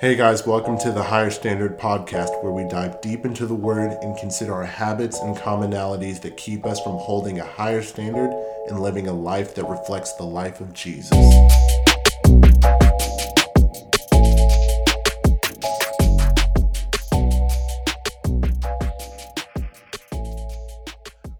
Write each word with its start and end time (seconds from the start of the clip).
Hey 0.00 0.14
guys, 0.14 0.46
welcome 0.46 0.78
to 0.78 0.92
the 0.92 1.02
Higher 1.02 1.28
Standard 1.28 1.76
Podcast, 1.76 2.40
where 2.44 2.52
we 2.52 2.62
dive 2.68 3.00
deep 3.00 3.24
into 3.24 3.46
the 3.46 3.54
Word 3.56 3.98
and 4.00 4.16
consider 4.16 4.54
our 4.54 4.64
habits 4.64 5.18
and 5.18 5.36
commonalities 5.36 6.22
that 6.22 6.36
keep 6.36 6.64
us 6.66 6.78
from 6.78 6.92
holding 6.92 7.40
a 7.40 7.44
higher 7.44 7.82
standard 7.82 8.30
and 8.68 8.78
living 8.78 9.08
a 9.08 9.12
life 9.12 9.56
that 9.56 9.64
reflects 9.64 10.12
the 10.12 10.22
life 10.22 10.60
of 10.60 10.72
Jesus. 10.72 11.10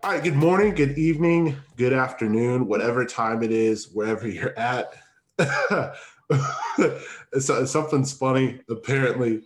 All 0.02 0.10
right, 0.10 0.24
good 0.24 0.34
morning, 0.34 0.74
good 0.74 0.98
evening, 0.98 1.54
good 1.76 1.92
afternoon, 1.92 2.66
whatever 2.66 3.04
time 3.04 3.44
it 3.44 3.52
is, 3.52 3.90
wherever 3.92 4.26
you're 4.26 4.58
at. 4.58 4.94
so, 7.38 7.64
something's 7.64 8.12
funny, 8.12 8.60
apparently. 8.68 9.42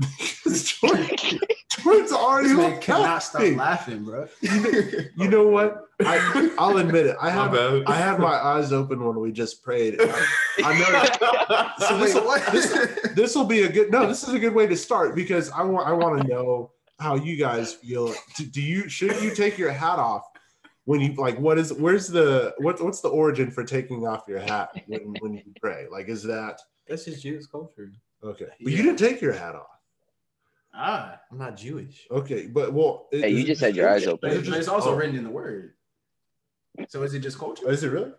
Jordan, 0.48 1.08
Jordan's 1.70 2.12
already 2.12 2.48
This 2.48 2.56
man 2.56 2.80
cannot 2.80 3.22
stop 3.22 3.40
laughing. 3.40 3.56
laughing, 3.56 4.04
bro. 4.04 4.28
You 4.42 5.28
know 5.28 5.48
what? 5.48 5.86
I, 6.00 6.54
I'll 6.58 6.76
admit 6.76 7.06
it. 7.06 7.16
I 7.20 7.30
have 7.30 7.52
bad. 7.52 7.82
I 7.86 7.94
had 7.94 8.20
my 8.20 8.34
eyes 8.34 8.72
open 8.72 9.04
when 9.04 9.18
we 9.18 9.32
just 9.32 9.64
prayed. 9.64 9.96
I, 10.00 10.24
I 10.64 10.78
know 10.78 11.68
so 11.88 11.98
this, 11.98 12.72
Wait, 12.72 13.14
this 13.16 13.34
will 13.34 13.44
be 13.44 13.62
a 13.62 13.68
good 13.68 13.90
no. 13.90 14.06
This 14.06 14.22
is 14.22 14.34
a 14.34 14.38
good 14.38 14.54
way 14.54 14.66
to 14.68 14.76
start 14.76 15.16
because 15.16 15.50
I 15.50 15.62
want 15.62 15.88
I 15.88 15.92
want 15.92 16.22
to 16.22 16.28
know 16.28 16.70
how 17.00 17.16
you 17.16 17.36
guys 17.36 17.74
feel. 17.74 18.14
Do, 18.36 18.44
do 18.44 18.62
you 18.62 18.88
should 18.88 19.20
you 19.20 19.34
take 19.34 19.58
your 19.58 19.72
hat 19.72 19.98
off 19.98 20.22
when 20.88 21.00
you 21.02 21.12
like? 21.12 21.38
What 21.38 21.58
is 21.58 21.70
where's 21.74 22.06
the 22.08 22.54
what 22.58 22.82
what's 22.82 23.02
the 23.02 23.10
origin 23.10 23.50
for 23.50 23.62
taking 23.62 24.06
off 24.06 24.22
your 24.26 24.38
hat 24.40 24.70
when 24.86 25.14
when 25.20 25.34
you 25.34 25.42
pray? 25.60 25.84
Like 25.90 26.08
is 26.08 26.22
that 26.22 26.62
That's 26.88 27.04
just 27.04 27.22
Jewish 27.22 27.44
culture. 27.46 27.92
okay? 28.24 28.46
But 28.62 28.72
you 28.72 28.82
didn't 28.82 28.96
take 28.98 29.20
your 29.20 29.34
hat 29.34 29.54
off. 29.54 29.66
ah, 30.72 31.20
I'm 31.30 31.36
not 31.36 31.58
Jewish. 31.58 32.06
Okay, 32.10 32.46
but 32.46 32.72
well, 32.72 33.08
Hey, 33.12 33.28
you 33.28 33.44
just 33.44 33.60
had 33.60 33.76
your 33.76 33.86
eyes 33.90 34.06
open. 34.06 34.20
but 34.22 34.30
is 34.30 34.36
it 34.36 34.38
it's, 34.40 34.48
just- 34.48 34.58
it's 34.60 34.68
also 34.68 34.94
oh, 34.94 34.96
written 34.96 35.14
in 35.16 35.24
the 35.24 35.30
word. 35.30 35.74
So 36.88 37.02
is 37.02 37.12
it 37.12 37.20
just 37.20 37.38
culture? 37.38 37.70
Is 37.70 37.82
it 37.84 37.88
really 37.90 38.12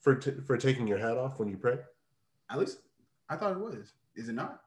for 0.00 0.16
t- 0.16 0.40
for 0.46 0.58
taking 0.58 0.86
your 0.86 0.98
hat 0.98 1.16
off 1.16 1.38
when 1.38 1.48
you 1.48 1.56
pray? 1.56 1.78
At 2.50 2.58
least 2.58 2.78
I 3.30 3.36
thought 3.36 3.52
it 3.52 3.58
was. 3.58 3.94
Is 4.16 4.28
it 4.28 4.34
not? 4.34 4.60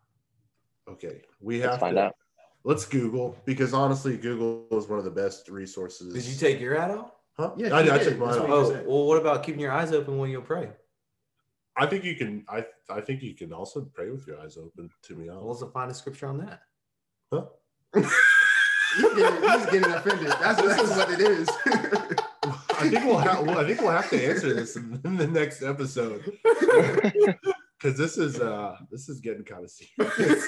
Okay, 0.90 1.22
we 1.42 1.60
Let's 1.60 1.72
have 1.74 1.80
find 1.80 1.98
to. 1.98 2.04
out. 2.06 2.16
Let's 2.64 2.86
Google 2.86 3.38
because 3.46 3.72
honestly, 3.76 4.18
Google 4.18 4.66
is 4.80 4.88
one 4.88 4.98
of 4.98 5.06
the 5.06 5.12
best 5.12 5.50
resources. 5.50 6.12
Did 6.16 6.24
you 6.26 6.36
take 6.36 6.60
your 6.60 6.80
hat 6.80 6.90
off? 6.90 7.12
Huh? 7.38 7.52
Yeah, 7.58 7.76
I, 7.76 7.84
he 7.84 7.90
I 7.90 7.98
did. 7.98 8.10
took 8.10 8.18
mine 8.20 8.30
off. 8.30 8.40
what 8.48 8.50
Oh, 8.50 8.84
well, 8.88 9.06
what 9.08 9.18
about 9.20 9.44
keeping 9.44 9.60
your 9.62 9.72
eyes 9.72 9.92
open 9.92 10.18
when 10.18 10.30
you 10.30 10.42
pray? 10.42 10.70
I 11.78 11.86
think 11.86 12.06
you 12.06 12.16
can. 12.16 12.46
I 12.48 12.66
I 12.90 13.02
think 13.02 13.22
you 13.22 13.36
can 13.36 13.52
also 13.52 13.82
pray 13.94 14.10
with 14.10 14.26
your 14.26 14.40
eyes 14.40 14.58
open. 14.58 14.90
To 15.04 15.16
be 15.16 15.24
What 15.26 15.32
honest, 15.34 15.46
was 15.48 15.60
the 15.60 15.68
finest 15.68 16.00
scripture 16.00 16.28
on 16.28 16.38
that? 16.40 16.62
huh? 17.34 17.46
He's 18.96 19.14
getting, 19.14 19.42
he's 19.50 19.66
getting 19.66 19.92
offended. 19.92 20.28
That's, 20.40 20.62
that's 20.62 20.90
what 20.96 21.12
it 21.12 21.20
is. 21.20 21.50
I 21.66 22.90
think 22.90 23.04
we'll 23.04 23.18
have. 23.18 23.46
Well, 23.46 23.60
I 23.64 23.66
think 23.66 23.82
we'll 23.82 23.92
have 23.92 24.10
to 24.12 24.26
answer 24.26 24.54
this 24.54 24.78
in, 24.78 25.02
in 25.04 25.18
the 25.18 25.28
next 25.28 25.62
episode 25.64 26.24
because 27.78 27.98
this 27.98 28.18
is 28.18 28.40
uh 28.40 28.78
this 28.90 29.10
is 29.10 29.20
getting 29.20 29.44
kind 29.44 29.66
of 29.66 29.72
serious. 29.72 30.48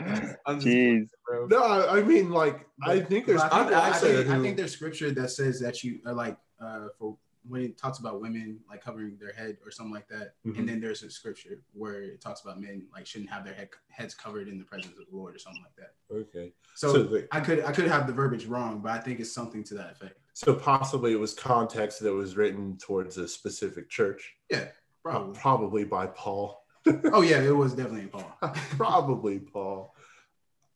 I'm 0.46 0.60
Jeez. 0.60 1.08
bro. 1.26 1.46
no, 1.46 1.62
I, 1.62 1.98
I 1.98 2.02
mean 2.02 2.30
like 2.30 2.66
I 2.82 3.00
think 3.00 3.26
there's. 3.26 3.40
I, 3.40 3.48
think, 3.48 3.54
I'm 3.54 3.74
I, 3.74 3.88
actually 3.88 4.14
think, 4.16 4.28
I 4.30 4.40
think 4.42 4.56
there's 4.56 4.72
scripture 4.72 5.10
that 5.12 5.30
says 5.30 5.60
that 5.60 5.82
you 5.84 6.00
are 6.06 6.12
like 6.14 6.36
uh, 6.60 6.88
for 6.98 7.16
when 7.48 7.62
it 7.62 7.78
talks 7.78 7.98
about 7.98 8.20
women 8.20 8.58
like 8.68 8.82
covering 8.84 9.16
their 9.18 9.32
head 9.32 9.56
or 9.64 9.70
something 9.70 9.94
like 9.94 10.06
that, 10.08 10.34
Mhm. 10.46 10.58
and 10.58 10.68
then 10.68 10.80
there's 10.80 11.02
a 11.02 11.10
scripture 11.10 11.62
where 11.72 12.02
it 12.02 12.20
talks 12.20 12.42
about 12.42 12.60
men 12.60 12.86
like 12.92 13.06
shouldn't 13.06 13.30
have 13.30 13.44
their 13.44 13.54
head, 13.54 13.70
heads 13.88 14.14
covered 14.14 14.46
in 14.46 14.58
the 14.58 14.64
presence 14.64 14.92
of 14.98 15.06
the 15.10 15.16
Lord 15.16 15.34
or 15.34 15.38
something 15.38 15.62
like 15.62 15.74
that. 15.76 15.94
Okay, 16.14 16.52
So, 16.74 16.92
So 16.92 17.02
the- 17.04 17.28
I 17.32 17.40
could 17.40 17.64
I 17.64 17.72
could 17.72 17.86
have 17.88 18.06
the 18.06 18.12
verbiage 18.12 18.44
wrong, 18.46 18.80
but 18.80 18.92
I 18.92 18.98
think 18.98 19.20
it's 19.20 19.32
something 19.32 19.64
to 19.64 19.74
that 19.74 19.92
effect. 19.92 20.18
so 20.34 20.54
possibly 20.54 21.12
it 21.12 21.18
was 21.20 21.32
context 21.34 22.00
that 22.00 22.12
was 22.12 22.36
written 22.36 22.76
towards 22.76 23.16
a 23.18 23.26
specific 23.26 23.88
church, 23.88 24.36
Yeah, 24.50 24.68
Probably. 25.02 25.34
probably 25.40 25.84
by 25.84 26.06
Paul. 26.08 26.62
oh 27.12 27.22
yeah, 27.22 27.42
it 27.42 27.54
was 27.54 27.74
definitely 27.74 28.06
Paul. 28.06 28.36
Probably 28.76 29.38
Paul. 29.38 29.94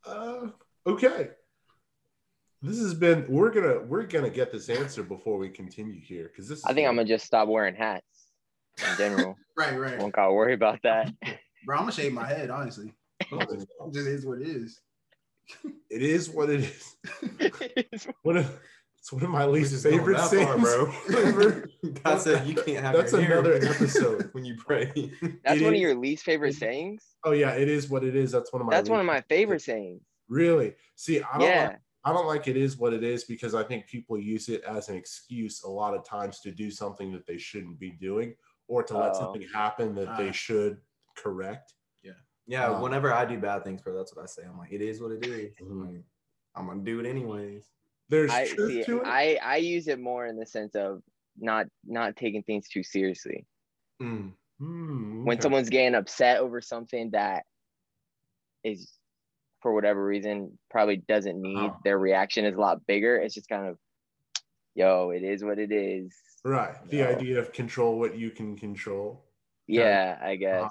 Uh, 0.06 0.48
okay. 0.86 1.30
This 2.62 2.78
has 2.78 2.94
been. 2.94 3.26
We're 3.28 3.50
gonna 3.50 3.80
we're 3.80 4.04
gonna 4.04 4.30
get 4.30 4.52
this 4.52 4.68
answer 4.68 5.02
before 5.02 5.38
we 5.38 5.48
continue 5.50 6.00
here 6.00 6.28
because 6.28 6.48
this. 6.48 6.58
Is 6.58 6.64
I 6.64 6.72
think 6.72 6.88
I'm 6.88 6.96
gonna 6.96 7.08
just 7.08 7.26
stop 7.26 7.48
wearing 7.48 7.74
hats 7.74 8.28
in 8.78 8.96
general. 8.96 9.36
Right, 9.56 9.78
right. 9.78 9.96
Won't 10.00 10.12
gotta 10.12 10.32
worry 10.32 10.52
about 10.52 10.80
that. 10.82 11.14
Bro, 11.64 11.76
I'm 11.76 11.82
gonna 11.82 11.92
shave 11.92 12.12
my 12.12 12.26
head, 12.26 12.50
honestly. 12.50 12.92
It 13.20 13.68
just 13.92 14.08
is 14.08 14.26
what 14.26 14.40
it 14.40 14.48
is. 14.48 14.80
It 15.88 16.02
is 16.02 16.28
what 16.28 16.50
it 16.50 16.72
is. 17.92 18.08
One 18.24 18.38
of, 18.38 18.58
it's 19.04 19.12
one 19.12 19.22
of 19.22 19.28
my 19.28 19.44
least 19.44 19.82
favorite 19.82 20.16
that 20.16 20.30
sayings 20.30 20.48
far, 20.48 20.58
bro. 20.58 20.90
ever. 21.18 21.68
God 22.04 22.18
said 22.22 22.46
you 22.46 22.54
can't 22.54 22.82
have 22.82 22.96
That's 22.96 23.12
your 23.12 23.20
hair 23.20 23.40
another 23.40 23.58
when 23.58 23.68
episode. 23.74 24.30
when 24.32 24.46
you 24.46 24.56
pray. 24.56 24.86
That's 25.44 25.60
It 25.60 25.64
one 25.64 25.74
of 25.74 25.78
your 25.80 25.94
least 25.94 26.24
favorite 26.24 26.54
sayings. 26.54 27.04
Oh 27.22 27.32
yeah, 27.32 27.50
it 27.50 27.68
is 27.68 27.90
what 27.90 28.02
it 28.02 28.16
is. 28.16 28.32
That's 28.32 28.50
one 28.50 28.62
of 28.62 28.66
my. 28.66 28.72
That's 28.74 28.88
one 28.88 29.00
of 29.00 29.04
my 29.06 29.20
favorite 29.28 29.60
sayings. 29.60 30.00
Really? 30.30 30.74
See, 30.96 31.20
I 31.20 31.36
don't. 31.36 31.46
Yeah. 31.46 31.66
Like, 31.68 31.78
I 32.06 32.12
don't 32.14 32.26
like 32.26 32.48
it 32.48 32.56
is 32.56 32.78
what 32.78 32.94
it 32.94 33.04
is 33.04 33.24
because 33.24 33.54
I 33.54 33.62
think 33.62 33.86
people 33.88 34.18
use 34.18 34.48
it 34.48 34.62
as 34.64 34.88
an 34.88 34.96
excuse 34.96 35.62
a 35.64 35.68
lot 35.70 35.92
of 35.94 36.02
times 36.06 36.40
to 36.40 36.50
do 36.50 36.70
something 36.70 37.12
that 37.12 37.26
they 37.26 37.36
shouldn't 37.36 37.78
be 37.78 37.90
doing 37.90 38.34
or 38.68 38.82
to 38.84 38.96
let 38.96 39.10
Oh. 39.16 39.20
something 39.20 39.42
happen 39.54 39.94
that 39.96 40.16
they 40.16 40.30
Ah. 40.30 40.32
should 40.32 40.78
correct. 41.14 41.74
Yeah, 42.46 42.68
Um, 42.72 42.82
whenever 42.82 43.10
I 43.12 43.24
do 43.26 43.38
bad 43.38 43.64
things, 43.64 43.80
bro, 43.80 43.96
that's 43.96 44.14
what 44.14 44.22
I 44.22 44.26
say. 44.26 44.42
I'm 44.46 44.58
like, 44.58 44.70
it 44.70 44.82
is 44.82 45.00
what 45.00 45.12
it 45.12 45.26
is. 45.26 45.54
Mhm. 45.62 46.02
I'm 46.54 46.66
gonna 46.66 46.82
do 46.82 47.00
it 47.00 47.06
anyways. 47.06 47.64
There's 48.14 48.30
I 48.30 48.46
truth 48.46 48.70
see. 48.70 48.84
to 48.84 49.00
it. 49.00 49.06
I 49.06 49.38
I 49.42 49.56
use 49.56 49.88
it 49.88 49.98
more 50.00 50.26
in 50.26 50.38
the 50.38 50.46
sense 50.46 50.74
of 50.74 51.02
not 51.38 51.66
not 51.84 52.16
taking 52.16 52.42
things 52.42 52.68
too 52.68 52.82
seriously. 52.82 53.44
Mm. 54.00 54.32
Hmm, 54.60 55.24
When 55.24 55.40
someone's 55.40 55.68
getting 55.68 55.96
upset 55.96 56.38
over 56.38 56.60
something 56.60 57.10
that 57.10 57.42
is 58.62 58.92
for 59.62 59.74
whatever 59.74 60.04
reason 60.04 60.58
probably 60.70 60.98
doesn't 60.98 61.40
need 61.40 61.56
Uh-huh. 61.56 61.76
their 61.84 61.98
reaction 61.98 62.44
is 62.44 62.54
a 62.54 62.60
lot 62.60 62.86
bigger. 62.86 63.16
It's 63.16 63.34
just 63.34 63.48
kind 63.48 63.66
of, 63.66 63.78
yo, 64.74 65.10
it 65.10 65.22
is 65.24 65.42
what 65.42 65.58
it 65.58 65.72
is. 65.72 66.14
right, 66.44 66.76
the 66.88 67.02
idea 67.02 67.38
of 67.40 67.52
control 67.52 67.98
what 67.98 68.16
you 68.16 68.30
can 68.30 68.56
control. 68.56 69.24
Yeah, 69.66 70.18
I 70.22 70.36
guess. 70.36 70.70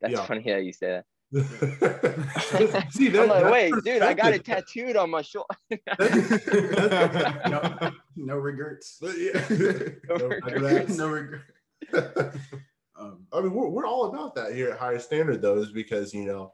That's 0.00 0.14
yeah. 0.14 0.24
funny 0.26 0.50
how 0.50 0.56
you 0.56 0.72
say 0.72 1.02
See, 2.90 3.08
that. 3.08 3.22
I'm 3.22 3.28
like, 3.28 3.42
that's 3.42 3.52
wait, 3.52 3.72
dude, 3.84 4.02
I 4.02 4.12
got 4.12 4.34
it 4.34 4.44
tattooed 4.44 4.96
on 4.96 5.08
my 5.10 5.22
shoulder. 5.22 5.46
No, 7.48 7.90
no 8.16 8.36
regrets. 8.36 8.98
Yeah. 9.02 9.40
No 10.08 10.28
regrets. 10.28 10.96
no 10.98 11.08
regret. 11.08 11.40
Um, 12.98 13.26
I 13.32 13.40
mean, 13.40 13.54
we're, 13.54 13.68
we're 13.68 13.86
all 13.86 14.04
about 14.10 14.34
that 14.34 14.54
here 14.54 14.70
at 14.70 14.78
Higher 14.78 14.98
Standard, 14.98 15.40
though, 15.40 15.56
is 15.56 15.72
because, 15.72 16.12
you 16.12 16.26
know, 16.26 16.52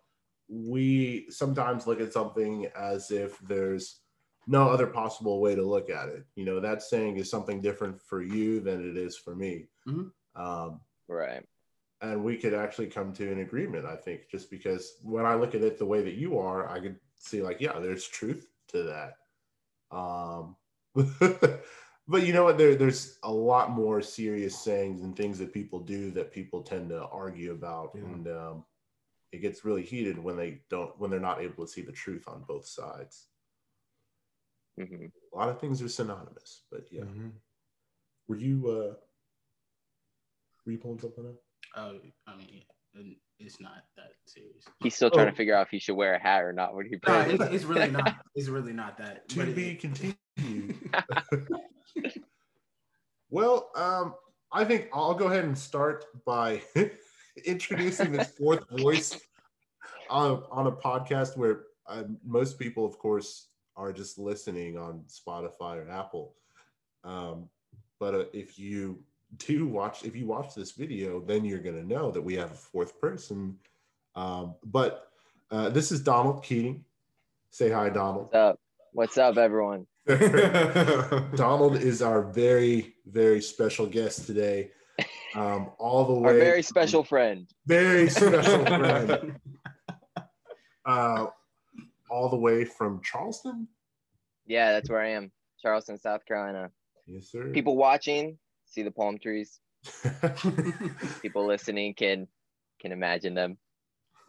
we 0.48 1.26
sometimes 1.28 1.86
look 1.88 2.00
at 2.00 2.12
something 2.12 2.68
as 2.78 3.10
if 3.10 3.36
there's 3.40 4.00
no 4.46 4.68
other 4.68 4.86
possible 4.86 5.40
way 5.40 5.56
to 5.56 5.62
look 5.62 5.90
at 5.90 6.08
it. 6.08 6.24
You 6.36 6.44
know, 6.44 6.60
that 6.60 6.82
saying 6.82 7.16
is 7.16 7.28
something 7.28 7.60
different 7.60 8.00
for 8.00 8.22
you 8.22 8.60
than 8.60 8.88
it 8.88 8.96
is 8.96 9.16
for 9.16 9.34
me. 9.34 9.66
Mhm. 9.88 10.12
Um, 10.36 10.80
right. 11.08 11.44
And 12.00 12.22
we 12.24 12.36
could 12.36 12.54
actually 12.54 12.86
come 12.86 13.12
to 13.14 13.30
an 13.32 13.40
agreement, 13.40 13.84
I 13.86 13.96
think, 13.96 14.28
just 14.30 14.50
because 14.50 14.98
when 15.02 15.26
I 15.26 15.34
look 15.34 15.54
at 15.54 15.62
it 15.62 15.78
the 15.78 15.86
way 15.86 16.02
that 16.02 16.14
you 16.14 16.38
are, 16.38 16.68
I 16.68 16.80
could 16.80 16.96
see, 17.16 17.42
like, 17.42 17.60
yeah, 17.60 17.78
there's 17.78 18.06
truth 18.06 18.48
to 18.68 18.82
that. 18.84 19.16
Um, 19.96 20.56
but 22.08 22.26
you 22.26 22.32
know 22.32 22.44
what? 22.44 22.58
There, 22.58 22.74
there's 22.76 23.18
a 23.22 23.32
lot 23.32 23.70
more 23.70 24.00
serious 24.00 24.56
sayings 24.58 25.02
and 25.02 25.16
things 25.16 25.38
that 25.38 25.52
people 25.52 25.80
do 25.80 26.10
that 26.12 26.32
people 26.32 26.62
tend 26.62 26.90
to 26.90 27.04
argue 27.06 27.52
about, 27.52 27.90
Yeah. 27.94 28.02
and 28.02 28.28
um, 28.28 28.64
it 29.32 29.38
gets 29.38 29.64
really 29.64 29.82
heated 29.82 30.18
when 30.18 30.36
they 30.36 30.62
don't, 30.70 30.98
when 30.98 31.10
they're 31.10 31.20
not 31.20 31.40
able 31.40 31.66
to 31.66 31.70
see 31.70 31.82
the 31.82 31.92
truth 31.92 32.28
on 32.28 32.44
both 32.46 32.66
sides. 32.66 33.26
hmm 34.76 35.06
A 35.32 35.36
lot 35.36 35.48
of 35.48 35.60
things 35.60 35.82
are 35.82 35.88
synonymous, 35.88 36.62
but 36.70 36.86
yeah. 36.92 37.02
Mhm. 37.02 37.32
Were 38.28 38.36
you, 38.36 38.68
uh, 38.70 38.94
were 40.64 40.72
you 40.72 40.78
pulling 40.78 41.00
something 41.00 41.26
up? 41.26 41.34
Uh, 41.78 41.92
I 42.26 42.36
mean, 42.36 43.16
it's 43.38 43.60
not 43.60 43.84
that 43.96 44.10
serious. 44.26 44.64
He's 44.82 44.94
still 44.96 45.10
trying 45.10 45.28
Oh. 45.28 45.30
to 45.30 45.36
figure 45.36 45.54
out 45.54 45.66
if 45.66 45.70
he 45.70 45.78
should 45.78 45.94
wear 45.96 46.14
a 46.14 46.18
hat 46.20 46.42
or 46.42 46.52
not 46.52 46.74
when 46.74 46.86
he 46.86 46.96
No, 47.06 47.20
it's, 47.20 47.44
it's 47.54 47.64
really 47.64 47.90
not. 47.90 48.16
It's 48.34 48.48
really 48.48 48.72
not 48.72 48.98
that. 48.98 49.28
To 49.30 49.36
but 49.36 49.48
it- 49.48 49.56
be 49.56 49.74
continued. 49.76 50.16
well, 53.30 53.70
um, 53.76 54.14
I 54.52 54.64
think 54.64 54.88
I'll 54.92 55.14
go 55.14 55.26
ahead 55.26 55.44
and 55.44 55.56
start 55.56 56.04
by 56.24 56.62
introducing 57.44 58.12
this 58.12 58.30
fourth 58.38 58.64
voice 58.70 59.18
on, 60.10 60.42
on 60.50 60.66
a 60.66 60.72
podcast 60.72 61.36
where 61.36 61.64
uh, 61.88 62.04
most 62.24 62.58
people, 62.58 62.84
of 62.84 62.98
course, 62.98 63.48
are 63.76 63.92
just 63.92 64.18
listening 64.18 64.76
on 64.76 65.04
Spotify 65.08 65.86
or 65.86 65.88
Apple. 65.90 66.34
Um, 67.04 67.48
but 68.00 68.14
uh, 68.14 68.24
if 68.32 68.58
you 68.58 68.98
do 69.36 69.66
watch, 69.66 70.04
if 70.04 70.16
you 70.16 70.26
watch 70.26 70.54
this 70.54 70.72
video, 70.72 71.20
then 71.20 71.44
you're 71.44 71.58
going 71.58 71.76
to 71.76 71.86
know 71.86 72.10
that 72.10 72.22
we 72.22 72.34
have 72.34 72.50
a 72.50 72.54
fourth 72.54 72.98
person. 73.00 73.56
Um, 74.14 74.54
but 74.64 75.10
uh, 75.50 75.68
this 75.68 75.92
is 75.92 76.00
Donald 76.00 76.42
Keating. 76.42 76.84
Say 77.50 77.70
hi, 77.70 77.88
Donald. 77.88 78.24
What's 78.24 78.34
up? 78.34 78.60
What's 78.92 79.18
up, 79.18 79.36
everyone? 79.36 79.86
Donald 81.36 81.76
is 81.76 82.00
our 82.02 82.22
very, 82.22 82.94
very 83.06 83.40
special 83.42 83.86
guest 83.86 84.26
today. 84.26 84.70
Um, 85.34 85.70
all 85.78 86.04
the 86.06 86.12
way, 86.20 86.32
Our 86.32 86.38
very 86.38 86.62
special 86.62 87.04
friend. 87.04 87.46
very 87.66 88.08
special 88.10 88.64
friend, 88.64 89.36
uh, 90.86 91.26
all 92.10 92.28
the 92.30 92.36
way 92.36 92.64
from 92.64 93.00
Charleston. 93.02 93.68
Yeah, 94.46 94.72
that's 94.72 94.88
where 94.88 95.00
I 95.00 95.10
am. 95.10 95.30
Charleston, 95.60 95.98
South 95.98 96.24
Carolina. 96.24 96.70
Yes, 97.06 97.30
sir. 97.30 97.50
People 97.50 97.76
watching, 97.76 98.38
see 98.68 98.82
the 98.82 98.90
palm 98.90 99.18
trees. 99.18 99.60
People 101.22 101.46
listening 101.46 101.94
can 101.94 102.26
can 102.80 102.92
imagine 102.92 103.34
them. 103.34 103.58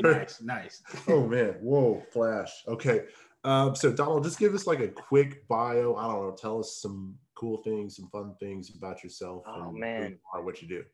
nice, 0.00 0.40
nice. 0.42 0.82
oh 1.08 1.26
man, 1.26 1.54
whoa, 1.60 2.02
flash. 2.12 2.50
Okay. 2.68 3.02
Um, 3.44 3.74
so 3.74 3.92
Donald, 3.92 4.24
just 4.24 4.38
give 4.38 4.54
us 4.54 4.66
like 4.66 4.80
a 4.80 4.88
quick 4.88 5.46
bio. 5.48 5.94
I 5.96 6.04
don't 6.06 6.22
know, 6.28 6.36
tell 6.38 6.60
us 6.60 6.78
some 6.80 7.14
cool 7.34 7.58
things, 7.62 7.96
some 7.96 8.08
fun 8.08 8.34
things 8.40 8.74
about 8.76 9.02
yourself 9.04 9.42
Oh, 9.46 9.54
and 9.54 9.64
who 9.72 9.78
man. 9.80 10.10
you 10.12 10.18
are, 10.32 10.42
what 10.42 10.62
you 10.62 10.68
do. 10.68 10.84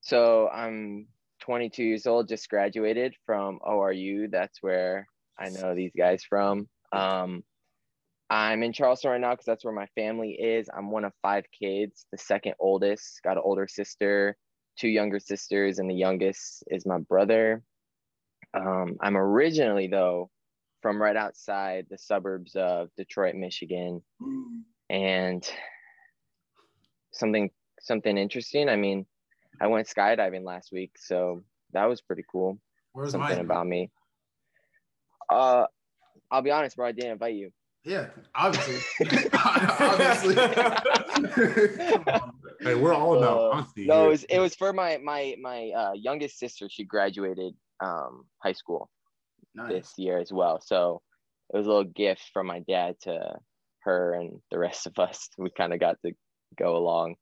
So 0.00 0.48
I'm 0.50 1.08
22 1.40 1.82
years 1.82 2.06
old, 2.06 2.28
just 2.28 2.48
graduated 2.48 3.14
from 3.24 3.58
ORU. 3.66 4.30
That's 4.30 4.62
where 4.62 5.08
I 5.38 5.48
know 5.48 5.74
these 5.74 5.92
guys 5.96 6.22
from. 6.22 6.68
Um, 6.92 7.42
I'm 8.28 8.62
in 8.62 8.72
Charleston 8.72 9.10
right 9.12 9.20
now 9.20 9.32
because 9.32 9.46
that's 9.46 9.64
where 9.64 9.74
my 9.74 9.86
family 9.94 10.32
is. 10.32 10.68
I'm 10.76 10.90
one 10.90 11.04
of 11.04 11.12
five 11.22 11.44
kids, 11.58 12.06
the 12.10 12.18
second 12.18 12.54
oldest, 12.58 13.20
got 13.22 13.36
an 13.36 13.42
older 13.44 13.68
sister, 13.68 14.36
two 14.76 14.88
younger 14.88 15.20
sisters, 15.20 15.78
and 15.78 15.88
the 15.88 15.94
youngest 15.94 16.64
is 16.68 16.86
my 16.86 16.98
brother. 16.98 17.62
Um, 18.52 18.96
I'm 19.00 19.16
originally, 19.16 19.86
though, 19.86 20.30
from 20.82 21.00
right 21.00 21.16
outside 21.16 21.86
the 21.88 21.98
suburbs 21.98 22.56
of 22.56 22.88
Detroit, 22.96 23.34
Michigan. 23.36 24.02
And 24.90 25.48
something 27.12 27.50
something 27.80 28.18
interesting. 28.18 28.68
I 28.68 28.76
mean, 28.76 29.06
I 29.60 29.68
went 29.68 29.88
skydiving 29.88 30.44
last 30.44 30.72
week, 30.72 30.92
so 30.98 31.42
that 31.72 31.84
was 31.86 32.00
pretty 32.00 32.24
cool. 32.30 32.58
Where's 32.92 33.12
Something 33.12 33.36
mine? 33.36 33.44
about 33.44 33.66
me. 33.66 33.90
Uh, 35.30 35.66
I'll 36.30 36.42
be 36.42 36.50
honest, 36.50 36.76
bro. 36.76 36.86
I 36.86 36.92
didn't 36.92 37.12
invite 37.12 37.34
you. 37.34 37.50
Yeah, 37.86 38.08
obviously. 38.34 38.80
obviously. 39.32 40.34
Come 40.34 42.04
on, 42.08 42.32
bro. 42.40 42.50
Hey, 42.60 42.74
we're 42.74 42.92
all 42.92 43.16
about 43.16 43.38
Uh, 43.38 43.50
honesty. 43.56 43.86
no, 43.86 44.06
it 44.06 44.08
was, 44.08 44.24
it 44.24 44.38
was 44.40 44.54
for 44.56 44.72
my 44.72 44.98
my 44.98 45.36
my 45.40 45.70
uh, 45.70 45.92
youngest 45.92 46.38
sister. 46.38 46.68
She 46.68 46.84
graduated 46.84 47.54
um, 47.80 48.24
high 48.42 48.54
school 48.54 48.90
nice. 49.54 49.70
this 49.70 49.92
year 49.98 50.18
as 50.18 50.32
well, 50.32 50.60
so 50.60 51.00
it 51.54 51.56
was 51.56 51.66
a 51.66 51.68
little 51.68 51.84
gift 51.84 52.28
from 52.32 52.48
my 52.48 52.58
dad 52.68 52.96
to 53.02 53.36
her 53.82 54.14
and 54.14 54.40
the 54.50 54.58
rest 54.58 54.86
of 54.88 54.98
us. 54.98 55.28
We 55.38 55.50
kind 55.50 55.72
of 55.72 55.78
got 55.78 55.96
to 56.04 56.12
go 56.58 56.76
along. 56.76 57.14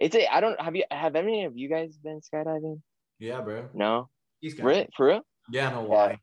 It's 0.00 0.14
a 0.14 0.26
I 0.32 0.40
don't 0.40 0.60
have 0.60 0.76
you 0.76 0.84
have 0.90 1.16
any 1.16 1.44
of 1.46 1.56
you 1.56 1.68
guys 1.70 1.96
been 1.96 2.20
skydiving? 2.20 2.82
yeah, 3.18 3.40
bro. 3.40 3.68
No, 3.72 4.10
He's 4.40 4.52
got 4.54 4.66
Re- 4.66 4.88
for 4.96 5.06
real? 5.06 5.22
Yeah, 5.50 5.70
no 5.70 5.80
Yeah. 5.82 5.88
why. 5.88 6.18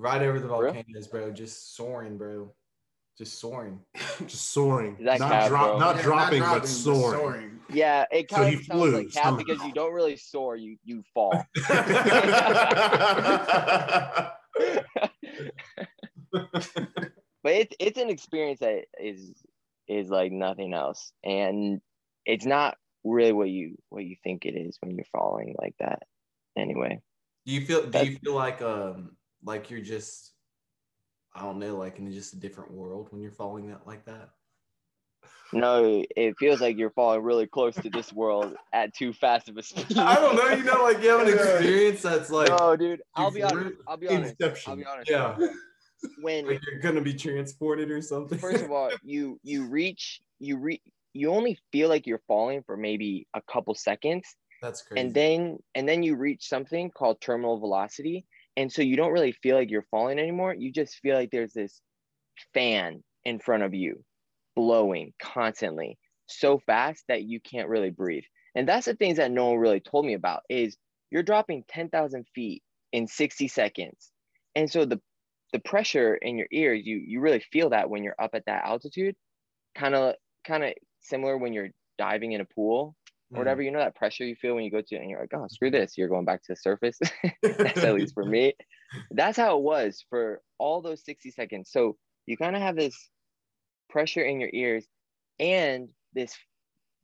Right 0.00 0.22
over 0.22 0.40
the 0.40 0.48
volcanoes, 0.48 1.08
bro. 1.08 1.30
Just 1.30 1.76
soaring, 1.76 2.16
bro. 2.16 2.54
Just 3.18 3.38
soaring. 3.38 3.80
just 4.20 4.50
soaring. 4.50 4.96
That 5.00 5.20
not 5.20 5.30
cap, 5.30 5.48
drop, 5.50 5.70
bro? 5.72 5.78
not 5.78 5.96
Yeah, 5.96 6.02
dropping, 6.02 6.40
but 6.40 6.66
soaring. 6.66 7.60
Yeah, 7.68 8.06
it 8.10 8.30
So 8.30 8.36
kind 8.36 8.48
he 8.48 8.54
of 8.54 8.64
sounds 8.64 8.80
flew 8.80 8.92
like 8.92 9.12
cap 9.12 9.36
because 9.36 9.62
you 9.62 9.74
don't 9.74 9.92
really 9.92 10.16
soar, 10.16 10.56
you 10.56 10.78
you 10.84 11.02
fall. 11.12 11.44
but 11.68 11.84
it's 17.44 17.76
it's 17.78 17.98
an 17.98 18.08
experience 18.08 18.60
that 18.60 18.86
is 18.98 19.34
is 19.86 20.08
like 20.08 20.32
nothing 20.32 20.72
else, 20.72 21.12
and 21.22 21.82
it's 22.24 22.46
not 22.46 22.78
really 23.04 23.32
what 23.32 23.50
you 23.50 23.76
what 23.90 24.04
you 24.04 24.16
think 24.24 24.46
it 24.46 24.56
is 24.56 24.78
when 24.80 24.96
you're 24.96 25.04
falling 25.12 25.56
like 25.60 25.74
that. 25.78 26.04
Anyway, 26.56 27.02
Do 27.44 27.52
you 27.52 27.66
feel 27.66 27.86
do 27.86 28.02
you 28.02 28.16
feel 28.16 28.34
like 28.34 28.62
um 28.62 29.18
like 29.44 29.70
you're 29.70 29.80
just 29.80 30.32
I 31.34 31.42
don't 31.42 31.58
know, 31.58 31.76
like 31.76 31.98
in 31.98 32.10
just 32.12 32.34
a 32.34 32.40
different 32.40 32.72
world 32.72 33.08
when 33.10 33.22
you're 33.22 33.30
falling 33.30 33.68
that 33.68 33.86
like 33.86 34.04
that? 34.06 34.30
no, 35.52 36.04
it 36.16 36.34
feels 36.38 36.60
like 36.60 36.76
you're 36.78 36.90
falling 36.90 37.22
really 37.22 37.46
close 37.46 37.74
to 37.76 37.90
this 37.90 38.12
world 38.12 38.54
at 38.72 38.94
too 38.94 39.12
fast 39.12 39.48
of 39.48 39.56
a 39.56 39.62
speed. 39.62 39.98
I 39.98 40.14
don't 40.14 40.36
know, 40.36 40.48
you 40.50 40.62
know, 40.64 40.82
like 40.82 41.02
you 41.02 41.08
have 41.10 41.26
an 41.26 41.32
experience 41.34 42.02
that's 42.02 42.30
like 42.30 42.48
no, 42.48 42.76
dude. 42.76 43.02
I'll 43.14 43.30
be 43.30 43.40
for 43.40 43.46
honest. 43.46 43.64
real? 43.64 43.72
I'll 43.88 43.96
be 43.96 44.08
honest. 44.08 44.34
I'll 44.40 44.48
Inception. 44.48 44.78
be 44.78 44.84
honest. 44.86 45.10
yeah, 45.10 45.36
When 46.22 46.46
like 46.46 46.60
you're 46.70 46.80
gonna 46.80 47.00
be 47.00 47.14
transported 47.14 47.90
or 47.90 48.00
something. 48.00 48.38
first 48.38 48.62
of 48.62 48.70
all, 48.70 48.90
you 49.02 49.38
you 49.42 49.66
reach 49.66 50.20
you 50.38 50.56
re 50.56 50.80
you 51.12 51.30
only 51.30 51.58
feel 51.72 51.88
like 51.88 52.06
you're 52.06 52.22
falling 52.28 52.62
for 52.62 52.76
maybe 52.76 53.26
a 53.34 53.42
couple 53.42 53.74
seconds, 53.74 54.24
that's 54.62 54.82
crazy. 54.82 55.00
and 55.00 55.14
then 55.14 55.58
and 55.74 55.88
then 55.88 56.02
you 56.04 56.14
reach 56.16 56.48
something 56.48 56.90
called 56.90 57.20
terminal 57.20 57.58
velocity, 57.58 58.24
and 58.60 58.70
so 58.70 58.82
you 58.82 58.94
don't 58.94 59.12
really 59.12 59.32
feel 59.32 59.56
like 59.56 59.70
you're 59.70 59.86
falling 59.90 60.18
anymore. 60.18 60.54
You 60.54 60.70
just 60.70 60.96
feel 60.96 61.16
like 61.16 61.30
there's 61.30 61.54
this 61.54 61.80
fan 62.52 63.02
in 63.24 63.38
front 63.38 63.62
of 63.62 63.72
you, 63.72 64.04
blowing 64.54 65.14
constantly 65.18 65.98
so 66.26 66.58
fast 66.58 67.04
that 67.08 67.22
you 67.22 67.40
can't 67.40 67.70
really 67.70 67.88
breathe. 67.88 68.24
And 68.54 68.68
that's 68.68 68.84
the 68.84 68.94
things 68.94 69.16
that 69.16 69.30
no 69.30 69.46
one 69.46 69.58
really 69.58 69.80
told 69.80 70.04
me 70.04 70.12
about 70.12 70.42
is 70.50 70.76
you're 71.10 71.22
dropping 71.22 71.64
10,000 71.68 72.26
feet 72.34 72.62
in 72.92 73.06
60 73.06 73.48
seconds. 73.48 74.12
And 74.54 74.70
so 74.70 74.84
the 74.84 75.00
the 75.52 75.60
pressure 75.60 76.14
in 76.14 76.36
your 76.36 76.46
ears, 76.52 76.82
you 76.84 76.98
you 76.98 77.20
really 77.20 77.42
feel 77.50 77.70
that 77.70 77.88
when 77.88 78.04
you're 78.04 78.20
up 78.20 78.34
at 78.34 78.44
that 78.44 78.64
altitude, 78.66 79.16
kind 79.74 79.94
of 79.94 80.16
kind 80.46 80.64
of 80.64 80.74
similar 81.00 81.38
when 81.38 81.54
you're 81.54 81.70
diving 81.98 82.32
in 82.32 82.42
a 82.42 82.44
pool 82.44 82.94
or 83.32 83.38
Mm. 83.38 83.38
whatever. 83.38 83.62
You 83.62 83.70
know 83.70 83.78
that 83.78 83.96
pressure 83.96 84.24
you 84.24 84.36
feel 84.36 84.54
when 84.54 84.64
you 84.64 84.70
go 84.70 84.82
to 84.82 84.96
and 84.96 85.08
you're 85.10 85.20
like, 85.20 85.32
oh, 85.34 85.46
screw 85.48 85.70
this. 85.70 85.96
You're 85.98 86.08
going 86.08 86.24
back 86.24 86.42
to 86.42 86.52
the 86.52 86.56
surface. 86.56 86.98
That's 87.42 87.78
at 87.84 87.94
least 87.94 88.14
for 88.14 88.24
me. 88.24 88.54
That's 89.10 89.36
how 89.36 89.56
it 89.58 89.62
was 89.62 90.04
for 90.10 90.42
all 90.58 90.82
those 90.82 91.04
60 91.04 91.30
seconds. 91.30 91.70
So 91.70 91.96
you 92.26 92.36
kind 92.36 92.56
of 92.56 92.62
have 92.62 92.76
this 92.76 93.10
pressure 93.88 94.22
in 94.22 94.40
your 94.40 94.50
ears 94.52 94.86
and 95.38 95.90
this 96.12 96.36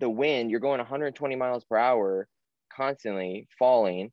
the 0.01 0.11
wind, 0.11 0.51
you're 0.51 0.61
going 0.61 0.79
120 0.79 1.37
miles 1.37 1.65
per 1.65 1.77
hour 1.77 2.29
constantly 2.73 3.49
falling. 3.59 4.13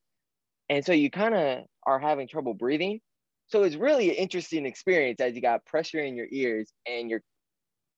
And 0.70 0.86
so 0.86 0.94
you 0.94 1.10
kind 1.12 1.36
of 1.36 1.66
are 1.86 2.00
having 2.00 2.28
trouble 2.28 2.54
breathing. 2.54 3.02
So 3.48 3.64
it's 3.64 3.76
really 3.76 4.10
an 4.10 4.16
interesting 4.16 4.66
experience 4.66 5.20
as 5.20 5.36
you 5.36 5.42
got 5.42 5.66
pressure 5.66 6.00
in 6.00 6.16
your 6.16 6.28
ears 6.32 6.72
and 6.88 7.10
you're 7.10 7.22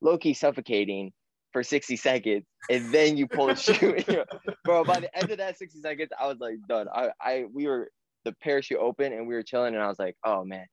low 0.01 0.17
key 0.17 0.33
suffocating 0.33 1.13
for 1.55 1.63
60 1.63 1.95
seconds. 1.95 2.43
And 2.69 2.91
then 2.91 3.15
you 3.15 3.27
pull 3.27 3.47
the 3.47 3.55
shoe. 3.55 3.97
Bro, 4.65 4.83
by 4.83 4.99
the 4.99 5.17
end 5.17 5.31
of 5.31 5.37
that 5.37 5.57
60 5.57 5.79
seconds, 5.79 6.09
I 6.19 6.27
was 6.27 6.37
like 6.39 6.55
done. 6.67 6.87
I, 6.93 7.11
I 7.21 7.45
we 7.53 7.65
were 7.65 7.89
the 8.25 8.33
parachute 8.43 8.77
open 8.77 9.13
and 9.13 9.25
we 9.25 9.35
were 9.35 9.43
chilling 9.43 9.73
and 9.73 9.81
I 9.81 9.87
was 9.87 9.97
like, 9.97 10.17
oh 10.25 10.43
man. 10.43 10.65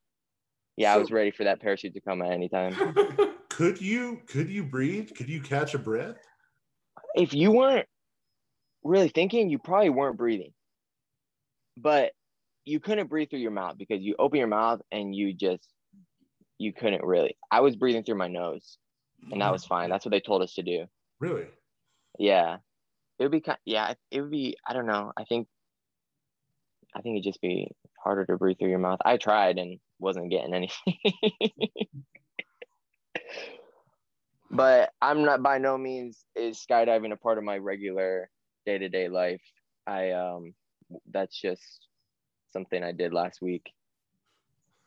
Yeah, 0.76 0.92
I 0.92 0.96
was 0.96 1.12
ready 1.12 1.30
for 1.30 1.44
that 1.44 1.60
parachute 1.60 1.94
to 1.94 2.00
come 2.00 2.20
at 2.22 2.32
any 2.32 2.48
time. 2.48 2.74
Could 3.50 3.80
you 3.80 4.22
could 4.26 4.48
you 4.48 4.64
breathe? 4.64 5.10
Could 5.14 5.28
you 5.28 5.42
catch 5.42 5.74
a 5.74 5.78
breath? 5.78 6.16
if 7.14 7.34
you 7.34 7.52
weren't 7.52 7.86
really 8.82 9.08
thinking, 9.08 9.50
you 9.50 9.58
probably 9.58 9.90
weren't 9.90 10.16
breathing. 10.16 10.52
But 11.76 12.12
you 12.64 12.80
couldn't 12.80 13.08
breathe 13.08 13.28
through 13.28 13.40
your 13.40 13.50
mouth 13.50 13.76
because 13.76 14.00
you 14.00 14.16
open 14.18 14.38
your 14.38 14.48
mouth 14.48 14.80
and 14.90 15.14
you 15.14 15.34
just 15.34 15.68
you 16.58 16.72
couldn't 16.72 17.04
really. 17.04 17.36
I 17.50 17.60
was 17.60 17.76
breathing 17.76 18.04
through 18.04 18.16
my 18.16 18.28
nose, 18.28 18.78
and 19.30 19.40
that 19.40 19.52
was 19.52 19.64
fine. 19.64 19.90
That's 19.90 20.04
what 20.04 20.10
they 20.10 20.20
told 20.20 20.42
us 20.42 20.54
to 20.54 20.62
do. 20.62 20.86
Really? 21.20 21.46
Yeah, 22.18 22.56
it 23.18 23.22
would 23.22 23.32
be 23.32 23.40
kind. 23.40 23.58
Yeah, 23.64 23.94
it 24.10 24.20
would 24.20 24.30
be. 24.30 24.56
I 24.66 24.72
don't 24.72 24.86
know. 24.86 25.12
I 25.16 25.24
think. 25.24 25.48
I 26.94 27.00
think 27.00 27.14
it'd 27.16 27.24
just 27.24 27.40
be 27.40 27.70
harder 28.02 28.26
to 28.26 28.36
breathe 28.36 28.58
through 28.58 28.68
your 28.68 28.78
mouth. 28.78 29.00
I 29.04 29.16
tried 29.16 29.58
and 29.58 29.78
wasn't 29.98 30.30
getting 30.30 30.52
anything. 30.52 30.98
but 34.50 34.90
I'm 35.00 35.24
not 35.24 35.42
by 35.42 35.58
no 35.58 35.78
means 35.78 36.24
is 36.36 36.62
skydiving 36.68 37.12
a 37.12 37.16
part 37.16 37.38
of 37.38 37.44
my 37.44 37.56
regular 37.56 38.28
day 38.66 38.76
to 38.78 38.88
day 38.88 39.08
life. 39.08 39.42
I 39.86 40.10
um 40.10 40.54
that's 41.10 41.40
just 41.40 41.86
something 42.52 42.82
I 42.82 42.92
did 42.92 43.14
last 43.14 43.40
week. 43.40 43.70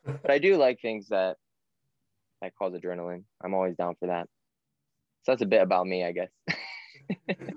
But 0.05 0.29
I 0.29 0.37
do 0.37 0.57
like 0.57 0.79
things 0.81 1.07
that 1.09 1.37
that 2.41 2.55
cause 2.55 2.73
adrenaline. 2.73 3.23
I'm 3.43 3.53
always 3.53 3.75
down 3.75 3.95
for 3.99 4.07
that. 4.07 4.27
So 5.23 5.31
that's 5.31 5.41
a 5.41 5.47
bit 5.47 5.61
about 5.61 5.87
me, 5.87 6.03
I 6.03 6.11
guess. 6.11 6.29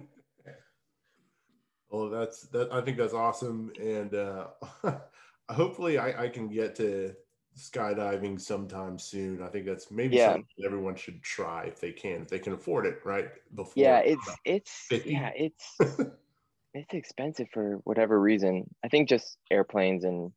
Well, 1.90 2.10
that's 2.10 2.42
that. 2.48 2.70
I 2.70 2.82
think 2.82 2.98
that's 2.98 3.14
awesome, 3.14 3.72
and 3.80 4.14
uh, 4.14 4.48
hopefully, 5.48 5.96
I, 5.96 6.24
I 6.24 6.28
can 6.28 6.48
get 6.48 6.74
to 6.76 7.14
skydiving 7.56 8.38
sometime 8.38 8.98
soon. 8.98 9.42
I 9.42 9.48
think 9.48 9.64
that's 9.64 9.90
maybe 9.90 10.16
Yeah. 10.16 10.26
something 10.32 10.44
everyone 10.66 10.96
should 10.96 11.22
try 11.22 11.64
if 11.64 11.80
they 11.80 11.92
can, 11.92 12.20
if 12.20 12.28
they 12.28 12.40
can 12.40 12.52
afford 12.52 12.84
it, 12.84 12.98
right? 13.06 13.30
Before 13.54 13.82
yeah 13.82 13.98
it's 14.00 14.28
it's 14.44 14.70
50? 14.90 15.12
yeah 15.12 15.30
it's 15.34 15.76
it's 16.74 16.92
expensive 16.94 17.48
for 17.52 17.76
whatever 17.84 18.20
reason 18.20 18.68
i 18.84 18.88
think 18.88 19.08
just 19.08 19.38
airplanes 19.50 20.04
and 20.04 20.32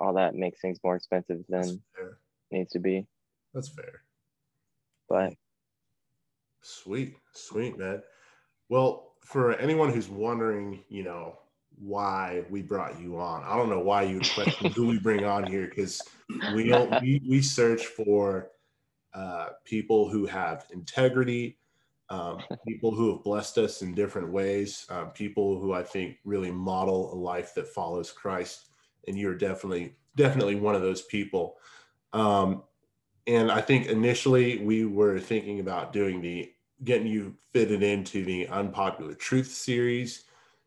all 0.00 0.14
that 0.14 0.34
makes 0.34 0.60
things 0.60 0.78
more 0.82 0.96
expensive 0.96 1.40
than 1.48 1.80
needs 2.50 2.72
to 2.72 2.78
be 2.78 3.06
That's 3.54 3.68
fair. 3.68 4.02
but 5.08 5.34
Sweet, 6.60 7.16
sweet, 7.32 7.78
man. 7.78 8.02
Well, 8.68 9.12
for 9.20 9.54
anyone 9.54 9.92
who's 9.92 10.08
wondering, 10.08 10.82
you 10.88 11.02
know, 11.02 11.38
why 11.78 12.44
we 12.50 12.62
brought 12.62 13.00
you 13.00 13.18
on, 13.18 13.42
I 13.44 13.56
don't 13.56 13.68
know 13.68 13.80
why 13.80 14.02
you 14.02 14.16
would 14.16 14.30
question 14.30 14.72
who 14.72 14.86
we 14.86 14.98
bring 14.98 15.24
on 15.24 15.46
here 15.46 15.66
because 15.66 16.02
we 16.54 16.68
don't 16.68 17.00
we, 17.00 17.20
we 17.28 17.42
search 17.42 17.86
for 17.86 18.50
uh, 19.12 19.48
people 19.64 20.08
who 20.08 20.26
have 20.26 20.66
integrity, 20.72 21.58
um, 22.08 22.42
people 22.66 22.94
who 22.94 23.12
have 23.12 23.24
blessed 23.24 23.58
us 23.58 23.82
in 23.82 23.94
different 23.94 24.30
ways, 24.30 24.86
uh, 24.88 25.04
people 25.04 25.60
who 25.60 25.72
I 25.72 25.82
think 25.82 26.16
really 26.24 26.50
model 26.50 27.12
a 27.12 27.16
life 27.16 27.54
that 27.54 27.68
follows 27.68 28.10
Christ, 28.10 28.68
and 29.06 29.18
you're 29.18 29.36
definitely 29.36 29.94
definitely 30.16 30.54
one 30.56 30.74
of 30.74 30.82
those 30.82 31.02
people. 31.02 31.56
Um, 32.12 32.62
and 33.26 33.50
I 33.50 33.60
think 33.60 33.86
initially 33.86 34.58
we 34.58 34.84
were 34.84 35.18
thinking 35.18 35.60
about 35.60 35.92
doing 35.92 36.20
the 36.20 36.52
getting 36.82 37.06
you 37.06 37.34
fitted 37.52 37.82
into 37.82 38.24
the 38.24 38.46
unpopular 38.48 39.14
truth 39.14 39.48
series, 39.48 40.24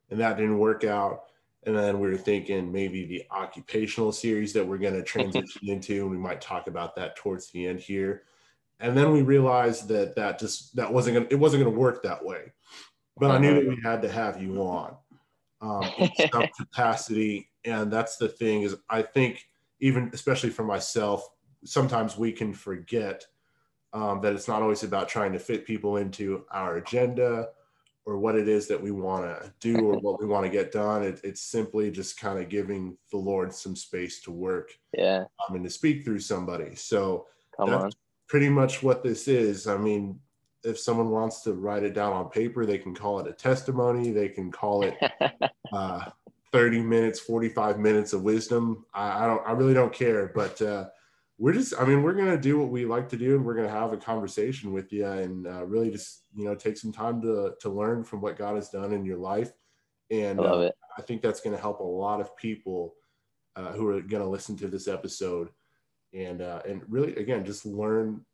and 0.10 0.20
that 0.20 0.38
didn't 0.38 0.58
work 0.58 0.84
out. 0.84 1.24
And 1.66 1.76
then 1.76 2.00
we 2.00 2.10
were 2.10 2.18
thinking 2.18 2.72
maybe 2.72 3.06
the 3.06 3.24
occupational 3.30 4.12
series 4.12 4.54
that 4.54 4.66
we're 4.66 4.78
going 4.78 4.94
to 4.94 5.04
transition 5.04 5.62
into, 5.68 6.02
and 6.02 6.10
we 6.10 6.18
might 6.18 6.42
talk 6.42 6.68
about 6.68 6.96
that 6.96 7.16
towards 7.16 7.52
the 7.52 7.68
end 7.68 7.80
here. 7.80 8.24
And 8.80 8.96
then 8.96 9.12
we 9.12 9.22
realized 9.22 9.88
that 9.90 10.16
that 10.16 10.40
just 10.40 10.76
that 10.76 10.92
wasn't 10.92 11.16
gonna, 11.16 11.28
it 11.30 11.36
wasn't 11.36 11.64
going 11.64 11.74
to 11.74 11.80
work 11.80 12.04
that 12.04 12.24
way. 12.24 12.54
But 13.20 13.32
I 13.32 13.40
knew 13.40 13.56
that 13.56 13.68
we 13.68 13.80
had 13.84 14.02
to 14.04 14.12
have 14.12 14.42
you 14.42 14.62
on 14.62 14.96
um, 15.62 15.84
in 15.98 16.30
some 16.32 16.48
capacity, 16.58 17.50
and 17.66 17.92
that's 17.92 18.18
the 18.18 18.30
thing 18.30 18.62
is 18.62 18.76
I 18.90 19.02
think 19.02 19.44
even 19.80 20.10
especially 20.14 20.52
for 20.52 20.64
myself, 20.64 21.28
sometimes 21.64 22.18
we 22.18 22.32
can 22.32 22.54
forget 22.54 23.26
um, 23.94 24.22
that 24.22 24.34
it's 24.34 24.48
not 24.48 24.62
always 24.62 24.84
about 24.84 25.10
trying 25.10 25.34
to 25.34 25.40
fit 25.40 25.66
people 25.66 25.98
into 25.98 26.46
our 26.52 26.78
agenda 26.78 27.50
or 28.06 28.18
what 28.18 28.36
it 28.36 28.48
is 28.48 28.68
that 28.68 28.82
we 28.82 28.92
want 28.92 29.26
to 29.26 29.54
do 29.60 29.86
or 29.86 29.98
what 30.00 30.20
we 30.20 30.26
want 30.26 30.46
to 30.46 30.52
get 30.52 30.72
done. 30.72 31.04
It, 31.04 31.20
it's 31.24 31.42
simply 31.42 31.92
just 31.92 32.20
kind 32.20 32.40
of 32.40 32.48
giving 32.48 32.98
the 33.12 33.18
Lord 33.18 33.54
some 33.54 33.76
space 33.76 34.22
to 34.22 34.32
work 34.32 34.78
yeah 34.98 35.26
um, 35.48 35.56
and 35.56 35.64
to 35.64 35.70
speak 35.70 36.04
through 36.04 36.20
somebody. 36.20 36.76
So 36.76 37.28
come 37.58 37.70
That's- 37.70 37.84
on 37.86 37.92
pretty 38.28 38.50
much 38.50 38.84
what 38.84 39.04
this 39.04 39.28
is. 39.28 39.68
I 39.68 39.78
mean, 39.78 40.20
if 40.64 40.78
someone 40.78 41.10
wants 41.10 41.42
to 41.44 41.54
write 41.54 41.84
it 41.84 41.94
down 41.94 42.14
on 42.14 42.30
paper, 42.30 42.66
they 42.66 42.78
can 42.78 42.94
call 42.94 43.20
it 43.20 43.28
a 43.28 43.34
testimony. 43.34 44.12
They 44.12 44.28
can 44.28 44.52
call 44.52 44.84
it 44.84 44.98
uh, 45.74 46.06
30 46.52 46.82
minutes, 46.82 47.20
45 47.20 47.80
minutes 47.80 48.14
of 48.14 48.24
wisdom. 48.24 48.86
I, 48.94 49.24
I 49.24 49.28
don't, 49.28 49.48
I 49.48 49.52
really 49.52 49.74
don't 49.74 49.94
care, 49.94 50.32
but 50.34 50.62
uh, 50.62 50.88
we're 51.39 51.53
just, 51.53 51.74
I 51.79 51.86
mean, 51.86 52.01
we're 52.01 52.13
going 52.13 52.32
to 52.32 52.38
do 52.38 52.58
what 52.58 52.70
we 52.70 52.86
like 52.86 53.10
to 53.10 53.17
do 53.17 53.36
and 53.36 53.46
we're 53.46 53.53
going 53.53 53.67
to 53.67 53.74
have 53.74 53.94
a 53.94 53.98
conversation 53.98 54.74
with 54.74 54.91
you 54.91 55.06
and 55.06 55.46
uh, 55.46 55.65
really 55.65 55.91
just, 55.91 56.24
you 56.36 56.46
know, 56.46 56.56
take 56.56 56.77
some 56.77 56.91
time 56.91 57.22
to, 57.22 57.53
to 57.62 57.70
learn 57.70 58.03
from 58.03 58.22
what 58.22 58.38
God 58.38 58.56
has 58.56 58.70
done 58.70 58.91
in 58.91 59.06
your 59.06 59.17
life. 59.17 59.51
And 60.10 60.39
uh, 60.39 60.72
I 60.98 61.01
think 61.01 61.22
that's 61.22 61.41
going 61.41 61.56
to 61.56 61.62
help 61.62 61.79
a 61.79 61.84
lot 61.84 62.22
of 62.22 62.36
people 62.38 62.96
uh, 63.56 63.72
who 63.74 63.88
are 63.88 64.01
going 64.01 64.24
to 64.24 64.29
listen 64.29 64.58
to 64.58 64.67
this 64.67 64.88
episode 64.88 65.50
and, 66.13 66.41
uh, 66.41 66.62
and 66.67 66.82
really, 66.88 67.15
again, 67.17 67.46
just 67.46 67.65
learn 67.65 68.25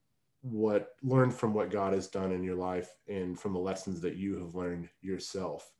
what, 0.42 0.90
learn 1.02 1.32
from 1.32 1.54
what 1.54 1.72
God 1.72 1.94
has 1.94 2.08
done 2.08 2.32
in 2.32 2.44
your 2.44 2.56
life 2.56 2.90
and 3.10 3.38
from 3.38 3.54
the 3.54 3.60
lessons 3.60 4.00
that 4.02 4.16
you 4.16 4.38
have 4.38 4.56
learned 4.56 4.88
yourself. 5.02 5.74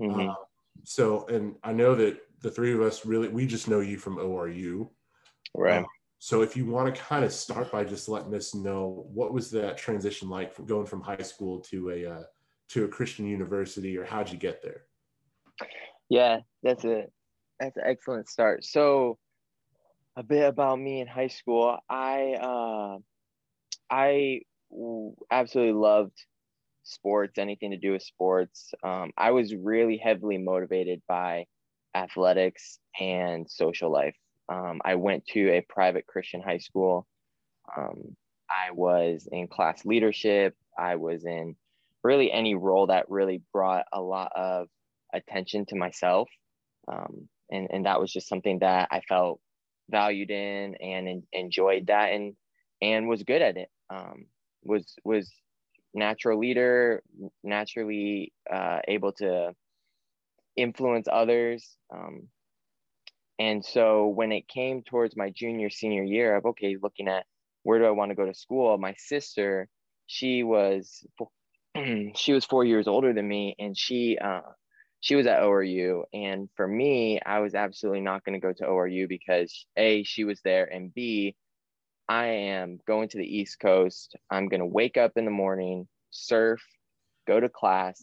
Mhm. 0.00 0.30
Uh, 0.30 0.34
so, 0.82 1.26
and 1.26 1.56
I 1.62 1.72
know 1.72 1.94
that 1.94 2.20
the 2.40 2.50
three 2.50 2.72
of 2.72 2.80
us 2.80 3.04
really, 3.04 3.28
we 3.28 3.46
just 3.46 3.68
know 3.68 3.80
you 3.80 3.98
from 3.98 4.16
ORU. 4.16 4.88
right 5.54 5.78
Um, 5.78 5.86
so, 6.24 6.40
if 6.40 6.56
you 6.56 6.64
want 6.64 6.94
to 6.94 6.98
kind 6.98 7.22
of 7.22 7.34
start 7.34 7.70
by 7.70 7.84
just 7.84 8.08
letting 8.08 8.34
us 8.34 8.54
know 8.54 9.04
what 9.12 9.34
was 9.34 9.50
that 9.50 9.76
transition 9.76 10.30
like 10.30 10.54
from 10.54 10.64
going 10.64 10.86
from 10.86 11.02
high 11.02 11.18
school 11.18 11.60
to 11.60 11.90
a 11.90 12.06
uh, 12.06 12.22
to 12.70 12.84
a 12.86 12.88
Christian 12.88 13.26
university, 13.26 13.98
or 13.98 14.06
how'd 14.06 14.30
you 14.30 14.38
get 14.38 14.62
there? 14.62 14.84
Yeah, 16.08 16.38
that's 16.62 16.82
a 16.86 17.08
that's 17.60 17.76
an 17.76 17.82
excellent 17.84 18.30
start. 18.30 18.64
So 18.64 19.18
a 20.16 20.22
bit 20.22 20.48
about 20.48 20.80
me 20.80 21.02
in 21.02 21.06
high 21.06 21.28
school. 21.28 21.76
I 21.90 22.32
uh 22.40 22.96
I 23.90 24.40
absolutely 25.30 25.74
loved 25.74 26.16
sports, 26.84 27.36
anything 27.36 27.72
to 27.72 27.76
do 27.76 27.92
with 27.92 28.02
sports. 28.02 28.72
Um, 28.82 29.12
I 29.18 29.32
was 29.32 29.54
really 29.54 29.98
heavily 29.98 30.38
motivated 30.38 31.02
by 31.06 31.44
athletics 31.94 32.78
and 32.98 33.46
social 33.46 33.92
life. 33.92 34.16
Um, 34.48 34.80
I 34.84 34.96
went 34.96 35.26
to 35.28 35.50
a 35.50 35.62
private 35.68 36.06
Christian 36.06 36.42
high 36.42 36.58
school. 36.58 37.06
Um, 37.76 38.16
I 38.50 38.72
was 38.72 39.28
in 39.30 39.48
class 39.48 39.84
leadership. 39.84 40.54
I 40.78 40.96
was 40.96 41.24
in 41.24 41.56
really 42.02 42.30
any 42.30 42.54
role 42.54 42.88
that 42.88 43.10
really 43.10 43.42
brought 43.52 43.86
a 43.92 44.00
lot 44.00 44.32
of 44.36 44.68
attention 45.12 45.64
to 45.66 45.76
myself. 45.76 46.28
Um, 46.86 47.28
and, 47.50 47.68
and 47.70 47.86
that 47.86 48.00
was 48.00 48.12
just 48.12 48.28
something 48.28 48.58
that 48.58 48.88
I 48.90 49.00
felt 49.00 49.40
valued 49.90 50.30
in 50.30 50.74
and 50.76 51.08
en- 51.08 51.26
enjoyed 51.32 51.86
that 51.86 52.12
and, 52.12 52.34
and 52.82 53.08
was 53.08 53.22
good 53.22 53.42
at 53.42 53.56
it. 53.56 53.70
Um, 53.90 54.26
was, 54.62 54.94
was 55.04 55.30
natural 55.94 56.38
leader, 56.38 57.02
naturally 57.42 58.32
uh, 58.52 58.80
able 58.88 59.12
to 59.12 59.54
influence 60.56 61.06
others. 61.10 61.76
Um, 61.92 62.28
and 63.38 63.64
so 63.64 64.06
when 64.08 64.32
it 64.32 64.48
came 64.48 64.82
towards 64.82 65.16
my 65.16 65.30
junior, 65.30 65.70
senior 65.70 66.04
year 66.04 66.36
of, 66.36 66.46
okay, 66.46 66.76
looking 66.80 67.08
at 67.08 67.24
where 67.62 67.78
do 67.78 67.86
I 67.86 67.90
want 67.90 68.10
to 68.10 68.14
go 68.14 68.26
to 68.26 68.34
school, 68.34 68.76
my 68.78 68.94
sister, 68.98 69.68
she 70.06 70.42
was, 70.42 71.04
she 72.14 72.32
was 72.32 72.44
four 72.44 72.64
years 72.64 72.86
older 72.86 73.12
than 73.12 73.26
me 73.26 73.56
and 73.58 73.76
she, 73.76 74.18
uh, 74.18 74.42
she 75.00 75.16
was 75.16 75.26
at 75.26 75.42
ORU. 75.42 76.04
And 76.12 76.48
for 76.56 76.66
me, 76.66 77.20
I 77.24 77.40
was 77.40 77.54
absolutely 77.54 78.00
not 78.00 78.24
going 78.24 78.40
to 78.40 78.46
go 78.46 78.52
to 78.52 78.64
ORU 78.64 79.08
because 79.08 79.66
A, 79.76 80.02
she 80.04 80.24
was 80.24 80.40
there, 80.42 80.64
and 80.64 80.94
B, 80.94 81.36
I 82.08 82.26
am 82.26 82.78
going 82.86 83.08
to 83.10 83.18
the 83.18 83.36
East 83.36 83.60
Coast. 83.60 84.16
I'm 84.30 84.48
going 84.48 84.60
to 84.60 84.66
wake 84.66 84.96
up 84.96 85.12
in 85.16 85.26
the 85.26 85.30
morning, 85.30 85.88
surf, 86.10 86.62
go 87.26 87.38
to 87.38 87.50
class, 87.50 88.02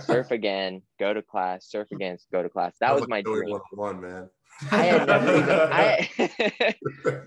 surf 0.00 0.30
again, 0.30 0.82
go 0.98 1.12
to 1.12 1.22
class, 1.22 1.66
surf 1.68 1.88
again, 1.92 2.16
go 2.32 2.42
to 2.42 2.48
class. 2.48 2.74
That 2.80 2.90
Sounds 2.90 3.00
was 3.02 3.08
my 3.08 3.16
like 3.16 3.24
dream. 3.24 3.50
101, 3.50 4.00
man. 4.00 4.28
I 4.70 4.84
had 4.84 5.06
never 5.06 5.36
even 5.36 5.50
I, 5.50 6.74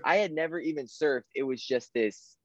I 0.04 0.16
had 0.16 0.32
never 0.32 0.58
even 0.58 0.86
surfed. 0.86 1.24
It 1.34 1.42
was 1.42 1.62
just 1.62 1.92
this 1.94 2.36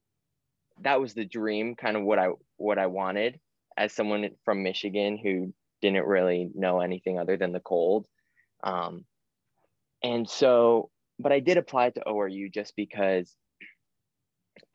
that 0.82 1.00
was 1.00 1.13
the 1.13 1.25
dream, 1.25 1.75
kind 1.75 1.96
of 1.96 2.03
what 2.03 2.20
I 2.20 2.30
what 2.58 2.80
I 2.80 2.88
wanted 2.88 3.39
as 3.77 3.94
someone 3.94 4.30
from 4.46 4.63
Michigan 4.63 5.18
who 5.18 5.53
didn't 5.82 6.06
really 6.06 6.50
know 6.53 6.80
anything 6.80 7.20
other 7.20 7.38
than 7.38 7.51
the 7.51 7.60
cold. 7.60 8.08
Um, 8.63 9.06
and 10.03 10.30
so, 10.30 10.89
but 11.20 11.32
I 11.32 11.39
did 11.39 11.58
apply 11.58 11.92
to 11.92 12.03
ORU 12.06 12.51
just 12.51 12.75
because 12.75 13.34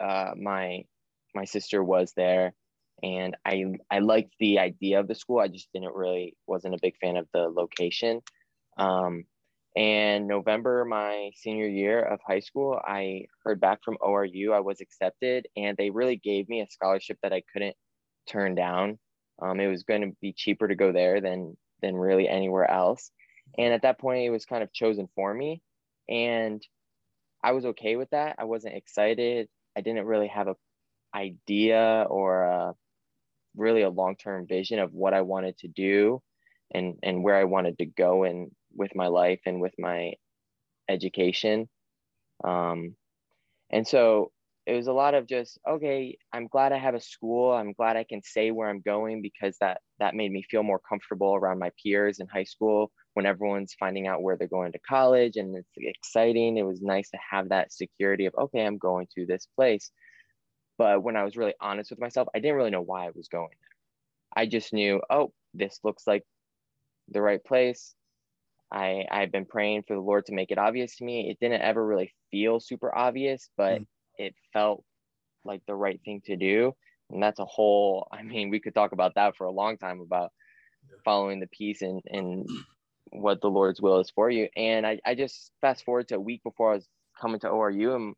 uh, 0.00 0.32
my 0.36 0.84
my 1.34 1.44
sister 1.44 1.82
was 1.82 2.12
there, 2.16 2.54
and 3.02 3.36
I 3.44 3.64
I 3.90 4.00
liked 4.00 4.34
the 4.40 4.58
idea 4.58 5.00
of 5.00 5.08
the 5.08 5.14
school. 5.14 5.38
I 5.38 5.48
just 5.48 5.68
didn't 5.72 5.94
really 5.94 6.36
wasn't 6.46 6.74
a 6.74 6.78
big 6.80 6.96
fan 7.00 7.16
of 7.16 7.26
the 7.32 7.48
location. 7.48 8.20
Um, 8.76 9.24
and 9.76 10.26
November, 10.26 10.84
my 10.84 11.30
senior 11.34 11.68
year 11.68 12.02
of 12.02 12.20
high 12.26 12.40
school, 12.40 12.80
I 12.84 13.26
heard 13.44 13.60
back 13.60 13.80
from 13.84 13.98
ORU. 14.00 14.52
I 14.52 14.60
was 14.60 14.80
accepted, 14.80 15.46
and 15.56 15.76
they 15.76 15.90
really 15.90 16.16
gave 16.16 16.48
me 16.48 16.60
a 16.62 16.70
scholarship 16.70 17.18
that 17.22 17.32
I 17.32 17.42
couldn't 17.52 17.76
turn 18.28 18.54
down. 18.54 18.98
Um, 19.40 19.60
it 19.60 19.68
was 19.68 19.84
going 19.84 20.00
to 20.02 20.16
be 20.20 20.32
cheaper 20.32 20.66
to 20.66 20.74
go 20.74 20.92
there 20.92 21.20
than 21.20 21.56
than 21.80 21.94
really 21.94 22.28
anywhere 22.28 22.68
else. 22.68 23.10
And 23.56 23.72
at 23.72 23.82
that 23.82 24.00
point, 24.00 24.26
it 24.26 24.30
was 24.30 24.44
kind 24.44 24.62
of 24.62 24.72
chosen 24.72 25.08
for 25.14 25.32
me, 25.32 25.62
and 26.08 26.60
I 27.42 27.52
was 27.52 27.64
okay 27.66 27.96
with 27.96 28.10
that. 28.10 28.36
I 28.38 28.44
wasn't 28.44 28.74
excited. 28.74 29.48
I 29.76 29.80
didn't 29.80 30.06
really 30.06 30.28
have 30.28 30.48
a 30.48 30.56
idea 31.14 32.06
or 32.08 32.42
a, 32.42 32.74
really 33.56 33.82
a 33.82 33.90
long 33.90 34.16
term 34.16 34.46
vision 34.46 34.78
of 34.78 34.92
what 34.92 35.14
I 35.14 35.22
wanted 35.22 35.58
to 35.58 35.68
do, 35.68 36.22
and 36.72 36.96
and 37.02 37.22
where 37.22 37.36
I 37.36 37.44
wanted 37.44 37.78
to 37.78 37.86
go 37.86 38.24
and 38.24 38.50
with 38.74 38.94
my 38.94 39.08
life 39.08 39.40
and 39.46 39.60
with 39.60 39.74
my 39.78 40.14
education. 40.88 41.68
Um, 42.44 42.94
and 43.70 43.86
so 43.86 44.32
it 44.66 44.74
was 44.74 44.86
a 44.86 44.92
lot 44.92 45.14
of 45.14 45.26
just 45.26 45.58
okay 45.66 46.18
i'm 46.34 46.46
glad 46.46 46.72
i 46.72 46.78
have 46.78 46.94
a 46.94 47.00
school 47.00 47.52
i'm 47.52 47.72
glad 47.72 47.96
i 47.96 48.04
can 48.04 48.22
say 48.22 48.50
where 48.50 48.68
i'm 48.68 48.82
going 48.82 49.22
because 49.22 49.56
that 49.60 49.80
that 49.98 50.14
made 50.14 50.30
me 50.30 50.42
feel 50.42 50.62
more 50.62 50.80
comfortable 50.86 51.34
around 51.34 51.58
my 51.58 51.70
peers 51.82 52.18
in 52.20 52.26
high 52.28 52.44
school 52.44 52.92
when 53.18 53.26
everyone's 53.26 53.74
finding 53.80 54.06
out 54.06 54.22
where 54.22 54.36
they're 54.36 54.46
going 54.46 54.70
to 54.70 54.78
college 54.78 55.36
and 55.36 55.56
it's 55.56 55.68
exciting. 55.76 56.56
It 56.56 56.62
was 56.62 56.80
nice 56.80 57.10
to 57.10 57.18
have 57.30 57.48
that 57.48 57.72
security 57.72 58.26
of, 58.26 58.34
okay, 58.38 58.64
I'm 58.64 58.78
going 58.78 59.08
to 59.16 59.26
this 59.26 59.48
place. 59.56 59.90
But 60.78 61.02
when 61.02 61.16
I 61.16 61.24
was 61.24 61.36
really 61.36 61.54
honest 61.60 61.90
with 61.90 62.00
myself, 62.00 62.28
I 62.34 62.38
didn't 62.38 62.56
really 62.56 62.70
know 62.70 62.82
why 62.82 63.06
I 63.06 63.10
was 63.14 63.28
going 63.28 63.48
there. 63.50 64.42
I 64.42 64.46
just 64.46 64.72
knew, 64.72 65.02
oh, 65.10 65.32
this 65.52 65.80
looks 65.82 66.06
like 66.06 66.24
the 67.08 67.20
right 67.20 67.42
place. 67.44 67.94
I 68.72 69.04
I've 69.10 69.32
been 69.32 69.46
praying 69.46 69.84
for 69.88 69.94
the 69.94 70.02
Lord 70.02 70.26
to 70.26 70.34
make 70.34 70.50
it 70.50 70.58
obvious 70.58 70.96
to 70.96 71.04
me. 71.04 71.30
It 71.30 71.38
didn't 71.40 71.62
ever 71.62 71.84
really 71.84 72.14
feel 72.30 72.60
super 72.60 72.94
obvious, 72.94 73.48
but 73.56 73.80
mm. 73.80 73.86
it 74.16 74.34
felt 74.52 74.84
like 75.44 75.62
the 75.66 75.74
right 75.74 76.00
thing 76.04 76.22
to 76.26 76.36
do. 76.36 76.74
And 77.10 77.22
that's 77.22 77.40
a 77.40 77.44
whole, 77.44 78.06
I 78.12 78.22
mean, 78.22 78.50
we 78.50 78.60
could 78.60 78.74
talk 78.74 78.92
about 78.92 79.14
that 79.16 79.36
for 79.36 79.44
a 79.46 79.52
long 79.52 79.78
time 79.78 80.00
about 80.00 80.30
following 81.04 81.40
the 81.40 81.48
peace 81.48 81.82
and, 81.82 82.00
and 82.06 82.48
what 83.10 83.40
the 83.40 83.48
Lord's 83.48 83.80
will 83.80 84.00
is 84.00 84.10
for 84.10 84.30
you. 84.30 84.48
And 84.56 84.86
I, 84.86 85.00
I 85.04 85.14
just 85.14 85.50
fast 85.60 85.84
forward 85.84 86.08
to 86.08 86.16
a 86.16 86.20
week 86.20 86.42
before 86.42 86.72
I 86.72 86.74
was 86.76 86.88
coming 87.20 87.40
to 87.40 87.48
ORU 87.48 87.96
and 87.96 88.14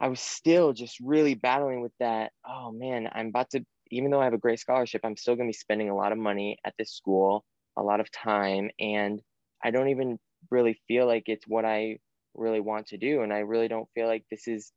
I 0.00 0.08
was 0.08 0.20
still 0.20 0.72
just 0.72 0.98
really 1.00 1.34
battling 1.34 1.82
with 1.82 1.92
that. 2.00 2.32
Oh 2.48 2.72
man, 2.72 3.08
I'm 3.12 3.28
about 3.28 3.50
to, 3.50 3.64
even 3.90 4.10
though 4.10 4.20
I 4.20 4.24
have 4.24 4.34
a 4.34 4.38
great 4.38 4.60
scholarship, 4.60 5.02
I'm 5.04 5.16
still 5.16 5.36
going 5.36 5.48
to 5.48 5.52
be 5.52 5.58
spending 5.58 5.90
a 5.90 5.96
lot 5.96 6.12
of 6.12 6.18
money 6.18 6.58
at 6.64 6.74
this 6.78 6.92
school, 6.92 7.44
a 7.76 7.82
lot 7.82 8.00
of 8.00 8.10
time. 8.10 8.70
And 8.78 9.20
I 9.62 9.70
don't 9.70 9.88
even 9.88 10.18
really 10.50 10.80
feel 10.88 11.06
like 11.06 11.24
it's 11.26 11.46
what 11.46 11.64
I 11.64 11.98
really 12.34 12.60
want 12.60 12.88
to 12.88 12.98
do. 12.98 13.22
And 13.22 13.32
I 13.32 13.40
really 13.40 13.68
don't 13.68 13.88
feel 13.94 14.06
like 14.06 14.24
this 14.30 14.48
is, 14.48 14.72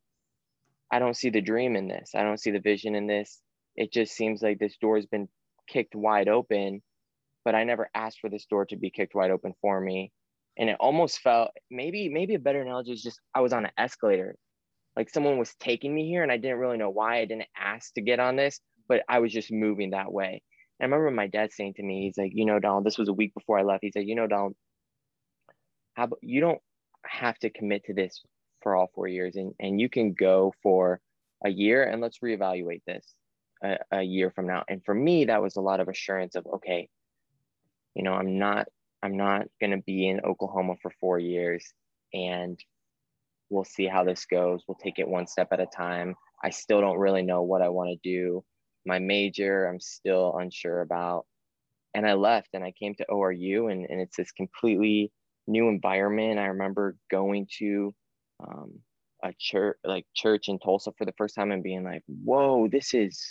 I 0.91 0.99
don't 0.99 1.15
see 1.15 1.29
the 1.29 1.41
dream 1.41 1.75
in 1.75 1.87
this. 1.87 2.11
I 2.15 2.23
don't 2.23 2.39
see 2.39 2.51
the 2.51 2.59
vision 2.59 2.95
in 2.95 3.07
this. 3.07 3.41
It 3.75 3.93
just 3.93 4.13
seems 4.13 4.41
like 4.41 4.59
this 4.59 4.77
door 4.77 4.97
has 4.97 5.05
been 5.05 5.29
kicked 5.67 5.95
wide 5.95 6.27
open 6.27 6.81
but 7.43 7.55
I 7.55 7.63
never 7.63 7.89
asked 7.93 8.19
for 8.19 8.29
this 8.29 8.45
door 8.45 8.65
to 8.65 8.77
be 8.77 8.89
kicked 8.89 9.15
wide 9.15 9.31
open 9.31 9.53
for 9.61 9.79
me. 9.79 10.11
And 10.57 10.69
it 10.69 10.77
almost 10.79 11.19
felt 11.21 11.51
maybe 11.71 12.09
maybe 12.09 12.35
a 12.35 12.39
better 12.39 12.61
analogy 12.61 12.91
is 12.91 13.01
just 13.01 13.19
I 13.33 13.41
was 13.41 13.53
on 13.53 13.65
an 13.65 13.71
escalator. 13.77 14.35
Like 14.95 15.09
someone 15.09 15.37
was 15.37 15.55
taking 15.59 15.93
me 15.93 16.07
here 16.07 16.23
and 16.23 16.31
I 16.31 16.37
didn't 16.37 16.59
really 16.59 16.77
know 16.77 16.89
why 16.89 17.19
I 17.19 17.25
didn't 17.25 17.47
ask 17.57 17.93
to 17.95 18.01
get 18.01 18.19
on 18.19 18.35
this, 18.35 18.59
but 18.87 19.03
I 19.09 19.19
was 19.19 19.31
just 19.31 19.51
moving 19.51 19.91
that 19.91 20.11
way. 20.11 20.43
And 20.79 20.93
I 20.93 20.95
remember 20.95 21.15
my 21.15 21.27
dad 21.27 21.51
saying 21.51 21.75
to 21.75 21.83
me, 21.83 22.03
he's 22.03 22.17
like, 22.17 22.31
you 22.33 22.45
know, 22.45 22.59
Donald, 22.59 22.85
this 22.85 22.97
was 22.97 23.09
a 23.09 23.13
week 23.13 23.33
before 23.33 23.57
I 23.57 23.63
left. 23.63 23.83
He 23.83 23.91
said, 23.91 24.07
you 24.07 24.15
know, 24.15 24.27
Donald, 24.27 24.55
how 25.93 26.05
about 26.05 26.19
you 26.21 26.41
don't 26.41 26.59
have 27.05 27.37
to 27.39 27.49
commit 27.49 27.85
to 27.85 27.93
this 27.93 28.21
for 28.61 28.75
all 28.75 28.91
four 28.93 29.07
years 29.07 29.35
and, 29.35 29.53
and 29.59 29.79
you 29.79 29.89
can 29.89 30.13
go 30.13 30.53
for 30.63 30.99
a 31.43 31.49
year 31.49 31.83
and 31.83 32.01
let's 32.01 32.19
reevaluate 32.19 32.81
this 32.85 33.13
a, 33.63 33.77
a 33.91 34.01
year 34.01 34.31
from 34.31 34.47
now. 34.47 34.63
And 34.67 34.83
for 34.83 34.93
me, 34.93 35.25
that 35.25 35.41
was 35.41 35.55
a 35.55 35.61
lot 35.61 35.79
of 35.79 35.87
assurance 35.87 36.35
of, 36.35 36.45
okay, 36.55 36.89
you 37.95 38.03
know, 38.03 38.13
I'm 38.13 38.39
not 38.39 38.67
I'm 39.01 39.17
not 39.17 39.47
going 39.59 39.71
to 39.71 39.83
be 39.85 40.07
in 40.07 40.21
Oklahoma 40.21 40.75
for 40.81 40.89
4 41.01 41.19
years 41.19 41.65
and 42.13 42.57
we'll 43.53 43.63
see 43.63 43.87
how 43.87 44.03
this 44.03 44.25
goes. 44.25 44.63
We'll 44.67 44.77
take 44.83 44.99
it 44.99 45.07
one 45.07 45.27
step 45.27 45.49
at 45.51 45.59
a 45.59 45.65
time. 45.65 46.15
I 46.43 46.49
still 46.49 46.81
don't 46.81 46.97
really 46.97 47.21
know 47.21 47.43
what 47.43 47.61
I 47.61 47.69
want 47.69 47.89
to 47.89 47.97
do. 48.03 48.43
My 48.85 48.99
major, 48.99 49.67
I'm 49.67 49.79
still 49.79 50.35
unsure 50.37 50.81
about. 50.81 51.25
And 51.93 52.07
I 52.07 52.13
left 52.13 52.49
and 52.53 52.63
I 52.63 52.71
came 52.71 52.95
to 52.95 53.05
ORU 53.09 53.71
and, 53.71 53.85
and 53.89 54.01
it's 54.01 54.17
this 54.17 54.31
completely 54.31 55.11
new 55.47 55.69
environment. 55.69 56.39
I 56.39 56.45
remember 56.45 56.97
going 57.11 57.47
to 57.59 57.93
um, 58.39 58.79
a 59.23 59.31
church 59.39 59.77
like 59.83 60.05
church 60.15 60.49
in 60.49 60.59
Tulsa 60.59 60.91
for 60.97 61.05
the 61.05 61.13
first 61.17 61.35
time 61.35 61.51
and 61.51 61.63
being 61.63 61.83
like, 61.83 62.03
whoa, 62.07 62.67
this 62.67 62.93
is 62.93 63.21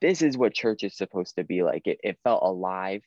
this 0.00 0.22
is 0.22 0.38
what 0.38 0.54
church 0.54 0.84
is 0.84 0.96
supposed 0.96 1.34
to 1.36 1.44
be 1.44 1.62
like. 1.62 1.86
It, 1.86 1.98
it 2.04 2.18
felt 2.22 2.42
alive 2.42 3.02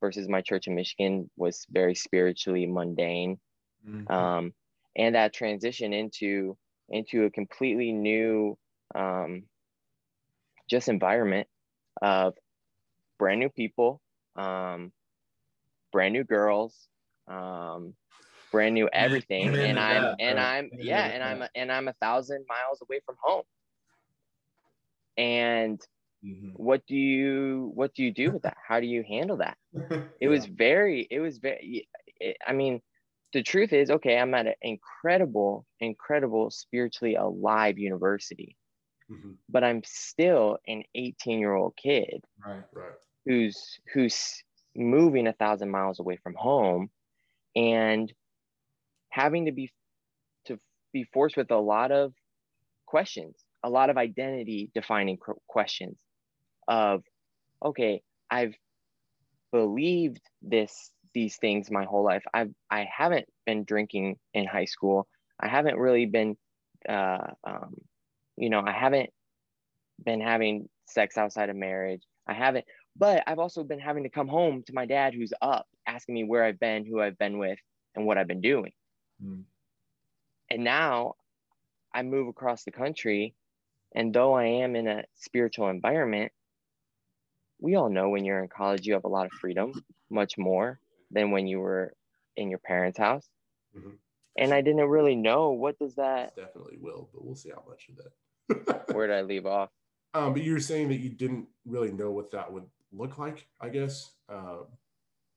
versus 0.00 0.28
my 0.28 0.40
church 0.40 0.66
in 0.66 0.74
Michigan 0.74 1.30
was 1.36 1.66
very 1.70 1.94
spiritually 1.94 2.66
mundane. 2.66 3.38
Mm-hmm. 3.88 4.12
Um, 4.12 4.52
and 4.98 5.14
that 5.14 5.32
transition 5.32 5.92
into 5.92 6.56
into 6.90 7.24
a 7.24 7.30
completely 7.30 7.92
new 7.92 8.58
um, 8.94 9.44
just 10.68 10.88
environment 10.88 11.48
of 12.02 12.34
brand 13.18 13.40
new 13.40 13.50
people, 13.50 14.00
um, 14.36 14.92
brand 15.92 16.12
new 16.12 16.24
girls, 16.24 16.88
um, 17.28 17.94
brand 18.52 18.74
new 18.74 18.88
everything, 18.92 19.54
and 19.54 19.78
I'm 19.78 20.16
and 20.18 20.38
I'm 20.38 20.70
yeah, 20.78 21.06
and 21.06 21.22
I'm 21.22 21.48
and 21.54 21.72
I'm 21.72 21.88
a 21.88 21.94
thousand 21.94 22.44
miles 22.48 22.82
away 22.82 23.00
from 23.06 23.16
home, 23.22 23.44
and 25.16 25.80
Mm-hmm. 26.24 26.50
What 26.54 26.84
do 26.86 26.96
you 26.96 27.70
what 27.74 27.94
do 27.94 28.02
you 28.02 28.12
do 28.12 28.32
with 28.32 28.42
that? 28.42 28.56
How 28.66 28.80
do 28.80 28.86
you 28.86 29.04
handle 29.08 29.36
that? 29.38 29.56
It 30.20 30.28
yeah. 30.28 30.28
was 30.28 30.46
very 30.46 31.06
it 31.10 31.20
was 31.20 31.38
very 31.38 31.88
I 32.46 32.52
mean 32.52 32.80
the 33.32 33.42
truth 33.42 33.72
is 33.72 33.90
okay, 33.90 34.18
I'm 34.18 34.34
at 34.34 34.46
an 34.46 34.54
incredible 34.62 35.66
incredible 35.80 36.50
spiritually 36.50 37.14
alive 37.14 37.78
university. 37.78 38.56
Mm-hmm. 39.10 39.32
But 39.48 39.64
I'm 39.64 39.82
still 39.84 40.58
an 40.66 40.82
18 40.94 41.38
year 41.38 41.54
old 41.54 41.74
kid 41.76 42.22
right, 42.44 42.62
right. 42.74 42.92
who's 43.24 43.78
who's 43.92 44.42
moving 44.76 45.26
a 45.26 45.32
thousand 45.32 45.70
miles 45.70 45.98
away 45.98 46.18
from 46.22 46.34
home 46.34 46.90
and 47.56 48.12
having 49.10 49.46
to 49.46 49.52
be 49.52 49.72
to 50.46 50.58
be 50.92 51.04
forced 51.12 51.36
with 51.36 51.50
a 51.50 51.56
lot 51.56 51.90
of 51.90 52.12
questions 52.86 53.34
a 53.64 53.70
lot 53.70 53.90
of 53.90 53.96
identity 53.96 54.70
defining 54.74 55.18
questions 55.46 55.96
of 56.68 57.02
okay 57.64 58.02
i've 58.30 58.54
believed 59.52 60.20
this 60.42 60.92
these 61.18 61.36
things 61.36 61.70
my 61.70 61.84
whole 61.84 62.04
life. 62.04 62.22
I've 62.32 62.52
i 62.70 62.86
haven't 62.90 63.26
been 63.44 63.64
drinking 63.64 64.16
in 64.34 64.46
high 64.46 64.66
school. 64.66 65.08
I 65.40 65.48
haven't 65.48 65.76
really 65.76 66.06
been 66.06 66.36
uh, 66.88 67.26
um, 67.44 67.74
you 68.36 68.50
know 68.50 68.62
i 68.64 68.72
haven't 68.72 69.10
been 70.04 70.20
having 70.20 70.68
sex 70.86 71.18
outside 71.18 71.50
of 71.50 71.56
marriage. 71.56 72.02
I 72.26 72.34
haven't 72.34 72.66
but 72.94 73.22
i've 73.26 73.38
also 73.38 73.64
been 73.64 73.80
having 73.80 74.04
to 74.04 74.10
come 74.10 74.28
home 74.28 74.62
to 74.66 74.74
my 74.74 74.86
dad 74.86 75.14
who's 75.14 75.32
up 75.40 75.66
asking 75.86 76.14
me 76.14 76.24
where 76.24 76.44
i've 76.44 76.60
been 76.60 76.84
who 76.84 77.00
i've 77.00 77.18
been 77.18 77.38
with 77.38 77.58
and 77.94 78.04
what 78.06 78.18
i've 78.18 78.28
been 78.28 78.40
doing. 78.40 78.72
Mm. 79.24 79.44
and 80.50 80.62
now 80.62 81.14
i 81.94 82.02
move 82.02 82.28
across 82.28 82.64
the 82.64 82.70
country 82.70 83.34
and 83.94 84.14
though 84.14 84.34
i 84.34 84.44
am 84.44 84.76
in 84.76 84.86
a 84.86 85.04
spiritual 85.16 85.68
environment 85.68 86.30
we 87.60 87.74
all 87.74 87.90
know 87.90 88.08
when 88.08 88.24
you're 88.24 88.42
in 88.42 88.48
college, 88.48 88.86
you 88.86 88.94
have 88.94 89.04
a 89.04 89.08
lot 89.08 89.26
of 89.26 89.32
freedom, 89.32 89.72
much 90.10 90.38
more 90.38 90.78
than 91.10 91.30
when 91.30 91.46
you 91.46 91.60
were 91.60 91.92
in 92.36 92.50
your 92.50 92.58
parents' 92.58 92.98
house. 92.98 93.28
Mm-hmm. 93.76 93.90
And 94.38 94.54
I 94.54 94.60
didn't 94.60 94.88
really 94.88 95.16
know 95.16 95.50
what 95.50 95.78
does 95.78 95.96
that 95.96 96.36
definitely 96.36 96.78
will, 96.80 97.08
but 97.12 97.24
we'll 97.24 97.34
see 97.34 97.50
how 97.50 97.64
much 97.68 97.88
of 97.88 97.96
that. 97.96 98.86
Where 98.94 99.06
did 99.08 99.16
I 99.16 99.22
leave 99.22 99.46
off? 99.46 99.70
Um, 100.14 100.32
but 100.32 100.42
you 100.42 100.52
were 100.52 100.60
saying 100.60 100.88
that 100.88 101.00
you 101.00 101.10
didn't 101.10 101.46
really 101.66 101.90
know 101.90 102.10
what 102.10 102.30
that 102.30 102.50
would 102.50 102.64
look 102.92 103.18
like, 103.18 103.46
I 103.60 103.68
guess, 103.68 104.12
uh, 104.28 104.58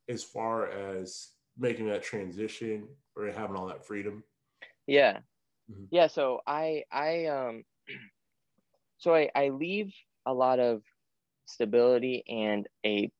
as 0.07 0.23
far 0.23 0.69
as 0.69 1.29
making 1.57 1.88
that 1.88 2.03
transition 2.03 2.88
or 3.15 3.27
having 3.27 3.55
all 3.55 3.67
that 3.67 3.86
freedom. 3.86 4.23
Yeah, 4.88 5.19
mm-hmm. 5.69 5.86
yeah. 5.91 6.07
So 6.07 6.41
I, 6.45 6.84
I, 6.91 7.25
um, 7.25 7.63
so 8.97 9.15
I, 9.15 9.29
I 9.36 9.49
leave 9.49 9.93
a 10.25 10.34
lot 10.34 10.60
of 10.60 10.84
stability 11.45 12.23
and 12.27 12.67
a 12.86 13.12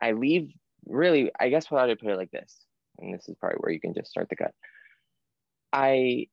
I 0.00 0.12
leave 0.12 0.52
really, 0.86 1.30
I 1.38 1.48
guess 1.48 1.70
what 1.70 1.82
I 1.82 1.86
would 1.86 1.98
put 1.98 2.10
it 2.10 2.16
like 2.16 2.30
this, 2.30 2.56
and 2.98 3.14
this 3.14 3.28
is 3.28 3.36
probably 3.38 3.58
where 3.58 3.72
you 3.72 3.80
can 3.80 3.94
just 3.94 4.10
start 4.10 4.28
the 4.28 4.36
cut. 4.36 4.52
I 5.72 6.26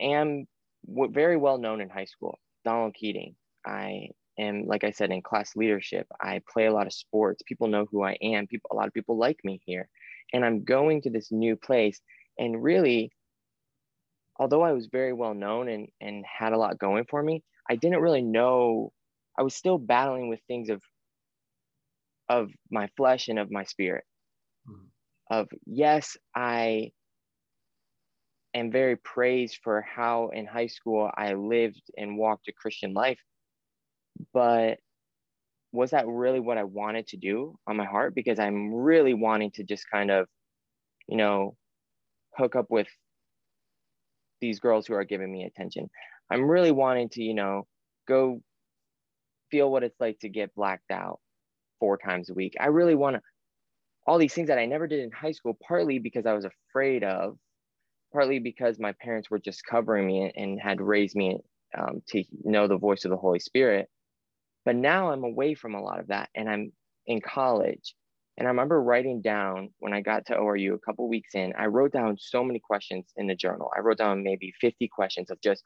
am 0.00 0.46
very 0.86 1.36
well 1.36 1.58
known 1.58 1.80
in 1.80 1.88
high 1.88 2.06
school, 2.06 2.38
Donald 2.64 2.94
Keating. 2.94 3.34
I 3.66 4.10
am, 4.38 4.66
like 4.66 4.84
I 4.84 4.90
said, 4.90 5.10
in 5.10 5.22
class 5.22 5.56
leadership. 5.56 6.06
I 6.20 6.40
play 6.50 6.66
a 6.66 6.72
lot 6.72 6.86
of 6.86 6.92
sports. 6.92 7.42
People 7.46 7.68
know 7.68 7.86
who 7.90 8.02
I 8.02 8.16
am. 8.22 8.46
People, 8.46 8.70
a 8.72 8.76
lot 8.76 8.86
of 8.86 8.94
people 8.94 9.18
like 9.18 9.38
me 9.44 9.60
here. 9.64 9.88
And 10.32 10.44
I'm 10.44 10.64
going 10.64 11.02
to 11.02 11.10
this 11.10 11.30
new 11.30 11.56
place. 11.56 12.00
And 12.38 12.62
really, 12.62 13.10
although 14.38 14.62
I 14.62 14.72
was 14.72 14.86
very 14.86 15.12
well 15.12 15.34
known 15.34 15.68
and, 15.68 15.88
and 16.00 16.24
had 16.24 16.52
a 16.52 16.58
lot 16.58 16.78
going 16.78 17.04
for 17.04 17.22
me, 17.22 17.42
I 17.68 17.76
didn't 17.76 18.00
really 18.00 18.22
know 18.22 18.92
I 19.38 19.42
was 19.42 19.54
still 19.54 19.78
battling 19.78 20.28
with 20.28 20.40
things 20.48 20.68
of 20.68 20.82
of 22.28 22.50
my 22.70 22.88
flesh 22.96 23.28
and 23.28 23.38
of 23.38 23.50
my 23.50 23.64
spirit. 23.64 24.04
Mm-hmm. 24.68 24.86
Of 25.30 25.48
yes, 25.66 26.16
I 26.34 26.90
am 28.54 28.70
very 28.70 28.96
praised 28.96 29.58
for 29.62 29.82
how 29.82 30.30
in 30.32 30.46
high 30.46 30.66
school 30.66 31.10
I 31.16 31.34
lived 31.34 31.82
and 31.96 32.18
walked 32.18 32.48
a 32.48 32.52
Christian 32.52 32.94
life. 32.94 33.20
But 34.32 34.78
was 35.72 35.90
that 35.90 36.06
really 36.06 36.40
what 36.40 36.58
I 36.58 36.64
wanted 36.64 37.06
to 37.08 37.16
do 37.16 37.58
on 37.66 37.76
my 37.76 37.84
heart? 37.84 38.14
Because 38.14 38.38
I'm 38.38 38.72
really 38.72 39.14
wanting 39.14 39.50
to 39.52 39.64
just 39.64 39.84
kind 39.90 40.10
of, 40.10 40.26
you 41.06 41.16
know, 41.16 41.56
hook 42.34 42.56
up 42.56 42.66
with 42.70 42.88
these 44.40 44.60
girls 44.60 44.86
who 44.86 44.94
are 44.94 45.04
giving 45.04 45.30
me 45.30 45.44
attention. 45.44 45.90
I'm 46.30 46.48
really 46.48 46.72
wanting 46.72 47.10
to, 47.10 47.22
you 47.22 47.34
know, 47.34 47.66
go 48.06 48.40
feel 49.50 49.70
what 49.70 49.82
it's 49.82 50.00
like 50.00 50.18
to 50.20 50.28
get 50.28 50.54
blacked 50.54 50.90
out 50.90 51.20
four 51.78 51.98
times 51.98 52.30
a 52.30 52.34
week. 52.34 52.54
I 52.60 52.66
really 52.66 52.94
want 52.94 53.16
to, 53.16 53.22
all 54.06 54.18
these 54.18 54.34
things 54.34 54.48
that 54.48 54.58
I 54.58 54.66
never 54.66 54.86
did 54.86 55.00
in 55.00 55.10
high 55.10 55.32
school, 55.32 55.56
partly 55.66 55.98
because 55.98 56.26
I 56.26 56.32
was 56.32 56.46
afraid 56.46 57.04
of, 57.04 57.36
partly 58.12 58.38
because 58.38 58.78
my 58.78 58.92
parents 59.00 59.30
were 59.30 59.38
just 59.38 59.64
covering 59.64 60.06
me 60.06 60.32
and 60.34 60.60
had 60.60 60.80
raised 60.80 61.14
me 61.14 61.38
um, 61.78 62.02
to 62.08 62.24
know 62.44 62.66
the 62.66 62.78
voice 62.78 63.04
of 63.04 63.10
the 63.10 63.16
Holy 63.16 63.38
Spirit. 63.38 63.88
But 64.64 64.76
now 64.76 65.12
I'm 65.12 65.24
away 65.24 65.54
from 65.54 65.74
a 65.74 65.82
lot 65.82 66.00
of 66.00 66.08
that 66.08 66.30
and 66.34 66.48
I'm 66.48 66.72
in 67.06 67.20
college. 67.20 67.94
And 68.36 68.46
I 68.46 68.50
remember 68.50 68.80
writing 68.80 69.20
down 69.20 69.70
when 69.80 69.92
I 69.92 70.00
got 70.00 70.26
to 70.26 70.36
ORU 70.36 70.74
a 70.74 70.78
couple 70.78 71.08
weeks 71.08 71.34
in, 71.34 71.52
I 71.58 71.66
wrote 71.66 71.92
down 71.92 72.16
so 72.18 72.44
many 72.44 72.60
questions 72.60 73.06
in 73.16 73.26
the 73.26 73.34
journal. 73.34 73.70
I 73.76 73.80
wrote 73.80 73.98
down 73.98 74.22
maybe 74.22 74.52
50 74.60 74.88
questions 74.88 75.30
of 75.30 75.40
just 75.40 75.62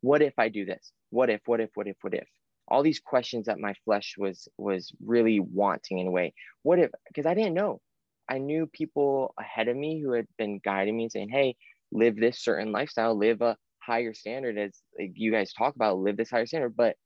what 0.00 0.22
if 0.22 0.34
I 0.38 0.48
do 0.48 0.64
this? 0.64 0.92
What 1.10 1.30
if, 1.30 1.42
what 1.46 1.60
if, 1.60 1.70
what 1.74 1.86
if, 1.86 1.96
what 2.00 2.14
if? 2.14 2.26
All 2.68 2.82
these 2.82 3.00
questions 3.00 3.46
that 3.46 3.58
my 3.58 3.74
flesh 3.84 4.14
was 4.16 4.48
was 4.58 4.92
really 5.04 5.40
wanting 5.40 5.98
in 5.98 6.06
a 6.06 6.10
way. 6.10 6.34
What 6.62 6.78
if 6.78 6.90
because 7.08 7.26
I 7.26 7.34
didn't 7.34 7.54
know. 7.54 7.80
I 8.28 8.38
knew 8.38 8.66
people 8.66 9.34
ahead 9.38 9.68
of 9.68 9.76
me 9.76 10.00
who 10.00 10.12
had 10.12 10.26
been 10.38 10.58
guiding 10.64 10.96
me 10.96 11.04
and 11.04 11.12
saying, 11.12 11.28
hey, 11.28 11.56
live 11.92 12.16
this 12.16 12.42
certain 12.42 12.72
lifestyle, 12.72 13.14
live 13.14 13.42
a 13.42 13.56
higher 13.80 14.14
standard 14.14 14.56
as 14.56 14.80
like, 14.98 15.12
you 15.14 15.30
guys 15.30 15.52
talk 15.52 15.74
about, 15.74 15.98
live 15.98 16.16
this 16.16 16.30
higher 16.30 16.46
standard. 16.46 16.74
But 16.74 16.96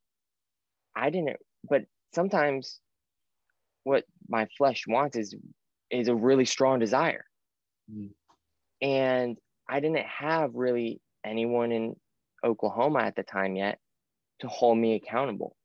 I 0.97 1.11
didn't, 1.11 1.37
but 1.68 1.83
sometimes 2.14 2.81
what 3.85 4.05
my 4.29 4.47
flesh 4.57 4.85
wants 4.87 5.16
is 5.16 5.35
is 5.90 6.09
a 6.09 6.14
really 6.14 6.44
strong 6.44 6.79
desire. 6.79 7.25
Mm. 7.92 8.11
And 8.83 9.38
I 9.68 9.81
didn't 9.81 10.07
have 10.07 10.55
really 10.55 11.01
anyone 11.25 11.73
in 11.73 11.97
Oklahoma 12.44 13.01
at 13.01 13.16
the 13.16 13.23
time 13.23 13.57
yet 13.57 13.79
to 14.40 14.48
hold 14.48 14.79
me 14.79 14.94
accountable. 14.94 15.57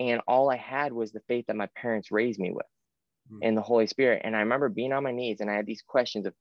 And 0.00 0.20
all 0.28 0.50
I 0.50 0.56
had 0.56 0.92
was 0.92 1.12
the 1.12 1.20
faith 1.28 1.46
that 1.48 1.56
my 1.56 1.68
parents 1.76 2.10
raised 2.10 2.38
me 2.38 2.50
with 2.52 2.66
Mm. 3.32 3.40
and 3.42 3.56
the 3.56 3.62
Holy 3.62 3.86
Spirit. 3.86 4.22
And 4.24 4.36
I 4.36 4.40
remember 4.40 4.68
being 4.68 4.92
on 4.92 5.02
my 5.02 5.12
knees 5.12 5.40
and 5.40 5.50
I 5.50 5.54
had 5.54 5.66
these 5.66 5.82
questions 5.82 6.26
of 6.26 6.34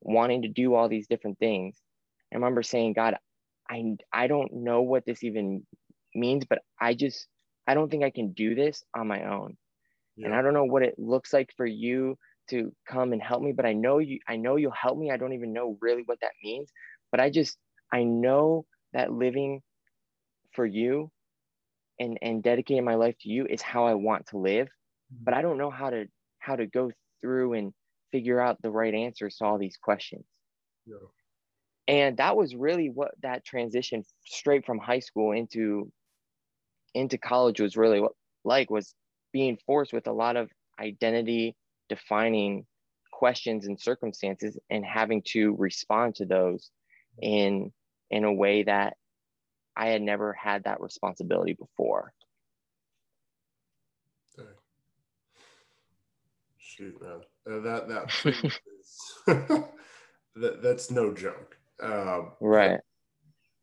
wanting 0.00 0.42
to 0.42 0.48
do 0.48 0.74
all 0.74 0.88
these 0.88 1.06
different 1.06 1.38
things. 1.38 1.80
I 2.32 2.36
remember 2.36 2.62
saying, 2.62 2.94
God, 2.94 3.16
I, 3.70 3.96
I 4.12 4.26
don't 4.26 4.52
know 4.52 4.82
what 4.82 5.06
this 5.06 5.24
even 5.24 5.66
means, 6.14 6.44
but 6.44 6.60
I 6.80 6.94
just, 6.94 7.26
I 7.66 7.74
don't 7.74 7.90
think 7.90 8.04
I 8.04 8.10
can 8.10 8.32
do 8.32 8.54
this 8.54 8.84
on 8.94 9.06
my 9.06 9.24
own. 9.24 9.56
And 10.24 10.34
I 10.34 10.42
don't 10.42 10.54
know 10.54 10.64
what 10.64 10.82
it 10.82 10.98
looks 10.98 11.32
like 11.32 11.50
for 11.56 11.66
you 11.66 12.18
to 12.50 12.72
come 12.86 13.12
and 13.12 13.22
help 13.22 13.42
me, 13.42 13.52
but 13.52 13.66
I 13.66 13.72
know 13.72 13.98
you, 13.98 14.18
I 14.28 14.36
know 14.36 14.56
you'll 14.56 14.72
help 14.72 14.98
me. 14.98 15.10
I 15.10 15.16
don't 15.16 15.32
even 15.32 15.52
know 15.52 15.78
really 15.80 16.02
what 16.06 16.18
that 16.20 16.32
means, 16.44 16.70
but 17.10 17.20
I 17.20 17.30
just, 17.30 17.56
I 17.92 18.04
know 18.04 18.66
that 18.92 19.12
living 19.12 19.62
for 20.54 20.66
you 20.66 21.10
and, 21.98 22.18
and 22.22 22.42
dedicating 22.42 22.84
my 22.84 22.94
life 22.94 23.16
to 23.20 23.28
you 23.28 23.46
is 23.46 23.62
how 23.62 23.86
I 23.86 23.94
want 23.94 24.26
to 24.28 24.38
live, 24.38 24.66
mm-hmm. 24.66 25.24
but 25.24 25.34
I 25.34 25.42
don't 25.42 25.58
know 25.58 25.70
how 25.70 25.90
to, 25.90 26.06
how 26.38 26.56
to 26.56 26.66
go 26.66 26.90
through 27.20 27.54
and 27.54 27.72
figure 28.10 28.40
out 28.40 28.60
the 28.62 28.70
right 28.70 28.94
answers 28.94 29.36
to 29.36 29.44
all 29.44 29.58
these 29.58 29.76
questions. 29.76 30.24
Yeah. 30.86 30.96
And 31.88 32.16
that 32.18 32.36
was 32.36 32.54
really 32.54 32.90
what 32.90 33.12
that 33.22 33.44
transition 33.44 34.04
straight 34.24 34.64
from 34.64 34.78
high 34.78 35.00
school 35.00 35.32
into 35.32 35.90
into 36.94 37.16
college 37.16 37.58
was 37.58 37.76
really 37.76 38.00
what 38.00 38.12
like 38.44 38.70
was 38.70 38.94
being 39.32 39.58
forced 39.66 39.92
with 39.92 40.06
a 40.06 40.12
lot 40.12 40.36
of 40.36 40.50
identity 40.78 41.56
defining 41.88 42.66
questions 43.10 43.66
and 43.66 43.80
circumstances 43.80 44.58
and 44.70 44.84
having 44.84 45.22
to 45.24 45.54
respond 45.56 46.14
to 46.14 46.26
those 46.26 46.70
mm-hmm. 47.22 47.34
in 47.34 47.72
in 48.10 48.24
a 48.24 48.32
way 48.32 48.62
that 48.62 48.96
I 49.76 49.88
had 49.88 50.02
never 50.02 50.32
had 50.32 50.64
that 50.64 50.80
responsibility 50.80 51.54
before. 51.54 52.12
Shoot, 56.58 57.02
man, 57.02 57.20
Uh, 57.46 57.60
that 57.60 57.88
that, 57.88 58.24
is, 58.24 59.00
that 60.36 60.62
that's 60.62 60.90
no 60.90 61.12
joke. 61.12 61.58
Um, 61.82 62.32
Right. 62.40 62.80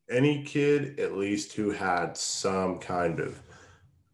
any 0.09 0.43
kid 0.43 0.99
at 0.99 1.13
least 1.17 1.53
who 1.53 1.71
had 1.71 2.17
some 2.17 2.79
kind 2.79 3.19
of 3.19 3.41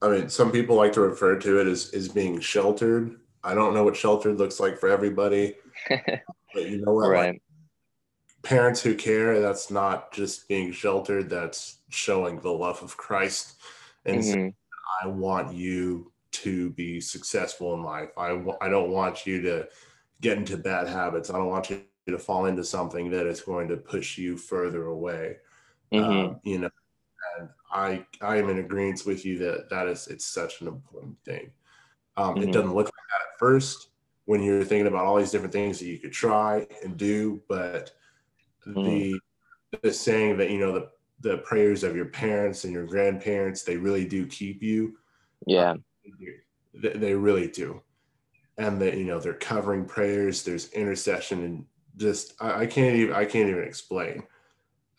i 0.02 0.10
mean 0.10 0.30
some 0.30 0.52
people 0.52 0.76
like 0.76 0.92
to 0.94 1.02
refer 1.02 1.40
to 1.40 1.60
it 1.60 1.68
as, 1.68 1.92
as 1.94 2.10
being 2.10 2.40
sheltered 2.40 3.16
i 3.44 3.54
don't 3.56 3.74
know 3.74 3.84
what 3.84 3.96
sheltered 3.96 4.38
looks 4.38 4.60
like 4.60 4.78
for 4.78 4.90
everybody 4.90 5.56
but 5.90 6.70
you 6.70 6.82
know 6.82 6.94
what 6.94 7.08
like, 7.08 7.12
right. 7.12 7.42
Parents 8.46 8.82
who 8.82 8.96
care 8.96 9.42
that's 9.42 9.72
not 9.72 10.14
just 10.14 10.48
being 10.48 10.72
sheltered 10.72 11.30
that's 11.30 11.80
showing 11.90 12.40
the 12.40 12.52
love 12.52 12.82
of 12.84 12.96
christ 12.96 13.56
and 14.06 14.24
saying, 14.24 14.36
Mhm. 14.36 14.54
i 15.04 15.08
want 15.08 15.54
you 15.54 16.12
to 16.32 16.70
be 16.72 17.02
successful 17.02 17.74
in 17.74 17.82
life 17.84 18.10
I 18.18 18.30
w- 18.30 18.58
I 18.62 18.70
don't 18.70 18.92
want 18.92 19.26
you 19.26 19.42
to 19.42 19.68
get 20.22 20.38
into 20.38 20.58
bad 20.58 20.88
habits 20.88 21.30
i 21.30 21.38
don't 21.38 21.50
want 21.50 21.70
you 21.72 21.84
to 22.08 22.20
fall 22.20 22.46
into 22.46 22.64
something 22.64 23.10
that 23.12 23.26
is 23.26 23.42
going 23.42 23.68
to 23.70 23.78
push 23.78 24.18
you 24.18 24.38
further 24.38 24.86
away 24.88 25.38
Mhm. 25.92 26.30
um, 26.30 26.40
you 26.44 26.60
know 26.60 26.70
and 27.40 27.50
i 27.72 28.06
i 28.22 28.38
am 28.38 28.50
in 28.50 28.60
agreement 28.60 29.02
with 29.08 29.26
you 29.26 29.38
that 29.40 29.70
that 29.72 29.88
is 29.88 30.08
it's 30.08 30.26
such 30.28 30.62
an 30.62 30.68
important 30.68 31.18
thing 31.26 31.52
um, 32.18 32.38
it 32.38 32.48
Mhm. 32.48 32.54
doesn't 32.54 32.76
look 32.76 32.86
like 32.88 33.10
that 33.12 33.24
at 33.34 33.40
first 33.40 33.90
when 34.26 34.42
you're 34.44 34.64
thinking 34.64 34.88
about 34.88 35.06
all 35.06 35.18
these 35.18 35.32
different 35.32 35.54
things 35.54 35.80
that 35.80 35.88
you 35.88 36.00
could 36.00 36.14
try 36.14 36.68
and 36.84 36.98
do 36.98 37.42
but 37.50 37.92
the 38.66 39.20
the 39.82 39.94
saying 39.94 40.38
that 40.38 40.50
you 40.50 40.60
know 40.60 40.72
the 40.74 40.90
the 41.22 41.38
prayers 41.40 41.84
of 41.84 41.96
your 41.96 42.06
parents 42.06 42.64
and 42.66 42.74
your 42.74 42.86
grandparents 42.86 43.64
they 43.64 43.78
really 43.78 44.06
do 44.06 44.26
keep 44.28 44.62
you. 44.62 44.98
Yeah. 45.48 45.76
they, 46.74 46.90
they 46.94 47.14
really 47.16 47.48
do. 47.48 47.82
And 48.58 48.82
that 48.82 48.98
you 48.98 49.06
know 49.06 49.20
they're 49.20 49.34
covering 49.34 49.86
prayers 49.86 50.44
there's 50.44 50.72
intercession 50.72 51.44
and 51.44 51.66
just 51.98 52.34
I, 52.42 52.62
I 52.62 52.66
can't 52.66 52.96
even 52.96 53.14
i 53.14 53.26
can't 53.26 53.50
even 53.50 53.64
explain 53.64 54.24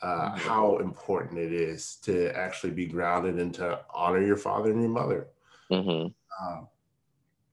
uh, 0.02 0.31
Mhm. 0.31 0.38
how 0.38 0.79
important 0.79 1.38
it 1.38 1.52
is 1.52 1.96
to 2.02 2.31
actually 2.37 2.72
be 2.72 2.87
grounded 2.87 3.38
and 3.38 3.52
to 3.55 3.81
honor 3.94 4.20
your 4.20 4.37
father 4.37 4.70
and 4.70 4.81
your 4.81 4.90
mother. 4.90 5.29
Hmm 5.70 6.09
um, 6.40 6.68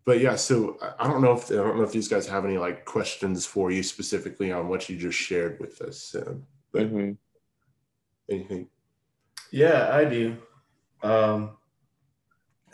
but 0.05 0.19
yeah 0.19 0.35
so 0.35 0.77
I- 0.81 1.05
i 1.05 1.07
don't 1.07 1.21
know 1.21 1.33
if 1.33 1.49
i 1.51 1.55
don't 1.55 1.77
know 1.77 1.83
if 1.83 1.91
these 1.91 2.07
guys 2.07 2.27
have 2.27 2.45
any 2.45 2.57
like 2.57 2.85
questions 2.85 3.45
for 3.45 3.71
you 3.71 3.83
specifically 3.83 4.51
on 4.51 4.67
what 4.67 4.89
you 4.89 4.97
just 4.97 5.17
shared 5.17 5.59
with 5.59 5.81
us 5.81 6.15
um, 6.15 6.43
but 6.71 6.87
hmm 6.87 7.11
anything 8.29 8.67
Yeah, 9.51 9.89
I 9.93 10.05
do. 10.05 10.37
Um, 11.03 11.57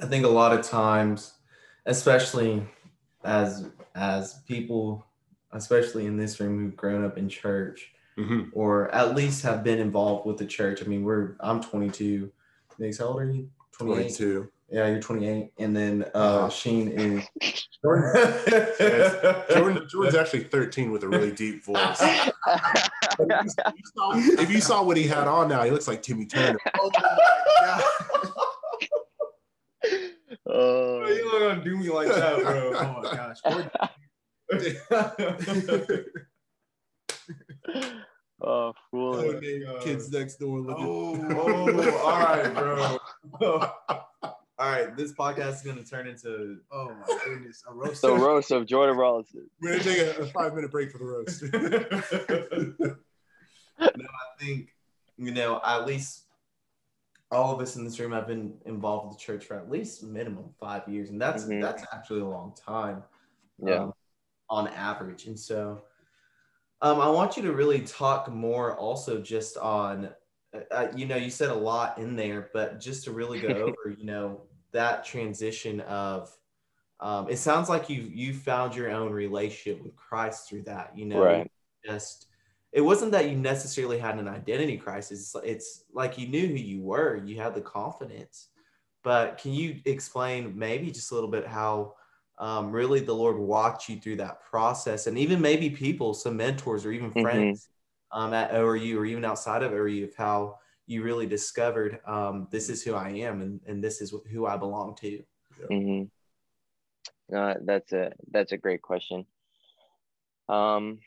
I 0.02 0.06
think 0.06 0.24
a 0.26 0.30
lot 0.30 0.54
of 0.58 0.66
times, 0.66 1.34
especially 1.86 2.64
as 3.24 3.66
as 3.96 4.36
people, 4.48 5.04
especially 5.52 6.06
in 6.06 6.16
this 6.16 6.40
room 6.40 6.58
who've 6.60 6.78
grown 6.78 7.04
up 7.04 7.18
in 7.18 7.28
church 7.28 7.92
Mhm. 8.18 8.50
or 8.54 8.94
at 8.96 9.14
least 9.16 9.44
have 9.44 9.62
been 9.64 9.80
involved 9.80 10.26
with 10.26 10.38
the 10.38 10.46
church. 10.46 10.82
I 10.82 10.86
mean, 10.86 11.04
we're 11.04 11.36
I'm 11.42 11.60
22. 11.62 12.32
Nick, 12.78 12.98
how 12.98 13.06
old 13.08 13.22
are 13.24 13.32
you? 13.32 13.50
28. 13.74 14.16
22 14.16 14.52
Yeah, 14.72 14.88
you're 14.88 15.00
28, 15.00 15.52
and 15.58 15.76
then 15.76 16.04
uh, 16.14 16.18
Uh-huh. 16.18 16.50
Sheen 16.50 16.90
is. 16.90 17.28
jordan 17.82 19.88
jordan's 19.88 20.16
actually 20.16 20.44
13 20.44 20.92
with 20.92 21.02
a 21.04 21.08
really 21.08 21.32
deep 21.32 21.64
voice 21.64 21.98
if 22.02 22.34
you, 23.18 23.26
saw, 23.96 24.12
if 24.14 24.52
you 24.52 24.60
saw 24.60 24.84
what 24.84 24.98
he 24.98 25.08
had 25.08 25.30
on 25.30 25.48
now 25.48 25.64
he 25.64 25.72
looks 25.72 25.88
like 25.88 26.02
timmy 26.04 26.26
turner 26.26 26.60
Oh 30.52 31.00
my 31.00 31.08
oh. 31.08 31.08
you 31.08 31.26
not 31.26 31.40
gonna 31.40 31.64
do 31.64 31.78
me 31.78 31.90
like 31.90 32.08
that, 32.08 32.42
bro. 32.42 32.74
Oh 32.76 33.02
my 33.02 33.12
gosh! 33.14 33.38
Oh, 38.42 38.72
fool. 38.90 39.16
Oh, 39.16 39.38
kids 39.82 40.10
next 40.12 40.38
door 40.38 40.60
looking 40.62 40.86
Oh, 40.88 41.28
oh, 41.30 41.98
all 41.98 42.20
right, 42.20 42.54
bro. 43.40 43.70
All 44.60 44.70
right, 44.72 44.96
this 44.98 45.14
podcast 45.14 45.54
is 45.56 45.62
gonna 45.62 45.84
turn 45.84 46.06
into. 46.08 46.58
oh 46.72 46.90
my 47.08 47.18
goodness! 47.26 47.64
A 47.70 47.74
roast. 47.74 48.02
The 48.02 48.14
roast 48.14 48.52
of 48.52 48.66
Jordan 48.66 48.98
Rollinson. 48.98 49.46
We're 49.62 49.78
gonna 49.80 49.84
take 49.84 50.18
a, 50.18 50.22
a 50.22 50.26
five 50.28 50.54
minute 50.54 50.70
break 50.72 50.92
for 50.92 50.98
the 50.98 51.06
roast. 51.06 51.44
no, 52.94 52.98
I 53.80 54.44
think 54.44 54.74
you 55.18 55.32
know 55.32 55.62
at 55.66 55.86
least 55.86 56.24
all 57.32 57.54
of 57.54 57.62
us 57.62 57.76
in 57.76 57.86
this 57.86 58.00
room 58.00 58.12
have 58.12 58.28
been 58.28 58.56
involved 58.66 59.08
with 59.10 59.18
the 59.18 59.24
church 59.24 59.46
for 59.46 59.56
at 59.58 59.70
least 59.70 60.04
minimum 60.04 60.46
five 60.60 60.88
years, 60.88 61.10
and 61.10 61.22
that's 61.22 61.46
Mhm. 61.46 61.62
that's 61.62 61.84
actually 61.94 62.22
a 62.22 62.26
long 62.26 62.54
time. 62.56 63.04
Yeah. 63.64 63.84
um, 63.84 63.94
on 64.50 64.68
average, 64.70 65.28
and 65.28 65.40
so 65.40 65.84
um, 66.82 67.00
I 67.00 67.08
want 67.10 67.38
you 67.38 67.44
to 67.44 67.52
really 67.54 67.82
talk 67.82 68.30
more 68.32 68.76
also 68.78 69.22
just 69.22 69.58
on. 69.58 70.10
Uh, 70.72 70.88
you 70.96 71.06
know, 71.06 71.16
you 71.16 71.30
said 71.30 71.50
a 71.50 71.54
lot 71.54 72.00
in 72.00 72.16
there, 72.16 72.50
but 72.54 72.80
just 72.80 73.04
to 73.04 73.12
really 73.12 73.40
go 73.40 73.48
over, 73.54 73.96
you 73.96 74.06
know, 74.06 74.42
that 74.72 75.06
transition 75.06 75.82
of 75.82 76.36
um, 77.00 77.30
it 77.30 77.38
sounds 77.38 77.70
like 77.70 77.90
you 77.90 78.02
you 78.02 78.34
found 78.34 78.76
your 78.76 78.92
own 78.92 79.12
relationship 79.12 79.82
with 79.84 79.96
Christ 79.96 80.50
through 80.50 80.64
that. 80.64 80.98
You 80.98 81.06
know, 81.06 81.20
Right. 81.20 81.52
just 81.86 82.28
it 82.72 82.82
wasn't 82.82 83.12
that 83.14 83.30
you 83.30 83.38
necessarily 83.38 83.98
had 83.98 84.20
an 84.20 84.28
identity 84.28 84.78
crisis. 84.78 85.34
It's, 85.34 85.46
it's 85.46 85.84
like 85.92 86.18
you 86.18 86.28
knew 86.28 86.48
who 86.48 86.54
you 86.56 86.82
were, 86.82 87.16
you 87.16 87.38
had 87.42 87.56
the 87.56 87.62
confidence. 87.62 88.50
But 89.04 89.38
can 89.38 89.54
you 89.54 89.80
explain 89.86 90.58
maybe 90.58 90.92
just 90.92 91.12
a 91.12 91.16
little 91.16 91.30
bit 91.32 91.48
how 91.48 91.96
um, 92.38 92.72
really 92.72 93.00
the 93.00 93.14
Lord 93.16 93.38
walked 93.38 93.90
you 93.90 94.00
through 94.00 94.18
that 94.18 94.42
process, 94.42 95.08
and 95.08 95.18
even 95.18 95.42
maybe 95.42 95.70
people, 95.70 96.14
some 96.14 96.38
mentors 96.38 96.86
or 96.86 96.92
even 96.92 97.12
Mhm. 97.12 97.22
friends 97.22 97.70
um, 98.12 98.34
at 98.34 98.52
ORU 98.52 98.98
or 98.98 99.06
even 99.06 99.26
outside 99.26 99.64
of 99.64 99.72
ORU, 99.72 100.04
of 100.06 100.16
how 100.16 100.60
you 100.90 101.04
really 101.04 101.28
discovered 101.28 102.00
um, 102.08 102.48
this 102.50 102.68
is 102.68 102.82
who 102.82 102.96
I 102.96 103.10
am 103.10 103.42
and, 103.42 103.62
and 103.68 103.84
this 103.84 104.02
is 104.02 104.12
who 104.32 104.48
I 104.48 104.58
belong 104.58 104.96
to. 104.96 105.24
Mm 105.72 105.84
hmm. 105.86 106.04
No, 107.30 107.56
that's 107.64 107.94
a 107.94 108.12
that's 108.32 108.54
a 108.54 108.58
great 108.58 108.82
question. 108.82 109.28
Um, 110.50 110.98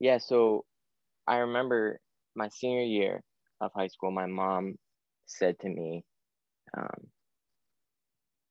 yeah, 0.00 0.16
so 0.16 0.64
I 1.26 1.36
remember 1.38 2.00
my 2.34 2.48
senior 2.48 2.82
year 2.84 3.22
of 3.60 3.70
high 3.74 3.88
school, 3.88 4.10
my 4.10 4.24
mom 4.26 4.78
said 5.26 5.58
to 5.60 5.68
me, 5.68 6.04
um, 6.74 7.08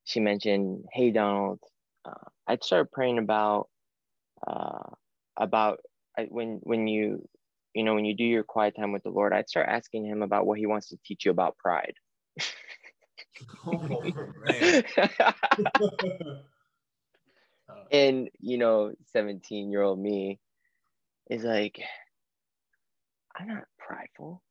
she 0.04 0.20
mentioned, 0.20 0.84
"Hey 0.92 1.10
Donald, 1.10 1.58
uh, 2.04 2.28
I'd 2.46 2.62
start 2.62 2.92
praying 2.92 3.18
about 3.18 3.68
uh, 4.46 4.90
about 5.36 5.80
I- 6.16 6.28
when 6.30 6.60
when 6.62 6.86
you 6.86 7.28
you 7.76 7.84
know 7.84 7.94
when 7.94 8.04
you 8.04 8.14
do 8.14 8.24
your 8.24 8.42
quiet 8.42 8.74
time 8.76 8.92
with 8.92 9.02
the 9.02 9.10
Lord, 9.10 9.32
I'd 9.32 9.48
start 9.48 9.68
asking 9.68 10.06
him 10.06 10.22
about 10.22 10.46
what 10.46 10.58
he 10.58 10.66
wants 10.66 10.88
to 10.88 10.98
teach 11.04 11.24
you 11.24 11.30
about 11.30 11.56
pride." 11.58 11.94
Oh, 13.66 14.12
and 17.92 18.28
you 18.40 18.58
know 18.58 18.92
17 19.12 19.70
year 19.70 19.82
old 19.82 19.98
me 19.98 20.38
is 21.30 21.44
like 21.44 21.80
i'm 23.36 23.48
not 23.48 23.64
prideful. 23.78 24.42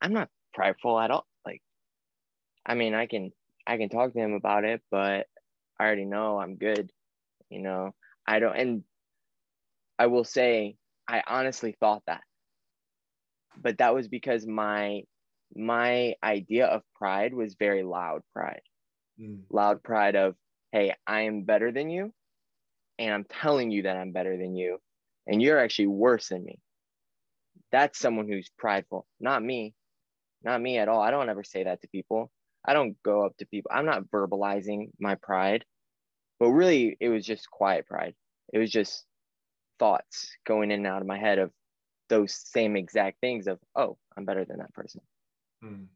I'm 0.00 0.12
not 0.12 0.28
prideful 0.54 0.98
at 0.98 1.10
all. 1.10 1.26
Like 1.44 1.62
i 2.66 2.74
mean 2.74 2.94
i 2.94 3.06
can 3.06 3.30
i 3.66 3.76
can 3.76 3.88
talk 3.88 4.12
to 4.12 4.18
him 4.18 4.34
about 4.34 4.64
it 4.64 4.80
but 4.90 5.26
i 5.78 5.84
already 5.84 6.04
know 6.04 6.38
i'm 6.38 6.56
good 6.56 6.90
you 7.50 7.60
know? 7.60 7.94
I 8.26 8.38
don't 8.38 8.56
and 8.56 8.84
i 9.98 10.06
will 10.06 10.24
say 10.24 10.76
i 11.08 11.22
honestly 11.26 11.76
thought 11.78 12.02
that 12.06 12.22
but 13.60 13.78
that 13.78 13.94
was 13.94 14.08
because 14.08 14.46
my 14.46 15.02
my 15.54 16.14
idea 16.22 16.66
of 16.66 16.82
pride 16.94 17.34
was 17.34 17.54
very 17.58 17.82
loud 17.82 18.22
pride. 18.32 18.62
Mm. 19.20 19.40
loud 19.50 19.82
pride 19.82 20.16
of 20.16 20.34
hey 20.72 20.94
i 21.06 21.22
am 21.22 21.42
better 21.42 21.70
than 21.70 21.90
you 21.90 22.14
and 22.98 23.12
i'm 23.12 23.24
telling 23.24 23.70
you 23.70 23.82
that 23.82 23.98
i'm 23.98 24.12
better 24.12 24.38
than 24.38 24.56
you 24.56 24.78
and 25.26 25.40
you're 25.40 25.58
actually 25.58 25.86
worse 25.86 26.30
than 26.30 26.44
me. 26.44 26.58
That's 27.70 27.98
someone 27.98 28.26
who's 28.26 28.50
prideful. 28.58 29.06
Not 29.20 29.42
me. 29.42 29.72
Not 30.42 30.60
me 30.60 30.78
at 30.78 30.88
all. 30.88 31.00
I 31.00 31.12
don't 31.12 31.28
ever 31.28 31.44
say 31.44 31.62
that 31.64 31.80
to 31.82 31.88
people. 31.88 32.30
I 32.66 32.72
don't 32.72 33.00
go 33.04 33.24
up 33.24 33.36
to 33.36 33.46
people. 33.46 33.70
I'm 33.72 33.86
not 33.86 34.10
verbalizing 34.10 34.90
my 34.98 35.14
pride 35.14 35.64
but 36.42 36.50
really 36.50 36.96
it 36.98 37.08
was 37.08 37.24
just 37.24 37.48
quiet 37.48 37.86
pride. 37.86 38.16
It 38.52 38.58
was 38.58 38.68
just 38.68 39.04
thoughts 39.78 40.28
going 40.44 40.72
in 40.72 40.80
and 40.80 40.86
out 40.88 41.00
of 41.00 41.06
my 41.06 41.16
head 41.16 41.38
of 41.38 41.52
those 42.12 42.34
same 42.34 42.76
exact 42.76 43.20
things 43.20 43.48
of 43.48 43.58
oh 43.76 43.98
i'm 44.16 44.26
better 44.26 44.44
than 44.46 44.58
that 44.58 44.74
person 44.74 45.02
Mm. 45.64 45.86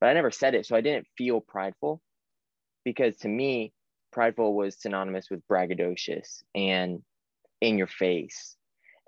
but 0.00 0.08
I 0.08 0.14
never 0.14 0.30
said 0.30 0.54
it. 0.54 0.66
So 0.66 0.76
I 0.76 0.80
didn't 0.80 1.06
feel 1.16 1.40
prideful 1.40 2.02
because 2.84 3.16
to 3.18 3.28
me, 3.28 3.72
prideful 4.12 4.54
was 4.54 4.80
synonymous 4.80 5.30
with 5.30 5.46
braggadocious 5.48 6.42
and 6.54 7.02
in 7.60 7.78
your 7.78 7.86
face. 7.86 8.56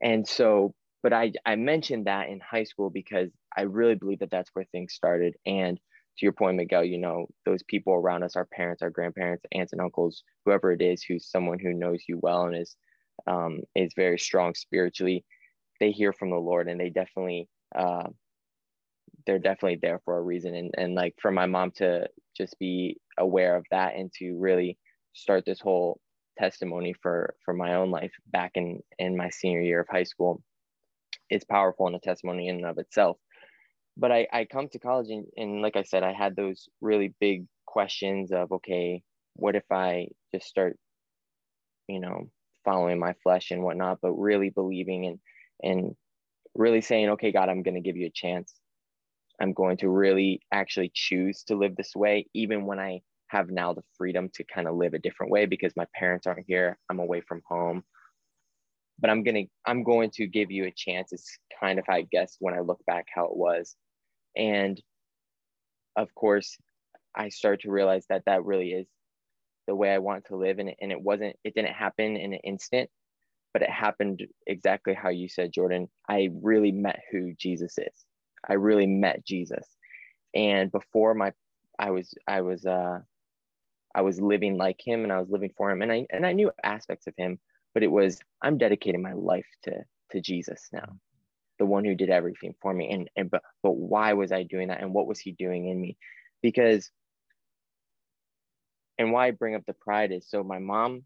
And 0.03 0.27
so, 0.27 0.75
but 1.03 1.13
I, 1.13 1.33
I 1.47 1.57
mentioned 1.57 2.07
that 2.07 2.29
in 2.29 2.41
high 2.41 2.65
school 2.65 2.91
because 2.91 3.31
I 3.57 3.63
really 3.63 3.95
believe 3.97 4.21
that 4.21 4.31
that's 4.31 4.51
where 4.55 4.67
things 4.67 4.95
started. 4.95 5.35
And 5.47 5.79
to 6.19 6.27
your 6.27 6.33
point, 6.33 6.57
Miguel, 6.57 6.85
you 6.85 6.99
know, 6.99 7.27
those 7.47 7.63
people 7.65 7.95
around 7.95 8.23
us, 8.23 8.37
our 8.37 8.47
parents, 8.47 8.83
our 8.83 8.91
grandparents, 8.91 9.45
aunts 9.53 9.73
and 9.73 9.81
uncles, 9.81 10.23
whoever 10.45 10.73
it 10.73 10.83
is, 10.83 11.03
who's 11.03 11.31
someone 11.31 11.59
who 11.61 11.73
knows 11.73 12.03
you 12.09 12.19
well 12.23 12.45
and 12.45 12.57
is, 12.57 12.77
um, 13.27 13.61
is 13.75 13.93
very 13.97 14.19
strong 14.19 14.55
spiritually, 14.55 15.25
they 15.81 15.91
hear 15.91 16.13
from 16.13 16.31
the 16.31 16.37
Lord 16.37 16.69
and 16.69 16.81
they 16.81 16.91
definitely, 16.91 17.49
uh, 17.75 18.09
they're 19.27 19.39
definitely 19.39 19.79
there 19.83 20.01
for 20.05 20.17
a 20.17 20.23
reason. 20.23 20.55
And, 20.55 20.75
and 20.77 20.95
like 20.95 21.15
for 21.21 21.31
my 21.31 21.47
mom 21.47 21.73
to 21.73 22.09
just 22.37 22.59
be 22.59 22.99
aware 23.19 23.57
of 23.57 23.65
that 23.71 23.97
and 23.97 24.13
to 24.19 24.39
really 24.39 24.79
start 25.15 25.45
this 25.45 25.61
whole 25.61 26.01
testimony 26.39 26.95
for 27.03 27.35
for 27.45 27.53
my 27.53 27.75
own 27.75 27.91
life 27.91 28.13
back 28.29 28.53
in 28.55 28.81
in 28.99 29.17
my 29.17 29.29
senior 29.29 29.61
year 29.61 29.81
of 29.81 29.89
high 29.91 30.05
school 30.05 30.43
it's 31.29 31.45
powerful 31.45 31.87
and 31.87 31.97
a 31.97 32.01
testimony 32.01 32.49
in 32.49 32.57
and 32.57 32.67
of 32.67 32.79
itself. 32.79 33.17
But 33.97 34.13
i 34.13 34.27
i 34.33 34.45
come 34.45 34.69
to 34.69 34.79
college 34.79 35.11
and, 35.11 35.27
and 35.37 35.63
like 35.63 35.77
i 35.77 35.83
said 35.83 36.03
i 36.03 36.13
had 36.13 36.37
those 36.37 36.69
really 36.81 37.15
big 37.21 37.47
questions 37.67 38.33
of 38.33 38.53
okay 38.53 39.03
what 39.35 39.57
if 39.57 39.65
i 39.71 40.07
just 40.35 40.47
start 40.47 40.77
you 41.89 42.01
know 42.01 42.31
following 42.65 42.99
my 42.99 43.15
flesh 43.23 43.51
and 43.51 43.63
whatnot 43.63 43.99
but 44.01 44.13
really 44.13 44.51
believing 44.51 45.07
and 45.07 45.19
and 45.63 45.95
really 46.55 46.81
saying 46.81 47.11
okay 47.11 47.33
god 47.33 47.49
i'm 47.49 47.63
going 47.63 47.75
to 47.75 47.81
give 47.81 47.97
you 47.97 48.07
a 48.07 48.11
chance 48.11 48.55
I'm 49.41 49.53
going 49.55 49.79
to 49.79 49.89
really 49.89 50.43
actually 50.53 50.91
choose 50.95 51.43
to 51.45 51.57
live 51.57 51.75
this 51.75 51.97
way, 51.97 52.27
even 52.35 52.67
when 52.67 52.79
I 52.79 53.01
have 53.29 53.49
now 53.49 53.73
the 53.73 53.83
freedom 53.97 54.29
to 54.35 54.45
kind 54.45 54.69
of 54.69 54.77
live 54.77 54.93
a 54.93 54.99
different 54.99 55.33
way 55.33 55.47
because 55.47 55.73
my 55.77 55.87
parents 55.95 56.27
aren't 56.27 56.45
here. 56.47 56.79
I'm 56.91 56.99
away 57.01 57.23
from 57.23 57.41
home. 57.49 57.83
But 58.99 59.09
I'm 59.09 59.23
gonna 59.23 59.45
I'm 59.65 59.83
going 59.83 60.11
to 60.17 60.27
give 60.27 60.51
you 60.51 60.67
a 60.67 60.73
chance. 60.77 61.13
It's 61.13 61.39
kind 61.59 61.79
of 61.79 61.87
I 61.89 62.03
guess 62.13 62.37
when 62.39 62.53
I 62.53 62.61
look 62.61 62.81
back 62.87 63.07
how 63.15 63.25
it 63.25 63.37
was. 63.37 63.75
And 64.37 64.81
of 65.97 66.15
course, 66.15 66.59
I 67.15 67.31
start 67.31 67.63
to 67.63 67.71
realize 67.71 68.05
that 68.11 68.25
that 68.27 68.45
really 68.45 68.73
is 68.73 68.87
the 69.67 69.75
way 69.75 69.91
I 69.93 69.99
want 69.99 70.27
to 70.27 70.37
live. 70.37 70.59
And, 70.59 70.75
and 70.81 70.93
it 70.93 71.01
wasn't, 71.01 71.37
it 71.45 71.55
didn't 71.55 71.75
happen 71.75 72.17
in 72.17 72.35
an 72.35 72.41
instant, 72.45 72.91
but 73.53 73.63
it 73.63 73.71
happened 73.71 74.23
exactly 74.47 74.95
how 74.95 75.09
you 75.09 75.29
said, 75.29 75.53
Jordan. 75.53 75.89
I 76.09 76.31
really 76.43 76.73
met 76.73 77.01
who 77.11 77.33
Jesus 77.35 77.77
is. 77.79 78.05
I 78.49 78.55
really 78.55 78.87
met 78.87 79.25
Jesus. 79.25 79.67
And 80.35 80.71
before 80.71 81.15
my 81.15 81.33
I 81.79 81.91
was 81.91 82.15
I 82.29 82.43
was 82.43 82.65
uh 82.67 83.01
I 83.95 84.03
was 84.03 84.21
living 84.21 84.57
like 84.57 84.81
him 84.85 85.03
and 85.03 85.13
I 85.13 85.19
was 85.19 85.31
living 85.31 85.51
for 85.57 85.71
him 85.71 85.83
and 85.83 85.93
I 85.93 86.07
and 86.11 86.27
I 86.27 86.33
knew 86.33 86.51
aspects 86.63 87.07
of 87.07 87.15
him, 87.17 87.39
but 87.75 87.83
it 87.83 87.91
was 87.91 88.21
I'm 88.43 88.59
dedicating 88.59 89.03
my 89.03 89.15
life 89.15 89.47
to 89.65 89.73
to 90.13 90.21
Jesus 90.21 90.69
now. 90.73 90.97
The 91.59 91.67
one 91.67 91.85
who 91.85 91.95
did 91.95 92.11
everything 92.11 92.55
for 92.63 92.73
me. 92.73 92.91
And 92.91 93.11
and 93.17 93.31
but 93.31 93.43
but 93.63 93.73
why 93.73 94.13
was 94.13 94.33
I 94.33 94.45
doing 94.45 94.69
that 94.69 94.83
and 94.83 94.95
what 94.95 95.07
was 95.09 95.19
he 95.19 95.33
doing 95.33 95.69
in 95.69 95.81
me? 95.81 95.97
Because 96.43 96.91
and 98.99 99.13
why 99.13 99.29
I 99.29 99.31
bring 99.33 99.55
up 99.55 99.65
the 99.67 99.73
pride 99.73 100.13
is 100.13 100.29
so 100.29 100.45
my 100.45 100.59
mom 100.59 101.05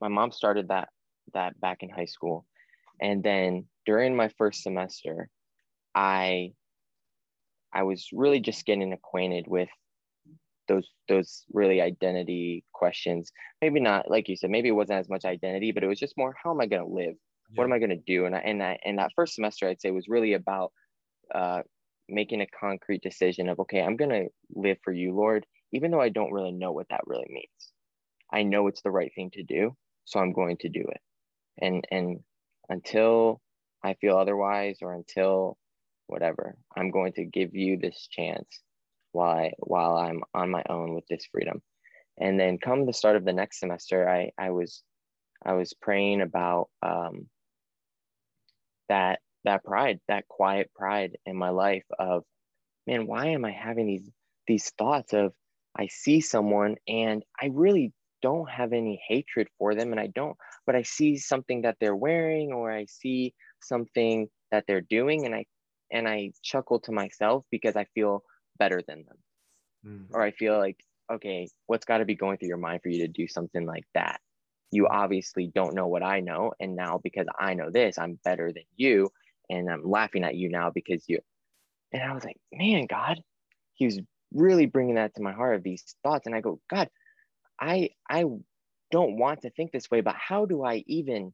my 0.00 0.08
mom 0.08 0.32
started 0.32 0.68
that 0.68 0.90
that 1.34 1.58
back 1.60 1.82
in 1.82 1.90
high 1.90 2.06
school. 2.06 2.46
And 3.00 3.22
then 3.22 3.66
during 3.86 4.16
my 4.16 4.28
first 4.38 4.62
semester, 4.62 5.28
I 5.94 6.52
I 7.72 7.82
was 7.82 8.08
really 8.12 8.40
just 8.40 8.64
getting 8.64 8.92
acquainted 8.92 9.46
with 9.46 9.68
those 10.68 10.88
those 11.08 11.44
really 11.52 11.80
identity 11.80 12.64
questions. 12.72 13.32
Maybe 13.60 13.80
not 13.80 14.10
like 14.10 14.28
you 14.28 14.36
said, 14.36 14.50
maybe 14.50 14.68
it 14.68 14.72
wasn't 14.72 15.00
as 15.00 15.08
much 15.08 15.24
identity, 15.24 15.72
but 15.72 15.82
it 15.82 15.88
was 15.88 15.98
just 15.98 16.16
more 16.16 16.34
how 16.42 16.50
am 16.50 16.60
I 16.60 16.66
going 16.66 16.86
to 16.86 16.94
live? 16.94 17.14
What 17.54 17.64
am 17.64 17.72
I 17.72 17.78
going 17.78 17.90
to 17.90 17.96
do? 17.96 18.26
And 18.26 18.36
I, 18.36 18.40
and 18.40 18.62
I, 18.62 18.78
and 18.84 18.98
that 18.98 19.12
first 19.16 19.34
semester, 19.34 19.66
I'd 19.66 19.80
say 19.80 19.90
was 19.90 20.06
really 20.06 20.34
about 20.34 20.70
uh, 21.34 21.62
making 22.06 22.42
a 22.42 22.46
concrete 22.46 23.02
decision 23.02 23.48
of 23.48 23.58
okay, 23.60 23.80
I'm 23.80 23.96
going 23.96 24.10
to 24.10 24.28
live 24.54 24.76
for 24.84 24.92
you, 24.92 25.14
Lord, 25.14 25.46
even 25.72 25.90
though 25.90 26.00
I 26.00 26.10
don't 26.10 26.32
really 26.32 26.52
know 26.52 26.72
what 26.72 26.88
that 26.90 27.06
really 27.06 27.26
means. 27.28 27.72
I 28.30 28.42
know 28.42 28.66
it's 28.66 28.82
the 28.82 28.90
right 28.90 29.10
thing 29.14 29.30
to 29.32 29.42
do, 29.42 29.74
so 30.04 30.20
I'm 30.20 30.32
going 30.32 30.58
to 30.58 30.68
do 30.68 30.80
it. 30.80 31.00
And 31.60 31.84
and 31.90 32.20
until 32.68 33.40
I 33.82 33.94
feel 33.94 34.16
otherwise, 34.16 34.78
or 34.82 34.94
until 34.94 35.56
whatever, 36.06 36.56
I'm 36.76 36.90
going 36.90 37.12
to 37.14 37.24
give 37.24 37.54
you 37.54 37.76
this 37.76 38.08
chance 38.10 38.62
while 39.12 39.36
I, 39.36 39.52
while 39.58 39.96
I'm 39.96 40.22
on 40.34 40.50
my 40.50 40.62
own 40.68 40.94
with 40.94 41.06
this 41.08 41.26
freedom. 41.30 41.62
And 42.18 42.38
then 42.38 42.58
come 42.58 42.84
the 42.84 42.92
start 42.92 43.16
of 43.16 43.24
the 43.24 43.32
next 43.32 43.60
semester, 43.60 44.08
I 44.08 44.30
I 44.38 44.50
was 44.50 44.82
I 45.44 45.54
was 45.54 45.72
praying 45.74 46.20
about 46.20 46.68
um, 46.82 47.28
that 48.88 49.20
that 49.44 49.64
pride, 49.64 50.00
that 50.08 50.28
quiet 50.28 50.70
pride 50.74 51.16
in 51.24 51.36
my 51.36 51.50
life 51.50 51.84
of, 51.98 52.24
man, 52.86 53.06
why 53.06 53.26
am 53.28 53.44
I 53.44 53.52
having 53.52 53.86
these 53.86 54.10
these 54.46 54.70
thoughts 54.78 55.12
of 55.12 55.32
I 55.76 55.86
see 55.86 56.20
someone 56.20 56.76
and 56.88 57.22
I 57.40 57.50
really 57.52 57.92
don't 58.22 58.48
have 58.50 58.72
any 58.72 59.00
hatred 59.06 59.48
for 59.58 59.74
them 59.74 59.92
and 59.92 60.00
I 60.00 60.08
don't, 60.08 60.36
but 60.66 60.74
I 60.74 60.82
see 60.82 61.16
something 61.16 61.62
that 61.62 61.76
they're 61.80 61.96
wearing 61.96 62.52
or 62.52 62.70
I 62.70 62.86
see 62.86 63.34
something 63.60 64.28
that 64.50 64.64
they're 64.66 64.80
doing 64.80 65.26
and 65.26 65.34
I 65.34 65.44
and 65.90 66.08
I 66.08 66.32
chuckle 66.42 66.80
to 66.80 66.92
myself 66.92 67.44
because 67.50 67.76
I 67.76 67.86
feel 67.94 68.22
better 68.58 68.82
than 68.86 69.04
them. 69.04 69.16
Mm. 69.86 70.06
Or 70.12 70.22
I 70.22 70.32
feel 70.32 70.58
like, 70.58 70.76
okay, 71.10 71.48
what's 71.66 71.86
got 71.86 71.98
to 71.98 72.04
be 72.04 72.14
going 72.14 72.38
through 72.38 72.48
your 72.48 72.58
mind 72.58 72.82
for 72.82 72.90
you 72.90 73.00
to 73.00 73.08
do 73.08 73.26
something 73.26 73.64
like 73.64 73.84
that? 73.94 74.20
You 74.70 74.86
obviously 74.86 75.50
don't 75.54 75.74
know 75.74 75.86
what 75.86 76.02
I 76.02 76.20
know. 76.20 76.52
And 76.60 76.76
now 76.76 77.00
because 77.02 77.26
I 77.38 77.54
know 77.54 77.70
this, 77.70 77.98
I'm 77.98 78.18
better 78.24 78.52
than 78.52 78.64
you. 78.76 79.10
And 79.48 79.70
I'm 79.70 79.82
laughing 79.82 80.24
at 80.24 80.34
you 80.34 80.50
now 80.50 80.70
because 80.70 81.04
you. 81.08 81.20
And 81.92 82.02
I 82.02 82.12
was 82.12 82.24
like, 82.24 82.36
man, 82.52 82.86
God, 82.86 83.22
he 83.72 83.86
was 83.86 83.98
really 84.34 84.66
bringing 84.66 84.96
that 84.96 85.14
to 85.14 85.22
my 85.22 85.32
heart 85.32 85.56
of 85.56 85.62
these 85.62 85.82
thoughts. 86.02 86.26
And 86.26 86.34
I 86.34 86.42
go, 86.42 86.60
God, 86.68 86.90
I 87.60 87.90
I 88.08 88.24
don't 88.90 89.18
want 89.18 89.42
to 89.42 89.50
think 89.50 89.72
this 89.72 89.90
way, 89.90 90.00
but 90.00 90.16
how 90.16 90.46
do 90.46 90.64
I 90.64 90.84
even 90.86 91.32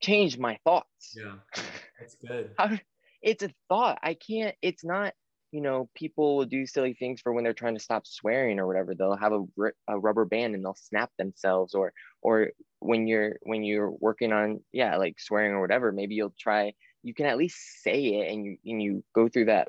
change 0.00 0.38
my 0.38 0.58
thoughts? 0.64 1.14
Yeah, 1.16 1.36
that's 1.98 2.16
good. 2.16 2.52
How, 2.58 2.78
it's 3.22 3.42
a 3.42 3.50
thought. 3.68 3.98
I 4.02 4.14
can't, 4.14 4.56
it's 4.62 4.84
not, 4.84 5.14
you 5.52 5.60
know, 5.60 5.88
people 5.94 6.36
will 6.36 6.46
do 6.46 6.66
silly 6.66 6.94
things 6.94 7.20
for 7.20 7.32
when 7.32 7.44
they're 7.44 7.52
trying 7.52 7.76
to 7.76 7.82
stop 7.82 8.06
swearing 8.06 8.58
or 8.58 8.66
whatever. 8.66 8.94
They'll 8.94 9.16
have 9.16 9.32
a, 9.32 9.44
a 9.88 9.98
rubber 9.98 10.24
band 10.24 10.54
and 10.54 10.64
they'll 10.64 10.74
snap 10.74 11.10
themselves 11.18 11.74
or, 11.74 11.92
or 12.20 12.50
when 12.80 13.06
you're, 13.06 13.38
when 13.42 13.62
you're 13.62 13.90
working 13.90 14.32
on, 14.32 14.60
yeah, 14.72 14.96
like 14.96 15.20
swearing 15.20 15.52
or 15.52 15.60
whatever, 15.60 15.92
maybe 15.92 16.14
you'll 16.14 16.34
try, 16.38 16.74
you 17.02 17.14
can 17.14 17.26
at 17.26 17.36
least 17.36 17.58
say 17.82 18.14
it 18.14 18.32
and 18.32 18.44
you, 18.44 18.58
and 18.64 18.82
you 18.82 19.04
go 19.14 19.28
through 19.28 19.46
that, 19.46 19.68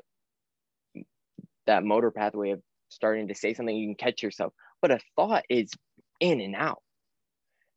that 1.66 1.84
motor 1.84 2.10
pathway 2.10 2.50
of 2.50 2.62
starting 2.88 3.28
to 3.28 3.34
say 3.34 3.54
something, 3.54 3.76
you 3.76 3.88
can 3.88 3.94
catch 3.96 4.22
yourself. 4.22 4.52
But 4.84 4.90
a 4.90 5.00
thought 5.16 5.44
is 5.48 5.70
in 6.20 6.42
and 6.42 6.54
out. 6.54 6.82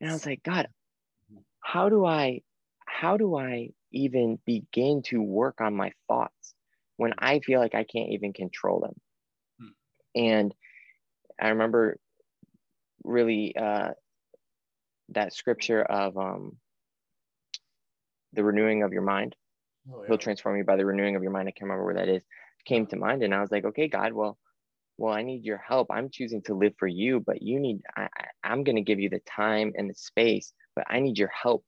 And 0.02 0.10
I 0.10 0.14
was 0.14 0.26
like, 0.26 0.44
God, 0.44 0.68
how 1.62 1.88
do 1.88 2.06
I, 2.06 2.42
how 2.86 3.16
do 3.16 3.38
I 3.38 3.70
even 3.94 4.40
begin 4.46 5.04
to 5.04 5.22
work 5.22 5.62
on 5.62 5.74
my 5.74 5.94
thoughts 6.10 6.54
when 6.98 7.14
I 7.18 7.40
feel 7.40 7.62
like 7.62 7.76
I 7.76 7.86
can't 7.86 8.10
even 8.10 8.34
control 8.34 8.82
them? 8.82 8.94
Hmm. 9.58 10.22
And 10.22 10.56
I 11.40 11.48
remember 11.48 11.98
really 13.06 13.56
uh, 13.56 13.92
that 15.14 15.32
scripture 15.32 15.84
of 15.84 16.18
um, 16.18 16.58
the 18.34 18.44
renewing 18.44 18.84
of 18.84 18.92
your 18.92 19.02
mind. 19.02 19.34
Oh, 19.90 20.02
yeah. 20.02 20.08
He'll 20.10 20.18
transform 20.18 20.58
you 20.58 20.66
by 20.66 20.76
the 20.76 20.86
renewing 20.86 21.16
of 21.16 21.24
your 21.24 21.32
mind. 21.32 21.48
I 21.48 21.52
can't 21.52 21.70
remember 21.70 21.86
where 21.86 22.06
that 22.06 22.10
is. 22.10 22.24
Came 22.66 22.86
to 22.88 22.98
mind, 22.98 23.24
and 23.24 23.34
I 23.34 23.40
was 23.40 23.50
like, 23.50 23.64
okay, 23.64 23.88
God, 23.88 24.12
well, 24.12 24.38
well, 24.98 25.14
I 25.14 25.22
need 25.22 25.46
your 25.46 25.58
help. 25.60 25.88
I'm 25.92 26.10
choosing 26.10 26.42
to 26.44 26.56
live 26.56 26.74
for 26.78 26.88
you, 26.88 27.20
but 27.20 27.42
you 27.42 27.60
need, 27.60 27.82
I, 27.96 28.08
I'm 28.44 28.64
going 28.64 28.78
to 28.78 28.82
give 28.82 29.00
you 29.00 29.10
the 29.10 29.22
time 29.30 29.74
and 29.78 29.90
the 29.90 29.94
space, 29.94 30.54
but 30.76 30.86
I 30.90 31.00
need 31.00 31.18
your 31.18 31.30
help. 31.30 31.64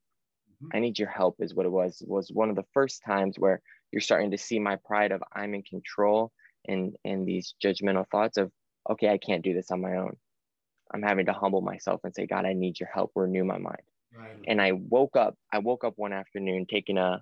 Mm-hmm. 0.63 0.75
I 0.75 0.79
need 0.79 0.97
your 0.97 1.09
help 1.09 1.35
is 1.39 1.53
what 1.53 1.67
it 1.67 1.71
was. 1.71 2.01
It 2.01 2.09
was 2.09 2.31
one 2.33 2.49
of 2.49 2.55
the 2.55 2.65
first 2.73 3.03
times 3.05 3.35
where 3.37 3.61
you're 3.91 4.01
starting 4.01 4.31
to 4.31 4.37
see 4.37 4.59
my 4.59 4.77
pride 4.77 5.11
of 5.11 5.23
I'm 5.31 5.53
in 5.53 5.61
control 5.61 6.31
and, 6.67 6.95
and 7.05 7.27
these 7.27 7.53
judgmental 7.63 8.05
thoughts 8.11 8.37
of, 8.37 8.51
okay, 8.89 9.09
I 9.09 9.19
can't 9.19 9.43
do 9.43 9.53
this 9.53 9.69
on 9.69 9.81
my 9.81 9.97
own. 9.97 10.15
I'm 10.91 11.03
having 11.03 11.27
to 11.27 11.33
humble 11.33 11.61
myself 11.61 12.01
and 12.03 12.13
say, 12.15 12.25
God, 12.25 12.45
I 12.45 12.53
need 12.53 12.79
your 12.79 12.89
help. 12.91 13.11
Renew 13.13 13.43
my 13.43 13.59
mind. 13.59 13.77
Right. 14.17 14.39
And 14.47 14.59
I 14.59 14.71
woke 14.71 15.15
up, 15.15 15.35
I 15.53 15.59
woke 15.59 15.83
up 15.83 15.93
one 15.97 16.13
afternoon 16.13 16.65
taking 16.67 16.97
a, 16.97 17.21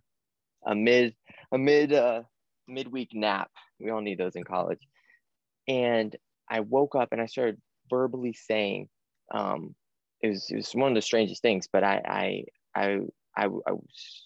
a 0.66 0.74
mid, 0.74 1.16
a 1.52 1.58
mid, 1.58 1.92
uh, 1.92 2.24
midweek 2.66 3.10
nap. 3.14 3.52
We 3.78 3.90
all 3.90 4.00
need 4.00 4.18
those 4.18 4.38
in 4.38 4.46
college 4.46 4.80
and 5.68 6.16
I 6.50 6.62
woke 6.62 6.96
up 6.96 7.10
and 7.12 7.22
I 7.22 7.26
started 7.26 7.62
verbally 7.90 8.34
saying, 8.34 8.90
um, 9.34 9.76
it 10.22 10.30
was, 10.30 10.50
it 10.50 10.56
was 10.56 10.72
one 10.74 10.92
of 10.92 10.96
the 10.96 11.02
strangest 11.02 11.42
things, 11.42 11.68
but 11.72 11.84
I, 11.84 12.44
I, 12.76 12.82
I, 12.82 13.00
I, 13.36 13.46
I 13.46 13.72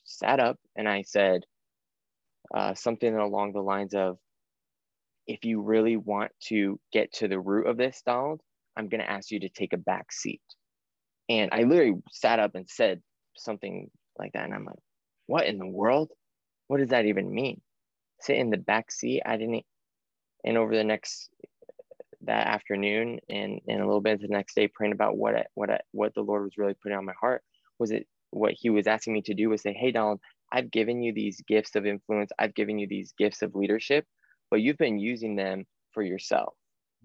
sat 0.06 0.40
up 0.40 0.58
and 0.76 0.88
I 0.88 1.02
said 1.02 1.42
uh, 2.54 2.74
something 2.76 3.16
along 3.16 3.54
the 3.54 3.62
lines 3.62 3.94
of, 3.94 4.18
if 5.28 5.46
you 5.46 5.62
really 5.62 5.98
want 5.98 6.32
to 6.48 6.80
get 6.92 7.14
to 7.14 7.28
the 7.28 7.40
root 7.40 7.68
of 7.68 7.78
this, 7.78 8.02
Donald, 8.06 8.42
I'm 8.76 8.90
going 8.90 9.02
to 9.02 9.10
ask 9.10 9.32
you 9.32 9.40
to 9.42 9.50
take 9.50 9.74
a 9.74 9.78
back 9.78 10.12
seat. 10.12 10.42
And 11.30 11.52
I 11.54 11.64
literally 11.64 12.02
sat 12.12 12.40
up 12.40 12.56
and 12.56 12.68
said 12.68 13.02
something 13.38 13.90
like 14.18 14.34
that. 14.34 14.46
And 14.46 14.54
I'm 14.54 14.66
like, 14.66 14.80
what 15.28 15.46
in 15.46 15.60
the 15.60 15.68
world? 15.68 16.12
What 16.68 16.80
does 16.80 16.90
that 16.90 17.06
even 17.06 17.34
mean? 17.34 17.62
Sit 18.22 18.38
in 18.38 18.50
the 18.50 18.58
back 18.58 18.92
seat. 18.92 19.22
I 19.26 19.38
didn't, 19.38 19.64
and 20.46 20.58
over 20.58 20.76
the 20.76 20.84
next 20.84 21.30
that 22.24 22.48
afternoon 22.48 23.20
and, 23.30 23.60
and 23.68 23.82
a 23.82 23.86
little 23.86 24.02
bit 24.02 24.22
the 24.22 24.28
next 24.28 24.56
day 24.56 24.68
praying 24.68 24.94
about 24.94 25.18
what 25.18 25.36
I, 25.36 25.46
what 25.56 25.72
I, 25.72 25.80
what 25.92 26.14
the 26.14 26.22
Lord 26.22 26.44
was 26.44 26.58
really 26.58 26.76
putting 26.76 26.98
on 26.98 27.06
my 27.06 27.16
heart. 27.20 27.44
Was 27.80 27.92
it 27.92 28.08
what 28.30 28.54
he 28.58 28.70
was 28.70 28.88
asking 28.88 29.14
me 29.14 29.22
to 29.24 29.34
do 29.34 29.50
was 29.50 29.62
say 29.62 29.74
hey 29.74 29.92
Donald 29.92 30.20
I've 30.54 30.72
given 30.72 31.02
you 31.02 31.14
these 31.14 31.42
gifts 31.48 31.76
of 31.76 31.86
influence. 31.86 32.32
I've 32.38 32.56
given 32.56 32.78
you 32.78 32.88
these 32.88 33.14
gifts 33.18 33.42
of 33.42 33.56
leadership 33.56 34.06
but 34.50 34.62
you've 34.62 34.78
been 34.78 35.00
using 35.00 35.36
them 35.36 35.66
for 35.94 36.04
yourself. 36.04 36.54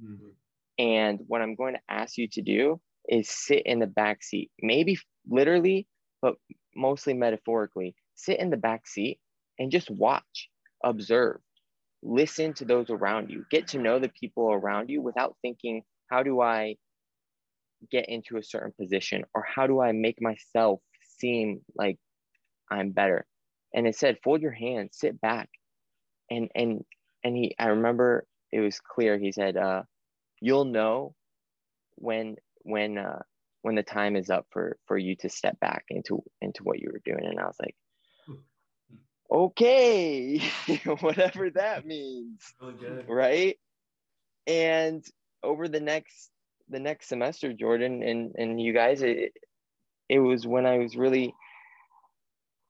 Mm-hmm. 0.02 0.28
and 0.78 1.20
what 1.26 1.40
I'm 1.40 1.54
going 1.54 1.72
to 1.72 1.80
ask 1.88 2.18
you 2.18 2.28
to 2.28 2.42
do 2.42 2.78
is 3.08 3.30
sit 3.30 3.62
in 3.64 3.78
the 3.78 3.86
back 3.86 4.22
seat 4.22 4.50
maybe 4.60 4.98
literally 5.26 5.86
but 6.20 6.34
mostly 6.74 7.14
metaphorically 7.14 7.94
sit 8.14 8.38
in 8.38 8.50
the 8.50 8.58
back 8.58 8.86
seat 8.86 9.18
and 9.58 9.72
just 9.72 9.90
watch 9.90 10.50
observe 10.84 11.38
listen 12.02 12.54
to 12.54 12.64
those 12.64 12.90
around 12.90 13.30
you, 13.30 13.44
get 13.50 13.68
to 13.68 13.78
know 13.78 13.98
the 13.98 14.08
people 14.08 14.52
around 14.52 14.88
you 14.88 15.00
without 15.00 15.36
thinking, 15.42 15.82
how 16.10 16.22
do 16.22 16.40
I 16.40 16.76
get 17.90 18.08
into 18.08 18.36
a 18.36 18.42
certain 18.42 18.72
position 18.80 19.24
or 19.34 19.44
how 19.46 19.66
do 19.66 19.80
I 19.80 19.92
make 19.92 20.20
myself 20.20 20.80
seem 21.18 21.60
like 21.76 21.98
I'm 22.70 22.90
better? 22.90 23.26
And 23.74 23.86
it 23.86 23.96
said, 23.96 24.18
fold 24.22 24.42
your 24.42 24.52
hands, 24.52 24.96
sit 24.98 25.20
back. 25.20 25.48
And 26.30 26.50
and 26.54 26.84
and 27.22 27.36
he 27.36 27.54
I 27.58 27.66
remember 27.66 28.26
it 28.52 28.60
was 28.60 28.80
clear. 28.80 29.18
He 29.18 29.32
said, 29.32 29.56
uh, 29.56 29.82
you'll 30.40 30.64
know 30.64 31.14
when 31.96 32.36
when 32.62 32.98
uh 32.98 33.22
when 33.62 33.74
the 33.74 33.82
time 33.82 34.16
is 34.16 34.30
up 34.30 34.46
for 34.50 34.76
for 34.86 34.98
you 34.98 35.16
to 35.16 35.28
step 35.28 35.58
back 35.60 35.84
into 35.88 36.22
into 36.40 36.64
what 36.64 36.80
you 36.80 36.90
were 36.92 37.02
doing. 37.04 37.24
And 37.24 37.38
I 37.38 37.46
was 37.46 37.56
like, 37.60 37.76
okay, 39.30 40.38
whatever 41.00 41.50
that 41.50 41.86
means. 41.86 42.40
Really 42.60 43.04
right. 43.08 43.58
And 44.46 45.04
over 45.42 45.68
the 45.68 45.80
next 45.80 46.30
the 46.68 46.78
next 46.78 47.08
semester, 47.08 47.52
Jordan 47.52 48.02
and 48.02 48.34
and 48.36 48.60
you 48.60 48.72
guys, 48.72 49.02
it, 49.02 49.32
it 50.08 50.18
was 50.18 50.46
when 50.46 50.66
I 50.66 50.78
was 50.78 50.96
really 50.96 51.34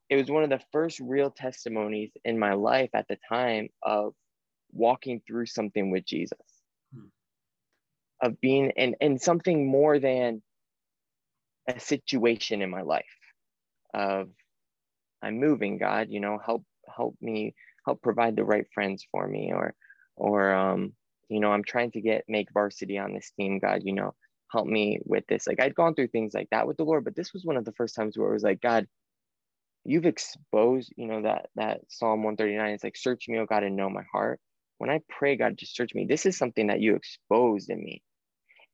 it 0.08 0.16
was 0.16 0.30
one 0.30 0.44
of 0.44 0.50
the 0.50 0.62
first 0.72 1.00
real 1.00 1.30
testimonies 1.30 2.10
in 2.24 2.38
my 2.38 2.54
life 2.54 2.90
at 2.94 3.08
the 3.08 3.18
time 3.28 3.68
of 3.82 4.14
walking 4.72 5.20
through 5.26 5.46
something 5.46 5.90
with 5.90 6.04
Jesus. 6.04 6.38
Hmm. 6.94 7.06
Of 8.22 8.40
being 8.40 8.72
and 8.76 8.96
and 9.00 9.20
something 9.20 9.66
more 9.66 9.98
than 9.98 10.42
a 11.68 11.80
situation 11.80 12.62
in 12.62 12.70
my 12.70 12.82
life 12.82 13.04
of 13.92 14.28
I'm 15.22 15.38
moving, 15.40 15.78
God, 15.78 16.08
you 16.10 16.20
know, 16.20 16.38
help 16.44 16.64
help 16.94 17.16
me 17.20 17.54
help 17.86 18.02
provide 18.02 18.36
the 18.36 18.44
right 18.44 18.66
friends 18.74 19.06
for 19.10 19.26
me 19.26 19.52
or 19.54 19.74
or 20.16 20.52
um 20.54 20.92
you 21.28 21.40
know, 21.40 21.52
I'm 21.52 21.64
trying 21.64 21.90
to 21.92 22.00
get 22.00 22.24
make 22.28 22.48
varsity 22.52 22.98
on 22.98 23.14
this 23.14 23.32
team, 23.38 23.58
God, 23.58 23.82
you 23.84 23.92
know, 23.94 24.14
help 24.52 24.66
me 24.66 25.00
with 25.04 25.26
this. 25.28 25.46
Like 25.46 25.60
I'd 25.60 25.74
gone 25.74 25.94
through 25.94 26.08
things 26.08 26.34
like 26.34 26.48
that 26.50 26.66
with 26.66 26.76
the 26.76 26.84
Lord, 26.84 27.04
but 27.04 27.16
this 27.16 27.32
was 27.32 27.44
one 27.44 27.56
of 27.56 27.64
the 27.64 27.72
first 27.72 27.94
times 27.96 28.16
where 28.16 28.30
it 28.30 28.34
was 28.34 28.44
like, 28.44 28.60
God, 28.60 28.86
you've 29.84 30.06
exposed, 30.06 30.92
you 30.96 31.06
know, 31.06 31.22
that 31.22 31.48
that 31.56 31.80
Psalm 31.88 32.22
139 32.22 32.74
is 32.74 32.84
like, 32.84 32.96
search 32.96 33.28
me, 33.28 33.38
oh 33.38 33.46
God, 33.46 33.64
and 33.64 33.76
know 33.76 33.90
my 33.90 34.04
heart. 34.12 34.40
When 34.78 34.90
I 34.90 35.00
pray, 35.08 35.36
God, 35.36 35.56
just 35.56 35.76
search 35.76 35.94
me. 35.94 36.06
This 36.06 36.26
is 36.26 36.36
something 36.36 36.66
that 36.68 36.80
you 36.80 36.96
exposed 36.96 37.70
in 37.70 37.82
me. 37.82 38.02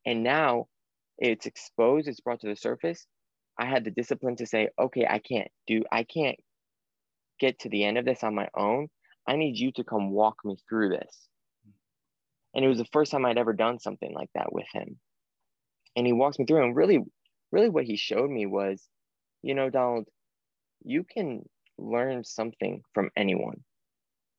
And 0.07 0.23
now 0.25 0.67
it's 1.19 1.47
exposed, 1.47 2.09
it's 2.09 2.21
brought 2.21 2.41
to 2.41 2.49
the 2.49 2.57
surface. 2.57 3.07
I 3.59 3.67
had 3.67 3.85
the 3.85 3.91
discipline 3.91 4.37
to 4.37 4.47
say, 4.47 4.69
okay, 4.79 5.07
I 5.09 5.19
can't 5.19 5.49
do, 5.67 5.83
I 5.93 6.05
can't 6.05 6.39
get 7.39 7.61
to 7.61 7.69
the 7.69 7.85
end 7.85 7.99
of 7.99 8.05
this 8.05 8.23
on 8.23 8.35
my 8.35 8.49
own. 8.57 8.89
I 9.27 9.37
need 9.37 9.59
you 9.59 9.73
to 9.73 9.85
come 9.85 10.11
walk 10.11 10.37
me 10.45 10.57
through 10.69 10.91
this. 10.91 11.29
And 12.55 12.65
it 12.65 12.69
was 12.69 12.79
the 12.79 12.87
first 12.93 13.11
time 13.11 13.25
I'd 13.25 13.39
ever 13.39 13.53
done 13.53 13.79
something 13.79 14.13
like 14.15 14.31
that 14.35 14.53
with 14.53 14.67
him. 14.73 14.99
And 15.97 16.07
he 16.07 16.13
walks 16.13 16.39
me 16.39 16.45
through. 16.45 16.65
And 16.65 16.77
really, 16.77 17.01
really 17.51 17.69
what 17.69 17.85
he 17.85 17.97
showed 17.97 18.31
me 18.31 18.47
was, 18.47 18.83
you 19.43 19.55
know, 19.55 19.71
Donald, 19.71 20.07
you 20.85 21.05
can 21.05 21.49
learn 21.79 22.25
something 22.25 22.83
from 22.93 23.11
anyone. 23.17 23.63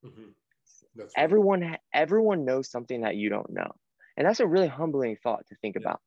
Mm-hmm. 0.06 1.02
Everyone, 1.18 1.78
everyone 1.94 2.46
knows 2.46 2.70
something 2.70 3.02
that 3.02 3.16
you 3.16 3.30
don't 3.30 3.52
know. 3.52 3.72
And 4.16 4.28
that's 4.28 4.40
a 4.40 4.48
really 4.48 4.68
humbling 4.68 5.18
thought 5.24 5.48
to 5.48 5.56
think 5.56 5.76
yeah. 5.76 5.82
about. 5.82 6.02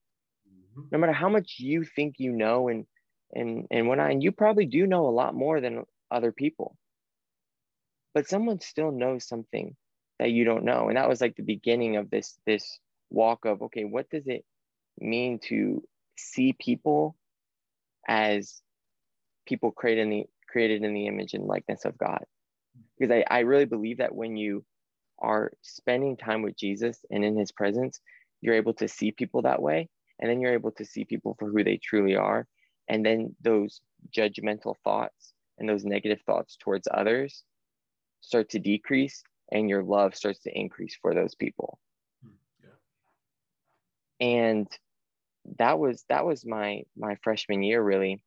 Mm-hmm. 0.49 0.83
No 0.92 0.99
matter 0.99 1.12
how 1.12 1.29
much 1.29 1.57
you 1.59 1.85
think 1.85 2.16
you 2.19 2.33
know 2.33 2.69
and 2.69 2.87
and 3.35 3.67
and 3.71 3.89
when 3.89 4.01
I 4.01 4.11
and 4.11 4.23
you 4.23 4.33
probably 4.33 4.67
do 4.67 4.87
know 4.87 5.07
a 5.07 5.11
lot 5.11 5.35
more 5.35 5.61
than 5.61 5.85
other 6.11 6.33
people. 6.33 6.77
But 8.15 8.29
someone 8.29 8.61
still 8.61 8.92
knows 8.92 9.27
something 9.27 9.77
that 10.19 10.31
you 10.31 10.44
don't 10.44 10.65
know. 10.65 10.88
And 10.88 10.96
that 10.96 11.09
was 11.09 11.21
like 11.21 11.37
the 11.37 11.42
beginning 11.42 11.96
of 11.96 12.11
this 12.11 12.38
this 12.46 12.79
walk 13.11 13.44
of 13.44 13.63
okay, 13.63 13.85
what 13.85 14.09
does 14.11 14.27
it 14.27 14.44
mean 14.98 15.38
to 15.38 15.83
see 16.17 16.55
people 16.55 17.17
as 18.09 18.63
people 19.46 19.71
created 19.71 20.03
in 20.03 20.11
the 20.11 20.25
created 20.48 20.83
in 20.83 20.94
the 20.94 21.07
image 21.07 21.35
and 21.35 21.44
likeness 21.44 21.85
of 21.85 21.98
God? 21.98 22.25
Because 22.98 23.13
I, 23.13 23.25
I 23.35 23.40
really 23.40 23.65
believe 23.65 23.98
that 23.98 24.15
when 24.15 24.37
you 24.37 24.65
are 25.19 25.53
spending 25.63 26.17
time 26.17 26.42
with 26.42 26.57
Jesus 26.57 26.98
and 27.11 27.25
in 27.25 27.37
his 27.37 27.53
presence, 27.53 28.00
you're 28.40 28.55
able 28.55 28.75
to 28.75 28.88
see 28.88 29.13
people 29.13 29.42
that 29.42 29.63
way. 29.63 29.88
And 30.19 30.31
then 30.31 30.40
you're 30.40 30.55
able 30.55 30.73
to 30.73 30.85
see 30.85 31.05
people 31.05 31.37
for 31.38 31.50
who 31.50 31.63
they 31.63 31.77
truly 31.77 32.17
are 32.17 32.46
and 32.89 33.05
then 33.05 33.35
those 33.43 33.81
judgmental 34.17 34.75
thoughts 34.85 35.33
and 35.59 35.69
those 35.69 35.85
negative 35.85 36.21
thoughts 36.27 36.57
towards 36.61 36.89
others 36.93 37.43
start 38.21 38.51
to 38.51 38.59
decrease 38.59 39.23
and 39.53 39.69
your 39.69 39.83
love 39.83 40.15
starts 40.15 40.41
to 40.41 40.59
increase 40.59 40.97
for 41.01 41.15
those 41.15 41.35
people. 41.35 41.79
Hmm, 42.23 42.31
yeah. 44.21 44.29
and 44.29 44.69
that 45.59 45.79
was 45.79 46.05
that 46.09 46.27
was 46.27 46.45
my 46.45 46.83
my 46.97 47.17
freshman 47.23 47.63
year 47.63 47.81
really 47.83 48.21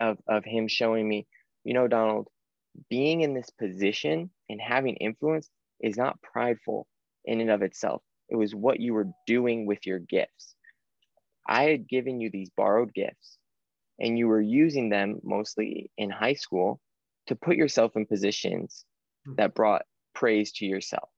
of 0.00 0.18
of 0.26 0.44
him 0.44 0.66
showing 0.66 1.06
me 1.06 1.26
you 1.62 1.74
know 1.74 1.86
donald 1.86 2.28
being 2.88 3.20
in 3.20 3.34
this 3.34 3.50
position 3.50 4.30
and 4.48 4.60
having 4.60 4.96
influence 4.96 5.50
is 5.80 5.96
not 5.96 6.20
prideful 6.22 6.86
in 7.24 7.40
and 7.40 7.50
of 7.50 7.62
itself. 7.62 8.02
It 8.28 8.36
was 8.36 8.54
what 8.54 8.80
you 8.80 8.94
were 8.94 9.08
doing 9.26 9.66
with 9.66 9.86
your 9.86 9.98
gifts. 9.98 10.54
I 11.46 11.64
had 11.64 11.88
given 11.88 12.20
you 12.20 12.30
these 12.30 12.50
borrowed 12.56 12.92
gifts 12.92 13.38
and 13.98 14.18
you 14.18 14.28
were 14.28 14.40
using 14.40 14.88
them 14.88 15.20
mostly 15.22 15.90
in 15.96 16.10
high 16.10 16.34
school 16.34 16.80
to 17.26 17.36
put 17.36 17.56
yourself 17.56 17.96
in 17.96 18.06
positions 18.06 18.84
hmm. 19.24 19.34
that 19.36 19.54
brought 19.54 19.82
praise 20.14 20.52
to 20.52 20.66
yourself 20.66 21.08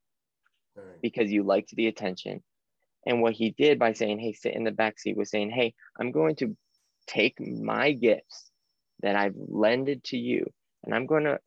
because 1.03 1.31
you 1.31 1.43
liked 1.43 1.75
the 1.75 1.87
attention. 1.87 2.43
And 3.07 3.23
what 3.23 3.35
he 3.35 3.51
did 3.51 3.79
by 3.79 3.93
saying, 3.93 4.19
hey, 4.19 4.33
sit 4.33 4.55
in 4.55 4.65
the 4.65 4.71
back 4.71 4.99
seat 4.99 5.17
was 5.17 5.31
saying, 5.31 5.51
hey, 5.51 5.75
I'm 5.99 6.13
going 6.13 6.37
to 6.37 6.57
take 7.07 7.41
my 7.41 7.93
gifts 7.93 8.51
that 9.01 9.17
I've 9.17 9.37
lended 9.37 10.05
to 10.05 10.19
you 10.19 10.47
and 10.85 10.95
I'm 10.95 11.07
going 11.07 11.25
to 11.25 11.39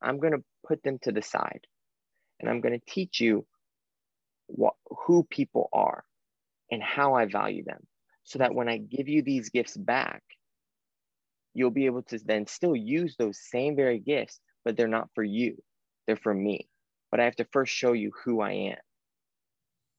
I'm 0.00 0.18
going 0.18 0.32
to 0.32 0.44
put 0.66 0.82
them 0.82 0.98
to 1.02 1.12
the 1.12 1.22
side 1.22 1.66
and 2.40 2.48
I'm 2.48 2.60
going 2.60 2.78
to 2.78 2.84
teach 2.86 3.20
you 3.20 3.46
what 4.46 4.74
who 4.86 5.24
people 5.24 5.68
are 5.72 6.04
and 6.70 6.82
how 6.82 7.14
I 7.14 7.26
value 7.26 7.64
them 7.64 7.86
so 8.22 8.38
that 8.38 8.54
when 8.54 8.68
I 8.68 8.78
give 8.78 9.08
you 9.08 9.22
these 9.22 9.50
gifts 9.50 9.76
back 9.76 10.22
you'll 11.54 11.70
be 11.70 11.86
able 11.86 12.02
to 12.02 12.18
then 12.18 12.46
still 12.46 12.76
use 12.76 13.16
those 13.16 13.38
same 13.38 13.76
very 13.76 13.98
gifts 13.98 14.40
but 14.64 14.76
they're 14.76 14.88
not 14.88 15.10
for 15.14 15.22
you. 15.22 15.62
They're 16.06 16.16
for 16.16 16.34
me. 16.34 16.68
But 17.10 17.20
I 17.20 17.24
have 17.24 17.36
to 17.36 17.46
first 17.52 17.72
show 17.72 17.92
you 17.92 18.12
who 18.24 18.40
I 18.40 18.52
am. 18.52 18.76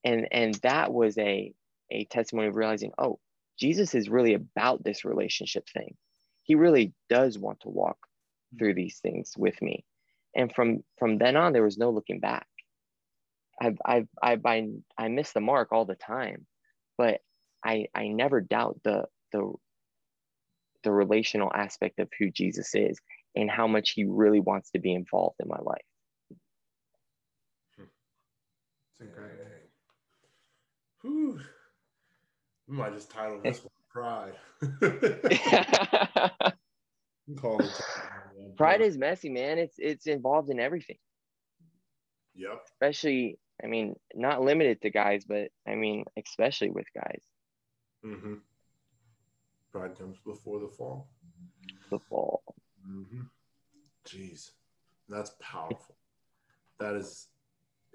And 0.04 0.28
and 0.32 0.56
that 0.56 0.92
was 0.92 1.18
a 1.18 1.54
a 1.92 2.06
testimony 2.06 2.48
of 2.48 2.56
realizing 2.56 2.92
oh 2.98 3.20
jesus 3.60 3.94
is 3.94 4.10
really 4.10 4.34
about 4.34 4.84
this 4.84 5.06
relationship 5.06 5.68
thing. 5.70 5.96
He 6.44 6.56
really 6.56 6.94
does 7.10 7.38
want 7.38 7.62
to 7.62 7.70
walk 7.70 7.98
hmm. 8.52 8.58
through 8.58 8.74
these 8.74 9.00
things 9.00 9.34
with 9.38 9.62
me. 9.62 9.86
And 10.36 10.54
from 10.54 10.84
from 10.98 11.18
then 11.18 11.38
on 11.38 11.54
there 11.54 11.64
was 11.64 11.78
no 11.78 11.92
looking 11.92 12.20
back. 12.20 12.48
I've 13.62 13.78
i've 13.86 14.08
i've 14.22 14.46
i, 14.46 14.68
I 14.98 15.08
miss 15.08 15.32
the 15.32 15.40
mark 15.40 15.72
all 15.72 15.86
the 15.86 15.96
time 15.96 16.46
but 16.98 17.22
i 17.64 17.88
i 17.96 18.10
never 18.10 18.42
doubt 18.42 18.82
the 18.84 19.06
the 19.32 19.54
the 20.86 20.92
relational 20.92 21.52
aspect 21.54 22.00
of 22.00 22.08
who 22.18 22.32
jesus 22.32 22.74
is 22.74 22.98
and 23.36 23.52
how 23.52 23.68
much 23.68 23.92
he 23.92 24.06
really 24.06 24.40
wants 24.40 24.72
to 24.72 24.80
be 24.80 24.94
involved 24.94 25.36
in 25.42 25.50
my 25.50 25.60
life 25.60 25.86
it's 27.78 29.02
incredible 29.02 29.46
Whew. 31.06 31.40
We 32.68 32.78
might 32.78 32.94
just 32.94 33.12
title 33.12 33.40
this 33.44 33.62
one 33.64 33.70
Pride. 33.92 34.34
Pride 38.58 38.82
is 38.82 38.98
messy, 38.98 39.30
man. 39.30 39.60
It's 39.60 39.76
it's 39.78 40.08
involved 40.08 40.50
in 40.50 40.60
everything. 40.60 40.98
Yep. 42.34 42.64
Especially, 42.72 43.38
I 43.64 43.68
mean, 43.68 43.96
not 44.16 44.42
limited 44.42 44.82
to 44.82 44.90
guys, 44.90 45.26
but 45.26 45.50
I 45.68 45.76
mean, 45.76 46.06
especially 46.18 46.72
with 46.72 46.88
guys. 46.96 47.22
Mm-hmm. 48.04 48.34
Pride 49.76 49.98
comes 49.98 50.18
before 50.26 50.60
the 50.60 50.70
fall. 50.70 51.08
The 51.92 52.00
fall. 52.00 52.42
Mm-hmm. 52.90 53.24
Jeez, 54.08 54.52
that's 55.10 55.32
powerful. 55.42 55.96
That 56.80 56.96
is 56.96 57.28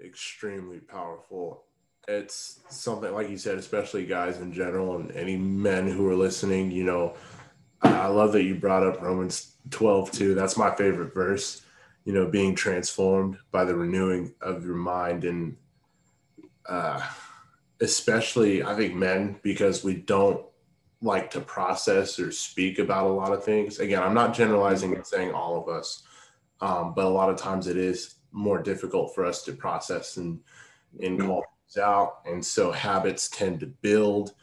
extremely 0.03 0.79
powerful 0.79 1.63
it's 2.07 2.59
something 2.69 3.13
like 3.13 3.29
you 3.29 3.37
said, 3.37 3.57
especially 3.57 4.05
guys 4.05 4.39
in 4.39 4.51
general 4.51 4.97
and 4.97 5.11
any 5.11 5.37
men 5.37 5.87
who 5.87 6.07
are 6.09 6.15
listening, 6.15 6.71
you 6.71 6.83
know, 6.83 7.15
I 7.81 8.07
love 8.07 8.33
that 8.33 8.43
you 8.43 8.55
brought 8.55 8.83
up 8.83 9.01
Romans 9.01 9.55
12 9.69 10.11
too. 10.11 10.35
That's 10.35 10.57
my 10.57 10.73
favorite 10.75 11.13
verse, 11.13 11.63
you 12.05 12.13
know, 12.13 12.27
being 12.27 12.55
transformed 12.55 13.37
by 13.51 13.65
the 13.65 13.75
renewing 13.75 14.33
of 14.41 14.65
your 14.65 14.75
mind. 14.75 15.23
And 15.23 15.57
uh, 16.67 17.01
especially, 17.79 18.63
I 18.63 18.75
think 18.75 18.95
men, 18.95 19.39
because 19.41 19.83
we 19.83 19.95
don't 19.95 20.43
like 21.01 21.31
to 21.31 21.41
process 21.41 22.19
or 22.19 22.31
speak 22.31 22.79
about 22.79 23.07
a 23.07 23.13
lot 23.13 23.33
of 23.33 23.43
things. 23.43 23.79
Again, 23.79 24.03
I'm 24.03 24.13
not 24.13 24.33
generalizing 24.33 24.95
and 24.95 25.05
saying 25.05 25.31
all 25.31 25.61
of 25.61 25.67
us, 25.67 26.03
um, 26.61 26.93
but 26.93 27.05
a 27.05 27.09
lot 27.09 27.29
of 27.29 27.37
times 27.37 27.67
it 27.67 27.77
is 27.77 28.15
more 28.31 28.61
difficult 28.61 29.13
for 29.15 29.25
us 29.25 29.43
to 29.43 29.53
process 29.53 30.17
and, 30.17 30.39
and 31.01 31.17
mm-hmm. 31.17 31.27
call 31.27 31.45
out 31.79 32.19
and 32.25 32.45
so 32.45 32.71
habits 32.71 33.29
tend 33.29 33.59
to 33.59 33.65
build 33.65 34.33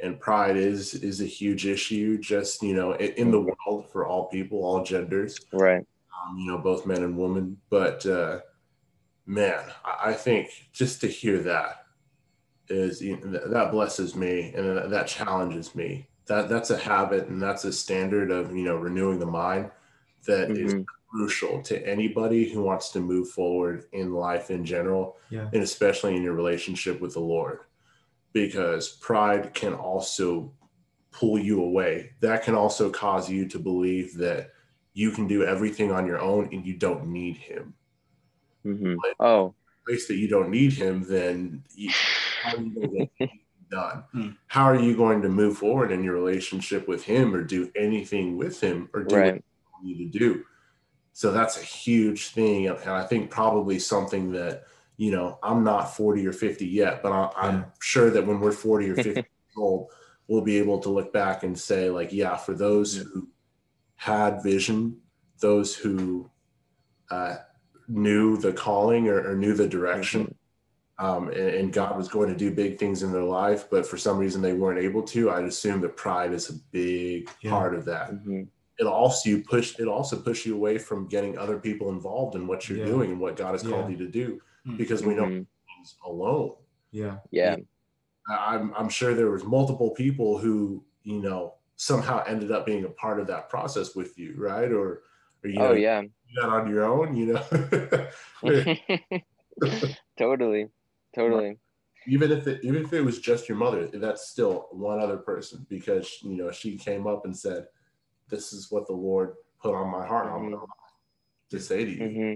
and 0.00 0.20
pride 0.20 0.56
is 0.56 0.94
is 0.94 1.20
a 1.20 1.26
huge 1.26 1.66
issue 1.66 2.18
just 2.18 2.62
you 2.62 2.74
know 2.74 2.92
in, 2.94 3.12
in 3.12 3.30
the 3.30 3.40
world 3.40 3.88
for 3.90 4.06
all 4.06 4.26
people 4.26 4.64
all 4.64 4.82
genders 4.82 5.38
right 5.52 5.86
um, 6.26 6.36
you 6.36 6.46
know 6.46 6.58
both 6.58 6.84
men 6.84 7.02
and 7.02 7.16
women 7.16 7.56
but 7.70 8.04
uh 8.04 8.38
man 9.26 9.62
i, 9.84 10.10
I 10.10 10.12
think 10.12 10.68
just 10.72 11.00
to 11.00 11.06
hear 11.06 11.38
that 11.40 11.83
is 12.68 13.00
you 13.00 13.18
know, 13.18 13.48
that 13.48 13.70
blesses 13.70 14.14
me 14.14 14.52
and 14.54 14.76
that, 14.76 14.90
that 14.90 15.06
challenges 15.06 15.74
me 15.74 16.06
that 16.26 16.48
that's 16.48 16.70
a 16.70 16.78
habit 16.78 17.28
and 17.28 17.42
that's 17.42 17.64
a 17.64 17.72
standard 17.72 18.30
of 18.30 18.54
you 18.56 18.64
know 18.64 18.76
renewing 18.76 19.18
the 19.18 19.26
mind 19.26 19.70
that 20.26 20.48
mm-hmm. 20.48 20.66
is 20.66 20.74
crucial 21.10 21.62
to 21.62 21.86
anybody 21.86 22.48
who 22.48 22.62
wants 22.62 22.90
to 22.90 23.00
move 23.00 23.28
forward 23.30 23.84
in 23.92 24.12
life 24.12 24.50
in 24.50 24.64
general, 24.64 25.16
yeah. 25.30 25.48
and 25.52 25.62
especially 25.62 26.16
in 26.16 26.22
your 26.22 26.32
relationship 26.32 27.00
with 27.00 27.14
the 27.14 27.20
Lord, 27.20 27.60
because 28.32 28.88
pride 28.88 29.54
can 29.54 29.74
also 29.74 30.52
pull 31.12 31.38
you 31.38 31.62
away. 31.62 32.10
That 32.20 32.42
can 32.42 32.56
also 32.56 32.90
cause 32.90 33.30
you 33.30 33.46
to 33.48 33.60
believe 33.60 34.16
that 34.16 34.50
you 34.92 35.12
can 35.12 35.28
do 35.28 35.44
everything 35.44 35.92
on 35.92 36.04
your 36.04 36.18
own 36.18 36.48
and 36.52 36.66
you 36.66 36.74
don't 36.74 37.06
need 37.06 37.36
Him. 37.36 37.74
Mm-hmm. 38.66 38.94
Oh, 39.20 39.54
place 39.86 40.08
that 40.08 40.16
you 40.16 40.26
don't 40.26 40.50
need 40.50 40.72
Him, 40.72 41.04
then 41.06 41.62
you, 41.76 41.92
how 42.44 42.56
are 42.56 42.60
you 42.60 42.74
going 42.74 42.90
to 42.90 43.08
get 43.18 43.30
done? 43.70 44.04
Hmm. 44.12 44.28
How 44.46 44.64
are 44.64 44.78
you 44.78 44.96
going 44.96 45.22
to 45.22 45.28
move 45.28 45.58
forward 45.58 45.90
in 45.90 46.04
your 46.04 46.14
relationship 46.14 46.86
with 46.86 47.04
Him, 47.04 47.34
or 47.34 47.42
do 47.42 47.70
anything 47.74 48.36
with 48.36 48.60
Him, 48.60 48.88
or 48.92 49.04
do 49.04 49.16
right. 49.16 49.34
what 49.34 49.42
you 49.84 49.96
need 49.96 50.12
to 50.12 50.18
do? 50.18 50.44
So 51.12 51.30
that's 51.30 51.60
a 51.60 51.64
huge 51.64 52.28
thing. 52.28 52.66
And 52.66 52.78
I 52.90 53.04
think 53.04 53.30
probably 53.30 53.78
something 53.78 54.32
that, 54.32 54.64
you 54.96 55.12
know, 55.12 55.38
I'm 55.42 55.62
not 55.62 55.96
40 55.96 56.26
or 56.26 56.32
50 56.32 56.66
yet, 56.66 57.02
but 57.02 57.12
I, 57.12 57.48
am 57.48 57.66
sure 57.80 58.10
that 58.10 58.26
when 58.26 58.40
we're 58.40 58.52
40 58.52 58.90
or 58.90 58.94
50 58.96 59.10
years 59.10 59.26
old, 59.56 59.90
we'll 60.26 60.42
be 60.42 60.58
able 60.58 60.80
to 60.80 60.88
look 60.88 61.12
back 61.12 61.44
and 61.44 61.58
say, 61.58 61.88
like, 61.88 62.12
yeah, 62.12 62.36
for 62.36 62.54
those 62.54 62.96
who 62.96 63.28
had 63.94 64.42
vision, 64.42 64.98
those 65.40 65.74
who 65.74 66.30
uh, 67.10 67.36
knew 67.88 68.36
the 68.36 68.52
calling 68.52 69.08
or, 69.08 69.30
or 69.30 69.36
knew 69.36 69.54
the 69.54 69.68
direction, 69.68 70.24
mm-hmm. 70.24 70.32
Um, 70.98 71.28
and, 71.28 71.36
and, 71.36 71.72
God 71.72 71.96
was 71.96 72.08
going 72.08 72.28
to 72.28 72.36
do 72.36 72.52
big 72.52 72.78
things 72.78 73.02
in 73.02 73.10
their 73.10 73.24
life, 73.24 73.68
but 73.68 73.84
for 73.84 73.96
some 73.96 74.16
reason 74.16 74.40
they 74.40 74.52
weren't 74.52 74.78
able 74.78 75.02
to, 75.02 75.30
I'd 75.30 75.44
assume 75.44 75.80
that 75.80 75.96
pride 75.96 76.32
is 76.32 76.50
a 76.50 76.54
big 76.70 77.28
yeah. 77.40 77.50
part 77.50 77.74
of 77.74 77.84
that. 77.86 78.12
Mm-hmm 78.12 78.44
it'll 78.78 78.92
also 78.92 79.28
you 79.28 79.42
push 79.42 79.78
it 79.78 79.86
also 79.86 80.16
push 80.16 80.44
you 80.46 80.54
away 80.54 80.78
from 80.78 81.06
getting 81.06 81.38
other 81.38 81.58
people 81.58 81.90
involved 81.90 82.34
in 82.34 82.46
what 82.46 82.68
you're 82.68 82.78
yeah. 82.78 82.84
doing 82.84 83.12
and 83.12 83.20
what 83.20 83.36
God 83.36 83.52
has 83.52 83.62
called 83.62 83.90
you 83.90 83.96
to 83.98 84.08
do 84.08 84.40
hmm. 84.64 84.76
because 84.76 85.00
mm-hmm. 85.00 85.10
we 85.10 85.14
know 85.14 85.28
things 85.28 85.96
alone. 86.04 86.54
Yeah. 86.90 87.16
Yeah. 87.30 87.56
I'm 88.28 88.72
I'm 88.74 88.88
sure 88.88 89.14
there 89.14 89.30
was 89.30 89.44
multiple 89.44 89.90
people 89.90 90.38
who, 90.38 90.82
you 91.02 91.20
know, 91.20 91.54
somehow 91.76 92.24
ended 92.26 92.50
up 92.50 92.64
being 92.64 92.84
a 92.84 92.88
part 92.88 93.20
of 93.20 93.26
that 93.26 93.48
process 93.48 93.94
with 93.94 94.18
you, 94.18 94.34
right? 94.36 94.70
Or 94.70 95.02
or 95.42 95.50
you 95.50 95.60
oh, 95.60 95.68
know, 95.68 95.72
yeah. 95.74 96.00
you 96.00 96.40
got 96.40 96.48
on 96.48 96.70
your 96.70 96.84
own, 96.84 97.16
you 97.16 97.34
know. 97.34 98.08
totally. 100.18 100.68
Totally. 101.14 101.58
Even 102.06 102.30
if 102.32 102.46
it 102.46 102.60
even 102.62 102.84
if 102.84 102.92
it 102.92 103.00
was 103.00 103.18
just 103.18 103.48
your 103.48 103.56
mother, 103.56 103.86
that's 103.86 104.28
still 104.28 104.68
one 104.72 105.00
other 105.00 105.16
person 105.16 105.66
because 105.70 106.18
you 106.22 106.36
know 106.36 106.50
she 106.50 106.76
came 106.76 107.06
up 107.06 107.24
and 107.24 107.36
said, 107.36 107.66
this 108.28 108.52
is 108.52 108.70
what 108.70 108.86
the 108.86 108.92
Lord 108.92 109.34
put 109.62 109.74
on 109.74 109.90
my 109.90 110.06
heart. 110.06 110.32
Mm-hmm. 110.32 110.54
I'm 110.54 110.66
to 111.50 111.60
say 111.60 111.84
to 111.84 111.90
you. 111.90 112.00
Mm-hmm. 112.00 112.34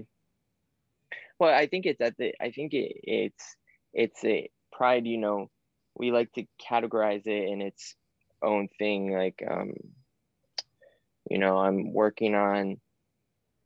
Well, 1.39 1.53
I 1.53 1.67
think 1.67 1.85
it's 1.85 2.01
at 2.01 2.17
the. 2.17 2.33
I 2.41 2.51
think 2.51 2.73
it, 2.73 2.93
it's 3.03 3.55
it's 3.93 4.23
a 4.25 4.49
pride. 4.71 5.05
You 5.05 5.17
know, 5.17 5.49
we 5.95 6.11
like 6.11 6.31
to 6.33 6.45
categorize 6.61 7.27
it 7.27 7.49
in 7.49 7.61
its 7.61 7.95
own 8.41 8.67
thing. 8.77 9.11
Like, 9.11 9.41
um, 9.49 9.73
you 11.29 11.37
know, 11.37 11.57
I'm 11.57 11.93
working 11.93 12.35
on 12.35 12.77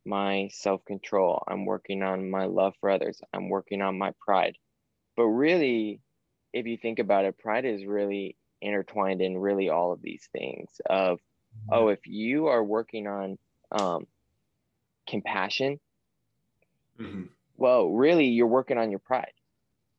my 0.04 0.50
self 0.52 0.84
control. 0.84 1.42
I'm 1.48 1.64
working 1.64 2.02
on 2.02 2.30
my 2.30 2.44
love 2.46 2.74
for 2.80 2.90
others. 2.90 3.20
I'm 3.32 3.48
working 3.48 3.82
on 3.82 3.98
my 3.98 4.12
pride. 4.20 4.56
But 5.16 5.24
really, 5.24 6.00
if 6.52 6.66
you 6.66 6.76
think 6.76 6.98
about 6.98 7.24
it, 7.24 7.38
pride 7.38 7.64
is 7.64 7.84
really 7.84 8.36
intertwined 8.60 9.20
in 9.20 9.36
really 9.36 9.68
all 9.68 9.92
of 9.92 10.02
these 10.02 10.28
things 10.32 10.68
of 10.86 11.20
oh, 11.70 11.88
if 11.88 12.00
you 12.06 12.48
are 12.48 12.64
working 12.64 13.06
on 13.06 13.38
um, 13.70 14.06
compassion, 15.08 15.78
mm-hmm. 17.00 17.24
well, 17.56 17.90
really, 17.90 18.26
you're 18.26 18.46
working 18.46 18.78
on 18.78 18.90
your 18.90 18.98
pride, 18.98 19.32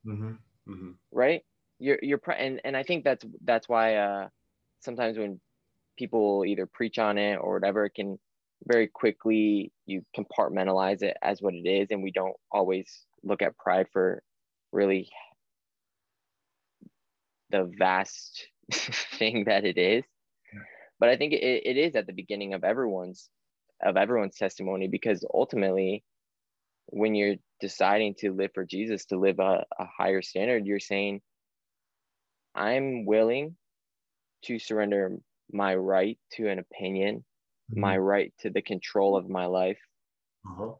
mm-hmm. 0.06 0.34
Mm-hmm. 0.68 0.92
right? 1.12 1.44
you're 1.80 2.00
you're 2.02 2.22
and 2.38 2.62
and 2.64 2.76
I 2.76 2.84
think 2.84 3.04
that's 3.04 3.26
that's 3.44 3.68
why 3.68 3.96
uh 3.96 4.30
sometimes 4.80 5.18
when 5.18 5.40
people 5.98 6.44
either 6.46 6.66
preach 6.66 7.00
on 7.00 7.18
it 7.18 7.36
or 7.36 7.54
whatever, 7.56 7.86
it 7.86 7.94
can 7.96 8.20
very 8.66 8.88
quickly 8.88 9.72
you 9.86 10.04
compartmentalize 10.18 11.02
it 11.02 11.18
as 11.22 11.42
what 11.42 11.54
it 11.54 11.68
is, 11.68 11.92
and 11.92 12.04
we 12.04 12.12
don't 12.12 12.36
always 12.52 13.06
look 13.24 13.42
at 13.42 13.58
pride 13.58 13.88
for 13.92 14.22
really 14.76 15.10
the 17.52 17.72
vast 17.78 18.48
thing 18.74 19.46
that 19.46 19.66
it 19.66 19.78
is. 19.78 20.04
But 21.00 21.10
I 21.10 21.18
think 21.18 21.34
it, 21.34 21.38
it 21.66 21.78
is 21.78 21.96
at 21.96 22.08
the 22.08 22.14
beginning 22.14 22.54
of 22.54 22.64
everyone's 22.64 23.30
of 23.84 23.98
everyone's 23.98 24.38
testimony 24.38 24.88
because 24.88 25.26
ultimately 25.34 26.04
when 26.88 27.16
you're 27.16 27.36
deciding 27.62 28.16
to 28.20 28.32
live 28.34 28.52
for 28.54 28.66
Jesus, 28.66 29.06
to 29.08 29.18
live 29.18 29.40
a, 29.40 29.66
a 29.80 29.86
higher 29.98 30.22
standard, 30.22 30.66
you're 30.66 30.80
saying, 30.80 31.22
I'm 32.56 33.06
willing 33.06 33.58
to 34.46 34.60
surrender 34.60 35.18
my 35.52 35.76
right 35.76 36.20
to 36.34 36.50
an 36.50 36.60
opinion, 36.60 37.26
Mm-hmm. 37.72 37.82
my 37.82 37.98
right 37.98 38.34
to 38.42 38.52
the 38.52 38.62
control 38.62 39.18
of 39.18 39.30
my 39.30 39.48
life 39.48 39.80
Uh-huh. 40.46 40.76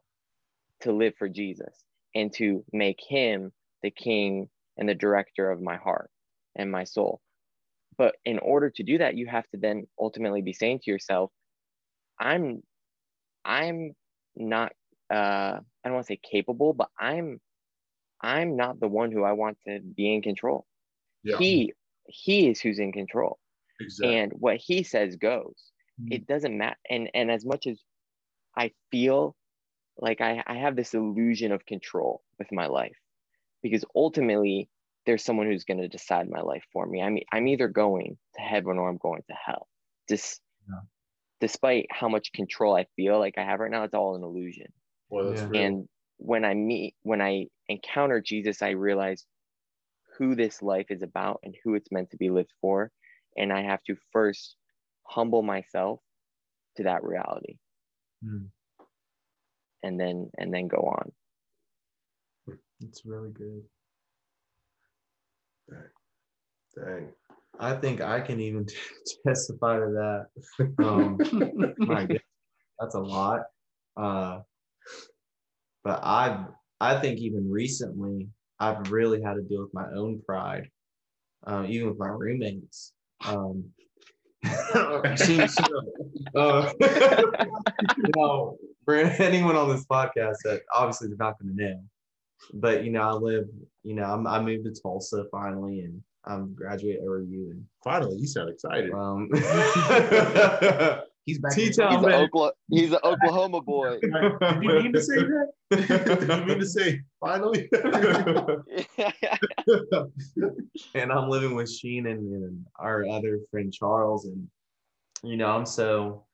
to 0.82 0.92
live 0.92 1.14
for 1.18 1.28
Jesus 1.28 1.84
and 2.14 2.32
to 2.34 2.64
make 2.72 3.00
him 3.06 3.52
the 3.82 3.90
king 3.90 4.48
and 4.76 4.88
the 4.88 4.94
director 4.94 5.50
of 5.50 5.62
my 5.62 5.76
heart 5.76 6.10
and 6.54 6.70
my 6.70 6.84
soul. 6.84 7.20
But 7.98 8.16
in 8.24 8.38
order 8.38 8.70
to 8.70 8.82
do 8.82 8.98
that, 8.98 9.16
you 9.16 9.26
have 9.26 9.48
to 9.48 9.56
then 9.56 9.86
ultimately 9.98 10.42
be 10.42 10.52
saying 10.52 10.80
to 10.82 10.90
yourself, 10.90 11.30
I'm 12.20 12.62
I'm 13.44 13.94
not 14.34 14.72
uh 15.10 15.60
I 15.60 15.84
don't 15.84 15.94
want 15.94 16.06
to 16.06 16.12
say 16.12 16.20
capable, 16.22 16.72
but 16.72 16.88
I'm 16.98 17.40
I'm 18.20 18.56
not 18.56 18.80
the 18.80 18.88
one 18.88 19.12
who 19.12 19.24
I 19.24 19.32
want 19.32 19.58
to 19.66 19.80
be 19.80 20.14
in 20.14 20.22
control. 20.22 20.66
Yeah. 21.22 21.38
He 21.38 21.72
he 22.06 22.48
is 22.48 22.60
who's 22.60 22.78
in 22.78 22.92
control. 22.92 23.38
exactly. 23.80 24.16
And 24.16 24.32
what 24.32 24.56
he 24.56 24.82
says 24.82 25.16
goes 25.16 25.72
it 26.08 26.26
doesn't 26.26 26.56
matter 26.56 26.76
and 26.90 27.10
and 27.14 27.30
as 27.30 27.44
much 27.44 27.66
as 27.66 27.80
i 28.56 28.70
feel 28.90 29.34
like 29.98 30.20
I, 30.20 30.42
I 30.46 30.56
have 30.56 30.76
this 30.76 30.92
illusion 30.92 31.52
of 31.52 31.64
control 31.64 32.22
with 32.38 32.52
my 32.52 32.66
life 32.66 32.96
because 33.62 33.84
ultimately 33.94 34.68
there's 35.06 35.24
someone 35.24 35.46
who's 35.46 35.64
going 35.64 35.80
to 35.80 35.88
decide 35.88 36.28
my 36.28 36.40
life 36.40 36.64
for 36.72 36.86
me 36.86 37.02
i'm, 37.02 37.18
I'm 37.32 37.48
either 37.48 37.68
going 37.68 38.18
to 38.34 38.40
heaven 38.40 38.78
or 38.78 38.88
i'm 38.88 38.98
going 38.98 39.22
to 39.28 39.34
hell 39.46 39.68
just 40.08 40.40
Yeah. 40.68 40.80
despite 41.40 41.86
how 41.90 42.08
much 42.08 42.32
control 42.32 42.76
i 42.76 42.86
feel 42.96 43.18
like 43.18 43.38
i 43.38 43.44
have 43.44 43.60
right 43.60 43.70
now 43.70 43.84
it's 43.84 43.94
all 43.94 44.16
an 44.16 44.22
illusion 44.24 44.72
well, 45.10 45.26
that's 45.28 45.46
Yeah. 45.50 45.60
and 45.62 45.88
when 46.18 46.44
i 46.44 46.54
meet 46.54 46.96
when 47.02 47.20
i 47.22 47.46
encounter 47.68 48.20
jesus 48.20 48.62
i 48.62 48.70
realize 48.70 49.26
who 50.18 50.34
this 50.34 50.62
life 50.62 50.86
is 50.90 51.02
about 51.02 51.40
and 51.42 51.54
who 51.62 51.74
it's 51.74 51.92
meant 51.92 52.10
to 52.10 52.16
be 52.16 52.30
lived 52.30 52.52
for 52.60 52.90
and 53.36 53.52
i 53.52 53.62
have 53.62 53.82
to 53.84 53.96
first 54.12 54.56
humble 55.06 55.42
myself 55.42 56.00
to 56.76 56.84
that 56.84 57.04
reality 57.04 57.58
Mm. 58.24 58.50
and 59.82 60.00
then 60.00 60.30
and 60.38 60.52
then 60.52 60.68
go 60.68 60.78
on 60.78 61.12
It's 62.80 63.04
really 63.06 63.30
good. 63.30 63.62
Dang. 66.74 67.12
I 67.58 67.74
think 67.74 68.00
I 68.00 68.20
can 68.20 68.40
even 68.40 68.66
testify 69.26 69.78
to 69.78 70.26
that. 70.58 70.84
Um, 70.84 71.18
my 71.78 72.02
goodness, 72.02 72.22
that's 72.78 72.94
a 72.94 73.00
lot. 73.00 73.42
Uh, 73.96 74.40
but 75.82 76.00
I, 76.02 76.44
I 76.80 76.98
think 76.98 77.20
even 77.20 77.50
recently, 77.50 78.28
I've 78.58 78.90
really 78.90 79.22
had 79.22 79.34
to 79.34 79.42
deal 79.42 79.62
with 79.62 79.72
my 79.72 79.86
own 79.94 80.20
pride, 80.26 80.68
uh, 81.46 81.64
even 81.68 81.88
with 81.88 81.98
my 81.98 82.08
roommates. 82.08 82.92
Um, 83.26 83.64
she, 85.16 85.46
she, 85.46 85.64
uh, 86.34 86.72
you 86.80 88.10
know, 88.16 88.56
for 88.84 88.96
anyone 88.96 89.56
on 89.56 89.68
this 89.68 89.86
podcast 89.86 90.36
that 90.44 90.62
obviously 90.72 91.08
they're 91.08 91.16
not 91.18 91.38
going 91.40 91.56
to 91.56 91.62
know, 91.62 91.80
but 92.54 92.84
you 92.84 92.90
know, 92.90 93.02
I 93.02 93.12
live, 93.12 93.48
you 93.82 93.94
know, 93.94 94.04
I'm, 94.04 94.26
I 94.26 94.40
moved 94.40 94.64
to 94.64 94.80
Tulsa 94.80 95.24
finally, 95.30 95.80
and 95.80 96.02
I'm 96.24 96.54
graduate 96.54 97.00
ORU, 97.02 97.50
and 97.50 97.64
Finally, 97.82 98.16
you 98.16 98.26
sound 98.26 98.50
excited. 98.50 98.92
um, 98.92 99.28
He's 101.26 101.40
back. 101.40 101.52
T-Town. 101.54 101.92
he's, 101.92 102.02
man. 102.02 102.12
an 102.12 102.20
Oklahoma, 102.20 102.52
he's 102.70 102.92
an 102.92 102.98
Oklahoma 103.02 103.60
boy 103.60 103.98
Did 104.00 104.62
you 104.62 104.68
mean 104.68 104.92
to 104.92 105.02
say 105.02 105.16
that? 105.16 105.48
Did 105.70 106.28
you 106.38 106.44
mean 106.46 106.60
to 106.60 106.66
say 106.66 107.00
finally? 107.20 107.68
and 110.94 111.10
I'm 111.12 111.28
living 111.28 111.56
with 111.56 111.68
Sheen 111.68 112.06
and, 112.06 112.32
and 112.32 112.64
our 112.78 113.04
other 113.08 113.40
friend 113.50 113.72
Charles, 113.72 114.26
and 114.26 114.46
you 115.24 115.36
know, 115.36 115.48
I'm 115.48 115.66
so 115.66 116.24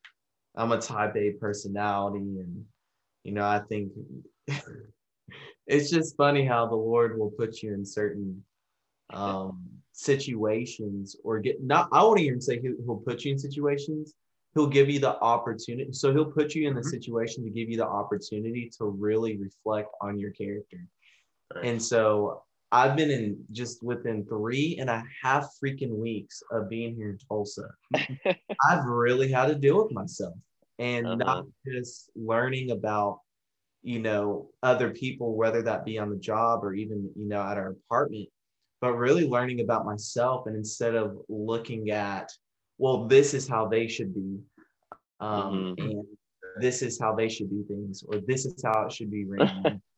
I'm 0.56 0.72
a 0.72 0.78
type 0.78 1.16
A 1.16 1.32
personality, 1.40 2.18
and 2.18 2.62
you 3.24 3.32
know, 3.32 3.44
I 3.44 3.60
think 3.70 3.92
it's 5.66 5.90
just 5.90 6.16
funny 6.16 6.44
how 6.44 6.66
the 6.66 6.74
Lord 6.76 7.18
will 7.18 7.30
put 7.30 7.62
you 7.62 7.74
in 7.74 7.84
certain 7.84 8.44
um 9.10 9.68
situations 9.92 11.16
or 11.22 11.38
get 11.38 11.62
not 11.62 11.88
I 11.92 12.02
won't 12.02 12.20
even 12.20 12.40
say 12.40 12.60
he'll, 12.60 12.76
he'll 12.84 12.96
put 13.04 13.24
you 13.24 13.32
in 13.32 13.38
situations 13.38 14.14
he'll 14.54 14.66
give 14.68 14.88
you 14.88 14.98
the 15.00 15.18
opportunity 15.20 15.92
so 15.92 16.12
he'll 16.12 16.32
put 16.32 16.54
you 16.54 16.66
in 16.66 16.74
the 16.74 16.80
Mhm. 16.80 16.90
situation 16.90 17.44
to 17.44 17.50
give 17.50 17.68
you 17.68 17.76
the 17.76 17.86
opportunity 17.86 18.70
to 18.78 18.86
really 18.86 19.36
reflect 19.36 19.90
on 20.00 20.18
your 20.18 20.30
character 20.30 20.86
Right. 21.54 21.66
and 21.66 21.82
so 21.82 22.42
I've 22.70 22.96
been 22.96 23.10
in 23.10 23.44
just 23.52 23.82
within 23.82 24.24
three 24.24 24.78
and 24.80 24.88
a 24.88 25.04
half 25.22 25.46
freaking 25.62 25.94
weeks 25.98 26.42
of 26.50 26.70
being 26.70 26.94
here 26.96 27.10
in 27.10 27.18
Tulsa. 27.18 27.68
I've 28.66 28.86
really 28.86 29.30
had 29.30 29.48
to 29.48 29.54
deal 29.54 29.82
with 29.84 29.92
myself 29.92 30.34
and 30.78 31.04
Uh-huh. 31.06 31.16
not 31.16 31.44
just 31.66 32.10
learning 32.16 32.70
about, 32.70 33.20
you 33.82 33.98
know, 33.98 34.50
other 34.62 34.90
people, 34.90 35.34
whether 35.34 35.62
that 35.62 35.84
be 35.84 35.98
on 35.98 36.10
the 36.10 36.16
job 36.16 36.64
or 36.64 36.74
even, 36.74 37.10
you 37.16 37.28
know, 37.28 37.42
at 37.42 37.58
our 37.58 37.70
apartment, 37.70 38.28
but 38.80 38.94
really 38.94 39.26
learning 39.26 39.60
about 39.60 39.84
myself. 39.84 40.46
And 40.46 40.56
instead 40.56 40.94
of 40.94 41.18
looking 41.28 41.90
at, 41.90 42.30
well, 42.78 43.06
this 43.06 43.34
is 43.34 43.48
how 43.48 43.66
they 43.66 43.88
should 43.88 44.14
be, 44.14 44.38
um, 45.20 45.74
and 45.78 46.04
this 46.60 46.82
is 46.82 46.98
how 47.00 47.14
they 47.14 47.28
should 47.28 47.50
do 47.50 47.64
things, 47.68 48.04
or 48.06 48.20
this 48.26 48.46
is 48.46 48.62
how 48.64 48.86
it 48.86 48.92
should 48.92 49.10
be 49.10 49.24
ran 49.24 49.80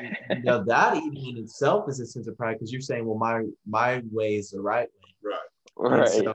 you 0.00 0.42
know 0.42 0.64
that 0.64 0.96
even 0.96 1.16
in 1.16 1.38
itself 1.38 1.88
is 1.88 2.00
a 2.00 2.06
sense 2.06 2.26
of 2.26 2.36
pride 2.36 2.54
because 2.54 2.72
you're 2.72 2.80
saying 2.80 3.04
well 3.06 3.18
my 3.18 3.42
my 3.66 4.02
way 4.10 4.36
is 4.36 4.50
the 4.50 4.60
right 4.60 4.88
way 5.22 5.32
right. 5.76 6.00
Right 6.00 6.08
so, 6.08 6.34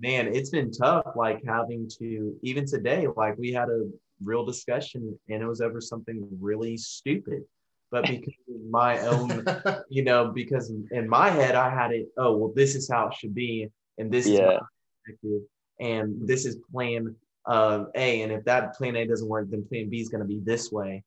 man 0.00 0.28
it's 0.34 0.50
been 0.50 0.70
tough 0.70 1.04
like 1.16 1.42
having 1.46 1.88
to 1.98 2.36
even 2.42 2.66
today 2.66 3.06
like 3.16 3.36
we 3.38 3.52
had 3.52 3.68
a 3.68 3.88
real 4.24 4.44
discussion 4.44 5.18
and 5.28 5.42
it 5.42 5.46
was 5.46 5.60
over 5.60 5.80
something 5.80 6.26
really 6.40 6.76
stupid. 6.76 7.42
But 7.90 8.06
because 8.08 8.34
my 8.70 8.98
own 9.06 9.44
you 9.88 10.04
know 10.04 10.28
because 10.28 10.70
in 10.90 11.08
my 11.08 11.30
head 11.30 11.54
i 11.54 11.68
had 11.70 11.92
it 11.92 12.08
oh 12.18 12.36
well 12.36 12.52
this 12.56 12.74
is 12.74 12.90
how 12.90 13.08
it 13.08 13.14
should 13.14 13.34
be 13.34 13.68
and 13.98 14.10
this 14.10 14.26
is 14.26 14.32
Yeah. 14.32 14.46
my 14.46 14.58
perspective 15.06 15.42
and 15.80 16.26
this 16.26 16.44
is 16.46 16.56
plan 16.72 17.14
uh, 17.46 17.84
a 17.94 18.22
and 18.22 18.32
if 18.32 18.44
that 18.44 18.74
plan 18.74 18.96
a 18.96 19.06
doesn't 19.06 19.28
work 19.28 19.46
then 19.50 19.64
plan 19.68 19.88
b 19.90 20.00
is 20.00 20.08
going 20.08 20.22
to 20.22 20.26
be 20.26 20.40
this 20.44 20.72
way. 20.72 21.04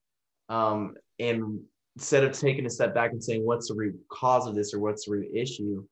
Um, 0.49 0.95
and 1.19 1.59
instead 1.95 2.23
of 2.23 2.31
taking 2.31 2.65
a 2.65 2.69
step 2.69 2.93
back 2.93 3.11
and 3.11 3.21
saying 3.23 3.43
what's 3.45 3.69
the 3.69 3.73
root 3.75 3.99
cause 4.09 4.47
of 4.47 4.55
this 4.55 4.73
or 4.73 4.79
what's 4.79 5.05
the 5.05 5.11
root 5.11 5.29
issue 5.33 5.83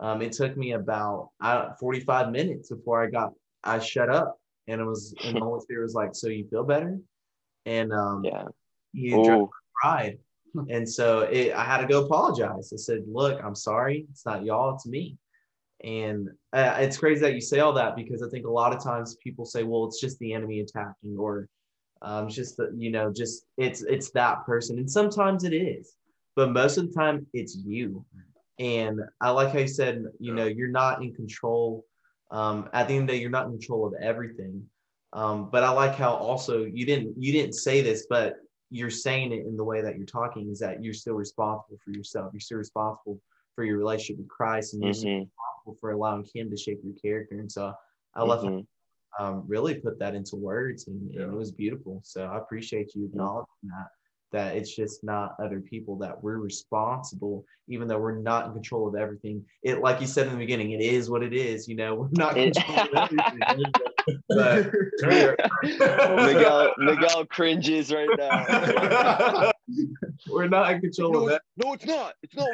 um, 0.00 0.22
it 0.22 0.32
took 0.32 0.56
me 0.56 0.72
about 0.72 1.30
uh, 1.42 1.74
45 1.78 2.30
minutes 2.32 2.70
before 2.70 3.04
i 3.04 3.10
got 3.10 3.34
i 3.62 3.78
shut 3.78 4.08
up 4.08 4.39
and 4.70 4.80
it 4.80 4.84
was 4.84 5.14
and 5.24 5.34
the 5.34 5.40
holy 5.48 5.60
spirit 5.60 5.82
was 5.82 5.94
like 5.94 6.14
so 6.14 6.28
you 6.28 6.46
feel 6.48 6.64
better 6.64 6.98
and 7.66 7.92
um, 7.92 8.24
yeah 8.24 8.44
Ooh. 8.96 9.50
pride. 9.80 10.18
And 10.68 10.88
so 10.88 11.20
it, 11.20 11.54
I 11.54 11.62
had 11.62 11.78
to 11.78 11.86
go 11.86 12.04
apologize. 12.04 12.72
I 12.72 12.76
said, 12.76 13.04
look, 13.06 13.40
I'm 13.40 13.54
sorry. 13.54 14.08
It's 14.10 14.26
not 14.26 14.44
y'all, 14.44 14.74
it's 14.74 14.84
me. 14.84 15.16
And 15.84 16.28
uh, 16.52 16.74
it's 16.80 16.96
crazy 16.96 17.20
that 17.20 17.34
you 17.34 17.40
say 17.40 17.60
all 17.60 17.72
that 17.74 17.94
because 17.94 18.20
I 18.20 18.28
think 18.28 18.46
a 18.46 18.50
lot 18.50 18.74
of 18.74 18.82
times 18.82 19.16
people 19.22 19.44
say, 19.44 19.62
well, 19.62 19.84
it's 19.84 20.00
just 20.00 20.18
the 20.18 20.32
enemy 20.32 20.58
attacking 20.58 21.16
or 21.16 21.48
um, 22.02 22.26
it's 22.26 22.34
just 22.34 22.56
the, 22.56 22.74
you 22.76 22.90
know, 22.90 23.12
just 23.12 23.44
it's, 23.58 23.82
it's 23.82 24.10
that 24.10 24.44
person. 24.44 24.76
And 24.78 24.90
sometimes 24.90 25.44
it 25.44 25.52
is, 25.52 25.94
but 26.34 26.50
most 26.50 26.78
of 26.78 26.88
the 26.88 26.98
time 26.98 27.24
it's 27.32 27.56
you. 27.56 28.04
And 28.58 28.98
I 29.20 29.30
like 29.30 29.52
how 29.52 29.60
you 29.60 29.68
said, 29.68 30.04
you 30.18 30.34
know, 30.34 30.46
you're 30.46 30.66
not 30.66 31.00
in 31.00 31.14
control. 31.14 31.86
Um, 32.30 32.68
at 32.72 32.88
the 32.88 32.94
end 32.94 33.02
of 33.02 33.08
the 33.08 33.12
day, 33.14 33.20
you're 33.20 33.30
not 33.30 33.46
in 33.46 33.52
control 33.52 33.86
of 33.86 33.94
everything. 34.00 34.66
Um, 35.12 35.50
but 35.50 35.64
I 35.64 35.70
like 35.70 35.96
how 35.96 36.14
also 36.14 36.64
you 36.64 36.86
didn't 36.86 37.20
you 37.20 37.32
didn't 37.32 37.54
say 37.54 37.80
this, 37.80 38.06
but 38.08 38.36
you're 38.70 38.90
saying 38.90 39.32
it 39.32 39.44
in 39.46 39.56
the 39.56 39.64
way 39.64 39.80
that 39.80 39.96
you're 39.96 40.06
talking 40.06 40.48
is 40.50 40.60
that 40.60 40.82
you're 40.84 40.94
still 40.94 41.14
responsible 41.14 41.78
for 41.84 41.90
yourself. 41.90 42.32
You're 42.32 42.40
still 42.40 42.58
responsible 42.58 43.20
for 43.56 43.64
your 43.64 43.78
relationship 43.78 44.18
with 44.18 44.28
Christ, 44.28 44.74
and 44.74 44.84
you're 44.84 44.92
still 44.92 45.10
Mhm, 45.10 45.30
responsible 45.64 45.78
for 45.80 45.90
allowing 45.90 46.24
Him 46.32 46.50
to 46.50 46.56
shape 46.56 46.80
your 46.84 46.94
character. 46.94 47.36
And 47.40 47.50
so 47.50 47.74
I 48.14 48.22
love 48.22 48.44
mhm. 48.44 48.66
um, 49.18 49.44
really 49.48 49.74
put 49.74 49.98
that 49.98 50.14
into 50.14 50.36
words, 50.36 50.86
and, 50.86 51.10
and 51.14 51.32
it 51.32 51.36
was 51.36 51.50
beautiful. 51.50 52.00
So 52.04 52.24
I 52.24 52.38
appreciate 52.38 52.94
you 52.94 53.06
acknowledging 53.06 53.46
that. 53.64 53.88
That 54.32 54.56
it's 54.56 54.74
just 54.74 55.02
not 55.02 55.34
other 55.42 55.60
people 55.60 55.96
that 55.96 56.22
we're 56.22 56.38
responsible 56.38 57.44
even 57.68 57.88
though 57.88 57.98
we're 57.98 58.18
not 58.18 58.46
in 58.46 58.52
control 58.52 58.88
of 58.88 58.94
everything 58.94 59.44
it 59.62 59.80
like 59.80 60.00
you 60.00 60.06
said 60.06 60.26
in 60.26 60.32
the 60.32 60.38
beginning 60.38 60.70
it 60.72 60.80
is 60.80 61.10
what 61.10 61.22
it 61.22 61.32
is 61.32 61.68
you 61.68 61.76
know 61.76 61.94
we're 61.96 62.08
not 62.12 62.36
in 62.36 62.52
control 62.52 62.78
of 62.80 62.94
everything 62.94 63.72
but 64.28 64.70
Miguel, 65.62 66.72
Miguel 66.78 67.26
cringes 67.26 67.92
right 67.92 68.08
now. 68.18 69.52
we're 70.30 70.48
not 70.48 70.72
in 70.72 70.80
control 70.80 71.12
No, 71.12 71.20
of 71.20 71.28
that 71.30 71.42
no, 71.56 71.72
it's 71.74 71.84
not. 71.86 72.14
It's 72.22 72.34
not. 72.34 72.48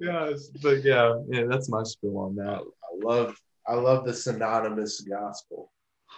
yes 0.00 0.48
but 0.62 0.82
yeah 0.84 1.14
yeah 1.28 1.44
that's 1.48 1.68
my 1.68 1.82
spiel 1.82 2.18
on 2.18 2.36
that 2.36 2.60
I 2.60 3.06
love 3.06 3.36
I 3.66 3.74
love 3.74 4.04
the 4.04 4.12
synonymous 4.12 5.00
gospel. 5.02 5.70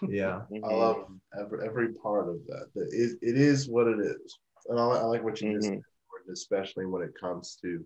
Yeah 0.03 0.43
I 0.65 0.73
love 0.73 1.07
every, 1.39 1.67
every 1.67 1.93
part 1.95 2.29
of 2.29 2.37
that. 2.47 2.67
That 2.75 2.89
it, 2.93 3.19
it 3.23 3.37
is 3.37 3.69
what 3.69 3.87
it 3.87 3.99
is, 4.01 4.39
and 4.69 4.79
I, 4.79 4.83
I 4.83 5.03
like 5.05 5.25
what 5.25 5.41
you 5.41 5.55
just 5.55 5.71
Mhm. 5.71 5.77
said, 5.77 6.33
especially 6.33 6.87
when 6.87 7.03
it 7.03 7.15
comes 7.19 7.57
to 7.63 7.85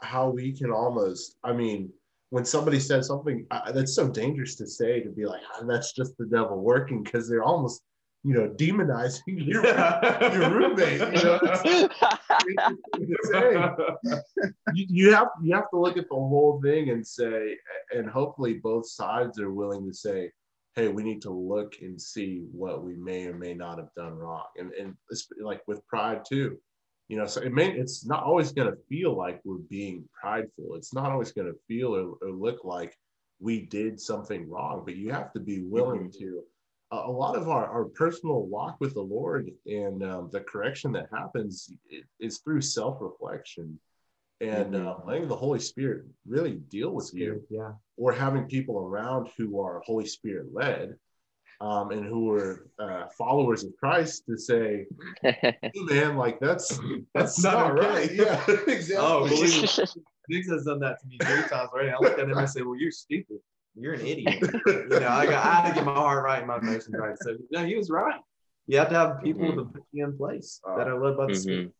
how 0.00 0.30
we 0.30 0.52
can 0.56 0.70
almost. 0.70 1.36
I 1.44 1.52
mean, 1.52 1.92
when 2.30 2.44
somebody 2.44 2.78
says 2.78 3.06
something 3.06 3.46
uh, 3.50 3.72
that's 3.72 3.94
so 3.94 4.08
dangerous 4.08 4.54
to 4.56 4.66
say, 4.66 5.00
to 5.00 5.10
be 5.10 5.26
like, 5.26 5.42
"Ah, 5.54 5.64
"That's 5.66 5.92
just 5.92 6.16
the 6.18 6.26
devil 6.26 6.58
working," 6.62 7.02
because 7.02 7.28
they're 7.28 7.42
almost, 7.42 7.82
you 8.22 8.34
know, 8.34 8.48
demonizing 8.48 9.22
your, 9.26 9.64
your 9.64 10.50
roommate. 10.50 11.00
You 11.00 11.22
know, 11.22 11.38
It's 12.46 13.24
insane. 13.24 13.70
you, 14.74 14.86
you 14.88 15.14
have 15.14 15.28
you 15.42 15.54
have 15.54 15.70
to 15.70 15.78
look 15.78 15.96
at 15.96 16.08
the 16.08 16.14
whole 16.14 16.60
thing 16.62 16.90
and 16.90 17.06
say, 17.06 17.56
and 17.94 18.08
hopefully 18.08 18.54
both 18.54 18.88
sides 18.88 19.40
are 19.40 19.50
willing 19.52 19.86
to 19.86 19.94
say, 19.94 20.30
hey, 20.78 20.86
we 20.86 21.02
need 21.02 21.20
to 21.22 21.30
look 21.30 21.74
and 21.82 22.00
see 22.00 22.44
what 22.52 22.84
we 22.84 22.94
may 22.94 23.26
or 23.26 23.34
may 23.34 23.52
not 23.52 23.78
have 23.78 23.92
done 23.96 24.14
wrong. 24.14 24.44
And 24.56 24.72
and 24.74 24.94
it's 25.10 25.28
like 25.42 25.60
with 25.66 25.86
pride 25.88 26.22
too, 26.28 26.58
you 27.08 27.16
know, 27.16 27.26
so 27.26 27.40
it 27.40 27.52
may 27.52 27.72
it's 27.72 28.06
not 28.06 28.22
always 28.22 28.52
going 28.52 28.70
to 28.70 28.78
feel 28.88 29.16
like 29.16 29.40
we're 29.44 29.66
being 29.68 30.08
prideful. 30.18 30.76
It's 30.76 30.94
not 30.94 31.10
always 31.10 31.32
going 31.32 31.48
to 31.48 31.58
feel 31.66 31.96
or, 31.96 32.14
or 32.22 32.30
look 32.30 32.64
like 32.64 32.96
we 33.40 33.66
did 33.66 34.00
something 34.00 34.48
wrong, 34.48 34.82
but 34.84 34.96
you 34.96 35.10
have 35.10 35.32
to 35.32 35.40
be 35.40 35.62
willing 35.62 36.12
to. 36.18 36.42
A 36.90 36.96
a 36.96 37.10
lot 37.10 37.36
of 37.36 37.50
our, 37.50 37.66
our 37.66 37.84
personal 37.84 38.46
walk 38.46 38.78
with 38.80 38.94
the 38.94 39.02
Lord 39.02 39.50
and 39.66 40.02
um, 40.02 40.30
the 40.32 40.40
correction 40.40 40.90
that 40.92 41.08
happens 41.12 41.70
is 42.18 42.38
through 42.38 42.62
self 42.62 42.96
reflection 43.02 43.78
and 44.40 44.76
uh, 44.76 44.96
letting 45.04 45.28
the 45.28 45.36
Holy 45.36 45.60
Spirit 45.60 46.04
really 46.26 46.54
deal 46.54 46.90
with 46.90 47.10
you 47.12 47.42
yeah 47.50 47.72
or 47.96 48.12
having 48.12 48.44
people 48.44 48.78
around 48.78 49.28
who 49.36 49.60
are 49.60 49.82
Holy 49.84 50.06
Spirit 50.06 50.46
led 50.52 50.96
um, 51.60 51.90
and 51.90 52.04
who 52.04 52.30
are 52.30 52.66
uh, 52.78 53.06
followers 53.16 53.64
of 53.64 53.72
Christ 53.78 54.24
to 54.28 54.36
say, 54.36 54.86
hey, 55.22 55.58
man, 55.74 56.16
like 56.16 56.38
that's 56.40 56.68
that's, 56.68 56.82
That's 57.14 57.42
not 57.42 57.74
not, 57.74 57.78
okay." 57.78 57.88
right. 57.88 58.12
Yeah, 58.12 58.44
exactly. 58.68 58.96
Oh, 58.96 59.28
believe 59.28 59.62
me. 59.62 59.68
Diggs 60.30 60.50
has 60.50 60.64
done 60.64 60.78
that 60.80 61.00
to 61.00 61.06
me 61.06 61.18
three 61.18 61.48
times 61.48 61.70
already. 61.72 61.90
I 61.90 61.98
look 61.98 62.18
at 62.18 62.28
him 62.28 62.38
and 62.38 62.48
say, 62.48 62.62
"Well, 62.62 62.76
you're 62.78 62.92
stupid. 62.92 63.38
You're 63.74 63.94
an 63.94 64.06
idiot." 64.06 64.42
You 64.66 64.88
know, 64.88 65.08
I 65.08 65.26
got 65.26 65.44
I 65.44 65.54
had 65.54 65.68
to 65.70 65.74
get 65.74 65.84
my 65.84 65.94
heart 65.94 66.22
right 66.22 66.38
and 66.38 66.46
my 66.46 66.58
emotions 66.58 66.94
right. 66.96 67.16
So 67.18 67.36
no, 67.50 67.64
he 67.64 67.76
was 67.76 67.90
right. 67.90 68.20
You 68.66 68.78
have 68.78 68.90
to 68.90 68.94
have 68.94 69.22
people 69.22 69.56
to 69.56 69.64
put 69.64 69.82
you 69.92 70.04
in 70.04 70.16
place 70.16 70.60
that 70.76 70.86
are 70.86 71.02
led 71.02 71.16
by 71.16 71.26
the 71.26 71.34
Spirit. 71.34 71.72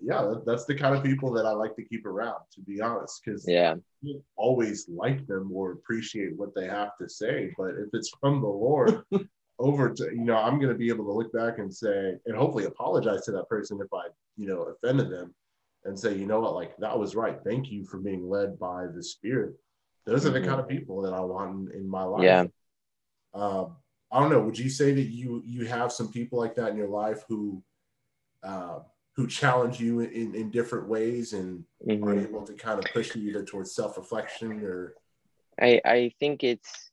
Yeah, 0.00 0.34
that's 0.46 0.64
the 0.64 0.74
kind 0.74 0.94
of 0.96 1.02
people 1.02 1.32
that 1.32 1.46
I 1.46 1.52
like 1.52 1.76
to 1.76 1.84
keep 1.84 2.06
around, 2.06 2.40
to 2.54 2.60
be 2.60 2.80
honest, 2.80 3.22
because 3.24 3.46
Yeah. 3.48 3.76
you 4.00 4.22
always 4.36 4.88
like 4.88 5.26
them 5.26 5.50
or 5.52 5.72
appreciate 5.72 6.36
what 6.36 6.54
they 6.54 6.66
have 6.66 6.96
to 7.00 7.08
say. 7.08 7.52
But 7.56 7.70
if 7.76 7.88
it's 7.92 8.10
from 8.20 8.40
the 8.40 8.48
Lord, 8.48 9.02
over 9.58 9.90
to 9.90 10.04
you 10.04 10.24
know, 10.24 10.36
I'm 10.36 10.58
going 10.58 10.72
to 10.72 10.78
be 10.78 10.88
able 10.88 11.04
to 11.04 11.12
look 11.12 11.32
back 11.32 11.58
and 11.58 11.72
say, 11.72 12.16
and 12.26 12.36
hopefully 12.36 12.64
apologize 12.64 13.24
to 13.26 13.32
that 13.32 13.48
person 13.48 13.78
if 13.80 13.92
I 13.92 14.08
you 14.36 14.46
know 14.46 14.62
offended 14.62 15.10
them, 15.10 15.34
and 15.84 15.98
say, 15.98 16.14
you 16.16 16.26
know 16.26 16.40
what, 16.40 16.54
like 16.54 16.76
that 16.78 16.98
was 16.98 17.14
right. 17.14 17.38
Thank 17.44 17.70
you 17.70 17.84
for 17.84 17.98
being 17.98 18.28
led 18.28 18.58
by 18.58 18.86
the 18.86 19.02
Spirit. 19.02 19.54
Those 20.04 20.26
are 20.26 20.30
the 20.30 20.40
kind 20.40 20.60
of 20.60 20.68
people 20.68 21.00
that 21.02 21.12
I 21.14 21.20
want 21.20 21.70
in, 21.70 21.80
in 21.80 21.88
my 21.88 22.02
life. 22.02 22.24
Yeah. 22.24 22.44
Um, 23.34 23.76
I 24.10 24.20
don't 24.20 24.30
know. 24.30 24.40
Would 24.40 24.58
you 24.58 24.68
say 24.68 24.92
that 24.92 25.02
you 25.08 25.42
you 25.46 25.66
have 25.66 25.92
some 25.92 26.10
people 26.10 26.38
like 26.38 26.54
that 26.56 26.70
in 26.70 26.76
your 26.76 26.88
life 26.88 27.24
who 27.28 27.62
uh, 28.42 28.80
who 29.14 29.26
challenge 29.26 29.78
you 29.80 30.00
in, 30.00 30.34
in 30.34 30.50
different 30.50 30.88
ways 30.88 31.32
and 31.32 31.64
are 31.82 32.14
Mhm. 32.14 32.22
able 32.28 32.46
to 32.46 32.54
kind 32.54 32.78
of 32.78 32.90
push 32.92 33.14
you 33.14 33.28
either 33.28 33.44
towards 33.44 33.74
self 33.74 33.96
reflection 33.96 34.64
or 34.64 34.96
I 35.60 35.80
I 35.84 36.12
think 36.18 36.42
it's 36.42 36.90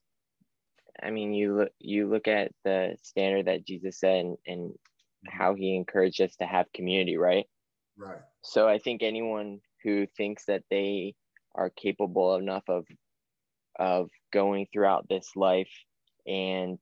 I 1.01 1.11
mean 1.11 1.33
you 1.33 1.55
look 1.55 1.71
you 1.79 2.09
look 2.09 2.27
at 2.27 2.51
the 2.63 2.97
standard 3.01 3.45
that 3.45 3.65
Jesus 3.65 3.99
set 3.99 4.17
and, 4.17 4.37
and 4.45 4.77
how 5.27 5.53
he 5.53 5.75
encouraged 5.75 6.21
us 6.21 6.35
to 6.37 6.45
have 6.45 6.71
community, 6.73 7.17
right? 7.17 7.45
right. 7.97 8.21
So 8.41 8.67
I 8.67 8.79
think 8.79 9.01
anyone 9.01 9.61
who 9.83 10.07
thinks 10.07 10.45
that 10.45 10.63
they 10.69 11.15
are 11.55 11.69
capable 11.69 12.35
enough 12.35 12.67
of 12.67 12.85
of 13.77 14.09
going 14.31 14.67
throughout 14.71 15.07
this 15.07 15.35
life 15.35 15.71
and 16.27 16.79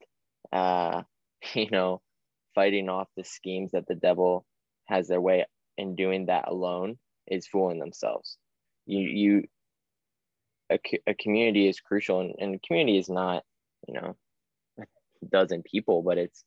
uh 0.52 1.04
you 1.54 1.70
know 1.70 2.02
fighting 2.56 2.90
off 2.90 3.08
the 3.16 3.24
schemes 3.24 3.74
that 3.74 3.86
the 3.88 3.96
devil 3.96 4.46
has 4.88 5.08
their 5.08 5.22
way 5.22 5.46
in 5.78 5.96
doing 5.96 6.28
that 6.28 6.48
alone 6.50 6.98
is 7.28 7.48
fooling 7.48 7.80
themselves. 7.80 8.38
You 8.88 9.02
you 9.02 9.44
a, 10.72 10.80
a 11.08 11.16
community 11.16 11.70
is 11.70 11.82
crucial 11.82 12.22
and, 12.22 12.36
and 12.40 12.64
community 12.64 13.00
is 13.00 13.10
not 13.10 13.44
you 13.88 13.96
know 13.96 14.18
a 14.82 14.86
dozen 15.30 15.64
people 15.64 16.04
but 16.04 16.20
it's 16.20 16.46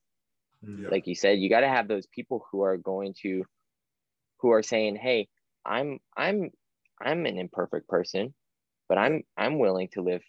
Yeah. 0.62 0.90
like 0.90 1.06
you 1.06 1.14
said 1.14 1.38
you 1.40 1.50
got 1.50 1.60
to 1.60 1.68
have 1.68 1.88
those 1.88 2.06
people 2.08 2.46
who 2.50 2.62
are 2.62 2.78
going 2.78 3.14
to 3.22 3.44
who 4.40 4.50
are 4.52 4.62
saying 4.62 4.96
hey 4.96 5.28
i'm 5.66 5.98
i'm 6.16 6.50
i'm 7.02 7.26
an 7.26 7.38
imperfect 7.38 7.88
person 7.88 8.34
but 8.88 8.98
i'm 8.98 9.22
i'm 9.36 9.58
willing 9.58 9.88
to 9.92 10.02
live 10.02 10.22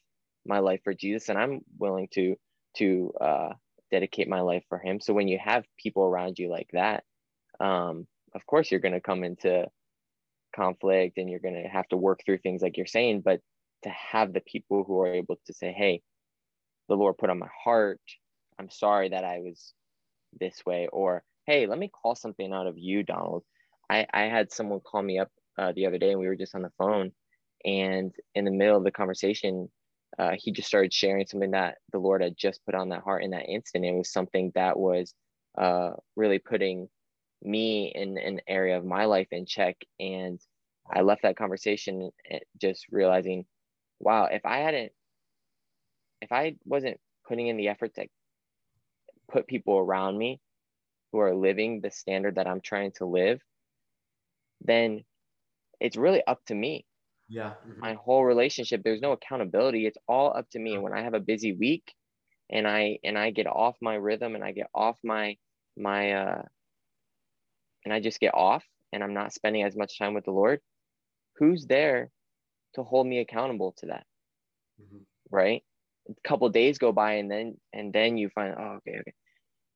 my 0.45 0.59
life 0.59 0.81
for 0.83 0.93
jesus 0.93 1.29
and 1.29 1.39
i'm 1.39 1.61
willing 1.79 2.07
to 2.13 2.35
to 2.75 3.13
uh 3.21 3.49
dedicate 3.91 4.29
my 4.29 4.41
life 4.41 4.63
for 4.69 4.79
him 4.79 4.99
so 5.01 5.13
when 5.13 5.27
you 5.27 5.39
have 5.43 5.65
people 5.77 6.03
around 6.03 6.39
you 6.39 6.49
like 6.49 6.69
that 6.73 7.03
um 7.61 8.07
of 8.33 8.45
course 8.45 8.71
you're 8.71 8.79
going 8.79 8.93
to 8.93 9.01
come 9.01 9.23
into 9.23 9.65
conflict 10.55 11.17
and 11.17 11.29
you're 11.29 11.39
going 11.39 11.61
to 11.61 11.69
have 11.69 11.87
to 11.87 11.97
work 11.97 12.21
through 12.25 12.37
things 12.39 12.61
like 12.61 12.77
you're 12.77 12.85
saying 12.85 13.21
but 13.21 13.39
to 13.83 13.89
have 13.89 14.33
the 14.33 14.41
people 14.41 14.83
who 14.83 14.99
are 14.99 15.13
able 15.13 15.37
to 15.45 15.53
say 15.53 15.71
hey 15.71 16.01
the 16.89 16.95
lord 16.95 17.17
put 17.17 17.29
on 17.29 17.39
my 17.39 17.47
heart. 17.63 18.01
I'm 18.59 18.69
sorry 18.69 19.09
that 19.09 19.23
i 19.23 19.39
was 19.39 19.73
this 20.39 20.65
way 20.65 20.87
or 20.91 21.23
hey 21.45 21.67
let 21.67 21.79
me 21.79 21.89
call 21.89 22.15
something 22.15 22.51
out 22.53 22.67
of 22.67 22.77
you 22.77 23.03
donald. 23.03 23.43
I 23.89 24.05
i 24.13 24.23
had 24.23 24.51
someone 24.51 24.81
call 24.81 25.01
me 25.01 25.19
up 25.19 25.29
uh, 25.57 25.71
the 25.75 25.85
other 25.85 25.97
day 25.97 26.11
and 26.11 26.19
we 26.19 26.27
were 26.27 26.35
just 26.35 26.55
on 26.55 26.61
the 26.61 26.71
phone 26.77 27.11
and 27.65 28.13
in 28.35 28.45
the 28.45 28.51
middle 28.51 28.77
of 28.77 28.83
the 28.83 28.91
conversation 28.91 29.69
uh, 30.19 30.35
he 30.37 30.51
just 30.51 30.67
started 30.67 30.93
sharing 30.93 31.25
something 31.25 31.51
that 31.51 31.77
the 31.91 31.99
lord 31.99 32.21
had 32.21 32.35
just 32.37 32.63
put 32.65 32.75
on 32.75 32.89
that 32.89 33.01
heart 33.03 33.23
in 33.23 33.31
that 33.31 33.47
instant. 33.47 33.85
It 33.85 33.93
was 33.93 34.11
something 34.11 34.51
that 34.55 34.77
was 34.77 35.13
uh, 35.57 35.91
really 36.15 36.39
putting 36.39 36.89
me 37.41 37.91
in 37.93 38.17
an 38.17 38.41
area 38.47 38.77
of 38.77 38.85
my 38.85 39.05
life 39.05 39.27
in 39.31 39.45
check. 39.45 39.77
And 39.99 40.39
i 40.93 41.01
left 41.01 41.21
that 41.23 41.37
conversation 41.37 42.11
eh, 42.29 42.39
just 42.59 42.85
realizing 42.91 43.45
wow 43.99 44.25
if 44.25 44.45
i 44.45 44.57
hadn't 44.57 44.91
if 46.21 46.31
i 46.31 46.55
wasn't 46.65 46.99
putting 47.27 47.47
in 47.47 47.57
the 47.57 47.67
effort 47.67 47.93
to 47.93 48.05
put 49.31 49.47
people 49.47 49.77
around 49.77 50.17
me 50.17 50.39
who 51.11 51.19
are 51.19 51.35
living 51.35 51.81
the 51.81 51.91
standard 51.91 52.35
that 52.35 52.47
i'm 52.47 52.61
trying 52.61 52.91
to 52.91 53.05
live 53.05 53.39
then 54.61 55.03
it's 55.79 55.97
really 55.97 56.23
up 56.27 56.39
to 56.45 56.55
me. 56.55 56.85
Yeah. 57.27 57.53
my 57.77 57.93
whole 57.93 58.25
relationship 58.25 58.83
there's 58.83 59.01
no 59.01 59.13
accountability. 59.13 59.87
It's 59.87 59.97
all 60.05 60.35
up 60.37 60.49
to 60.51 60.59
me. 60.59 60.73
And 60.73 60.83
when 60.83 60.93
i 60.93 61.01
have 61.01 61.13
a 61.13 61.19
busy 61.19 61.53
week 61.53 61.93
and 62.49 62.67
i 62.67 62.99
and 63.05 63.17
i 63.17 63.31
get 63.31 63.47
off 63.47 63.77
my 63.81 63.95
rhythm 63.95 64.35
and 64.35 64.43
i 64.43 64.51
get 64.51 64.67
off 64.75 64.97
my 65.01 65.37
my 65.77 66.11
uh 66.11 66.41
and 67.85 67.93
i 67.93 67.99
just 67.99 68.19
get 68.19 68.33
off 68.33 68.65
and 68.93 69.03
i'm 69.03 69.13
not 69.13 69.33
spending 69.33 69.63
as 69.63 69.75
much 69.75 69.97
time 69.97 70.13
with 70.13 70.25
the 70.25 70.31
lord 70.31 70.61
who's 71.37 71.65
there 71.67 72.11
to 72.75 72.83
hold 72.83 73.07
me 73.07 73.19
accountable 73.19 73.73
to 73.73 73.87
that? 73.87 74.05
Mhm. 74.79 75.05
right? 75.29 75.63
A 76.09 76.13
couple 76.27 76.49
days 76.49 76.77
go 76.77 76.91
by 76.91 77.13
and 77.13 77.29
then 77.31 77.59
and 77.73 77.93
then 77.93 78.17
you 78.17 78.29
find 78.29 78.55
oh 78.57 78.73
okay 78.77 78.99
okay. 78.99 79.13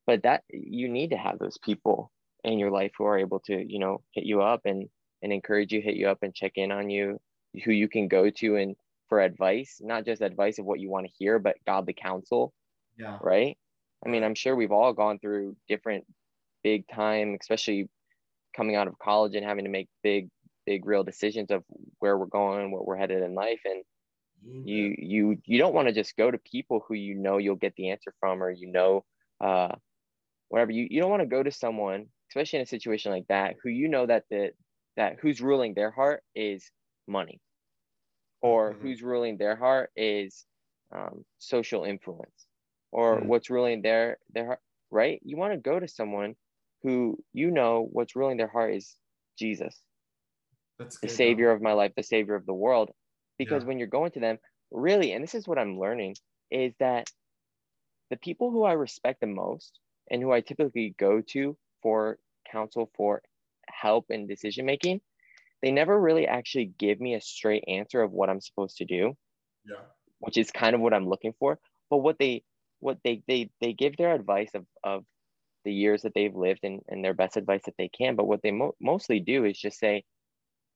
But 0.05 0.23
that 0.23 0.43
you 0.49 0.89
need 0.89 1.11
to 1.11 1.17
have 1.17 1.39
those 1.39 1.57
people 1.59 2.11
in 2.43 2.59
your 2.59 2.71
life 2.71 2.93
who 2.97 3.05
are 3.05 3.17
able 3.19 3.39
to 3.41 3.55
you 3.71 3.79
know 3.79 4.03
hit 4.13 4.25
you 4.25 4.41
up 4.41 4.61
and 4.65 4.89
and 5.21 5.33
encourage 5.33 5.71
you 5.73 5.81
hit 5.81 5.95
you 5.95 6.09
up 6.09 6.23
and 6.23 6.35
check 6.35 6.53
in 6.55 6.71
on 6.71 6.89
you 6.89 7.19
who 7.65 7.71
you 7.71 7.87
can 7.89 8.07
go 8.07 8.29
to 8.29 8.55
and 8.57 8.75
for 9.09 9.21
advice 9.21 9.79
not 9.81 10.05
just 10.05 10.21
advice 10.21 10.59
of 10.59 10.65
what 10.65 10.79
you 10.79 10.89
want 10.89 11.05
to 11.07 11.13
hear 11.17 11.39
but 11.39 11.57
godly 11.65 11.93
counsel 11.93 12.53
Yeah. 12.97 13.19
right? 13.21 13.57
I 14.05 14.09
mean 14.09 14.23
i'm 14.23 14.35
sure 14.35 14.55
we've 14.55 14.71
all 14.71 14.93
gone 14.93 15.19
through 15.19 15.57
different 15.67 16.05
big 16.63 16.87
time 16.87 17.37
especially 17.39 17.89
coming 18.55 18.75
out 18.75 18.87
of 18.87 18.97
college 18.99 19.35
and 19.35 19.45
having 19.45 19.65
to 19.65 19.71
make 19.71 19.89
big 20.03 20.29
big 20.65 20.85
real 20.85 21.03
decisions 21.03 21.51
of 21.51 21.63
where 21.99 22.17
we're 22.17 22.25
going 22.27 22.71
what 22.71 22.85
we're 22.85 22.97
headed 22.97 23.23
in 23.23 23.35
life. 23.35 23.61
And 23.65 23.83
you 24.63 24.95
you 24.97 25.37
you 25.45 25.57
don't 25.57 25.73
want 25.73 25.87
to 25.87 25.93
just 25.93 26.15
go 26.17 26.31
to 26.31 26.37
people 26.39 26.83
who 26.87 26.95
you 26.95 27.15
know 27.15 27.37
you'll 27.37 27.55
get 27.55 27.73
the 27.75 27.89
answer 27.91 28.13
from 28.19 28.41
or 28.43 28.51
you 28.51 28.67
know 28.71 29.03
uh 29.41 29.75
whatever. 30.49 30.71
You 30.71 30.87
you 30.89 31.01
don't 31.01 31.09
want 31.11 31.21
to 31.21 31.27
go 31.27 31.43
to 31.43 31.51
someone 31.51 32.07
especially 32.29 32.59
in 32.59 32.63
a 32.63 32.67
situation 32.67 33.11
like 33.11 33.27
that 33.27 33.55
who 33.63 33.69
you 33.69 33.87
know 33.87 34.05
that 34.05 34.23
the 34.29 34.51
that 34.97 35.17
who's 35.21 35.41
ruling 35.41 35.73
their 35.73 35.91
heart 35.91 36.23
is 36.35 36.71
money. 37.07 37.41
Or 38.41 38.77
Mhm. 38.77 38.81
who's 38.81 39.01
ruling 39.03 39.37
their 39.37 39.55
heart 39.55 39.91
is 39.95 40.45
um, 40.91 41.25
social 41.37 41.83
influence. 41.83 42.47
Or 42.91 43.19
Mhm. 43.19 43.25
what's 43.25 43.49
ruling 43.49 43.81
their 43.81 44.19
their 44.29 44.45
heart 44.45 44.59
right? 44.91 45.19
You 45.23 45.37
want 45.37 45.53
to 45.53 45.59
go 45.59 45.79
to 45.79 45.87
someone 45.87 46.35
who 46.85 47.17
you 47.33 47.51
know 47.51 47.87
what's 47.91 48.15
ruling 48.15 48.37
their 48.37 48.47
heart 48.47 48.75
is 48.75 48.97
jesus 49.39 49.75
That's 50.79 50.97
the 51.01 51.07
good, 51.07 51.21
though. 51.23 51.35
savior 51.35 51.51
of 51.51 51.61
my 51.61 51.73
life, 51.73 51.93
the 51.95 52.03
savior 52.03 52.35
of 52.35 52.45
the 52.45 52.53
world. 52.53 52.91
Because 53.37 53.63
Yeah. 53.63 53.65
when 53.65 53.77
you're 53.79 53.87
going 53.87 54.11
to 54.11 54.19
them, 54.19 54.39
really, 54.71 55.11
and 55.13 55.23
this 55.23 55.35
is 55.35 55.47
what 55.47 55.57
I'm 55.59 55.79
learning, 55.79 56.15
is 56.51 56.73
that 56.79 57.09
the 58.09 58.17
people 58.17 58.49
who 58.51 58.63
I 58.63 58.73
respect 58.73 59.21
the 59.21 59.27
most 59.27 59.79
and 60.09 60.21
who 60.21 60.31
I 60.31 60.41
typically 60.41 60.95
go 60.97 61.21
to 61.21 61.57
for 61.83 62.19
counsel, 62.51 62.89
for 62.95 63.21
help 63.67 64.09
in 64.09 64.27
decision 64.27 64.65
making, 64.65 65.01
they 65.61 65.71
never 65.71 65.99
really 65.99 66.27
actually 66.27 66.67
give 66.67 66.99
me 67.01 67.15
a 67.15 67.21
straight 67.21 67.65
answer 67.67 68.01
of 68.03 68.11
what 68.13 68.29
I'm 68.29 68.41
supposed 68.41 68.77
to 68.77 68.85
do, 68.85 69.17
Yeah. 69.65 69.85
which 70.19 70.37
is 70.37 70.51
kind 70.51 70.75
of 70.75 70.81
what 70.81 70.93
I'm 70.93 71.07
looking 71.07 71.33
for. 71.39 71.59
But 71.89 71.97
what 71.97 72.17
they 72.19 72.43
what 72.79 72.99
they 73.03 73.23
they 73.27 73.51
they 73.61 73.73
give 73.73 73.97
their 73.97 74.13
advice 74.13 74.51
of 74.53 74.65
of 74.83 75.05
the 75.65 75.73
years 75.73 76.03
that 76.03 76.13
they've 76.15 76.35
lived 76.35 76.61
and, 76.63 76.81
and 76.89 77.03
their 77.03 77.13
best 77.13 77.37
advice 77.37 77.63
that 77.65 77.75
they 77.77 77.89
can. 77.89 78.15
But 78.15 78.27
what 78.27 78.41
they 78.43 78.51
mo- 78.51 78.75
mostly 78.81 79.19
do 79.19 79.45
is 79.45 79.59
just 79.59 79.79
say, 79.79 80.05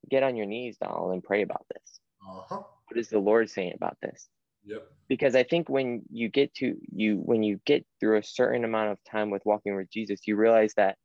get 0.10 0.24
on 0.24 0.36
your 0.36 0.48
knees, 0.48 0.78
Donald, 0.82 1.14
and 1.14 1.24
pray 1.24 1.44
about 1.44 1.66
this. 1.74 2.00
Uh 2.28 2.42
huh. 2.50 2.64
What 2.90 3.00
is 3.00 3.10
the 3.10 3.20
Lord 3.20 3.50
saying 3.50 3.74
about 3.76 3.98
this? 4.02 4.28
Yep. 4.66 4.88
Because 5.08 5.36
I 5.36 5.44
think 5.44 5.70
when 5.70 6.04
you 6.12 6.30
get 6.30 6.54
to 6.56 6.76
you 6.94 7.16
when 7.18 7.44
you 7.44 7.60
get 7.66 7.86
through 8.00 8.20
a 8.20 8.24
certain 8.24 8.64
amount 8.66 8.92
of 8.92 9.00
time 9.10 9.30
with 9.30 9.44
walking 9.46 9.76
with 9.76 9.90
Jesus, 9.92 10.22
you 10.28 10.36
realize 10.36 10.74
that 10.78 10.98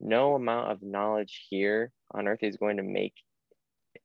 no 0.00 0.34
amount 0.34 0.72
of 0.72 0.82
knowledge 0.82 1.46
here 1.50 1.92
on 2.12 2.26
earth 2.26 2.42
is 2.42 2.56
going 2.56 2.78
to 2.78 2.82
make 2.82 3.14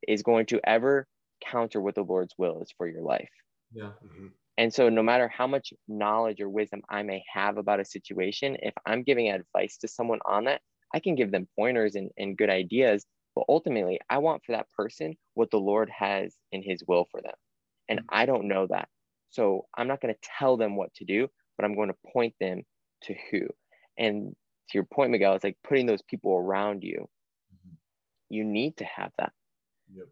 is 0.08 0.24
going 0.24 0.46
to 0.48 0.60
ever 0.68 1.08
counter 1.44 1.82
what 1.82 1.96
the 1.96 2.04
Lord's 2.04 2.34
will 2.38 2.62
is 2.62 2.74
for 2.78 2.88
your 2.88 3.02
life. 3.02 3.30
Yeah. 3.74 3.92
hmm 4.02 4.28
And 4.58 4.74
so, 4.74 4.90
no 4.90 5.04
matter 5.04 5.28
how 5.28 5.48
much 5.48 5.74
knowledge 5.88 6.42
or 6.42 6.50
wisdom 6.50 6.82
I 6.90 7.04
may 7.04 7.24
have 7.34 7.58
about 7.58 7.80
a 7.82 7.86
situation, 7.86 8.58
if 8.62 8.74
I'm 8.86 9.04
giving 9.04 9.30
advice 9.30 9.78
to 9.80 9.88
someone 9.88 10.20
on 10.26 10.46
that, 10.46 10.62
I 10.94 11.00
can 11.00 11.16
give 11.16 11.32
them 11.32 11.48
pointers 11.58 11.96
and, 11.96 12.12
and 12.18 12.38
good 12.38 12.50
ideas. 12.50 13.06
But 13.36 13.46
ultimately, 13.50 14.00
I 14.10 14.20
want 14.20 14.44
for 14.46 14.54
that 14.54 14.72
person 14.72 15.16
what 15.34 15.52
the 15.52 15.60
Lord 15.60 15.90
has 15.90 16.36
in 16.52 16.64
his 16.64 16.84
will 16.88 17.06
for 17.12 17.22
them. 17.22 17.36
And 17.90 18.02
I 18.10 18.26
don't 18.26 18.48
know 18.48 18.68
that. 18.68 18.90
So, 19.30 19.68
I'm 19.78 19.88
not 19.88 20.02
going 20.02 20.14
to 20.14 20.30
tell 20.40 20.58
them 20.58 20.78
what 20.78 20.94
to 20.96 21.06
do, 21.06 21.28
but 21.58 21.66
I'm 21.66 21.76
going 21.76 21.90
to 21.90 22.12
point 22.14 22.36
them 22.40 22.64
to 23.04 23.16
who. 23.32 23.48
And 23.98 24.36
to 24.70 24.78
your 24.78 24.86
point, 24.86 25.12
Miguel, 25.12 25.36
it's 25.36 25.44
like 25.44 25.58
putting 25.64 25.86
those 25.86 26.02
people 26.04 26.34
around 26.34 26.84
you. 26.84 27.10
Mhm. 27.54 27.78
You 28.30 28.44
need 28.46 28.78
to 28.78 28.86
have 28.86 29.12
that 29.18 29.34
Yep. 29.94 30.08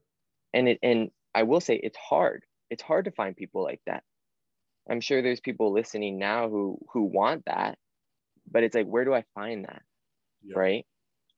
and 0.54 0.68
it 0.70 0.80
and 0.84 1.12
i 1.34 1.44
will 1.44 1.62
say 1.62 1.76
it's 1.76 1.98
hard 1.98 2.46
it's 2.70 2.84
hard 2.84 3.06
to 3.06 3.12
find 3.12 3.36
people 3.36 3.64
like 3.64 3.82
that 3.86 4.04
i'm 4.90 5.02
sure 5.02 5.22
there's 5.22 5.40
people 5.42 5.72
listening 5.72 6.18
now 6.20 6.50
who 6.50 6.78
who 6.92 7.04
want 7.04 7.44
that 7.46 7.78
but 8.52 8.64
it's 8.64 8.76
like 8.76 8.88
where 8.88 9.06
do 9.06 9.14
i 9.14 9.24
find 9.36 9.66
that 9.66 9.84
Yep. 10.44 10.64
right 10.64 10.86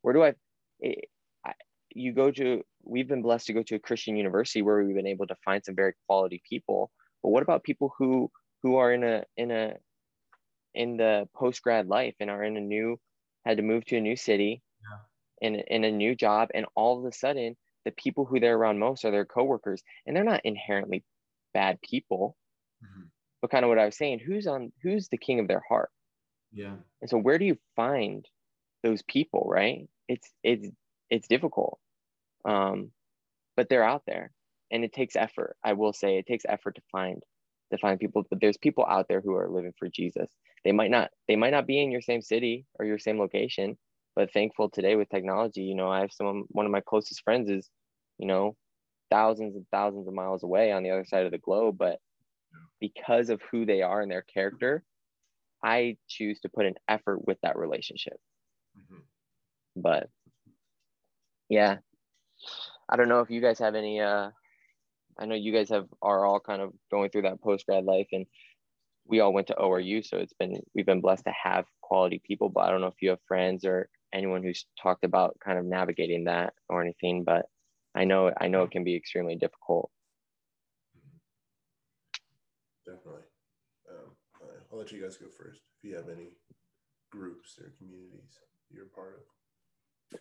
where 0.01 0.13
do 0.13 0.23
i, 0.23 0.35
it, 0.81 1.05
I 1.45 1.53
you 1.91 2.13
go 2.13 2.31
to 2.31 2.63
we've 2.83 3.07
been 3.07 3.21
blessed 3.23 3.47
to 3.47 3.53
go 3.53 3.63
to 3.63 3.75
a 3.75 3.79
christian 3.79 4.17
university 4.17 4.61
where 4.61 4.83
we've 4.83 4.95
been 4.95 5.07
able 5.07 5.27
to 5.27 5.35
find 5.45 5.63
some 5.65 5.75
very 5.75 5.93
quality 6.07 6.41
people 6.49 6.91
but 7.23 7.29
what 7.29 7.43
about 7.43 7.63
people 7.63 7.93
who 7.97 8.31
who 8.63 8.77
are 8.77 8.93
in 8.93 9.03
a 9.03 9.25
in 9.37 9.51
a 9.51 9.75
in 10.73 10.97
the 10.97 11.27
post 11.33 11.61
grad 11.61 11.87
life 11.87 12.15
and 12.19 12.29
are 12.29 12.43
in 12.43 12.57
a 12.57 12.61
new 12.61 12.99
had 13.45 13.57
to 13.57 13.63
move 13.63 13.85
to 13.85 13.97
a 13.97 14.01
new 14.01 14.15
city 14.15 14.61
in, 15.41 15.55
in 15.55 15.83
a 15.85 15.91
new 15.91 16.15
job 16.15 16.49
and 16.53 16.65
all 16.75 16.99
of 16.99 17.05
a 17.05 17.11
sudden 17.11 17.57
the 17.85 17.91
people 17.91 18.25
who 18.25 18.39
they're 18.39 18.57
around 18.57 18.79
most 18.79 19.05
are 19.05 19.11
their 19.11 19.25
coworkers 19.25 19.83
and 20.05 20.15
they're 20.15 20.23
not 20.23 20.41
inherently 20.45 21.05
bad 21.53 21.81
people 21.81 22.37
Mhm. 22.81 23.11
But 23.45 23.51
kind 23.51 23.63
of 23.63 23.69
what 23.69 23.77
i 23.77 23.85
was 23.85 23.95
saying 23.95 24.17
who's 24.17 24.47
on 24.47 24.71
who's 24.81 25.07
the 25.09 25.17
king 25.17 25.39
of 25.39 25.47
their 25.47 25.61
heart? 25.69 25.91
Yeah. 26.51 26.73
and 27.01 27.09
so 27.09 27.17
where 27.17 27.37
do 27.37 27.45
you 27.45 27.57
find 27.75 28.25
those 28.81 29.03
people 29.03 29.45
right? 29.47 29.87
It's 30.07 30.27
it's 30.43 30.67
it's 31.11 31.27
difficult 31.27 31.79
um 32.43 32.91
but 33.55 33.69
they're 33.69 33.83
out 33.83 34.01
there 34.07 34.31
and 34.71 34.83
it 34.83 34.93
takes 34.93 35.15
effort. 35.15 35.55
I 35.63 35.73
will 35.73 35.93
say 35.93 36.17
it 36.17 36.25
takes 36.25 36.43
effort 36.49 36.75
to 36.75 36.81
find 36.91 37.21
to 37.71 37.77
find 37.77 37.99
people 37.99 38.25
but 38.29 38.41
there's 38.41 38.57
people 38.57 38.85
out 38.87 39.05
there 39.07 39.21
who 39.21 39.35
are 39.35 39.47
living 39.49 39.73
for 39.77 39.89
jesus. 39.89 40.29
They 40.63 40.71
might 40.71 40.89
not 40.89 41.11
they 41.27 41.35
might 41.35 41.51
not 41.51 41.67
be 41.67 41.79
in 41.83 41.91
your 41.91 42.01
same 42.01 42.23
city 42.23 42.65
or 42.79 42.85
your 42.85 42.97
same 42.97 43.19
location 43.19 43.77
but 44.15 44.33
thankful 44.33 44.69
today 44.69 44.95
with 44.95 45.09
technology 45.09 45.61
you 45.61 45.75
know 45.75 45.89
i 45.89 45.99
have 45.99 46.11
some 46.11 46.45
one 46.47 46.65
of 46.65 46.71
my 46.71 46.81
closest 46.81 47.21
friends 47.21 47.49
is 47.49 47.69
you 48.17 48.25
know 48.25 48.55
thousands 49.11 49.55
and 49.55 49.65
thousands 49.71 50.07
of 50.07 50.13
miles 50.13 50.41
away 50.41 50.71
on 50.71 50.83
the 50.83 50.89
other 50.89 51.05
side 51.05 51.25
of 51.25 51.31
the 51.31 51.37
globe 51.37 51.75
but 51.77 51.99
because 52.79 53.29
of 53.29 53.41
who 53.51 53.65
they 53.65 53.81
are 53.81 54.01
and 54.01 54.11
their 54.11 54.21
character 54.23 54.83
i 55.63 55.97
choose 56.07 56.39
to 56.39 56.49
put 56.49 56.65
an 56.65 56.75
effort 56.87 57.25
with 57.25 57.37
that 57.41 57.57
relationship. 57.57 58.19
Mhm. 58.77 59.01
but 59.75 60.09
yeah. 61.49 61.77
I 62.89 62.95
don't 62.97 63.09
know 63.09 63.21
if 63.21 63.29
you 63.29 63.41
guys 63.41 63.59
have 63.59 63.75
any 63.75 63.99
uh 64.01 64.29
i 65.17 65.25
know 65.25 65.35
you 65.35 65.53
guys 65.53 65.69
have 65.69 65.87
are 66.01 66.25
all 66.25 66.39
kind 66.39 66.61
of 66.61 66.73
going 66.91 67.09
through 67.09 67.23
that 67.23 67.41
post 67.41 67.65
grad 67.65 67.85
life 67.85 68.07
and 68.11 68.25
we 69.07 69.19
all 69.19 69.33
went 69.33 69.47
to 69.47 69.55
oru 69.55 70.05
so 70.05 70.17
it's 70.17 70.33
been 70.33 70.61
we've 70.73 70.85
been 70.85 71.01
blessed 71.01 71.23
to 71.25 71.31
have 71.31 71.65
quality 71.81 72.21
people 72.25 72.49
but 72.49 72.61
i 72.61 72.69
don't 72.69 72.81
know 72.81 72.87
if 72.87 73.01
you 73.01 73.09
have 73.09 73.19
friends 73.27 73.65
or 73.65 73.89
anyone 74.13 74.43
who's 74.43 74.65
talked 74.81 75.03
about 75.05 75.37
kind 75.43 75.57
of 75.57 75.65
navigating 75.65 76.25
that 76.25 76.53
or 76.69 76.81
anything 76.81 77.23
but 77.23 77.45
i 77.95 78.03
know 78.03 78.31
i 78.39 78.47
know 78.47 78.63
it 78.63 78.71
can 78.71 78.83
be 78.83 78.95
extremely 78.95 79.35
difficult 79.35 79.89
Definitely. 82.85 83.23
Um, 83.89 84.11
all 84.41 84.47
right, 84.47 84.64
I'll 84.75 84.81
let 84.81 84.91
you 84.91 85.01
guys 85.01 85.15
go 85.15 85.27
first. 85.27 85.61
If 85.77 85.89
you 85.89 85.95
have 85.95 86.09
any 86.09 86.31
groups 87.09 87.57
or 87.57 87.71
communities 87.77 88.39
you're 88.69 88.83
a 88.83 88.89
part 88.89 89.21
of. 90.11 90.19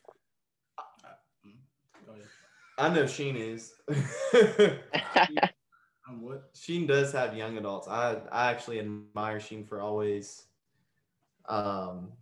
Go. 2.06 2.12
I 2.78 2.88
know 2.94 3.06
Sheen 3.08 3.34
is. 3.34 3.72
I'm 6.06 6.20
what? 6.22 6.50
Sheen 6.54 6.86
does 6.86 7.10
have 7.12 7.36
young 7.36 7.58
adults. 7.58 7.88
I 7.88 8.18
I 8.30 8.50
actually 8.52 8.78
admire 8.78 9.40
Sheen 9.40 9.64
for 9.64 9.80
always, 9.80 10.44
um, 11.48 12.12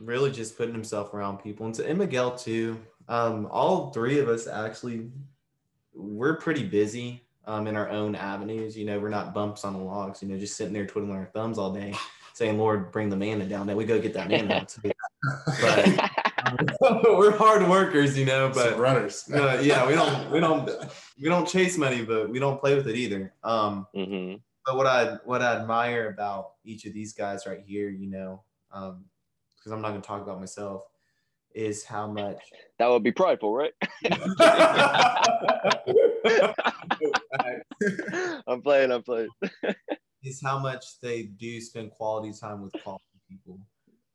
really 0.00 0.30
just 0.30 0.58
putting 0.58 0.74
himself 0.74 1.14
around 1.14 1.38
people, 1.38 1.64
and 1.64 1.74
to 1.76 1.88
and 1.88 1.98
Miguel 1.98 2.36
too. 2.36 2.78
Um, 3.08 3.48
all 3.50 3.90
three 3.90 4.18
of 4.18 4.28
us 4.28 4.46
actually, 4.46 5.10
we're 5.94 6.36
pretty 6.36 6.64
busy. 6.64 7.22
Um, 7.48 7.66
in 7.66 7.76
our 7.76 7.88
own 7.88 8.14
avenues, 8.14 8.76
you 8.76 8.84
know, 8.84 9.00
we're 9.00 9.08
not 9.08 9.32
bumps 9.32 9.64
on 9.64 9.72
the 9.72 9.78
logs. 9.78 10.22
You 10.22 10.28
know, 10.28 10.36
just 10.38 10.54
sitting 10.58 10.74
there 10.74 10.86
twiddling 10.86 11.16
our 11.16 11.30
thumbs 11.32 11.56
all 11.56 11.72
day, 11.72 11.94
saying, 12.34 12.58
"Lord, 12.58 12.92
bring 12.92 13.08
the 13.08 13.16
manna 13.16 13.46
down." 13.46 13.66
That 13.66 13.74
we 13.74 13.86
go 13.86 13.98
get 13.98 14.12
that 14.12 14.28
manna. 14.28 14.66
But 15.60 15.88
we're 17.18 17.36
hard 17.36 17.68
workers, 17.68 18.16
you 18.18 18.24
know. 18.26 18.52
Some 18.52 18.70
But 18.70 18.78
runners. 18.78 19.28
uh, 19.32 19.60
yeah, 19.62 19.86
we 19.86 19.94
don't 19.94 20.30
we 20.30 20.40
don't 20.40 20.70
we 21.20 21.28
don't 21.28 21.48
chase 21.48 21.76
money, 21.78 22.04
but 22.04 22.28
we 22.30 22.38
don't 22.38 22.60
play 22.60 22.74
with 22.76 22.86
it 22.86 22.94
either. 22.96 23.32
Um, 23.42 23.86
hmm 23.94 24.34
but 24.66 24.76
what 24.76 24.86
I 24.86 25.14
what 25.24 25.40
I 25.40 25.56
admire 25.56 26.10
about 26.10 26.52
each 26.64 26.84
of 26.84 26.92
these 26.92 27.14
guys 27.14 27.46
right 27.46 27.62
here, 27.66 27.88
you 27.88 28.08
know, 28.10 28.42
um, 28.70 29.06
because 29.56 29.72
I'm 29.72 29.80
not 29.80 29.88
going 29.90 30.02
to 30.02 30.06
talk 30.06 30.22
about 30.22 30.38
myself, 30.38 30.82
is 31.54 31.82
how 31.84 32.06
much. 32.06 32.52
that 32.78 32.88
would 32.88 33.02
be 33.02 33.10
prideful 33.12 33.54
right 33.54 33.72
i'm 38.46 38.62
playing 38.62 38.90
i'm 38.90 39.02
playing 39.02 39.28
is 40.24 40.40
how 40.42 40.58
much 40.58 40.84
they 41.00 41.24
do 41.24 41.60
spend 41.60 41.90
quality 41.92 42.32
time 42.38 42.62
with 42.62 42.72
quality 42.82 43.04
people. 43.28 43.60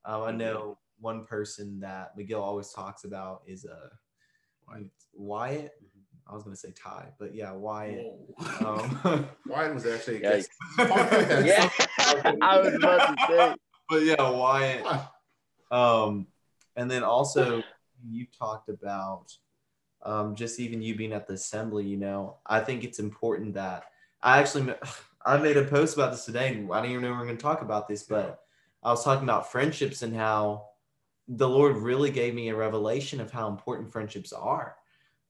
Um, 0.06 0.24
I 0.24 0.32
know 0.32 0.78
one 1.00 1.26
person 1.26 1.80
that 1.80 2.12
Miguel 2.18 2.42
always 2.42 2.72
talks 2.72 3.04
about 3.04 3.42
is 3.48 3.66
uh, 3.66 3.90
Wyatt. 4.68 4.92
Wyatt. 5.14 5.72
I 6.26 6.34
was 6.34 6.44
going 6.44 6.56
to 6.56 6.60
say 6.60 6.72
Ty, 6.72 7.10
but 7.20 7.36
yeah, 7.36 7.52
Wyatt. 7.52 8.14
Um, 8.60 9.28
Wyatt 9.48 9.74
was 9.74 9.86
actually 9.86 10.18
a 10.18 10.20
guest. 10.20 10.50
yeah 10.80 11.70
i 12.42 12.60
was 12.60 12.74
about 12.76 13.08
to 13.08 13.26
say 13.28 13.56
but 13.90 14.04
yeah, 14.04 14.30
Wyatt. 14.30 14.86
Um, 15.70 16.28
and 16.76 16.90
then 16.90 17.04
also 17.04 17.62
you 18.08 18.26
talked 18.38 18.70
about 18.70 19.26
um, 20.04 20.36
just 20.36 20.60
even 20.60 20.82
you 20.82 20.96
being 20.96 21.14
at 21.14 21.28
the 21.28 21.34
assembly. 21.34 21.86
You 21.86 21.98
know, 21.98 22.38
I 22.46 22.60
think 22.60 22.84
it's 22.84 23.00
important 23.00 23.54
that 23.56 23.86
I 24.22 24.40
actually 24.40 24.74
I 25.26 25.38
made 25.38 25.58
a 25.58 25.66
post 25.66 25.96
about 25.96 26.12
this 26.12 26.26
today. 26.26 26.50
and 26.50 26.72
I 26.74 26.82
don't 26.82 26.92
even 26.92 27.02
know 27.04 27.12
we 27.12 27.18
were 27.18 27.26
going 27.26 27.38
to 27.38 27.42
talk 27.42 27.62
about 27.62 27.88
this, 27.88 28.04
but 28.04 28.40
I 28.84 28.90
was 28.92 29.04
talking 29.04 29.24
about 29.24 29.52
friendships 29.52 30.02
and 30.02 30.16
how 30.16 30.66
the 31.28 31.48
Lord 31.50 31.78
really 31.78 32.12
gave 32.12 32.36
me 32.36 32.50
a 32.50 32.56
revelation 32.56 33.22
of 33.22 33.32
how 33.32 33.48
important 33.50 33.92
friendships 33.92 34.34
are. 34.34 34.76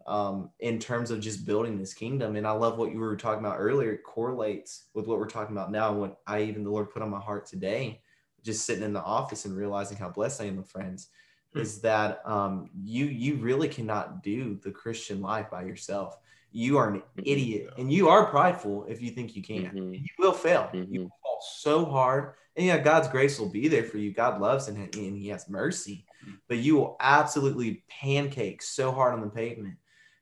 um, 0.05 0.49
in 0.59 0.79
terms 0.79 1.11
of 1.11 1.21
just 1.21 1.45
building 1.45 1.77
this 1.77 1.93
kingdom. 1.93 2.35
And 2.35 2.45
I 2.45 2.51
love 2.51 2.77
what 2.77 2.91
you 2.91 2.99
were 2.99 3.15
talking 3.15 3.43
about 3.45 3.57
earlier. 3.59 3.93
It 3.93 4.03
correlates 4.03 4.85
with 4.93 5.07
what 5.07 5.17
we're 5.19 5.27
talking 5.27 5.55
about 5.55 5.71
now. 5.71 5.91
And 5.91 5.99
what 6.01 6.19
I 6.27 6.43
even 6.43 6.63
the 6.63 6.69
Lord 6.71 6.89
put 6.91 7.01
on 7.01 7.09
my 7.09 7.19
heart 7.21 7.45
today, 7.45 8.01
just 8.43 8.65
sitting 8.65 8.83
in 8.83 8.93
the 8.93 9.03
office 9.03 9.45
and 9.45 9.55
realizing 9.55 9.97
how 9.97 10.09
blessed 10.09 10.41
I 10.41 10.45
am 10.45 10.57
with 10.57 10.69
friends. 10.69 11.09
Is 11.55 11.81
that 11.81 12.21
um, 12.27 12.69
you 12.83 13.05
you 13.05 13.35
really 13.35 13.67
cannot 13.67 14.23
do 14.23 14.59
the 14.63 14.71
Christian 14.71 15.21
life 15.21 15.49
by 15.51 15.63
yourself. 15.63 16.17
You 16.51 16.77
are 16.77 16.89
an 16.89 17.01
Mhm. 17.17 17.23
idiot, 17.25 17.73
and 17.77 17.91
you 17.91 18.09
are 18.09 18.27
prideful 18.27 18.85
if 18.85 19.01
you 19.01 19.11
think 19.11 19.35
you 19.35 19.43
can. 19.43 19.71
Mhm. 19.73 19.93
You 19.93 20.09
will 20.19 20.33
fail. 20.33 20.69
You 20.73 20.81
Mhm. 20.83 21.03
will 21.03 21.17
fall 21.23 21.41
so 21.41 21.85
hard, 21.85 22.35
and 22.55 22.65
yeah, 22.65 22.77
God's 22.77 23.07
grace 23.07 23.39
will 23.39 23.49
be 23.49 23.67
there 23.67 23.83
for 23.83 23.97
you. 23.97 24.11
God 24.11 24.39
loves 24.39 24.67
and, 24.67 24.77
and 24.95 25.17
He 25.17 25.29
has 25.29 25.49
mercy, 25.49 26.05
but 26.47 26.57
you 26.57 26.75
will 26.75 26.95
absolutely 26.99 27.83
pancake 27.87 28.61
so 28.61 28.91
hard 28.91 29.13
on 29.13 29.21
the 29.21 29.29
pavement 29.29 29.77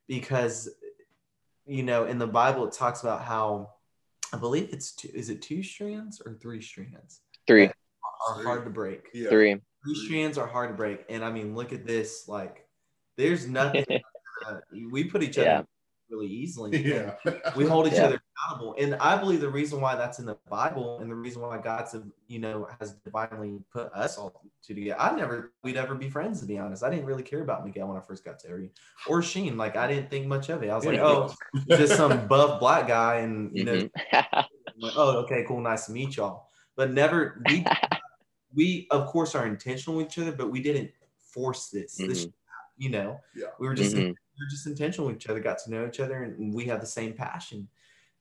because 0.08 0.70
you 1.66 1.84
know 1.84 2.06
in 2.06 2.18
the 2.18 2.28
Bible 2.28 2.66
it 2.68 2.74
talks 2.74 3.02
about 3.02 3.24
how 3.24 3.74
I 4.34 4.38
believe 4.38 4.70
it's 4.72 4.94
two, 4.94 5.10
is 5.14 5.30
it 5.30 5.42
two 5.42 5.62
strands 5.64 6.22
or 6.26 6.34
three 6.34 6.62
strands 6.62 7.22
Three, 7.48 7.66
are 7.66 8.44
hard 8.44 8.64
to 8.64 8.70
break. 8.70 9.10
Yeah. 9.14 9.30
three. 9.30 9.62
Three 9.84 9.96
strands 9.96 10.38
are 10.38 10.48
hard 10.48 10.70
to 10.70 10.76
break, 10.76 11.06
and 11.10 11.24
I 11.26 11.32
mean, 11.32 11.56
look 11.56 11.74
at 11.74 11.86
this. 11.86 12.28
Like, 12.28 12.68
there's 13.18 13.48
nothing. 13.48 13.86
uh, 14.48 14.58
we 14.92 15.06
put 15.06 15.24
each 15.24 15.38
other 15.38 15.48
Yeah. 15.48 15.62
really 16.10 16.28
easily. 16.28 16.78
Yeah. 16.86 17.16
we 17.56 17.66
hold 17.66 17.88
each 17.88 17.94
Yeah. 17.94 18.06
other 18.06 18.22
accountable 18.48 18.76
and 18.80 18.96
i 18.96 19.16
believe 19.16 19.40
the 19.40 19.50
reason 19.50 19.80
why 19.80 19.96
that's 19.96 20.20
in 20.20 20.26
the 20.26 20.36
bible 20.50 21.00
and 21.00 21.10
the 21.12 21.16
reason 21.16 21.42
why 21.42 21.58
god's 21.60 21.96
you 22.28 22.40
know 22.40 22.68
has 22.80 22.94
divinely 23.06 23.60
put 23.72 23.94
us 23.94 24.18
all 24.18 24.42
two 24.66 24.74
together 24.74 25.00
i 25.00 25.16
never 25.16 25.54
we'd 25.64 25.78
ever 25.78 25.94
be 25.96 26.10
friends 26.10 26.40
to 26.42 26.46
be 26.48 26.58
honest 26.58 26.84
i 26.84 26.90
didn't 26.90 27.06
really 27.06 27.24
care 27.24 27.42
about 27.42 27.64
miguel 27.66 27.88
when 27.88 27.98
i 27.98 28.02
first 28.02 28.26
got 28.26 28.40
to 28.40 28.50
Ari 28.50 28.72
or 29.08 29.22
sheen 29.22 29.58
like 29.58 29.76
i 29.78 29.88
didn't 29.88 30.10
think 30.10 30.26
much 30.28 30.50
of 30.50 30.64
it 30.64 30.70
i 30.70 30.76
was 30.76 30.86
like 30.86 31.00
oh 31.00 31.34
just 31.70 31.96
some 31.96 32.28
buff 32.28 32.60
black 32.60 32.88
guy 32.88 33.18
and 33.18 33.56
you 33.56 33.64
know 33.64 33.74
Mhm. 33.74 33.90
Like, 34.80 34.94
oh 34.96 35.18
okay 35.24 35.46
cool 35.48 35.62
nice 35.62 35.86
to 35.86 35.92
meet 35.92 36.18
y'all 36.18 36.48
but 36.76 36.92
never 36.92 37.44
we 37.46 37.64
we 38.54 38.88
of 38.92 39.08
course 39.08 39.36
are 39.36 39.48
intentional 39.48 39.98
with 39.98 40.08
each 40.08 40.20
other 40.20 40.32
but 40.36 40.52
we 40.52 40.62
didn't 40.62 40.92
force 41.18 41.70
this 41.70 42.04
this 42.04 42.28
you 42.78 42.90
know 42.90 43.22
Yeah. 43.34 43.48
we 43.60 43.68
were 43.68 43.74
just 43.76 43.96
Mhm. 43.96 44.16
we 44.38 44.46
were 44.46 44.50
just 44.50 44.66
intentional 44.68 45.08
with 45.08 45.18
each 45.18 45.28
other, 45.30 45.40
got 45.42 45.60
to 45.60 45.70
know 45.72 45.86
each 45.88 46.00
other, 46.00 46.24
and 46.24 46.54
we 46.54 46.66
have 46.66 46.80
the 46.82 46.88
same 46.88 47.14
passion. 47.14 47.68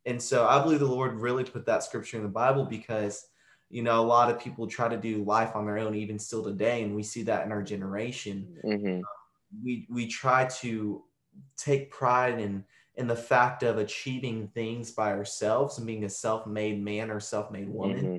And 0.06 0.22
so 0.22 0.46
I 0.46 0.62
believe 0.62 0.80
the 0.80 0.86
Lord 0.86 1.20
really 1.20 1.44
put 1.44 1.66
that 1.66 1.84
scripture 1.84 2.16
in 2.18 2.22
the 2.24 2.28
Bible 2.30 2.64
because, 2.66 3.30
you 3.70 3.82
know, 3.82 4.00
a 4.00 4.06
lot 4.06 4.30
of 4.30 4.40
people 4.40 4.66
try 4.66 4.88
to 4.88 4.96
do 4.98 5.24
life 5.24 5.56
on 5.56 5.66
their 5.66 5.78
own, 5.78 5.94
even 5.94 6.18
still 6.18 6.44
today, 6.44 6.82
and 6.84 6.94
we 6.96 7.02
see 7.04 7.22
that 7.24 7.46
in 7.46 7.52
our 7.52 7.62
generation. 7.62 8.50
Mhm. 8.64 9.08
We 9.62 9.86
we 9.90 10.06
try 10.06 10.46
to 10.46 11.04
take 11.56 11.90
pride 11.90 12.38
in 12.40 12.64
in 12.96 13.06
the 13.06 13.16
fact 13.16 13.62
of 13.62 13.78
achieving 13.78 14.48
things 14.48 14.92
by 14.92 15.10
ourselves 15.12 15.78
and 15.78 15.86
being 15.86 16.04
a 16.04 16.08
self-made 16.10 16.82
man 16.82 17.10
or 17.10 17.20
self-made 17.20 17.68
woman. 17.68 18.12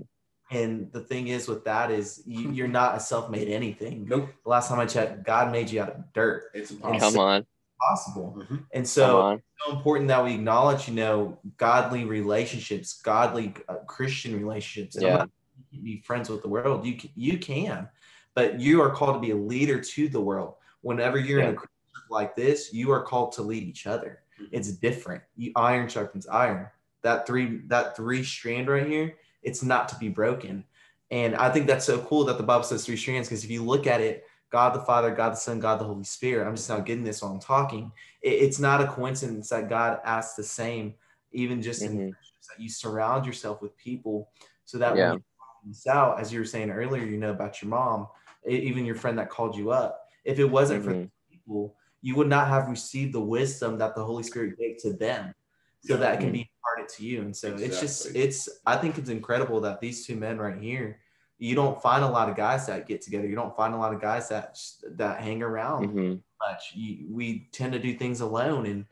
And 0.51 0.91
the 0.91 0.99
thing 0.99 1.29
is 1.29 1.47
with 1.47 1.63
that 1.63 1.91
is 1.91 2.21
you, 2.25 2.51
you're 2.51 2.67
not 2.67 2.95
a 2.97 2.99
self-made 2.99 3.47
anything. 3.47 4.05
Nope. 4.07 4.29
The 4.43 4.49
last 4.49 4.67
time 4.67 4.79
I 4.79 4.85
checked, 4.85 5.23
God 5.23 5.49
made 5.51 5.71
you 5.71 5.81
out 5.81 5.89
of 5.89 6.13
dirt. 6.13 6.51
It's 6.53 6.71
And 6.71 6.81
impossible. 6.81 7.11
Come 7.21 7.29
on, 7.29 7.45
Possible. 7.79 8.37
Mhm. 8.37 8.65
And 8.73 8.87
so 8.87 9.31
it's 9.31 9.43
so 9.65 9.75
important 9.75 10.09
that 10.09 10.23
we 10.23 10.35
acknowledge, 10.35 10.87
you 10.87 10.93
know, 10.93 11.39
godly 11.57 12.03
relationships, 12.05 13.01
godly 13.01 13.53
uh, 13.69 13.75
Christian 13.87 14.37
relationships. 14.37 14.97
And 14.97 15.05
Yeah. 15.05 15.17
not 15.17 15.29
you 15.71 15.77
can 15.77 15.83
be 15.85 16.01
friends 16.01 16.29
with 16.29 16.41
the 16.41 16.49
world. 16.49 16.85
You 16.85 16.97
can, 16.97 17.09
you 17.15 17.39
can, 17.39 17.87
but 18.35 18.59
you 18.59 18.81
are 18.81 18.91
called 18.91 19.15
to 19.15 19.19
be 19.19 19.31
a 19.31 19.35
leader 19.35 19.79
to 19.81 20.09
the 20.09 20.19
world. 20.21 20.55
Whenever 20.81 21.17
you're 21.17 21.39
in 21.39 21.49
a 21.51 21.53
group 21.53 21.69
like 22.09 22.35
this, 22.35 22.73
you 22.73 22.91
are 22.91 23.01
called 23.03 23.31
to 23.33 23.41
lead 23.41 23.63
each 23.63 23.87
other. 23.87 24.19
Mhm. 24.39 24.49
It's 24.51 24.71
different. 24.73 25.23
You 25.37 25.53
iron 25.55 25.87
sharpens 25.87 26.27
iron. 26.27 26.67
That 27.03 27.25
three 27.25 27.61
that 27.67 27.95
three 27.95 28.23
strand 28.23 28.67
right 28.69 28.85
here, 28.85 29.15
it's 29.41 29.63
not 29.63 29.89
to 29.89 29.95
be 29.97 30.09
broken. 30.09 30.63
And 31.09 31.35
I 31.35 31.49
think 31.51 31.67
that's 31.67 31.85
so 31.85 31.99
cool 31.99 32.23
that 32.25 32.37
the 32.37 32.43
Bible 32.43 32.63
says 32.63 32.85
three 32.85 32.95
strands 32.95 33.27
because 33.27 33.43
if 33.43 33.49
you 33.51 33.63
look 33.63 33.85
at 33.87 34.01
it, 34.01 34.25
God 34.49 34.73
the 34.73 34.81
Father, 34.81 35.11
God 35.11 35.31
the 35.31 35.37
Son, 35.37 35.59
God 35.59 35.79
the 35.79 35.85
Holy 35.85 36.03
Spirit. 36.03 36.47
I'm 36.47 36.55
just 36.55 36.69
not 36.69 36.85
getting 36.85 37.03
this 37.03 37.21
while 37.21 37.31
I'm 37.31 37.39
talking. 37.39 37.91
It- 38.21 38.41
it's 38.43 38.59
not 38.59 38.81
a 38.81 38.87
coincidence 38.87 39.49
that 39.49 39.69
God 39.69 39.99
asks 40.03 40.35
the 40.35 40.43
same, 40.43 40.95
even 41.31 41.61
just 41.61 41.81
in 41.81 41.91
Mhm. 41.91 41.95
friendships, 41.95 42.47
that 42.47 42.61
you 42.61 42.69
surround 42.69 43.25
yourself 43.25 43.61
with 43.61 43.75
people 43.77 44.29
so 44.65 44.77
that 44.77 44.95
Yeah. 44.95 45.09
when 45.11 45.13
you 45.19 45.23
this 45.67 45.85
out, 45.85 46.19
as 46.19 46.33
you 46.33 46.39
were 46.39 46.45
saying 46.45 46.71
earlier, 46.71 47.05
you 47.05 47.17
know 47.17 47.31
about 47.31 47.61
your 47.61 47.69
mom, 47.69 48.07
e- 48.49 48.55
even 48.57 48.83
your 48.85 48.95
friend 48.95 49.19
that 49.19 49.29
called 49.29 49.55
you 49.55 49.71
up. 49.71 50.07
If 50.25 50.39
it 50.39 50.45
wasn't 50.45 50.83
for 50.83 50.91
Mhm. 50.91 51.01
those 51.03 51.09
people, 51.29 51.77
you 52.01 52.15
would 52.15 52.27
not 52.27 52.47
have 52.47 52.67
received 52.67 53.13
the 53.13 53.21
wisdom 53.21 53.77
that 53.77 53.95
the 53.95 54.03
Holy 54.03 54.23
Spirit 54.23 54.57
gave 54.57 54.77
to 54.77 54.93
them, 54.93 55.33
so 55.82 55.93
Yeah. 55.93 55.99
that 55.99 56.19
can 56.19 56.32
be 56.32 56.49
imparted 56.49 56.93
to 56.95 57.05
you. 57.05 57.21
And 57.21 57.36
so 57.36 57.55
it's 57.55 57.79
just, 57.79 58.15
it's, 58.15 58.47
I 58.65 58.77
think 58.77 58.97
it's 58.97 59.09
incredible 59.09 59.61
that 59.61 59.82
these 59.82 60.05
two 60.05 60.15
men 60.15 60.38
right 60.38 60.57
here. 60.57 60.99
You 61.38 61.55
don't 61.55 61.82
find 61.82 62.03
a 62.03 62.07
lot 62.07 62.29
of 62.29 62.36
guys 62.36 62.67
that 62.67 62.88
get 62.88 63.01
together. 63.01 63.27
You 63.27 63.36
don't 63.36 63.57
find 63.57 63.73
a 63.73 63.77
lot 63.77 63.95
of 63.95 63.99
guys 63.99 64.29
that 64.29 64.59
that 64.91 65.21
hang 65.21 65.41
around 65.41 65.89
Mhm. 65.89 66.21
much. 66.39 66.73
You, 66.75 67.07
we 67.09 67.49
tend 67.51 67.73
to 67.73 67.79
do 67.79 67.95
things 67.97 68.21
alone, 68.21 68.67
and 68.67 68.86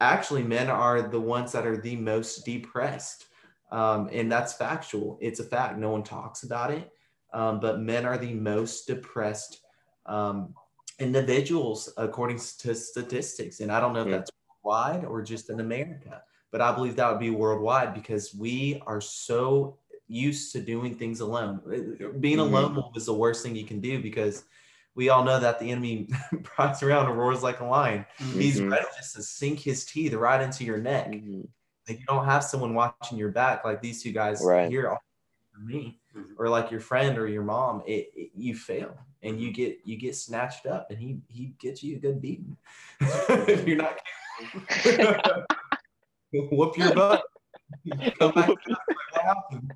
actually, 0.00 0.42
men 0.42 0.70
are 0.70 1.02
the 1.02 1.20
ones 1.20 1.52
that 1.52 1.66
are 1.66 1.76
the 1.76 1.96
most 1.96 2.46
depressed, 2.46 3.26
um, 3.70 4.08
and 4.10 4.32
that's 4.32 4.54
factual. 4.54 5.18
It's 5.20 5.40
a 5.40 5.44
fact. 5.44 5.76
No 5.76 5.90
one 5.90 6.02
talks 6.02 6.44
about 6.44 6.70
it, 6.70 6.90
um, 7.34 7.60
but 7.60 7.80
men 7.80 8.06
are 8.06 8.16
the 8.16 8.32
most 8.32 8.86
depressed 8.86 9.60
um, 10.06 10.54
individuals 10.98 11.92
according 11.98 12.38
to 12.38 12.74
statistics. 12.74 13.60
And 13.60 13.70
I 13.70 13.80
don't 13.80 13.92
know 13.92 14.00
if 14.00 14.06
Hmm. 14.06 14.12
that's 14.12 14.30
worldwide 14.66 15.04
or 15.04 15.22
just 15.22 15.50
in 15.50 15.60
America, 15.60 16.22
but 16.50 16.60
I 16.60 16.74
believe 16.74 16.96
that 16.96 17.10
would 17.10 17.20
be 17.20 17.30
worldwide 17.30 17.94
because 17.94 18.34
we 18.34 18.82
are 18.86 19.00
so 19.00 19.76
used 20.08 20.52
to 20.52 20.60
doing 20.60 20.94
things 20.94 21.20
alone. 21.20 21.60
Being 22.20 22.38
Mhm. 22.38 22.40
alone 22.40 22.84
is 22.94 23.06
the 23.06 23.14
worst 23.14 23.42
thing 23.42 23.56
you 23.56 23.64
can 23.64 23.80
do 23.80 24.02
because 24.02 24.44
we 24.94 25.08
all 25.08 25.24
know 25.24 25.40
that 25.40 25.58
the 25.58 25.70
enemy 25.70 26.08
prides 26.44 26.82
around 26.82 27.08
and 27.08 27.18
roars 27.18 27.42
like 27.42 27.60
a 27.60 27.64
lion. 27.64 28.04
He's 28.18 28.60
Mhm. 28.60 28.70
ready 28.70 28.86
just 28.96 29.14
to 29.16 29.22
sink 29.22 29.60
his 29.60 29.84
teeth 29.84 30.12
right 30.12 30.40
into 30.42 30.64
your 30.64 30.78
neck. 30.78 31.08
Mhm. 31.08 31.48
Like 31.88 31.98
you 31.98 32.04
don't 32.06 32.26
have 32.26 32.44
someone 32.44 32.74
watching 32.74 33.18
your 33.18 33.30
back 33.30 33.64
like 33.64 33.80
these 33.80 34.02
two 34.02 34.12
guys 34.12 34.42
Right. 34.44 34.70
here 34.70 34.96
me, 35.58 36.00
Mhm. 36.16 36.34
or 36.38 36.48
like 36.48 36.70
your 36.70 36.80
friend 36.80 37.16
or 37.18 37.26
your 37.28 37.42
mom. 37.42 37.82
It, 37.86 38.10
it- 38.16 38.30
you 38.34 38.54
fail 38.54 38.98
and 39.22 39.38
you 39.40 39.52
get 39.52 39.78
you 39.84 39.96
get 39.96 40.16
snatched 40.16 40.66
up, 40.66 40.90
and 40.90 40.98
he 40.98 41.20
he 41.28 41.54
gets 41.60 41.82
you 41.82 41.96
a 41.96 41.98
good 42.00 42.20
beating. 42.20 42.56
if 43.48 43.66
you're 43.66 43.76
not 43.76 43.90
careful. 43.90 44.21
whoop 46.32 46.76
your 46.78 46.94
butt. 46.94 47.22
Come 48.18 48.32
back. 48.32 48.48
What 48.48 48.58
happened? 49.14 49.72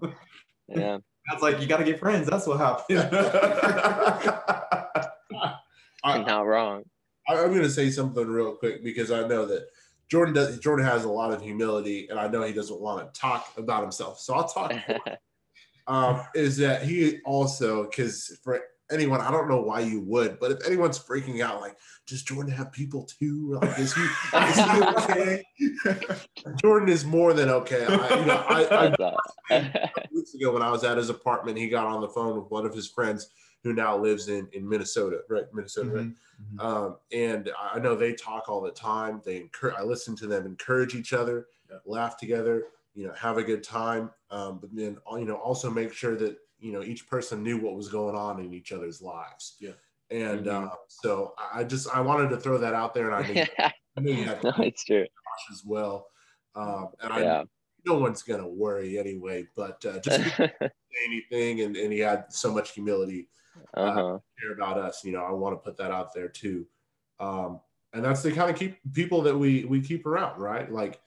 Yeah. 0.68 0.98
That's 1.28 1.42
like 1.42 1.60
you 1.60 1.66
got 1.66 1.78
to 1.78 1.84
get 1.84 1.98
friends. 1.98 2.28
That's 2.28 2.46
what 2.46 2.58
happened. 2.58 3.00
I'm 6.04 6.24
Not 6.24 6.46
wrong. 6.46 6.84
I- 7.28 7.34
I'm 7.38 7.50
going 7.50 7.62
to 7.62 7.70
say 7.70 7.90
something 7.90 8.26
real 8.26 8.54
quick 8.54 8.84
because 8.84 9.10
I 9.10 9.26
know 9.26 9.44
that 9.46 9.66
Jordan 10.08 10.34
does. 10.34 10.58
Jordan 10.60 10.86
has 10.86 11.04
a 11.04 11.08
lot 11.08 11.32
of 11.32 11.42
humility, 11.42 12.06
and 12.08 12.20
I 12.20 12.28
know 12.28 12.42
he 12.44 12.52
doesn't 12.52 12.80
want 12.80 13.12
to 13.12 13.20
talk 13.20 13.52
about 13.56 13.82
himself. 13.82 14.20
So 14.20 14.34
I'll 14.34 14.46
talk. 14.48 14.72
um, 15.88 16.22
is 16.34 16.56
that 16.58 16.82
he 16.84 17.18
also 17.24 17.84
because 17.84 18.38
for 18.44 18.60
anyone, 18.90 19.20
I 19.20 19.30
don't 19.30 19.48
know 19.48 19.60
why 19.60 19.80
you 19.80 20.00
would, 20.02 20.38
but 20.38 20.52
if 20.52 20.66
anyone's 20.66 20.98
freaking 20.98 21.40
out, 21.40 21.60
like, 21.60 21.76
does 22.06 22.22
Jordan 22.22 22.52
have 22.52 22.72
people 22.72 23.04
too? 23.04 23.58
Like, 23.60 23.78
is 23.78 23.94
he, 23.94 24.02
is 24.02 24.56
he 24.56 24.82
okay? 24.82 25.44
Jordan 26.62 26.88
is 26.88 27.04
more 27.04 27.32
than 27.32 27.48
okay. 27.48 27.84
I, 27.86 28.18
you 28.20 28.26
know, 28.26 28.44
I, 28.48 28.66
I 28.70 28.88
That's 28.88 29.00
all. 29.90 30.02
weeks 30.12 30.34
ago 30.34 30.52
when 30.52 30.62
I 30.62 30.70
was 30.70 30.84
at 30.84 30.96
his 30.96 31.10
apartment, 31.10 31.58
he 31.58 31.68
got 31.68 31.86
on 31.86 32.00
the 32.00 32.08
phone 32.08 32.40
with 32.40 32.50
one 32.50 32.64
of 32.66 32.74
his 32.74 32.88
friends 32.88 33.30
who 33.64 33.72
now 33.72 33.96
lives 33.96 34.28
in 34.28 34.48
in 34.52 34.68
Minnesota, 34.68 35.20
right? 35.28 35.44
Minnesota, 35.52 35.90
right? 35.90 36.10
Mhm. 36.54 36.60
Um, 36.64 36.96
and 37.12 37.50
I 37.60 37.78
know 37.80 37.96
they 37.96 38.12
talk 38.12 38.48
all 38.48 38.60
the 38.60 38.70
time. 38.70 39.20
They 39.24 39.38
encourage. 39.38 39.74
I 39.76 39.82
listen 39.82 40.14
to 40.16 40.26
them 40.28 40.46
encourage 40.46 40.94
each 40.94 41.12
other, 41.12 41.48
Yeah. 41.68 41.78
laugh 41.84 42.16
together, 42.16 42.64
you 42.94 43.06
know, 43.08 43.14
have 43.14 43.38
a 43.38 43.42
good 43.42 43.64
time. 43.64 44.10
Um, 44.30 44.58
but 44.60 44.70
then 44.72 44.98
you 45.14 45.24
know 45.24 45.34
also 45.36 45.68
make 45.70 45.92
sure 45.92 46.14
that 46.16 46.36
you 46.58 46.72
know 46.72 46.82
each 46.82 47.08
person 47.08 47.42
knew 47.42 47.58
what 47.58 47.76
was 47.76 47.88
going 47.88 48.14
on 48.16 48.40
in 48.40 48.52
each 48.54 48.72
other's 48.72 49.02
lives. 49.02 49.56
Yeah. 49.60 49.72
And 50.10 50.46
Mhm. 50.46 50.68
uh, 50.70 50.74
so 50.88 51.34
I 51.52 51.64
just 51.64 51.88
I 51.94 52.00
wanted 52.00 52.30
to 52.30 52.36
throw 52.38 52.58
that 52.58 52.74
out 52.74 52.94
there, 52.94 53.10
and 53.10 53.14
I 53.14 54.00
knew, 54.00 54.12
I 54.22 54.24
had 54.24 54.44
no, 54.44 54.52
it's 54.58 54.84
true. 54.84 55.06
As 55.50 55.64
well. 55.64 56.08
Um, 56.54 56.88
and 57.00 57.12
I 57.12 57.20
Yeah. 57.22 57.44
no 57.84 57.98
one's 57.98 58.22
gonna 58.22 58.46
worry 58.48 58.98
anyway. 58.98 59.48
But 59.56 59.84
uh, 59.84 59.98
just 60.00 60.16
say 60.36 60.52
anything, 61.04 61.62
and, 61.62 61.76
and 61.76 61.92
he 61.92 61.98
had 61.98 62.32
so 62.32 62.52
much 62.52 62.70
humility 62.70 63.28
uh 63.74 63.92
huh. 63.92 64.18
care 64.40 64.52
about 64.52 64.78
us. 64.78 65.04
You 65.04 65.12
know, 65.12 65.24
I 65.24 65.32
want 65.32 65.54
to 65.54 65.58
put 65.58 65.76
that 65.78 65.90
out 65.90 66.14
there 66.14 66.28
too. 66.28 66.66
Um, 67.18 67.60
and 67.92 68.04
that's 68.04 68.22
the 68.22 68.30
kind 68.32 68.50
of 68.50 68.56
keep 68.56 68.78
people 68.92 69.22
that 69.22 69.36
we 69.36 69.64
we 69.64 69.80
keep 69.80 70.06
around, 70.06 70.40
right? 70.40 70.70
Like, 70.70 71.00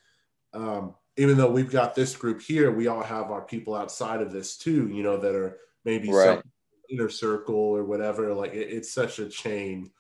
um, 0.54 0.96
even 1.20 1.38
though 1.38 1.52
we've 1.52 1.70
got 1.70 1.96
this 1.96 2.16
group 2.16 2.42
here, 2.42 2.72
we 2.72 2.88
all 2.88 3.04
have 3.04 3.30
our 3.30 3.42
people 3.42 3.76
outside 3.76 4.22
of 4.22 4.32
this 4.32 4.58
too. 4.58 4.88
You 4.88 5.04
know, 5.04 5.18
that 5.18 5.36
are 5.36 5.58
maybe 5.84 6.10
Right. 6.12 6.40
some 6.40 6.44
inner 6.90 7.10
circle 7.10 7.56
or 7.56 7.84
whatever. 7.84 8.34
Like, 8.34 8.54
it, 8.54 8.70
it's 8.72 8.94
such 8.94 9.20
a 9.20 9.28
chain 9.28 9.92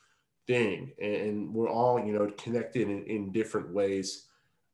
thing, 0.48 0.94
and 1.02 1.54
we're 1.54 1.70
all 1.70 2.00
you 2.00 2.14
know 2.14 2.32
connected 2.38 2.90
in, 2.90 3.04
in 3.04 3.32
different 3.34 3.74
ways. 3.74 4.28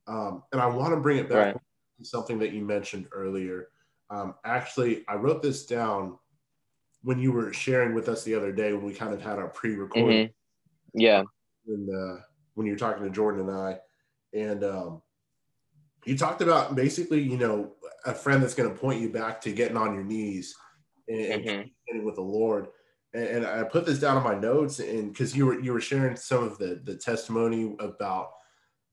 Um, 0.07 0.43
and 0.51 0.61
I 0.61 0.67
want 0.67 0.93
to 0.93 0.99
bring 1.01 1.17
it 1.17 1.29
back 1.29 1.55
Right. 1.55 1.57
to 1.97 2.05
something 2.05 2.37
that 2.39 2.53
you 2.53 2.63
mentioned 2.63 3.07
earlier. 3.11 3.69
Um, 4.11 4.35
actually, 4.45 5.03
I 5.07 5.15
wrote 5.15 5.41
this 5.41 5.65
down 5.65 6.19
when 7.01 7.17
you 7.17 7.31
were 7.31 7.51
sharing 7.53 7.95
with 7.95 8.07
us 8.07 8.23
the 8.23 8.35
other 8.35 8.51
day 8.51 8.71
when 8.73 8.85
we 8.85 8.93
kind 8.93 9.13
of 9.15 9.21
had 9.21 9.39
our 9.39 9.47
pre-recording 9.47 10.27
Mhm. 10.27 10.33
Yeah. 10.93 11.23
when 11.65 11.89
uh, 11.89 12.21
when 12.53 12.67
you 12.67 12.73
were 12.73 12.79
talking 12.79 13.03
to 13.03 13.09
Jordan 13.09 13.49
and 13.49 13.57
I, 13.57 13.79
and 14.33 14.63
um, 14.63 15.01
you 16.05 16.17
talked 16.17 16.41
about 16.41 16.75
basically, 16.75 17.21
you 17.21 17.37
know, 17.37 17.73
a 18.05 18.13
friend 18.13 18.41
that's 18.41 18.53
going 18.53 18.69
to 18.71 18.75
point 18.79 19.01
you 19.01 19.09
back 19.09 19.41
to 19.41 19.51
getting 19.51 19.77
on 19.77 19.93
your 19.93 20.03
knees 20.03 20.55
and, 21.07 21.19
and 21.19 21.41
Mhm. 21.43 21.45
communicating 21.47 22.05
with 22.05 22.15
the 22.15 22.21
Lord. 22.21 22.67
And, 23.13 23.27
and 23.27 23.45
I 23.47 23.63
put 23.63 23.85
this 23.85 23.99
down 23.99 24.17
in 24.17 24.23
my 24.23 24.35
notes, 24.37 24.79
and 24.79 25.11
because 25.11 25.35
you 25.35 25.45
were 25.45 25.59
you 25.59 25.73
were 25.73 25.81
sharing 25.81 26.15
some 26.15 26.43
of 26.43 26.57
the 26.57 26.81
the 26.83 26.95
testimony 26.97 27.75
about, 27.79 28.31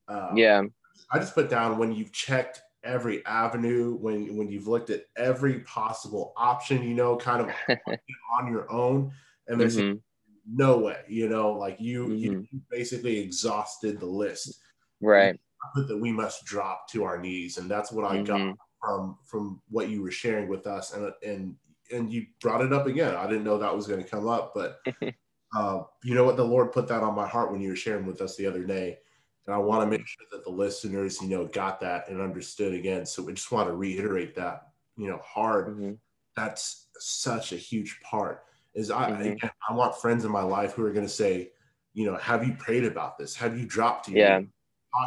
uh, 0.09 0.33
Yeah. 0.37 0.63
I 1.11 1.19
just 1.19 1.35
put 1.35 1.51
down 1.51 1.79
when 1.79 1.93
you've 1.93 2.13
checked 2.13 2.61
every 2.85 3.25
avenue, 3.27 3.97
when 3.97 4.37
when 4.37 4.49
you've 4.49 4.69
looked 4.69 4.91
at 4.91 5.05
every 5.17 5.61
possible 5.61 6.33
option, 6.37 6.83
you 6.83 6.95
know, 6.95 7.17
kind 7.17 7.43
of 7.43 7.49
on 8.39 8.51
your 8.53 8.71
own, 8.71 9.13
and 9.49 9.61
there's 9.61 9.77
Mhm. 9.77 10.01
no 10.47 10.79
way, 10.79 11.05
you 11.09 11.29
know, 11.29 11.53
like 11.53 11.81
you 11.81 12.07
Mhm. 12.09 12.21
you 12.51 12.61
basically 12.71 13.19
exhausted 13.19 14.01
the 14.01 14.07
list. 14.07 14.61
Right. 15.01 15.39
Put 15.75 15.89
that 15.89 15.99
we 15.99 16.13
must 16.13 16.45
drop 16.45 16.89
to 16.89 17.05
our 17.05 17.19
knees, 17.19 17.59
and 17.59 17.71
that's 17.71 17.93
what 17.93 18.05
I 18.05 18.19
got 18.19 18.41
Mhm. 18.41 18.57
from 18.81 19.19
from 19.25 19.63
what 19.69 19.89
you 19.89 20.03
were 20.03 20.11
sharing 20.11 20.49
with 20.49 20.67
us, 20.67 20.93
and 20.93 21.13
and 21.25 21.57
and 21.93 22.13
you 22.13 22.27
brought 22.41 22.61
it 22.63 22.73
up 22.73 22.87
again. 22.87 23.15
I 23.17 23.27
didn't 23.27 23.45
know 23.45 23.59
that 23.59 23.75
was 23.75 23.87
going 23.87 24.03
to 24.03 24.09
come 24.09 24.29
up, 24.29 24.53
but 24.55 24.79
uh, 25.57 25.85
you 26.05 26.15
know 26.15 26.25
what, 26.25 26.37
the 26.37 26.45
Lord 26.45 26.73
put 26.73 26.89
that 26.89 27.03
on 27.03 27.15
my 27.15 27.27
heart 27.29 27.53
when 27.53 27.61
you 27.61 27.71
were 27.71 27.77
sharing 27.77 28.07
with 28.07 28.21
us 28.23 28.37
the 28.37 28.47
other 28.47 28.65
day, 28.65 28.99
and 29.47 29.55
I 29.55 29.59
want 29.59 29.83
to 29.83 29.91
make 29.91 30.07
sure 30.07 30.27
that 30.33 30.45
the 30.45 30.51
listeners, 30.51 31.21
you 31.23 31.29
know, 31.29 31.47
got 31.47 31.81
that 31.81 32.09
and 32.09 32.21
understood 32.21 32.75
again. 32.75 33.07
So 33.07 33.23
we 33.23 33.35
just 33.35 33.53
want 33.53 33.69
to 33.69 33.75
reiterate 33.77 34.35
that, 34.37 34.73
you 34.97 35.09
know, 35.09 35.19
hard. 35.25 35.77
Mhm. 35.77 35.99
That's 36.37 36.89
such 36.99 37.53
a 37.53 37.57
huge 37.57 38.01
part. 38.03 38.45
Is 38.75 38.91
I 38.91 39.11
Mhm. 39.11 39.21
again, 39.21 39.51
I 39.69 39.75
want 39.75 39.97
friends 39.97 40.25
in 40.25 40.33
my 40.33 40.43
life 40.43 40.75
who 40.75 40.85
are 40.85 40.93
going 40.93 41.07
to 41.07 41.13
say, 41.13 41.53
you 41.95 42.07
know, 42.07 42.17
have 42.17 42.47
you 42.47 42.55
prayed 42.55 42.85
about 42.85 43.19
this? 43.19 43.37
Have 43.37 43.59
you 43.59 43.67
dropped 43.67 44.07
to 44.07 44.13
your 44.13 44.21
Yeah. 44.21 44.29
knees? 44.29 44.49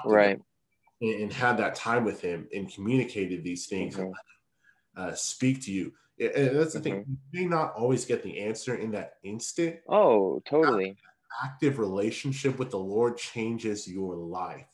Right. 0.05 0.39
And, 1.01 1.21
and 1.23 1.33
had 1.33 1.57
that 1.57 1.75
time 1.75 2.03
with 2.05 2.21
him 2.21 2.47
and 2.53 2.71
communicated 2.71 3.43
these 3.43 3.67
things 3.67 3.97
and 3.97 4.07
Mhm. 4.07 4.13
let 4.13 4.21
uh, 4.97 5.13
speak 5.13 5.61
to 5.63 5.71
you. 5.71 5.93
And 6.19 6.57
that's 6.57 6.73
the 6.73 6.79
thing. 6.79 7.01
Mm-hmm. 7.01 7.11
You 7.31 7.41
may 7.41 7.45
not 7.47 7.73
always 7.75 8.05
get 8.05 8.23
the 8.23 8.39
answer 8.39 8.75
in 8.75 8.91
that 8.91 9.15
instant. 9.23 9.81
Oh, 9.89 10.41
totally. 10.45 10.95
Active 11.43 11.79
relationship 11.79 12.57
with 12.57 12.69
the 12.71 12.79
Lord 12.79 13.17
changes 13.17 13.85
your 13.89 14.15
life, 14.15 14.69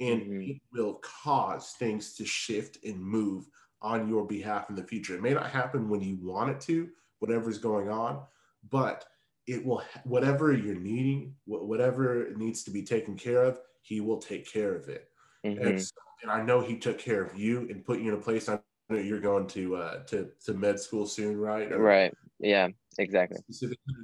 and 0.00 0.22
Mhm. 0.22 0.48
it 0.56 0.62
will 0.72 0.94
cause 1.02 1.72
things 1.72 2.14
to 2.14 2.24
shift 2.24 2.78
and 2.82 2.98
move 2.98 3.46
on 3.82 4.08
your 4.08 4.26
behalf 4.26 4.70
in 4.70 4.76
the 4.76 4.82
future. 4.82 5.14
It 5.16 5.20
may 5.22 5.34
not 5.34 5.50
happen 5.50 5.90
when 5.90 6.00
you 6.00 6.16
want 6.22 6.48
it 6.50 6.60
to, 6.62 6.88
whatever's 7.18 7.58
going 7.58 7.90
on, 7.90 8.26
but 8.70 9.04
it 9.46 9.64
will. 9.64 9.82
Whatever 10.04 10.52
you're 10.54 10.74
needing, 10.74 11.36
wh- 11.44 11.62
whatever 11.68 12.30
needs 12.36 12.64
to 12.64 12.70
be 12.70 12.82
taken 12.82 13.16
care 13.16 13.42
of, 13.44 13.60
He 13.88 14.00
will 14.02 14.18
take 14.18 14.46
care 14.50 14.74
of 14.74 14.88
it. 14.90 15.08
Mhm. 15.44 15.66
And, 15.66 15.82
so- 15.82 15.94
and 16.22 16.30
I 16.30 16.42
know 16.42 16.60
he 16.60 16.76
took 16.76 16.98
care 16.98 17.22
of 17.22 17.38
you 17.38 17.60
and 17.70 17.84
put 17.84 18.00
you 18.00 18.12
in 18.12 18.18
a 18.18 18.22
place. 18.22 18.48
I 18.48 18.60
know 18.90 18.98
you're 18.98 19.20
going 19.20 19.46
to 19.48 19.76
uh, 19.76 20.04
to 20.06 20.30
to 20.44 20.52
med 20.54 20.78
school 20.80 21.06
soon, 21.06 21.36
right? 21.38 21.70
Or 21.72 21.78
Right. 21.78 22.12
Yeah. 22.40 22.68
Exactly. 22.98 23.38
Specifically, 23.38 23.94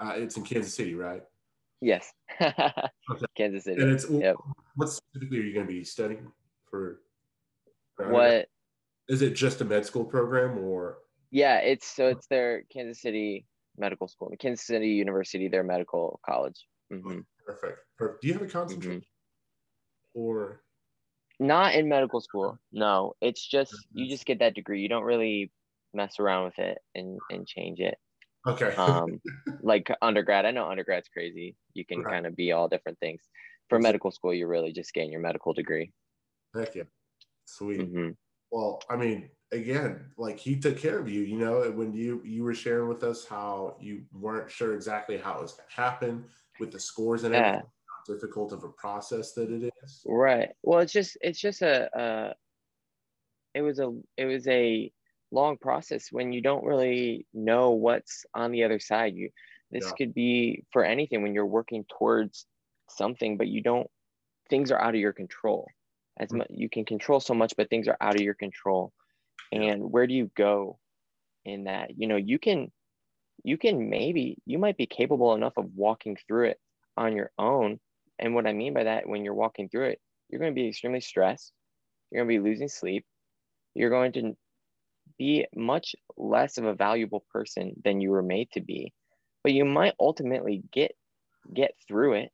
uh, 0.00 0.04
uh, 0.04 0.12
it's 0.16 0.36
in 0.36 0.42
Kansas 0.42 0.74
City, 0.74 0.94
right? 0.94 1.22
Yes. 1.80 2.12
Kansas 3.36 3.64
City. 3.64 3.80
And 3.80 3.92
it's 3.92 4.10
Yep. 4.10 4.36
what 4.74 4.88
specifically 4.88 5.38
are 5.38 5.42
you 5.42 5.54
going 5.54 5.66
to 5.66 5.72
be 5.72 5.84
studying 5.84 6.30
for? 6.68 7.00
for 7.94 8.10
What? 8.10 8.48
is 9.08 9.22
it? 9.22 9.34
Just 9.34 9.60
a 9.60 9.64
med 9.64 9.86
school 9.86 10.04
program, 10.04 10.58
or 10.58 10.98
Yeah. 11.30 11.58
It's 11.60 11.86
so 11.86 12.08
it's 12.08 12.26
their 12.26 12.62
Kansas 12.72 13.00
City 13.00 13.46
Medical 13.78 14.08
School, 14.08 14.34
Kansas 14.38 14.66
City 14.66 14.88
University, 14.88 15.46
their 15.48 15.62
medical 15.64 16.18
college. 16.26 16.66
hmm 16.90 17.20
perfect? 17.46 17.80
perfect. 17.98 18.22
Do 18.22 18.28
you 18.28 18.34
have 18.34 18.42
a 18.42 18.48
concentration? 18.48 19.02
Or 20.14 20.64
Not 21.38 21.74
in 21.74 21.88
medical 21.88 22.20
school. 22.20 22.58
No, 22.72 23.14
it's 23.20 23.46
just 23.46 23.86
you 23.92 24.08
just 24.08 24.24
get 24.26 24.38
that 24.38 24.54
degree. 24.54 24.80
You 24.80 24.88
don't 24.88 25.04
really 25.04 25.52
mess 25.92 26.18
around 26.18 26.44
with 26.46 26.58
it 26.58 26.78
and 26.94 27.20
and 27.28 27.46
change 27.46 27.78
it. 27.80 27.98
okay, 28.46 28.76
Um, 28.76 29.20
like 29.60 29.90
undergrad, 30.02 30.46
I 30.46 30.52
know 30.52 30.66
undergrad's 30.66 31.08
crazy. 31.08 31.56
You 31.74 31.86
can 31.86 32.04
Right. 32.04 32.06
kind 32.06 32.26
of 32.26 32.36
be 32.36 32.52
all 32.52 32.68
different 32.68 33.00
things. 33.00 33.22
For 33.70 33.78
medical 33.80 34.12
school, 34.12 34.34
you're 34.34 34.48
really 34.48 34.72
just 34.72 34.94
getting 34.94 35.12
your 35.12 35.22
medical 35.22 35.54
degree. 35.54 35.92
heck 36.54 36.74
yeah, 36.74 36.84
sweet. 37.46 37.92
hmm 37.92 38.10
Well, 38.50 38.82
I 38.90 38.96
mean, 38.96 39.30
again, 39.52 40.12
like 40.18 40.38
he 40.38 40.58
took 40.60 40.78
care 40.78 40.98
of 41.00 41.08
you. 41.10 41.22
You 41.22 41.38
know, 41.38 41.70
when 41.72 41.94
you 41.94 42.22
you 42.24 42.44
were 42.44 42.54
sharing 42.54 42.88
with 42.88 43.04
us 43.04 43.26
how 43.26 43.78
you 43.80 44.06
weren't 44.12 44.50
sure 44.50 44.74
exactly 44.74 45.18
how 45.18 45.38
it 45.38 45.42
was 45.42 45.54
going 45.54 45.68
to 45.68 45.76
happen 45.76 46.30
with 46.60 46.72
the 46.72 46.80
scores 46.80 47.24
and 47.24 47.34
Yeah. 47.34 47.48
everything, 47.48 47.70
how 47.88 48.14
difficult 48.14 48.52
of 48.52 48.64
a 48.64 48.68
process 48.70 49.32
that 49.32 49.50
it 49.50 49.72
is. 49.82 50.02
Right. 50.06 50.50
Well, 50.62 50.80
it's 50.80 50.92
just 50.92 51.16
it's 51.20 51.40
just 51.40 51.62
a 51.62 51.96
uh 51.96 52.34
it 53.54 53.62
was 53.62 53.78
a 53.78 53.92
it 54.16 54.26
was 54.26 54.46
a 54.48 54.92
long 55.32 55.56
process 55.56 56.12
when 56.12 56.32
you 56.32 56.40
don't 56.40 56.64
really 56.64 57.26
know 57.34 57.70
what's 57.70 58.24
on 58.34 58.52
the 58.52 58.64
other 58.64 58.78
side. 58.78 59.14
You 59.14 59.30
this 59.70 59.86
Yeah. 59.86 59.92
could 59.92 60.14
be 60.14 60.64
for 60.72 60.84
anything 60.84 61.22
when 61.22 61.34
you're 61.34 61.46
working 61.46 61.84
towards 61.98 62.46
something, 62.88 63.36
but 63.36 63.48
you 63.48 63.62
don't 63.62 63.90
things 64.48 64.70
are 64.70 64.80
out 64.80 64.94
of 64.94 65.00
your 65.00 65.12
control. 65.12 65.66
As 66.18 66.30
Mm. 66.30 66.38
much 66.38 66.48
you 66.50 66.68
can 66.68 66.84
control 66.84 67.20
so 67.20 67.34
much, 67.34 67.54
but 67.56 67.68
things 67.68 67.88
are 67.88 67.96
out 68.00 68.16
of 68.16 68.22
your 68.22 68.34
control. 68.34 68.92
And 69.52 69.90
where 69.90 70.06
do 70.06 70.14
you 70.14 70.30
go 70.36 70.78
in 71.44 71.64
that? 71.64 71.98
You 71.98 72.08
know, 72.08 72.16
you 72.16 72.38
can 72.38 72.72
you 73.46 73.58
can 73.58 73.90
maybe 73.90 74.38
you 74.46 74.58
might 74.58 74.78
be 74.78 74.86
capable 74.86 75.34
enough 75.34 75.58
of 75.58 75.74
walking 75.76 76.18
through 76.28 76.50
it 76.50 76.60
on 76.98 77.16
your 77.16 77.32
own. 77.38 77.80
And 78.20 78.34
what 78.34 78.48
I 78.48 78.54
mean 78.54 78.74
by 78.74 78.84
that, 78.84 79.08
when 79.08 79.24
you're 79.24 79.34
walking 79.34 79.70
through 79.70 79.90
it, 79.90 80.02
you're 80.30 80.40
going 80.40 80.52
to 80.52 80.60
be 80.62 80.68
extremely 80.68 81.00
stressed. 81.02 81.52
You're 82.10 82.24
going 82.24 82.36
to 82.36 82.42
be 82.42 82.50
losing 82.50 82.68
sleep. 82.68 83.06
You're 83.74 83.90
going 83.90 84.12
to 84.14 84.36
be 85.18 85.46
much 85.56 85.96
less 86.16 86.58
of 86.58 86.66
a 86.66 86.74
valuable 86.74 87.24
person 87.32 87.74
than 87.84 88.02
you 88.02 88.10
were 88.10 88.22
made 88.22 88.50
to 88.52 88.62
be. 88.62 88.94
But 89.44 89.54
you 89.54 89.66
might 89.66 89.94
ultimately 90.00 90.64
get 90.72 90.96
get 91.54 91.76
through 91.88 92.14
it. 92.14 92.32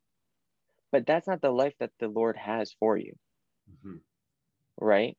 But 0.91 1.05
that's 1.07 1.27
not 1.27 1.41
the 1.41 1.51
life 1.51 1.75
that 1.79 1.91
the 1.99 2.09
Lord 2.09 2.37
has 2.37 2.73
for 2.79 2.97
you, 2.97 3.17
Mhm. 3.67 4.03
right? 4.79 5.17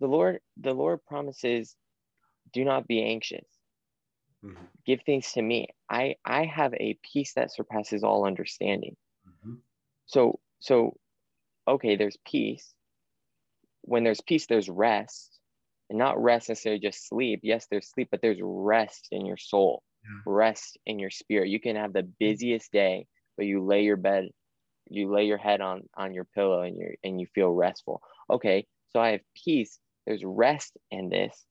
The 0.00 0.08
Lord 0.08 0.40
the 0.58 0.74
Lord 0.74 1.04
promises 1.06 1.76
do 2.52 2.64
not 2.64 2.88
be 2.88 3.04
anxious. 3.04 3.57
Mhm. 4.42 4.68
Give 4.84 5.00
things 5.02 5.32
to 5.34 5.42
me. 5.42 5.68
I 5.88 6.16
I 6.24 6.44
have 6.46 6.74
a 6.74 6.98
peace 7.02 7.34
that 7.34 7.52
surpasses 7.52 8.02
all 8.02 8.26
understanding. 8.26 8.96
Mhm. 9.24 9.62
So 10.06 10.40
so 10.58 10.98
okay, 11.68 11.96
there's 11.96 12.18
peace. 12.26 12.74
When 13.82 14.04
there's 14.04 14.20
peace, 14.20 14.46
there's 14.46 14.68
rest. 14.68 15.40
And 15.90 15.98
not 15.98 16.20
rest 16.22 16.48
necessarily 16.50 16.80
just 16.80 17.06
sleep. 17.08 17.40
Yes, 17.42 17.66
there's 17.70 17.88
sleep, 17.90 18.08
but 18.10 18.20
there's 18.20 18.40
rest 18.42 19.08
in 19.10 19.24
your 19.24 19.38
soul, 19.38 19.82
Yeah. 20.04 20.22
rest 20.26 20.76
in 20.84 20.98
your 20.98 21.08
spirit. 21.10 21.48
You 21.48 21.60
can 21.60 21.76
have 21.76 21.94
the 21.94 22.02
busiest 22.02 22.70
day, 22.72 23.06
but 23.36 23.46
you 23.46 23.64
lay 23.64 23.84
your 23.84 23.96
bed, 23.96 24.28
you 24.90 25.10
lay 25.10 25.26
your 25.26 25.38
head 25.38 25.60
on 25.62 25.88
on 25.96 26.14
your 26.14 26.24
pillow 26.26 26.62
and 26.62 26.76
you 26.78 26.94
and 27.04 27.20
you 27.20 27.26
feel 27.28 27.50
restful. 27.50 28.02
Okay, 28.30 28.66
so 28.90 29.00
I 29.00 29.12
have 29.12 29.22
peace. 29.34 29.80
There's 30.06 30.24
rest 30.24 30.76
in 30.90 31.08
this. 31.10 31.46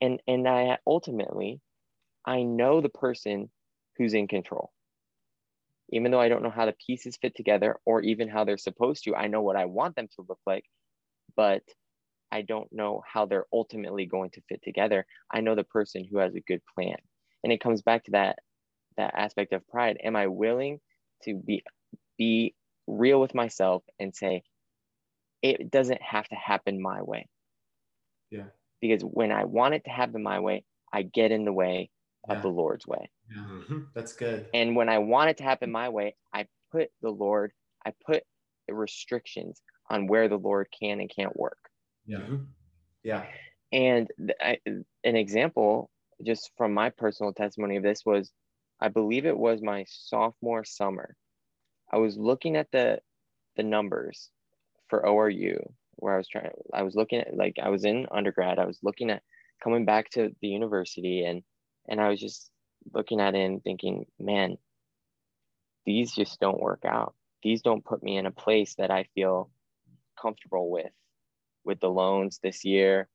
And 0.00 0.22
and 0.28 0.48
I 0.48 0.78
ultimately 0.86 1.60
I 2.26 2.42
know 2.42 2.80
the 2.80 2.88
person 2.88 3.50
who's 3.96 4.14
in 4.14 4.28
control 4.28 4.72
even 5.90 6.10
though 6.10 6.20
I 6.20 6.28
don't 6.28 6.42
know 6.42 6.50
how 6.50 6.66
the 6.66 6.74
pieces 6.84 7.16
fit 7.16 7.34
together 7.36 7.76
or 7.84 8.00
even 8.02 8.28
how 8.28 8.44
they're 8.44 8.58
supposed 8.58 9.04
to, 9.04 9.14
I 9.14 9.28
know 9.28 9.42
what 9.42 9.56
I 9.56 9.66
want 9.66 9.94
them 9.94 10.08
to 10.16 10.26
look 10.28 10.40
like, 10.46 10.64
but 11.36 11.62
I 12.32 12.42
don't 12.42 12.72
know 12.72 13.02
how 13.06 13.26
they're 13.26 13.46
ultimately 13.52 14.06
going 14.06 14.30
to 14.30 14.42
fit 14.48 14.62
together. 14.62 15.06
I 15.32 15.40
know 15.40 15.54
the 15.54 15.64
person 15.64 16.04
who 16.04 16.18
has 16.18 16.34
a 16.34 16.40
good 16.40 16.60
plan. 16.74 16.96
And 17.44 17.52
it 17.52 17.60
comes 17.60 17.82
back 17.82 18.04
to 18.04 18.10
that 18.12 18.38
that 18.96 19.14
aspect 19.14 19.52
of 19.52 19.66
pride. 19.68 19.98
Am 20.02 20.16
I 20.16 20.26
willing 20.26 20.80
to 21.22 21.34
be 21.34 21.62
be 22.18 22.54
real 22.86 23.20
with 23.20 23.34
myself 23.34 23.84
and 24.00 24.14
say 24.14 24.42
it 25.42 25.70
doesn't 25.70 26.02
have 26.02 26.26
to 26.28 26.34
happen 26.34 26.82
my 26.82 27.02
way? 27.02 27.28
Yeah. 28.30 28.46
Because 28.80 29.02
when 29.02 29.30
I 29.30 29.44
want 29.44 29.74
it 29.74 29.84
to 29.84 29.90
happen 29.90 30.22
my 30.22 30.40
way, 30.40 30.64
I 30.92 31.02
get 31.02 31.30
in 31.30 31.44
the 31.44 31.52
way 31.52 31.90
of 32.28 32.42
the 32.42 32.48
Lord's 32.48 32.86
way. 32.86 33.10
Yeah. 33.30 33.36
Mhm. 33.36 33.92
That's 33.94 34.12
good. 34.12 34.48
And 34.54 34.76
when 34.76 34.88
I 34.88 34.98
want 34.98 35.30
it 35.30 35.36
to 35.38 35.44
happen 35.44 35.70
my 35.70 35.88
way, 35.88 36.16
I 36.32 36.48
put 36.70 36.90
the 37.02 37.10
Lord, 37.10 37.52
I 37.84 37.92
put 38.04 38.24
the 38.66 38.74
restrictions 38.74 39.62
on 39.88 40.06
where 40.06 40.28
the 40.28 40.38
Lord 40.38 40.68
can 40.70 41.00
and 41.00 41.10
can't 41.10 41.36
work. 41.36 41.58
Yeah. 42.06 42.38
Yeah. 43.02 43.26
And 43.72 44.10
I, 44.40 44.58
an 44.66 45.16
example, 45.16 45.90
just 46.24 46.50
from 46.56 46.72
my 46.74 46.90
personal 46.90 47.32
testimony 47.32 47.76
of 47.76 47.82
this, 47.82 48.04
was 48.04 48.32
I 48.80 48.88
believe 48.88 49.26
it 49.26 49.36
was 49.36 49.62
my 49.62 49.84
sophomore 49.88 50.64
summer. 50.64 51.16
I 51.90 51.98
was 51.98 52.16
looking 52.16 52.56
at 52.56 52.70
the 52.72 53.00
the 53.56 53.62
numbers 53.62 54.30
for 54.88 55.02
ORU 55.02 55.58
where 55.96 56.14
I 56.14 56.18
was 56.18 56.28
trying 56.28 56.50
I 56.72 56.82
was 56.82 56.94
looking 56.94 57.20
at 57.20 57.34
like 57.34 57.58
I 57.62 57.68
was 57.70 57.84
in 57.84 58.06
undergrad. 58.10 58.58
I 58.58 58.66
was 58.66 58.78
looking 58.82 59.10
at 59.10 59.22
coming 59.62 59.84
back 59.84 60.10
to 60.10 60.34
the 60.40 60.48
university 60.48 61.24
and 61.24 61.42
and 61.88 62.00
I 62.00 62.08
was 62.08 62.20
just 62.20 62.50
looking 62.92 63.20
at 63.20 63.34
it 63.34 63.44
and 63.44 63.62
thinking, 63.62 64.06
man, 64.18 64.58
these 65.84 66.12
just 66.12 66.40
don't 66.40 66.60
work 66.60 66.84
out. 66.84 67.14
These 67.42 67.62
don't 67.62 67.84
put 67.84 68.02
me 68.02 68.16
in 68.16 68.26
a 68.26 68.30
place 68.30 68.74
that 68.76 68.90
I 68.90 69.04
feel 69.14 69.50
comfortable 70.20 70.70
with 70.70 70.90
with 71.64 71.80
the 71.80 71.88
loans 71.90 72.38
this 72.42 72.64
year. 72.64 73.08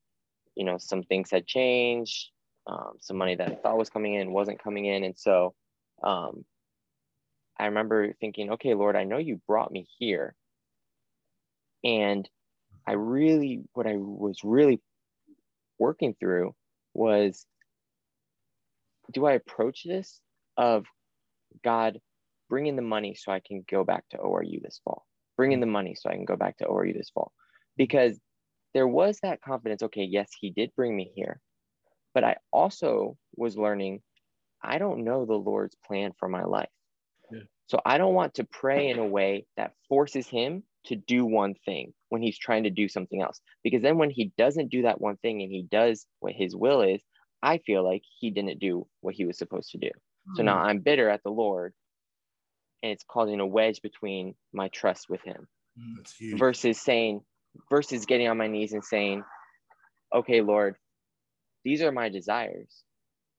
You 0.55 0.65
know, 0.65 0.77
some 0.77 1.03
things 1.03 1.31
had 1.31 1.47
changed. 1.47 2.29
Um, 2.67 2.93
some 2.99 3.17
money 3.17 3.35
that 3.35 3.49
I 3.49 3.55
thought 3.55 3.77
was 3.77 3.89
coming 3.89 4.13
in 4.13 4.31
wasn't 4.31 4.63
coming 4.63 4.85
in. 4.85 5.03
And 5.03 5.17
so 5.17 5.55
um, 6.03 6.45
I 7.57 7.65
remember 7.65 8.13
thinking, 8.19 8.51
okay, 8.51 8.75
Lord, 8.75 8.95
I 8.95 9.03
know 9.03 9.17
you 9.17 9.41
brought 9.47 9.71
me 9.71 9.87
here. 9.97 10.35
And 11.83 12.29
I 12.85 12.93
really, 12.93 13.63
what 13.73 13.87
I 13.87 13.95
was 13.95 14.41
really 14.43 14.79
working 15.79 16.15
through 16.19 16.53
was 16.93 17.45
do 19.13 19.25
I 19.25 19.33
approach 19.33 19.83
this 19.85 20.19
of 20.57 20.85
God 21.63 21.99
bringing 22.49 22.75
the 22.75 22.81
money 22.81 23.15
so 23.15 23.31
I 23.31 23.41
can 23.45 23.63
go 23.69 23.83
back 23.83 24.03
to 24.09 24.17
ORU 24.17 24.61
this 24.61 24.81
fall? 24.83 25.05
Bringing 25.37 25.59
the 25.59 25.65
money 25.65 25.95
so 25.95 26.09
I 26.09 26.13
can 26.13 26.25
go 26.25 26.35
back 26.35 26.57
to 26.57 26.65
ORU 26.65 26.93
this 26.93 27.09
fall. 27.09 27.31
Because 27.77 28.19
there 28.73 28.87
was 28.87 29.19
that 29.23 29.41
confidence 29.41 29.83
okay, 29.83 30.03
yes, 30.03 30.29
he 30.39 30.51
did 30.51 30.71
bring 30.75 30.95
me 30.95 31.11
here. 31.15 31.39
But 32.13 32.23
I 32.23 32.37
also 32.51 33.17
was 33.35 33.57
learning 33.57 34.01
I 34.63 34.77
don't 34.77 35.03
know 35.03 35.25
the 35.25 35.33
Lord's 35.33 35.75
plan 35.85 36.11
for 36.19 36.29
my 36.29 36.43
life. 36.43 36.69
Yeah. 37.31 37.41
So 37.67 37.81
I 37.85 37.97
don't 37.97 38.13
want 38.13 38.35
to 38.35 38.43
pray 38.43 38.89
in 38.89 38.99
a 38.99 39.05
way 39.05 39.45
that 39.57 39.73
forces 39.89 40.27
him 40.27 40.63
to 40.85 40.95
do 40.95 41.25
one 41.25 41.55
thing 41.65 41.93
when 42.09 42.21
he's 42.21 42.37
trying 42.37 42.63
to 42.63 42.69
do 42.69 42.87
something 42.87 43.21
else. 43.21 43.39
Because 43.63 43.81
then 43.81 43.97
when 43.97 44.09
he 44.09 44.31
doesn't 44.37 44.69
do 44.69 44.83
that 44.83 45.01
one 45.01 45.17
thing 45.17 45.41
and 45.41 45.51
he 45.51 45.63
does 45.63 46.05
what 46.19 46.33
his 46.33 46.55
will 46.55 46.81
is, 46.81 47.01
I 47.43 47.57
feel 47.59 47.83
like 47.83 48.03
he 48.19 48.29
didn't 48.29 48.59
do 48.59 48.87
what 49.01 49.15
he 49.15 49.25
was 49.25 49.37
supposed 49.37 49.71
to 49.71 49.77
do. 49.77 49.87
Mm-hmm. 49.87 50.35
So 50.35 50.43
now 50.43 50.59
hmm. 50.59 50.65
I'm 50.65 50.79
bitter 50.79 51.09
at 51.09 51.23
the 51.23 51.31
Lord 51.31 51.73
and 52.83 52.91
it's 52.91 53.05
causing 53.07 53.39
a 53.39 53.45
wedge 53.45 53.81
between 53.81 54.35
my 54.53 54.67
trust 54.69 55.09
with 55.09 55.21
him 55.21 55.47
hmm. 55.77 56.37
versus 56.37 56.79
saying, 56.79 57.21
versus 57.69 58.05
getting 58.05 58.27
on 58.27 58.37
my 58.37 58.47
knees 58.47 58.73
and 58.73 58.83
saying, 58.83 59.23
okay, 60.13 60.41
Lord, 60.41 60.75
these 61.63 61.81
are 61.81 61.91
my 61.91 62.09
desires. 62.09 62.83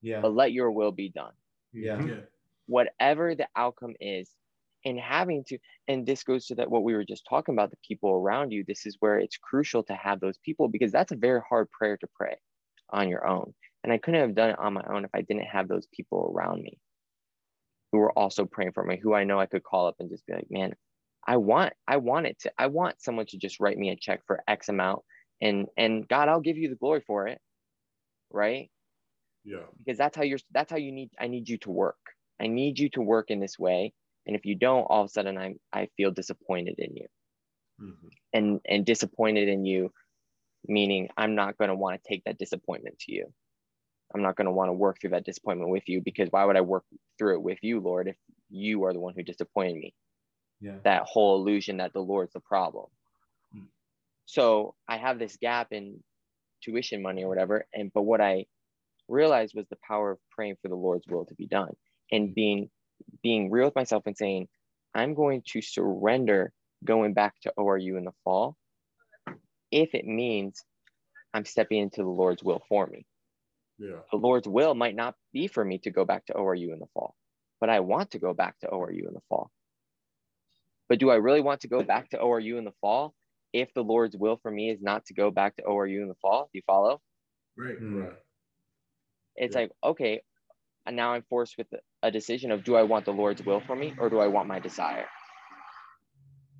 Yeah. 0.01 0.21
But 0.21 0.35
let 0.35 0.53
your 0.53 0.71
will 0.71 0.93
be 0.93 1.09
done. 1.09 1.33
Yeah. 1.73 2.05
yeah. 2.05 2.21
Whatever 2.67 3.35
the 3.35 3.49
outcome 3.57 3.95
is, 4.01 4.31
and 4.85 4.99
having 4.99 5.45
to, 5.45 5.59
and 5.89 6.07
this 6.07 6.25
goes 6.25 6.47
to 6.47 6.57
that 6.57 6.71
what 6.71 6.83
we 6.83 6.95
were 6.95 7.05
just 7.05 7.27
talking 7.29 7.55
about, 7.55 7.71
the 7.71 7.77
people 7.87 8.11
around 8.11 8.51
you. 8.51 8.65
This 8.67 8.87
is 8.87 8.97
where 9.01 9.19
it's 9.19 9.37
crucial 9.37 9.83
to 9.85 9.95
have 9.95 10.21
those 10.21 10.39
people 10.39 10.69
because 10.69 10.93
that's 10.93 11.13
a 11.13 11.17
very 11.17 11.41
hard 11.49 11.71
prayer 11.71 11.97
to 11.99 12.09
pray 12.15 12.37
on 12.91 13.09
your 13.09 13.27
own. 13.27 13.55
And 13.85 13.93
I 13.93 13.99
couldn't 13.99 14.21
have 14.21 14.35
done 14.35 14.51
it 14.51 14.59
on 14.59 14.75
my 14.75 14.85
own 14.89 15.05
if 15.05 15.11
I 15.15 15.23
didn't 15.23 15.47
have 15.47 15.69
those 15.69 15.87
people 15.93 16.33
around 16.35 16.63
me 16.63 16.79
who 17.91 17.99
were 17.99 18.17
also 18.19 18.47
praying 18.47 18.73
for 18.73 18.85
me, 18.85 18.99
who 19.03 19.13
I 19.13 19.25
know 19.25 19.39
I 19.39 19.47
could 19.47 19.63
call 19.63 19.87
up 19.87 19.97
and 20.01 20.09
just 20.09 20.27
be 20.27 20.33
like, 20.33 20.47
man, 20.51 20.75
I 21.27 21.37
want, 21.37 21.75
I 21.87 21.99
want 21.99 22.27
it 22.27 22.39
to, 22.41 22.53
I 22.59 22.69
want 22.69 23.03
someone 23.03 23.27
to 23.27 23.37
just 23.37 23.61
write 23.61 23.79
me 23.79 23.91
a 23.91 23.97
check 23.97 24.21
for 24.27 24.43
X 24.49 24.69
amount 24.69 25.03
and, 25.41 25.67
and 25.77 26.09
God, 26.09 26.29
I'll 26.29 26.41
give 26.41 26.57
you 26.57 26.69
the 26.69 26.77
glory 26.77 27.03
for 27.07 27.29
it. 27.29 27.39
Right. 28.31 28.71
Yeah. 29.45 29.67
Because 29.79 29.99
that's 29.99 30.17
how 30.17 30.23
you're, 30.23 30.39
that's 30.53 30.71
how 30.71 30.79
you 30.79 30.93
need, 30.93 31.11
I 31.21 31.27
need 31.27 31.49
you 31.49 31.59
to 31.59 31.71
work. 31.71 31.99
I 32.41 32.47
need 32.47 32.79
you 32.79 32.89
to 32.91 33.03
work 33.03 33.31
in 33.31 33.41
this 33.41 33.59
way. 33.59 33.93
And 34.27 34.37
if 34.37 34.47
you 34.47 34.55
don't, 34.55 34.85
all 34.85 35.03
of 35.03 35.07
a 35.07 35.09
sudden 35.11 35.37
I'm, 35.37 35.57
I 35.73 35.89
feel 35.97 36.13
disappointed 36.13 36.77
in 36.79 36.97
you 36.97 37.07
mm-hmm. 37.81 38.09
and, 38.33 38.61
and 38.67 38.87
disappointed 38.87 39.49
in 39.49 39.65
you, 39.67 39.93
meaning 40.67 41.09
I'm 41.17 41.35
not 41.35 41.59
going 41.59 41.69
to 41.69 41.75
want 41.75 42.01
to 42.01 42.09
take 42.09 42.25
that 42.25 42.39
disappointment 42.39 43.01
to 43.01 43.13
you. 43.13 43.33
I'm 44.15 44.23
not 44.23 44.37
going 44.37 44.47
to 44.47 44.53
want 44.53 44.69
to 44.69 44.75
work 44.75 45.01
through 45.01 45.11
that 45.11 45.25
disappointment 45.25 45.71
with 45.71 45.85
you 45.87 46.01
because 46.05 46.29
why 46.31 46.45
would 46.45 46.57
I 46.57 46.61
work 46.61 46.85
through 47.19 47.35
it 47.35 47.43
with 47.43 47.59
you, 47.63 47.81
Lord, 47.81 48.09
if 48.09 48.17
you 48.51 48.85
are 48.85 48.93
the 48.93 49.01
one 49.01 49.15
who 49.15 49.23
disappointed 49.23 49.77
me? 49.77 49.95
Yeah. 50.61 50.77
That 50.85 51.03
whole 51.05 51.41
illusion 51.41 51.79
that 51.79 51.93
the 51.93 52.01
Lord's 52.01 52.33
the 52.33 52.41
problem. 52.41 52.87
Hmm. 53.53 53.65
So 54.27 54.75
I 54.89 54.97
have 54.97 55.19
this 55.19 55.37
gap 55.37 55.69
in 55.73 56.03
tuition 56.63 57.03
money 57.03 57.25
or 57.25 57.29
whatever. 57.29 57.67
And 57.75 57.91
but 57.93 58.03
what 58.03 58.21
I 58.21 58.47
realized 59.09 59.55
was 59.55 59.67
the 59.69 59.79
power 59.87 60.13
of 60.13 60.19
praying 60.31 60.57
for 60.63 60.69
the 60.69 60.77
Lord's 60.77 61.07
will 61.09 61.25
to 61.27 61.35
be 61.35 61.47
done 61.47 61.73
and 62.11 62.29
hmm. 62.29 62.35
being 62.35 62.71
being 63.23 63.51
real 63.51 63.67
with 63.67 63.75
myself 63.75 64.05
and 64.07 64.17
saying, 64.17 64.49
I'm 64.95 65.15
going 65.15 65.43
to 65.53 65.63
surrender 65.63 66.53
going 66.85 67.15
back 67.15 67.35
to 67.43 67.53
ORU 67.59 67.97
in 67.97 68.05
the 68.05 68.13
fall 68.25 68.57
if 69.71 69.95
it 69.95 70.07
means 70.07 70.63
I'm 71.35 71.45
stepping 71.45 71.79
into 71.79 72.03
the 72.03 72.09
Lord's 72.09 72.43
will 72.43 72.63
for 72.69 72.87
me. 72.87 73.07
Yeah. 73.83 73.97
The 74.13 74.19
Lord's 74.19 74.47
will 74.47 74.75
might 74.75 74.95
not 74.95 75.17
be 75.33 75.49
for 75.49 75.65
me 75.65 75.79
to 75.79 75.91
go 75.91 76.05
back 76.05 76.27
to 76.27 76.35
ORU 76.35 76.73
in 76.73 76.79
the 76.79 76.87
fall, 76.95 77.17
but 77.61 77.69
I 77.69 77.81
want 77.81 78.13
to 78.13 78.21
go 78.21 78.33
back 78.33 78.57
to 78.61 78.69
ORU 78.69 79.09
in 79.09 79.13
the 79.13 79.23
fall. 79.29 79.51
But 80.89 81.01
do 81.01 81.11
I 81.11 81.17
really 81.17 81.41
want 81.41 81.63
to 81.63 81.69
go 81.69 81.83
back 81.83 82.11
to 82.11 82.19
ORU 82.19 82.59
in 82.59 82.65
the 82.65 82.75
fall 82.81 83.13
if 83.53 83.75
the 83.75 83.83
Lord's 83.83 84.17
will 84.17 84.39
for 84.41 84.51
me 84.51 84.71
is 84.71 84.81
not 84.81 85.05
to 85.07 85.15
go 85.15 85.33
back 85.33 85.57
to 85.57 85.63
ORU 85.63 86.01
in 86.01 86.09
the 86.09 86.15
fall? 86.23 86.45
Do 86.53 86.59
you 86.59 86.63
follow? 86.65 87.01
Right. 87.57 87.81
Mm. 87.81 88.05
Right. 88.05 88.13
It's 89.35 89.57
yeah. 89.57 89.63
like, 89.63 89.73
okay, 89.83 90.23
and 90.87 90.95
now 90.95 91.15
I'm 91.15 91.25
forced 91.29 91.59
with 91.59 91.67
a 92.05 92.11
decision 92.11 92.53
of 92.53 92.63
do 92.63 92.77
I 92.77 92.85
want 92.85 93.05
the 93.05 93.13
Lord's 93.13 93.45
will 93.45 93.61
for 93.61 93.75
me 93.75 93.95
or 93.99 94.11
do 94.11 94.21
I 94.21 94.29
want 94.29 94.47
my 94.47 94.61
desire? 94.61 95.07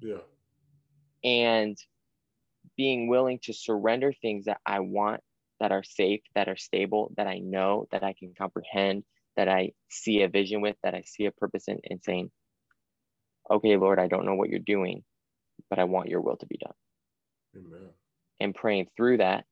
Yeah. 0.01 0.19
And 1.23 1.79
being 2.77 3.09
willing 3.09 3.39
to 3.45 3.53
surrender 3.53 4.13
things 4.13 4.47
that 4.47 4.61
I 4.67 4.81
want 4.81 5.21
that 5.63 5.71
are 5.71 5.85
safe, 5.85 6.23
that 6.35 6.49
are 6.49 6.57
stable, 6.57 7.13
that 7.17 7.29
I 7.29 7.39
know, 7.39 7.87
that 7.93 8.03
I 8.03 8.15
can 8.15 8.35
comprehend, 8.37 9.05
that 9.37 9.49
I 9.49 9.71
see 9.89 10.23
a 10.23 10.29
vision 10.29 10.61
with, 10.61 10.75
that 10.83 10.93
I 10.93 11.03
see 11.03 11.27
a 11.27 11.31
purpose 11.31 11.69
in, 11.69 11.79
and 11.89 12.03
saying, 12.03 12.33
okay, 13.49 13.77
Lord, 13.77 14.01
I 14.01 14.09
don't 14.09 14.27
know 14.27 14.35
what 14.35 14.51
you're 14.51 14.59
doing, 14.59 15.05
but 15.71 15.79
I 15.79 15.85
want 15.85 16.09
your 16.09 16.21
will 16.21 16.37
to 16.39 16.47
be 16.47 16.59
done. 16.59 16.75
Amen. 17.57 17.91
And 18.41 18.57
praying 18.57 18.89
through 18.97 19.19
that 19.19 19.45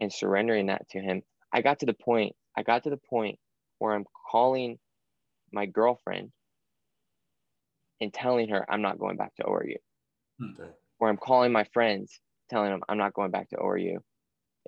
and 0.00 0.12
surrendering 0.12 0.66
that 0.66 0.88
to 0.90 1.00
him. 1.00 1.22
I 1.52 1.62
got 1.62 1.80
to 1.80 1.86
the 1.86 1.94
point, 1.94 2.36
I 2.56 2.62
got 2.62 2.84
to 2.84 2.90
the 2.90 2.96
point 2.96 3.40
where 3.80 3.92
I'm 3.92 4.06
calling 4.30 4.78
my 5.52 5.66
girlfriend 5.66 6.30
and 8.00 8.14
telling 8.14 8.50
her 8.50 8.64
I'm 8.70 8.82
not 8.82 9.00
going 9.00 9.16
back 9.16 9.34
to 9.36 9.42
ORU. 9.42 9.78
Okay. 10.40 10.70
Where 10.98 11.10
I'm 11.10 11.16
calling 11.16 11.50
my 11.50 11.64
friends, 11.74 12.20
telling 12.50 12.70
them 12.70 12.82
I'm 12.88 12.98
not 12.98 13.14
going 13.14 13.32
back 13.32 13.48
to 13.48 13.56
ORU 13.56 13.98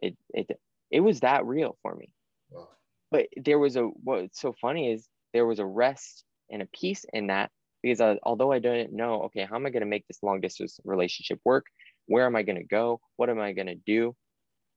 it 0.02 0.16
it 0.30 0.50
it 0.90 1.00
was 1.00 1.20
that 1.20 1.46
real 1.46 1.76
for 1.82 1.94
me. 1.94 2.10
Wow. 2.50 2.68
But 3.10 3.26
there 3.36 3.58
was 3.58 3.76
a 3.76 3.82
what's 3.82 4.40
so 4.40 4.54
funny 4.60 4.92
is 4.92 5.08
there 5.32 5.46
was 5.46 5.58
a 5.58 5.66
rest 5.66 6.24
and 6.50 6.62
a 6.62 6.66
peace 6.66 7.04
in 7.12 7.28
that 7.28 7.50
because 7.82 8.00
I, 8.00 8.18
although 8.22 8.52
I 8.52 8.58
didn't 8.58 8.94
know, 8.94 9.22
okay, 9.24 9.46
how 9.48 9.56
am 9.56 9.66
I 9.66 9.70
going 9.70 9.82
to 9.82 9.86
make 9.86 10.06
this 10.06 10.22
long 10.22 10.40
distance 10.40 10.80
relationship 10.84 11.40
work? 11.44 11.66
Where 12.06 12.26
am 12.26 12.36
I 12.36 12.42
going 12.42 12.58
to 12.58 12.64
go? 12.64 13.00
What 13.16 13.30
am 13.30 13.40
I 13.40 13.52
going 13.52 13.66
to 13.66 13.74
do? 13.74 14.14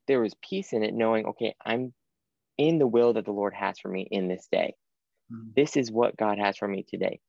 There 0.08 0.22
was 0.22 0.34
peace 0.48 0.74
in 0.74 0.84
it, 0.84 0.94
knowing, 0.94 1.26
okay, 1.28 1.56
I'm 1.64 1.94
in 2.58 2.78
the 2.78 2.88
will 2.88 3.14
that 3.14 3.26
the 3.26 3.32
Lord 3.32 3.54
has 3.54 3.80
for 3.80 3.88
me 3.88 4.08
in 4.10 4.28
this 4.28 4.48
day. 4.52 4.76
Mm-hmm. 5.32 5.52
This 5.56 5.78
is 5.78 5.92
what 5.92 6.18
God 6.18 6.38
has 6.40 6.58
for 6.58 6.68
me 6.68 6.86
today. 6.88 7.20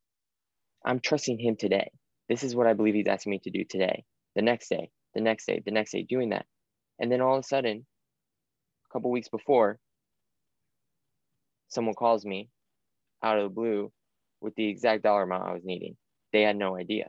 I'm 0.85 1.01
trusting 1.01 1.39
Him 1.39 1.57
today. 1.57 1.91
This 2.29 2.43
is 2.43 2.55
what 2.55 2.67
I 2.67 2.73
believe 2.73 2.95
He's 2.95 3.07
asking 3.07 3.31
me 3.31 3.41
to 3.45 3.51
do 3.51 3.65
today, 3.65 4.05
the 4.35 4.43
next 4.43 4.69
day, 4.69 4.91
the 5.15 5.21
next 5.21 5.47
day, 5.47 5.63
the 5.65 5.71
next 5.71 5.93
day, 5.93 6.03
doing 6.03 6.31
that. 6.31 6.47
And 7.01 7.11
then 7.13 7.21
all 7.23 7.35
of 7.37 7.41
a 7.41 7.49
sudden, 7.49 7.87
a 8.89 8.93
couple 8.93 9.11
weeks 9.11 9.29
before, 9.29 9.79
someone 11.69 11.95
calls 11.95 12.25
me 12.25 12.51
out 13.23 13.39
of 13.39 13.45
the 13.45 13.55
blue 13.55 13.93
with 14.41 14.55
the 14.57 14.69
exact 14.69 15.03
dollar 15.03 15.23
amount 15.23 15.49
I 15.49 15.53
was 15.53 15.65
needing. 15.65 15.97
They 16.33 16.43
had 16.43 16.57
no 16.57 16.77
idea. 16.77 17.09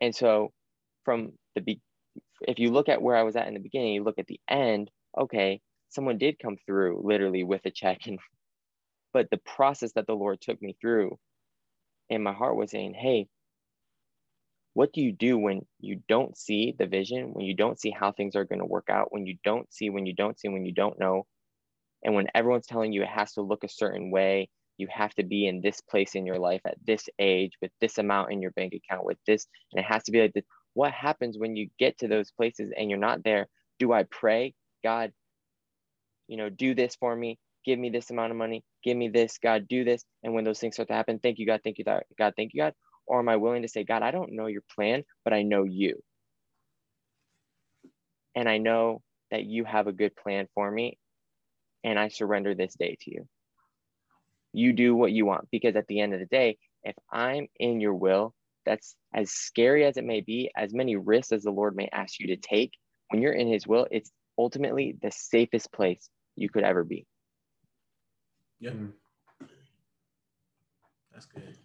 And 0.00 0.14
so 0.14 0.52
from 1.04 1.32
the 1.54 1.60
be- 1.62 1.80
if 2.42 2.58
you 2.58 2.70
look 2.70 2.88
at 2.88 3.02
where 3.02 3.16
I 3.16 3.22
was 3.22 3.36
at 3.36 3.48
in 3.48 3.54
the 3.54 3.60
beginning, 3.60 3.94
you 3.94 4.04
look 4.04 4.18
at 4.18 4.26
the 4.26 4.40
end, 4.48 4.90
okay, 5.18 5.60
someone 5.90 6.18
did 6.18 6.38
come 6.38 6.56
through 6.66 7.02
literally 7.04 7.44
with 7.44 7.62
a 7.66 7.70
check 7.70 8.06
and 8.06 8.18
but 9.12 9.30
the 9.30 9.38
process 9.38 9.92
that 9.94 10.06
the 10.06 10.14
Lord 10.14 10.40
took 10.40 10.60
me 10.62 10.76
through 10.80 11.18
and 12.10 12.24
my 12.24 12.32
heart 12.32 12.56
was 12.56 12.70
saying, 12.70 12.94
hey, 12.94 13.26
what 14.76 14.92
do 14.92 15.00
you 15.00 15.12
do 15.12 15.38
when 15.38 15.62
you 15.80 16.02
don't 16.06 16.36
see 16.36 16.76
the 16.78 16.86
vision 16.86 17.32
when 17.32 17.46
you 17.46 17.56
don't 17.56 17.80
see 17.80 17.90
how 17.90 18.12
things 18.12 18.36
are 18.36 18.44
going 18.44 18.58
to 18.60 18.66
work 18.66 18.88
out 18.90 19.10
when 19.10 19.26
you 19.26 19.38
don't 19.42 19.72
see 19.72 19.88
when 19.90 20.04
you 20.04 20.14
don't 20.14 20.38
see 20.38 20.48
when 20.50 20.66
you 20.66 20.74
don't 20.74 21.00
know? 21.00 21.26
And 22.04 22.14
when 22.14 22.26
everyone's 22.34 22.66
telling 22.66 22.92
you 22.92 23.02
it 23.02 23.08
has 23.08 23.32
to 23.34 23.42
look 23.42 23.64
a 23.64 23.70
certain 23.70 24.10
way 24.10 24.50
you 24.76 24.86
have 24.90 25.14
to 25.14 25.24
be 25.24 25.46
in 25.46 25.62
this 25.62 25.80
place 25.80 26.14
in 26.14 26.26
your 26.26 26.38
life 26.38 26.60
at 26.66 26.76
this 26.86 27.08
age 27.18 27.52
with 27.62 27.72
this 27.80 27.96
amount 27.96 28.32
in 28.32 28.42
your 28.42 28.50
bank 28.52 28.74
account 28.74 29.06
with 29.06 29.18
this 29.26 29.46
and 29.72 29.80
it 29.82 29.88
has 29.90 30.02
to 30.04 30.12
be 30.12 30.20
like 30.20 30.34
this. 30.34 30.44
What 30.74 30.92
happens 30.92 31.38
when 31.38 31.56
you 31.56 31.70
get 31.78 31.98
to 32.00 32.08
those 32.08 32.30
places 32.32 32.70
and 32.76 32.90
you're 32.90 32.98
not 32.98 33.24
there? 33.24 33.48
Do 33.80 33.92
i 33.94 34.04
pray 34.04 34.54
god 34.84 35.12
you 36.28 36.36
know 36.36 36.50
do 36.50 36.74
this 36.74 36.96
for 36.96 37.14
me. 37.16 37.38
Give 37.64 37.78
me 37.78 37.90
this 37.90 38.10
amount 38.10 38.30
of 38.30 38.36
money, 38.36 38.62
give 38.84 38.96
me 38.96 39.08
this, 39.08 39.38
God, 39.42 39.66
do 39.68 39.84
this. 39.84 40.04
And 40.22 40.34
when 40.34 40.44
those 40.44 40.60
things 40.60 40.76
start 40.76 40.88
to 40.88 40.94
happen, 40.94 41.18
thank 41.20 41.38
you, 41.38 41.46
God, 41.46 41.60
thank 41.64 41.78
you, 41.78 41.84
God, 41.84 42.34
thank 42.36 42.54
you, 42.54 42.62
God. 42.62 42.74
Or 43.06 43.18
am 43.18 43.28
I 43.28 43.36
willing 43.36 43.62
to 43.62 43.68
say, 43.68 43.84
God, 43.84 44.02
I 44.02 44.10
don't 44.10 44.32
know 44.32 44.46
your 44.46 44.62
plan, 44.74 45.04
but 45.24 45.32
I 45.32 45.42
know 45.42 45.64
you. 45.64 46.02
And 48.34 48.48
I 48.48 48.58
know 48.58 49.02
that 49.30 49.44
you 49.44 49.64
have 49.64 49.86
a 49.86 49.92
good 49.92 50.14
plan 50.16 50.48
for 50.54 50.70
me. 50.70 50.98
And 51.84 51.98
I 51.98 52.08
surrender 52.08 52.54
this 52.54 52.74
day 52.74 52.96
to 53.02 53.10
you. 53.10 53.28
You 54.52 54.72
do 54.72 54.94
what 54.94 55.12
you 55.12 55.26
want 55.26 55.48
because 55.50 55.76
at 55.76 55.86
the 55.86 56.00
end 56.00 56.14
of 56.14 56.20
the 56.20 56.26
day, 56.26 56.58
if 56.82 56.94
I'm 57.12 57.46
in 57.58 57.80
your 57.80 57.94
will, 57.94 58.34
that's 58.64 58.96
as 59.14 59.30
scary 59.30 59.84
as 59.84 59.96
it 59.96 60.04
may 60.04 60.20
be, 60.20 60.50
as 60.56 60.74
many 60.74 60.96
risks 60.96 61.32
as 61.32 61.44
the 61.44 61.50
Lord 61.50 61.76
may 61.76 61.88
ask 61.92 62.18
you 62.18 62.28
to 62.28 62.36
take. 62.36 62.72
When 63.10 63.22
you're 63.22 63.32
in 63.32 63.48
his 63.48 63.66
will, 63.66 63.86
it's 63.90 64.10
ultimately 64.36 64.96
the 65.00 65.10
safest 65.10 65.72
place 65.72 66.08
you 66.34 66.48
could 66.48 66.64
ever 66.64 66.82
be. 66.82 67.06
Yeah. 68.58 68.72
That's 71.12 71.26
good. 71.26 71.56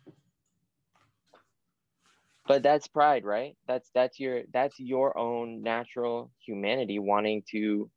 But 2.47 2.63
that's 2.63 2.87
pride, 2.87 3.23
right? 3.23 3.55
That's 3.67 3.89
that's 3.93 4.19
your 4.19 4.41
that's 4.51 4.79
your 4.79 5.17
own 5.17 5.61
natural 5.61 6.31
humanity 6.45 6.99
wanting 6.99 7.43
to 7.51 7.89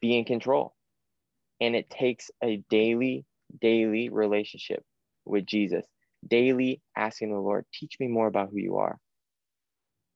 be 0.00 0.18
in 0.18 0.24
control. 0.24 0.74
And 1.60 1.76
it 1.76 1.88
takes 1.88 2.30
a 2.42 2.62
daily, 2.68 3.24
daily 3.60 4.08
relationship 4.08 4.82
with 5.24 5.46
Jesus, 5.46 5.86
daily 6.26 6.82
asking 6.96 7.32
the 7.32 7.38
Lord, 7.38 7.64
teach 7.72 7.94
me 8.00 8.08
more 8.08 8.26
about 8.26 8.50
who 8.50 8.58
you 8.58 8.76
are, 8.78 8.98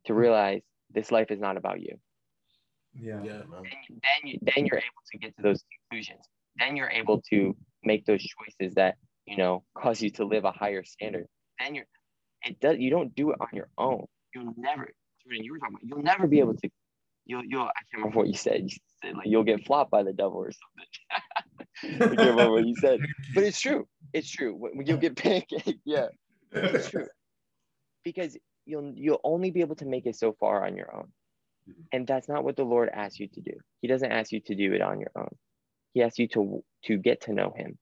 to 0.07 0.13
hmm. 0.13 0.19
realize 0.19 0.63
this 0.91 1.13
life 1.13 1.31
is 1.31 1.39
not 1.39 1.57
about 1.57 1.81
you. 1.81 1.99
Yeah. 2.95 3.23
Yeah. 3.23 3.43
Man. 3.49 3.63
then 3.63 4.01
you 4.25 4.39
then 4.43 4.67
you're 4.67 4.79
able 4.79 5.05
to 5.13 5.19
get 5.19 5.37
to 5.37 5.43
those 5.43 5.63
conclusions 5.89 6.27
then 6.59 6.77
you're 6.77 6.91
able 6.91 7.23
to 7.31 7.57
make 7.85 8.05
those 8.05 8.23
choices 8.23 8.75
that 8.75 8.97
you 9.27 9.37
know 9.37 9.65
cause 9.77 10.03
you 10.03 10.11
to 10.11 10.25
live 10.25 10.45
a 10.45 10.53
higher 10.53 10.85
standard 10.85 11.27
then 11.61 11.75
you're 11.75 11.87
it 12.45 12.61
does 12.61 12.79
you 12.79 12.91
don't 12.91 13.15
do 13.15 13.31
it 13.31 13.39
on 13.41 13.49
your 13.53 13.69
own. 13.79 14.07
You'll 14.35 14.55
never 14.57 14.89
Jordan, 15.23 15.45
you 15.45 15.53
were 15.53 15.59
talking 15.59 15.75
about, 15.75 15.89
you'll 15.89 16.03
never 16.03 16.27
be 16.27 16.41
able 16.41 16.55
to 16.55 16.71
you'll 17.27 17.45
you'll 17.45 17.63
i 17.63 17.83
can't 17.91 18.03
remember 18.05 18.19
what 18.19 18.29
you 18.29 18.35
said. 18.35 18.63
You 18.63 18.77
said 19.03 19.17
like 19.17 19.27
you'll 19.27 19.45
get 19.45 19.65
flopped 19.67 19.91
by 19.91 20.03
the 20.03 20.13
devil 20.13 20.39
or 20.39 20.53
something. 20.53 22.03
I 22.03 22.17
can't 22.17 22.31
remember 22.31 22.53
what 22.53 22.67
you 22.67 22.75
said. 22.77 23.01
But 23.35 23.45
it's 23.45 23.61
true. 23.61 23.87
It's 24.13 24.31
true. 24.31 24.71
You'll 24.85 24.99
get 24.99 25.15
pancaked 25.15 25.79
yeah. 25.85 26.09
It's 26.53 26.91
true. 26.91 27.07
Because 28.05 28.37
you'll 28.67 28.93
you'll 28.97 29.21
only 29.25 29.51
be 29.51 29.61
able 29.61 29.77
to 29.77 29.87
make 29.87 30.07
it 30.07 30.17
so 30.17 30.35
far 30.39 30.67
on 30.67 30.77
your 30.77 30.95
own. 30.95 31.09
And 31.93 32.07
that's 32.07 32.29
not 32.29 32.45
what 32.45 32.57
the 32.57 32.65
lord 32.65 32.89
asks 32.93 33.21
you 33.21 33.29
to 33.29 33.41
do. 33.41 33.53
He 33.81 33.89
doesn't 33.89 34.11
ask 34.11 34.33
you 34.33 34.41
to 34.41 34.55
do 34.55 34.73
it 34.73 34.81
on 34.81 35.01
your 35.01 35.11
own. 35.17 35.35
He 35.93 36.03
asks 36.03 36.19
you 36.19 36.29
to 36.29 36.65
to 36.85 36.97
get 36.97 37.23
to 37.23 37.33
know 37.33 37.53
him 37.57 37.79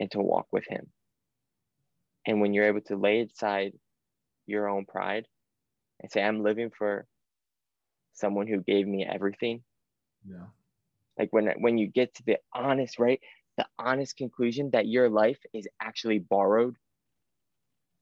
and 0.00 0.10
to 0.12 0.18
walk 0.20 0.46
with 0.52 0.64
him 0.68 0.86
and 2.26 2.40
when 2.40 2.52
you're 2.52 2.66
able 2.66 2.80
to 2.82 2.96
lay 2.96 3.20
aside 3.22 3.72
your 4.46 4.68
own 4.68 4.84
pride 4.86 5.26
and 6.00 6.10
say 6.10 6.22
i'm 6.22 6.42
living 6.42 6.70
for 6.76 7.06
someone 8.12 8.46
who 8.46 8.60
gave 8.62 8.86
me 8.86 9.04
everything 9.04 9.64
Yeah. 10.24 10.48
like 11.18 11.32
when 11.32 11.48
when 11.60 11.78
you 11.78 11.86
get 11.86 12.14
to 12.14 12.22
the 12.24 12.38
honest 12.54 12.98
right 12.98 13.20
the 13.56 13.66
honest 13.78 14.16
conclusion 14.16 14.70
that 14.72 14.86
your 14.86 15.08
life 15.08 15.38
is 15.52 15.68
actually 15.80 16.18
borrowed 16.18 16.76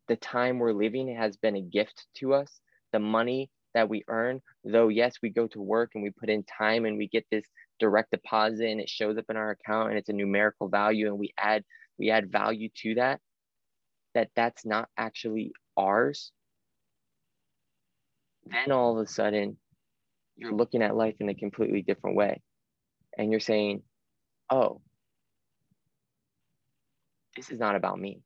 the 0.09 0.17
time 0.17 0.59
we're 0.59 0.73
living 0.73 1.15
has 1.15 1.37
been 1.37 1.57
a 1.57 1.61
gift 1.63 2.07
to 2.15 2.33
us 2.35 2.61
the 2.93 2.99
money 2.99 3.51
that 3.75 3.89
we 3.89 4.05
earn 4.09 4.41
though 4.65 4.89
yes 4.89 5.17
we 5.23 5.31
go 5.31 5.47
to 5.47 5.61
work 5.61 5.91
and 5.95 6.03
we 6.03 6.11
put 6.11 6.29
in 6.31 6.45
time 6.45 6.85
and 6.85 6.97
we 6.97 7.09
get 7.09 7.25
this 7.31 7.45
direct 7.79 8.11
deposit 8.11 8.67
and 8.67 8.81
it 8.81 8.89
shows 8.89 9.17
up 9.19 9.25
in 9.29 9.37
our 9.37 9.51
account 9.51 9.91
and 9.91 9.99
it's 9.99 10.09
a 10.09 10.13
numerical 10.13 10.69
value 10.69 11.07
and 11.09 11.19
we 11.19 11.33
add 11.39 11.65
we 11.99 12.11
add 12.11 12.31
value 12.31 12.69
to 12.75 12.95
that 12.95 13.21
that 14.15 14.31
that's 14.35 14.65
not 14.65 14.89
actually 14.97 15.53
ours 15.77 16.33
then 18.47 18.73
all 18.73 18.99
of 18.99 19.05
a 19.05 19.11
sudden 19.11 19.57
you're 20.37 20.53
looking 20.53 20.83
at 20.83 20.97
life 20.97 21.15
in 21.21 21.29
a 21.29 21.35
completely 21.35 21.83
different 21.83 22.17
way. 22.17 22.43
And 23.17 23.31
you're 23.31 23.41
saying 23.41 23.83
oh 24.51 24.81
this 27.37 27.51
is 27.51 27.59
not 27.59 27.75
about 27.75 27.99
me. 27.99 28.21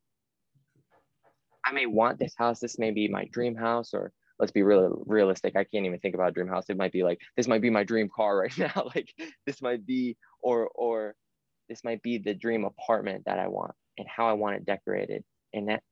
I 1.64 1.72
may 1.72 1.86
want 1.86 2.18
this 2.18 2.34
house. 2.36 2.60
This 2.60 2.78
may 2.78 2.90
be 2.90 3.08
my 3.08 3.26
dream 3.32 3.54
house 3.54 3.94
or 3.94 4.12
let's 4.38 4.52
be 4.52 4.62
real 4.62 5.02
realistic. 5.06 5.56
I 5.56 5.64
can't 5.64 5.86
even 5.86 5.98
think 6.00 6.14
about 6.14 6.30
a 6.30 6.32
dream 6.32 6.48
house. 6.48 6.66
It 6.68 6.76
might 6.76 6.92
be 6.92 7.02
like 7.02 7.18
this 7.36 7.48
might 7.48 7.62
be 7.62 7.70
my 7.70 7.84
dream 7.84 8.08
car 8.14 8.36
right 8.40 8.58
now. 8.58 8.90
Like 8.94 9.12
this 9.46 9.62
might 9.62 9.86
be 9.86 10.16
or 10.42 10.68
or 10.74 11.14
this 11.68 11.84
might 11.84 12.02
be 12.02 12.18
the 12.18 12.34
dream 12.34 12.64
apartment 12.64 13.24
that 13.26 13.38
i 13.38 13.46
want 13.46 13.72
and 13.98 14.06
how 14.08 14.26
i 14.28 14.32
want 14.32 14.56
it 14.56 14.64
decorated 14.64 15.22
and 15.58 15.68
that 15.68 15.82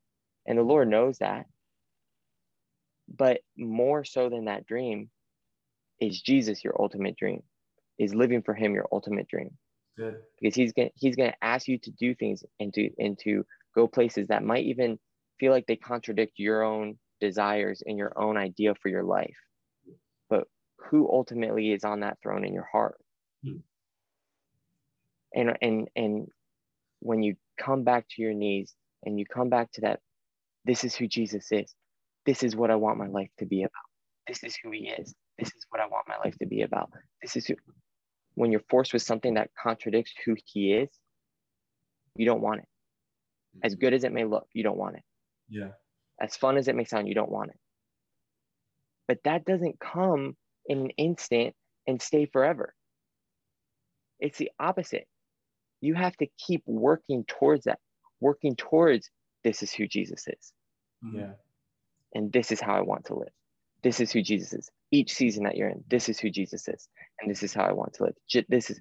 and 0.46 0.58
the 0.58 0.62
lord 0.64 0.88
knows 0.88 1.18
that 1.18 1.46
but 3.08 3.40
more 3.56 4.04
so 4.04 4.30
than 4.30 4.46
that 4.46 4.66
dream 4.66 5.10
is 6.00 6.20
jesus 6.22 6.64
your 6.64 6.80
ultimate 6.80 7.16
dream 7.16 7.42
is 7.98 8.14
living 8.14 8.42
for 8.42 8.54
him 8.54 8.74
your 8.74 8.88
ultimate 8.92 9.28
dream 9.28 9.50
Good. 9.96 10.16
because 10.40 10.54
he's 10.54 10.72
gonna 10.72 10.90
he's 10.96 11.16
gonna 11.16 11.34
ask 11.42 11.68
you 11.68 11.78
to 11.80 11.90
do 11.92 12.14
things 12.14 12.44
and 12.60 12.72
to 12.74 12.90
and 12.98 13.18
to 13.20 13.44
go 13.74 13.86
places 13.88 14.28
that 14.28 14.44
might 14.44 14.66
even 14.66 14.98
feel 15.40 15.52
like 15.52 15.66
they 15.66 15.76
contradict 15.76 16.34
your 16.38 16.62
own 16.62 16.98
desires 17.20 17.82
and 17.86 17.98
your 17.98 18.18
own 18.18 18.36
idea 18.38 18.74
for 18.76 18.88
your 18.90 19.04
life 19.04 19.36
but 20.30 20.48
who 20.78 21.08
ultimately 21.10 21.72
is 21.72 21.84
on 21.84 22.00
that 22.00 22.18
throne 22.22 22.44
in 22.44 22.54
your 22.54 22.68
heart 22.70 22.96
Hmm. 23.44 23.58
and 25.34 25.56
and 25.62 25.88
and 25.96 26.28
when 27.00 27.22
you 27.22 27.36
come 27.58 27.84
back 27.84 28.06
to 28.10 28.22
your 28.22 28.34
knees 28.34 28.74
and 29.06 29.18
you 29.18 29.26
come 29.26 29.48
back 29.48 29.72
to 29.72 29.82
that 29.82 30.00
this 30.66 30.84
is 30.84 30.94
who 30.94 31.08
jesus 31.08 31.52
is 31.52 31.74
this 32.26 32.42
is 32.42 32.56
what 32.56 32.70
i 32.70 32.76
want 32.76 32.98
my 32.98 33.08
life 33.08 33.30
to 33.38 33.46
be 33.46 33.62
about 33.62 33.72
this 34.28 34.44
is 34.44 34.56
who 34.62 34.70
he 34.72 34.88
is 34.88 35.14
this 35.38 35.48
is 35.48 35.66
what 35.70 35.80
i 35.80 35.86
want 35.86 36.06
my 36.08 36.18
life 36.18 36.36
to 36.38 36.46
be 36.46 36.62
about 36.62 36.90
this 37.22 37.36
is 37.36 37.46
who 37.46 37.54
when 38.34 38.52
you're 38.52 38.62
forced 38.70 38.92
with 38.92 39.02
something 39.02 39.34
that 39.34 39.50
contradicts 39.62 40.12
who 40.26 40.36
he 40.44 40.74
is 40.74 40.90
you 42.16 42.26
don't 42.26 42.42
want 42.42 42.60
it 42.60 42.68
as 43.64 43.74
mm-hmm. 43.74 43.80
good 43.80 43.94
as 43.94 44.04
it 44.04 44.12
may 44.12 44.24
look 44.24 44.46
you 44.54 44.64
don't 44.64 44.78
want 44.78 44.96
it 44.96 45.02
Yeah. 45.48 45.70
as 46.20 46.36
fun 46.36 46.56
as 46.58 46.68
it 46.68 46.76
may 46.76 46.84
sound, 46.84 47.08
you 47.08 47.14
don't 47.14 47.30
want 47.30 47.50
it. 47.50 47.58
But 49.08 49.20
that 49.24 49.44
doesn't 49.44 49.80
come 49.80 50.36
in 50.66 50.80
an 50.80 50.90
instant 50.98 51.54
and 51.86 52.02
stay 52.02 52.26
forever. 52.26 52.74
It's 54.20 54.38
the 54.38 54.50
opposite. 54.58 55.06
You 55.80 55.94
have 55.94 56.16
to 56.18 56.26
keep 56.38 56.62
working 56.66 57.24
towards 57.28 57.66
that, 57.66 57.78
working 58.20 58.56
towards 58.56 59.10
this 59.44 59.62
is 59.62 59.72
who 59.72 59.86
Jesus 59.88 60.26
is. 60.28 60.52
Yeah. 61.12 61.32
And 62.14 62.32
this 62.32 62.52
is 62.52 62.60
how 62.60 62.76
I 62.76 62.82
want 62.82 63.06
to 63.06 63.16
live. 63.16 63.32
This 63.82 64.00
is 64.00 64.12
who 64.12 64.22
Jesus 64.22 64.52
is. 64.54 64.70
Each 64.92 65.14
season 65.14 65.44
that 65.44 65.56
you're 65.56 65.70
in, 65.70 65.84
this 65.88 66.08
is 66.08 66.18
who 66.20 66.30
Jesus 66.30 66.68
is. 66.68 66.88
And 67.20 67.30
this 67.30 67.42
is 67.44 67.54
how 67.54 67.64
I 67.64 67.72
want 67.72 67.94
to 67.94 68.04
live. 68.04 68.14
J- 68.28 68.46
This 68.48 68.70
is, 68.70 68.80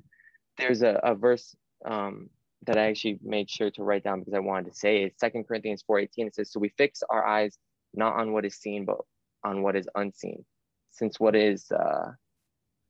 there's 0.57 0.81
a, 0.83 0.99
a 1.03 1.15
verse 1.15 1.55
um, 1.85 2.29
that 2.65 2.77
I 2.77 2.87
actually 2.89 3.19
made 3.23 3.49
sure 3.49 3.71
to 3.71 3.83
write 3.83 4.03
down 4.03 4.19
because 4.19 4.35
I 4.35 4.39
wanted 4.39 4.71
to 4.71 4.77
say 4.77 5.03
it. 5.03 5.19
Second 5.19 5.47
Corinthians 5.47 5.83
4.18, 5.89 6.09
it 6.27 6.35
says, 6.35 6.51
so 6.51 6.59
we 6.59 6.69
fix 6.77 7.01
our 7.09 7.25
eyes 7.25 7.57
not 7.93 8.15
on 8.15 8.33
what 8.33 8.45
is 8.45 8.55
seen, 8.57 8.85
but 8.85 8.97
on 9.45 9.63
what 9.63 9.75
is 9.75 9.87
unseen. 9.95 10.45
Since 10.91 11.19
what 11.19 11.35
is, 11.35 11.71
uh, 11.71 12.11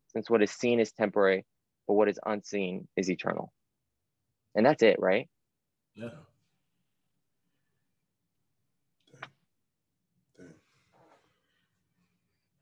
since 0.10 0.30
what 0.30 0.44
is 0.44 0.52
seen 0.52 0.80
is 0.80 0.92
temporary, 0.94 1.46
but 1.88 1.96
what 1.96 2.10
is 2.10 2.20
unseen 2.26 2.88
is 2.98 3.10
eternal. 3.10 3.54
And 4.56 4.66
that's 4.66 4.84
it, 4.84 4.98
right? 5.00 5.28
Yeah. 5.96 6.10
Dang. 10.38 10.48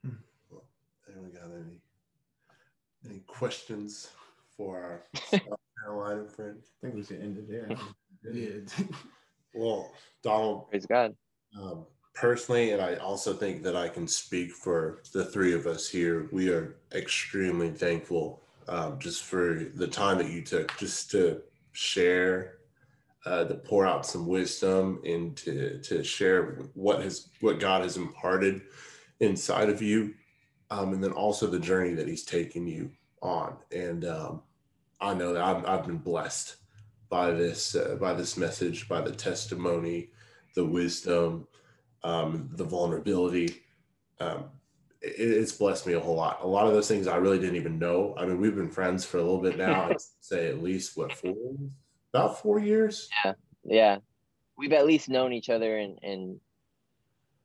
Hmm. 0.05 0.17
Well, 0.51 0.63
anyone 1.43 1.63
got 1.63 1.69
any 3.05 3.15
any 3.15 3.19
questions 3.21 4.09
for 4.55 4.77
our 4.81 5.03
South 5.29 5.41
Carolina 5.83 6.25
friend? 6.27 6.57
I 6.61 6.65
think 6.81 6.95
we 6.95 7.03
should 7.03 7.21
end 7.21 7.37
it 7.37 7.49
there. 7.49 7.77
Yeah. 8.33 8.59
Well, 9.55 9.91
Donald, 10.23 10.67
Praise 10.69 10.87
God. 10.87 11.13
um, 11.61 11.85
personally, 12.15 12.71
and 12.71 12.81
I 12.81 12.95
also 12.95 13.33
think 13.33 13.61
that 13.63 13.75
I 13.75 13.87
can 13.87 14.07
speak 14.07 14.51
for 14.51 15.03
the 15.13 15.25
three 15.25 15.53
of 15.53 15.67
us 15.67 15.87
here. 15.87 16.27
We 16.31 16.49
are 16.49 16.77
extremely 16.91 17.69
thankful 17.69 18.41
um, 18.67 18.97
just 18.97 19.25
for 19.25 19.69
the 19.75 19.85
time 19.87 20.17
that 20.17 20.31
you 20.31 20.41
took 20.41 20.75
just 20.79 21.11
to 21.11 21.43
share, 21.73 22.55
uh, 23.27 23.43
to 23.43 23.53
pour 23.53 23.85
out 23.85 24.07
some 24.07 24.25
wisdom, 24.25 24.99
and 25.05 25.37
to 25.37 25.79
to 25.81 26.03
share 26.03 26.63
what 26.73 27.03
has 27.03 27.29
what 27.41 27.59
God 27.59 27.83
has 27.83 27.95
imparted 27.97 28.61
inside 29.19 29.69
of 29.69 29.83
you, 29.83 30.15
um, 30.73 30.93
and 30.93 31.03
then 31.03 31.11
also 31.11 31.47
the 31.47 31.59
journey 31.59 31.93
that 31.93 32.07
He's 32.07 32.23
taken 32.23 32.67
you 32.67 32.91
on. 33.21 33.57
And 33.71 34.05
um, 34.05 34.41
I 34.99 35.13
know 35.13 35.33
that 35.33 35.43
I've, 35.43 35.65
I've 35.65 35.85
been 35.85 35.97
blessed 35.97 36.55
by 37.09 37.31
this 37.31 37.75
uh, 37.75 37.97
by 37.99 38.13
this 38.13 38.37
message, 38.37 38.89
by 38.89 39.01
the 39.01 39.11
testimony, 39.11 40.09
the 40.55 40.65
wisdom, 40.65 41.47
um, 42.03 42.49
the 42.53 42.63
vulnerability. 42.63 43.61
Um, 44.19 44.45
it, 45.01 45.15
it's 45.19 45.51
blessed 45.51 45.85
me 45.85 45.93
a 45.93 45.99
whole 45.99 46.15
lot. 46.15 46.39
A 46.41 46.47
lot 46.47 46.65
of 46.65 46.73
those 46.73 46.87
things 46.87 47.07
I 47.07 47.17
really 47.17 47.39
didn't 47.39 47.57
even 47.57 47.77
know. 47.77 48.15
I 48.17 48.25
mean, 48.25 48.41
we've 48.41 48.55
been 48.55 48.69
friends 48.69 49.05
for 49.05 49.17
a 49.17 49.21
little 49.21 49.41
bit 49.41 49.57
now. 49.57 49.89
I'd 49.89 50.01
say 50.21 50.47
at 50.47 50.63
least 50.63 50.97
what 50.97 51.13
four, 51.13 51.35
about 52.13 52.41
four 52.41 52.59
years. 52.59 53.09
Yeah, 53.23 53.33
yeah. 53.63 53.97
we've 54.57 54.73
at 54.73 54.87
least 54.87 55.07
known 55.07 55.33
each 55.33 55.51
other 55.51 55.77
and 55.77 55.99
in 56.01 56.39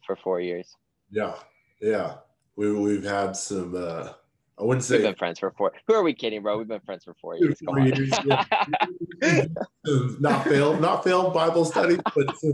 for 0.07 0.17
four 0.17 0.41
years. 0.41 0.75
Yeah, 1.11 1.35
yeah. 1.83 2.15
We 2.59 2.73
we've 2.73 3.05
had 3.05 3.37
some. 3.37 3.77
uh 3.77 4.15
I 4.59 4.65
wouldn't 4.65 4.83
say 4.83 4.97
We've 4.97 5.03
say 5.05 5.09
been 5.11 5.15
friends 5.15 5.39
for 5.39 5.53
four. 5.53 5.73
Who 5.87 5.95
are 5.95 6.03
we 6.03 6.13
kidding, 6.13 6.43
bro? 6.43 6.59
We've 6.59 6.67
been 6.67 6.81
friends 6.81 7.05
for 7.05 7.15
four 7.21 7.37
years. 7.37 7.57
Four 7.65 7.79
years, 7.79 8.11
yeah. 8.25 8.45
not 10.19 10.43
failed, 10.45 10.81
not 10.81 11.05
failed 11.05 11.33
Bible 11.33 11.65
studies, 11.65 12.01
but 12.17 12.37
some, 12.37 12.53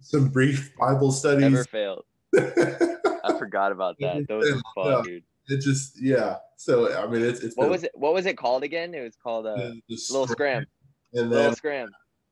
some 0.00 0.28
brief 0.30 0.72
Bible 0.76 1.12
studies. 1.12 1.42
Never 1.42 1.62
failed. 1.62 2.04
I 2.36 3.38
forgot 3.38 3.70
about 3.70 3.94
that. 4.00 4.24
Those 4.28 4.50
were 4.52 4.56
Yeah. 4.56 4.94
fun, 4.96 5.04
dude. 5.04 5.22
it 5.46 5.60
just 5.60 6.02
yeah. 6.02 6.38
So 6.56 6.92
I 7.00 7.06
mean, 7.06 7.22
it's 7.22 7.38
it's 7.40 7.56
What 7.56 7.66
been- 7.66 7.70
was 7.70 7.84
it? 7.84 7.92
What 7.94 8.12
was 8.12 8.26
it 8.26 8.36
called 8.36 8.64
again? 8.64 8.92
It 8.94 9.02
was 9.04 9.14
called 9.14 9.46
uh, 9.46 9.54
the- 9.54 9.80
the 9.88 9.96
Little 10.10 10.26
Scram. 10.26 10.66
And 11.14 11.30
Little 11.30 11.54
Scram. 11.54 11.90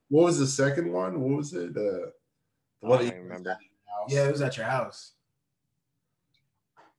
what 0.09 0.25
was 0.25 0.41
the 0.41 0.47
second 0.49 0.93
one? 0.93 1.21
What 1.21 1.37
was 1.37 1.53
it? 1.53 1.71
Uh, 1.71 1.81
the 1.81 2.13
I 2.83 2.87
one 2.89 2.99
don't 2.99 3.07
that 3.07 3.15
you 3.17 3.23
remember. 3.23 3.51
guys 3.51 3.57
had 3.57 3.63
in 3.63 3.71
your 3.87 3.95
house? 4.01 4.13
Yeah, 4.13 4.29
it 4.29 4.33
was 4.33 4.43
at 4.43 4.57
your 4.57 4.67
house. 4.67 5.13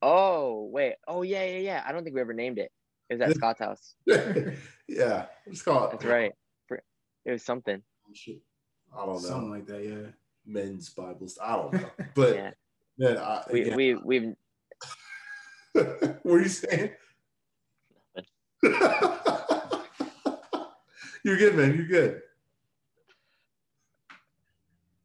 Oh 0.01 0.69
wait. 0.71 0.95
Oh 1.07 1.21
yeah, 1.23 1.43
yeah, 1.43 1.57
yeah. 1.59 1.83
I 1.85 1.91
don't 1.91 2.03
think 2.03 2.15
we 2.15 2.21
ever 2.21 2.33
named 2.33 2.57
it. 2.57 2.71
It 3.09 3.15
was 3.15 3.21
at 3.21 3.35
Scott's 3.35 3.59
house. 3.59 3.95
yeah, 4.87 5.25
let's 5.45 5.61
call. 5.61 5.89
That's 5.89 6.05
right. 6.05 6.31
It 7.25 7.31
was 7.31 7.43
something. 7.43 7.81
I 8.95 9.05
don't 9.05 9.07
know. 9.07 9.19
Something 9.19 9.51
like 9.51 9.67
that, 9.67 9.83
yeah. 9.85 10.11
Men's 10.45 10.89
Bibles. 10.89 11.37
I 11.41 11.55
don't 11.57 11.73
know. 11.73 11.89
But 12.15 12.35
Yeah. 12.35 12.51
man, 12.97 13.17
I, 13.17 13.43
We 13.51 13.61
again, 13.61 13.75
we 13.75 13.93
we've 13.95 14.33
what 15.73 16.25
were 16.25 16.41
you 16.41 16.47
saying? 16.49 16.91
You're 21.23 21.37
good, 21.37 21.55
man. 21.55 21.75
You're 21.75 21.87
good. 21.87 22.21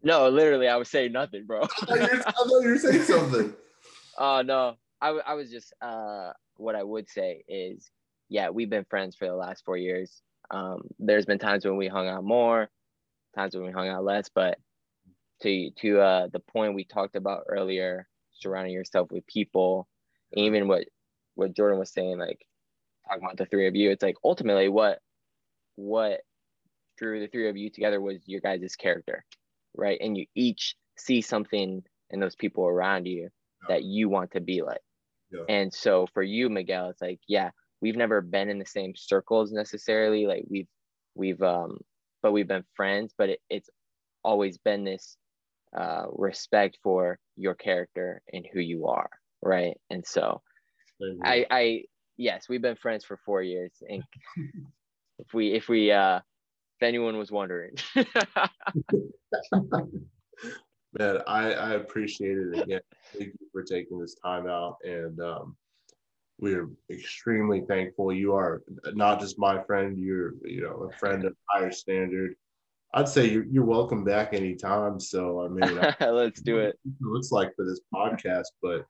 no, 0.03 0.29
literally, 0.29 0.69
I 0.69 0.77
was 0.77 0.89
saying 0.89 1.13
nothing, 1.13 1.45
bro. 1.47 1.63
I 1.63 1.67
thought 1.67 1.89
you 1.97 2.01
were, 2.19 2.29
I 2.29 2.33
thought 2.33 2.63
you 2.63 2.69
were 2.71 2.79
saying 2.79 3.03
something. 3.03 3.55
Oh 4.17 4.43
no, 4.43 4.77
I, 5.05 5.09
w- 5.09 5.25
I 5.27 5.35
was 5.35 5.51
just 5.51 5.75
uh 5.83 6.33
what 6.57 6.77
I 6.77 6.83
would 6.85 7.11
say 7.11 7.45
is 7.49 7.91
yeah 8.31 8.51
we've 8.51 8.71
been 8.71 8.87
friends 8.87 9.17
for 9.17 9.27
the 9.27 9.37
last 9.37 9.65
four 9.67 9.77
years. 9.77 10.23
Um, 10.51 10.83
there's 10.99 11.27
been 11.27 11.39
times 11.39 11.67
when 11.67 11.77
we 11.77 11.89
hung 11.89 12.09
out 12.09 12.25
more, 12.25 12.71
times 13.37 13.57
when 13.57 13.67
we 13.67 13.73
hung 13.73 13.89
out 13.89 14.05
less, 14.05 14.31
but 14.35 14.59
to 15.43 15.71
to 15.81 16.01
uh 16.01 16.29
the 16.33 16.41
point 16.41 16.75
we 16.75 16.85
talked 16.85 17.17
about 17.17 17.45
earlier, 17.49 18.09
surrounding 18.33 18.75
yourself 18.75 19.11
with 19.13 19.27
people, 19.27 19.89
even 20.35 20.69
what 20.69 20.87
what 21.37 21.55
Jordan 21.57 21.79
was 21.81 21.93
saying, 21.93 22.19
like 22.19 22.47
talking 23.09 23.25
about 23.25 23.39
the 23.39 23.47
three 23.47 23.69
of 23.69 23.77
you, 23.77 23.91
it's 23.93 24.03
like 24.05 24.17
ultimately 24.25 24.69
what 24.69 25.01
what 25.77 26.23
drew 26.99 27.21
the 27.21 27.29
three 27.29 27.49
of 27.49 27.57
you 27.57 27.71
together 27.71 28.01
was 28.01 28.19
your 28.27 28.41
guys' 28.41 28.77
character, 28.77 29.25
right? 29.77 29.99
And 30.01 30.17
you 30.17 30.27
each 30.35 30.77
see 30.97 31.23
something 31.23 31.83
in 32.11 32.21
those 32.21 32.37
people 32.37 32.67
around 32.67 33.07
you 33.07 33.31
that 33.69 33.85
you 33.85 34.09
want 34.09 34.33
to 34.33 34.41
be 34.41 34.63
like. 34.63 34.83
Yeah. 35.35 35.45
And 35.49 35.73
so 35.73 36.07
for 36.15 36.23
you, 36.23 36.49
Miguel, 36.49 36.91
it's 36.91 37.03
like, 37.03 37.21
yeah, 37.27 37.51
we've 37.81 37.97
never 37.97 38.21
been 38.21 38.49
in 38.49 38.59
the 38.59 38.67
same 38.67 38.95
circles 38.97 39.53
necessarily. 39.53 40.27
Like 40.27 40.45
we've 40.49 40.69
we've 41.15 41.43
um 41.43 41.79
but 42.23 42.33
we've 42.33 42.49
been 42.49 42.65
friends, 42.75 43.15
but 43.17 43.31
it, 43.31 43.41
it's 43.51 43.69
always 44.23 44.59
been 44.59 44.85
this 44.85 45.17
uh 45.77 46.05
respect 46.13 46.79
for 46.83 47.19
your 47.37 47.55
character 47.55 48.23
and 48.33 48.47
who 48.53 48.61
you 48.61 48.87
are, 48.87 49.11
right? 49.43 49.77
And 49.91 50.07
so 50.07 50.43
I 51.23 51.47
I 51.51 51.83
yes, 52.17 52.49
we've 52.49 52.63
been 52.63 52.77
friends 52.77 53.05
for 53.05 53.19
four 53.25 53.43
years. 53.43 53.73
And 53.89 54.03
if 55.19 55.35
we 55.35 55.53
if 55.53 55.69
we 55.69 55.93
uh 55.93 56.19
if 56.19 56.83
anyone 56.83 57.19
was 57.19 57.31
wondering. 57.31 57.75
man, 60.99 61.19
I, 61.27 61.53
I 61.53 61.71
appreciate 61.75 62.37
it 62.39 62.59
again. 62.63 62.81
Thank 63.19 63.33
you 63.41 63.47
for 63.53 63.63
taking 63.63 63.99
this 63.99 64.15
time 64.17 64.49
out. 64.49 64.77
And 64.85 65.21
um, 65.21 65.57
we're 66.41 66.69
extremely 66.91 67.61
thankful. 67.69 68.13
You 68.13 68.35
are 68.35 68.63
not 68.95 69.21
just 69.21 69.39
my 69.39 69.63
friend, 69.63 69.97
you're 69.99 70.33
you 70.45 70.63
know 70.63 70.89
a 70.93 70.97
friend 70.99 71.25
of 71.25 71.35
higher 71.49 71.71
standard. 71.71 72.35
I'd 72.93 73.09
say 73.09 73.29
you're, 73.29 73.45
you're 73.45 73.65
welcome 73.65 74.05
back 74.05 74.35
anytime. 74.35 74.99
So 75.01 75.45
I 75.45 75.49
mean, 75.49 75.79
I- 76.01 76.11
Let's 76.11 76.41
do 76.41 76.59
it. 76.59 76.79
it 76.85 76.93
looks 77.01 77.31
like 77.31 77.55
for 77.55 77.65
this 77.65 77.81
podcast, 77.95 78.47
but 78.63 78.85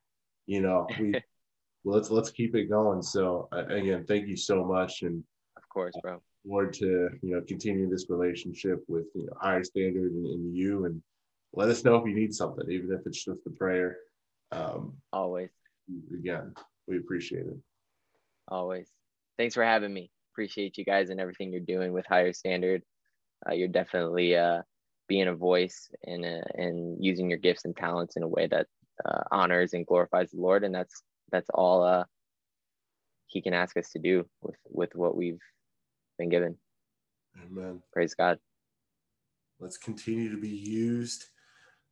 you 0.46 0.60
know, 0.62 0.86
we 0.98 1.14
let's 1.84 2.10
let's 2.10 2.30
keep 2.30 2.54
it 2.54 2.64
going. 2.70 3.02
So 3.02 3.48
again, 3.52 4.04
thank 4.06 4.26
you 4.26 4.36
so 4.36 4.64
much, 4.64 5.02
and 5.02 5.22
Of 5.58 5.68
course, 5.68 5.94
bro. 6.02 6.20
forward 6.46 6.72
to 6.74 7.10
you 7.20 7.34
know 7.34 7.42
continue 7.42 7.90
this 7.90 8.06
relationship 8.08 8.82
with 8.88 9.04
you 9.14 9.26
know 9.26 9.32
higher 9.40 9.64
standard 9.64 10.12
and, 10.12 10.26
and 10.26 10.56
you, 10.56 10.86
and 10.86 11.02
let 11.56 11.68
us 11.68 11.84
know 11.84 11.96
if 11.96 12.06
you 12.06 12.14
need 12.14 12.34
something, 12.34 12.68
even 12.70 12.92
if 12.92 13.06
it's 13.06 13.24
just 13.24 13.40
a 13.46 13.50
prayer. 13.50 13.96
Um, 14.52 14.94
Always. 15.12 15.50
again, 16.12 16.54
we 16.86 16.98
appreciate 16.98 17.46
it. 17.46 17.56
Always. 18.48 18.88
Thanks 19.38 19.54
for 19.54 19.64
having 19.64 19.92
me. 19.92 20.10
Appreciate 20.32 20.76
you 20.76 20.84
guys 20.84 21.10
and 21.10 21.20
everything 21.20 21.52
you're 21.52 21.60
doing 21.60 21.92
with 21.92 22.06
Higher 22.06 22.32
Standard. 22.32 22.82
Uh, 23.48 23.54
you're 23.54 23.68
definitely 23.68 24.36
uh, 24.36 24.62
being 25.08 25.28
a 25.28 25.34
voice 25.34 25.90
and 26.04 26.24
uh, 26.24 26.42
and 26.54 27.02
using 27.02 27.28
your 27.30 27.38
gifts 27.38 27.64
and 27.64 27.76
talents 27.76 28.16
in 28.16 28.22
a 28.22 28.28
way 28.28 28.46
that 28.46 28.66
uh, 29.04 29.22
honors 29.30 29.74
and 29.74 29.86
glorifies 29.86 30.30
the 30.30 30.40
Lord, 30.40 30.64
and 30.64 30.74
that's 30.74 31.02
that's 31.30 31.50
all 31.52 31.82
uh, 31.82 32.04
He 33.26 33.42
can 33.42 33.54
ask 33.54 33.76
us 33.76 33.90
to 33.90 33.98
do 33.98 34.26
with 34.42 34.56
with 34.64 34.94
what 34.94 35.16
we've 35.16 35.42
been 36.18 36.28
given. 36.28 36.56
Amen. 37.44 37.82
Praise 37.92 38.14
God. 38.14 38.38
Let's 39.60 39.76
continue 39.76 40.30
to 40.30 40.40
be 40.40 40.48
used. 40.48 41.26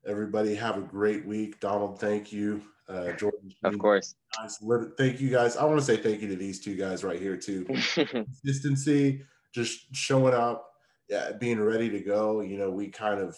Everybody 0.06 0.54
have 0.54 0.76
a 0.78 0.82
great 0.82 1.24
week. 1.26 1.60
Donald, 1.60 2.00
thank 2.00 2.32
you. 2.32 2.62
Uh, 2.88 3.12
Jordan, 3.12 3.52
Of 3.62 3.78
course. 3.78 4.16
guys, 4.36 4.58
thank 4.98 5.20
you 5.20 5.30
guys. 5.30 5.56
I 5.56 5.64
want 5.64 5.78
to 5.78 5.84
say 5.84 5.96
thank 5.96 6.20
you 6.20 6.28
to 6.28 6.36
these 6.36 6.60
two 6.60 6.76
guys 6.76 7.04
right 7.04 7.20
here 7.20 7.36
too. 7.36 7.64
consistency, 7.94 9.24
just 9.52 9.94
showing 9.94 10.34
up, 10.34 10.74
yeah, 11.08 11.32
being 11.32 11.60
ready 11.60 11.88
to 11.90 12.00
go. 12.00 12.40
You 12.40 12.58
know, 12.58 12.70
we 12.70 12.88
kind 12.88 13.20
of 13.20 13.36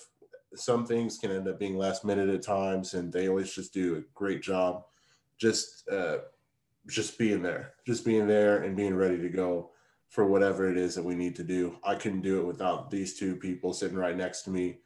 some 0.55 0.86
things 0.86 1.19
can 1.19 1.31
end 1.31 1.49
up 1.49 1.59
being 1.59 1.77
last 1.77 2.05
minute 2.05 2.28
at 2.28 2.43
times, 2.43 2.95
and 2.95 3.12
they 3.12 3.28
always 3.28 3.53
just 3.55 3.74
do 3.74 3.97
a 3.97 4.03
great 4.15 4.43
job. 4.43 4.85
Just, 5.39 5.89
uh, 5.89 6.19
just 6.89 7.19
being 7.19 7.43
there, 7.43 7.74
just 7.86 8.05
being 8.05 8.27
there, 8.27 8.62
and 8.62 8.77
being 8.77 8.95
ready 8.95 9.19
to 9.19 9.28
go 9.28 9.70
for 10.09 10.27
whatever 10.27 10.70
it 10.70 10.77
is 10.77 10.95
that 10.95 11.05
we 11.05 11.15
need 11.16 11.35
to 11.36 11.43
do. 11.43 11.77
I 11.82 11.97
couldn't 11.97 12.23
do 12.23 12.41
it 12.41 12.47
without 12.47 12.91
these 12.91 13.19
two 13.19 13.36
people 13.36 13.73
sitting 13.73 13.97
right 13.97 14.16
next 14.16 14.43
to 14.43 14.51
me, 14.51 14.78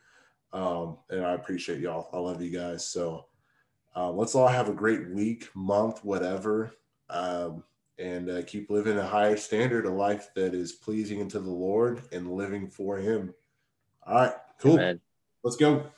um, 0.52 0.98
and 1.10 1.24
I 1.24 1.32
appreciate 1.32 1.80
y'all. 1.80 2.08
I 2.12 2.18
love 2.18 2.42
you 2.42 2.50
guys. 2.50 2.86
So 2.86 3.26
uh, 3.96 4.10
let's 4.10 4.34
all 4.34 4.48
have 4.48 4.68
a 4.68 4.74
great 4.74 5.10
week, 5.10 5.48
month, 5.54 6.04
whatever. 6.04 6.72
Um, 7.10 7.64
and 7.98 8.30
uh, 8.30 8.42
keep 8.42 8.70
living 8.70 8.96
a 8.96 9.06
higher 9.06 9.36
standard 9.36 9.86
of 9.86 9.94
life 9.94 10.28
that 10.34 10.54
is 10.54 10.72
pleasing 10.72 11.20
unto 11.20 11.40
the 11.40 11.50
Lord 11.50 12.02
and 12.12 12.32
living 12.32 12.68
for 12.68 12.96
Him. 12.98 13.34
All 14.06 14.14
right, 14.14 14.34
cool. 14.60 14.74
Amen. 14.74 15.00
Let's 15.42 15.56
go. 15.56 15.90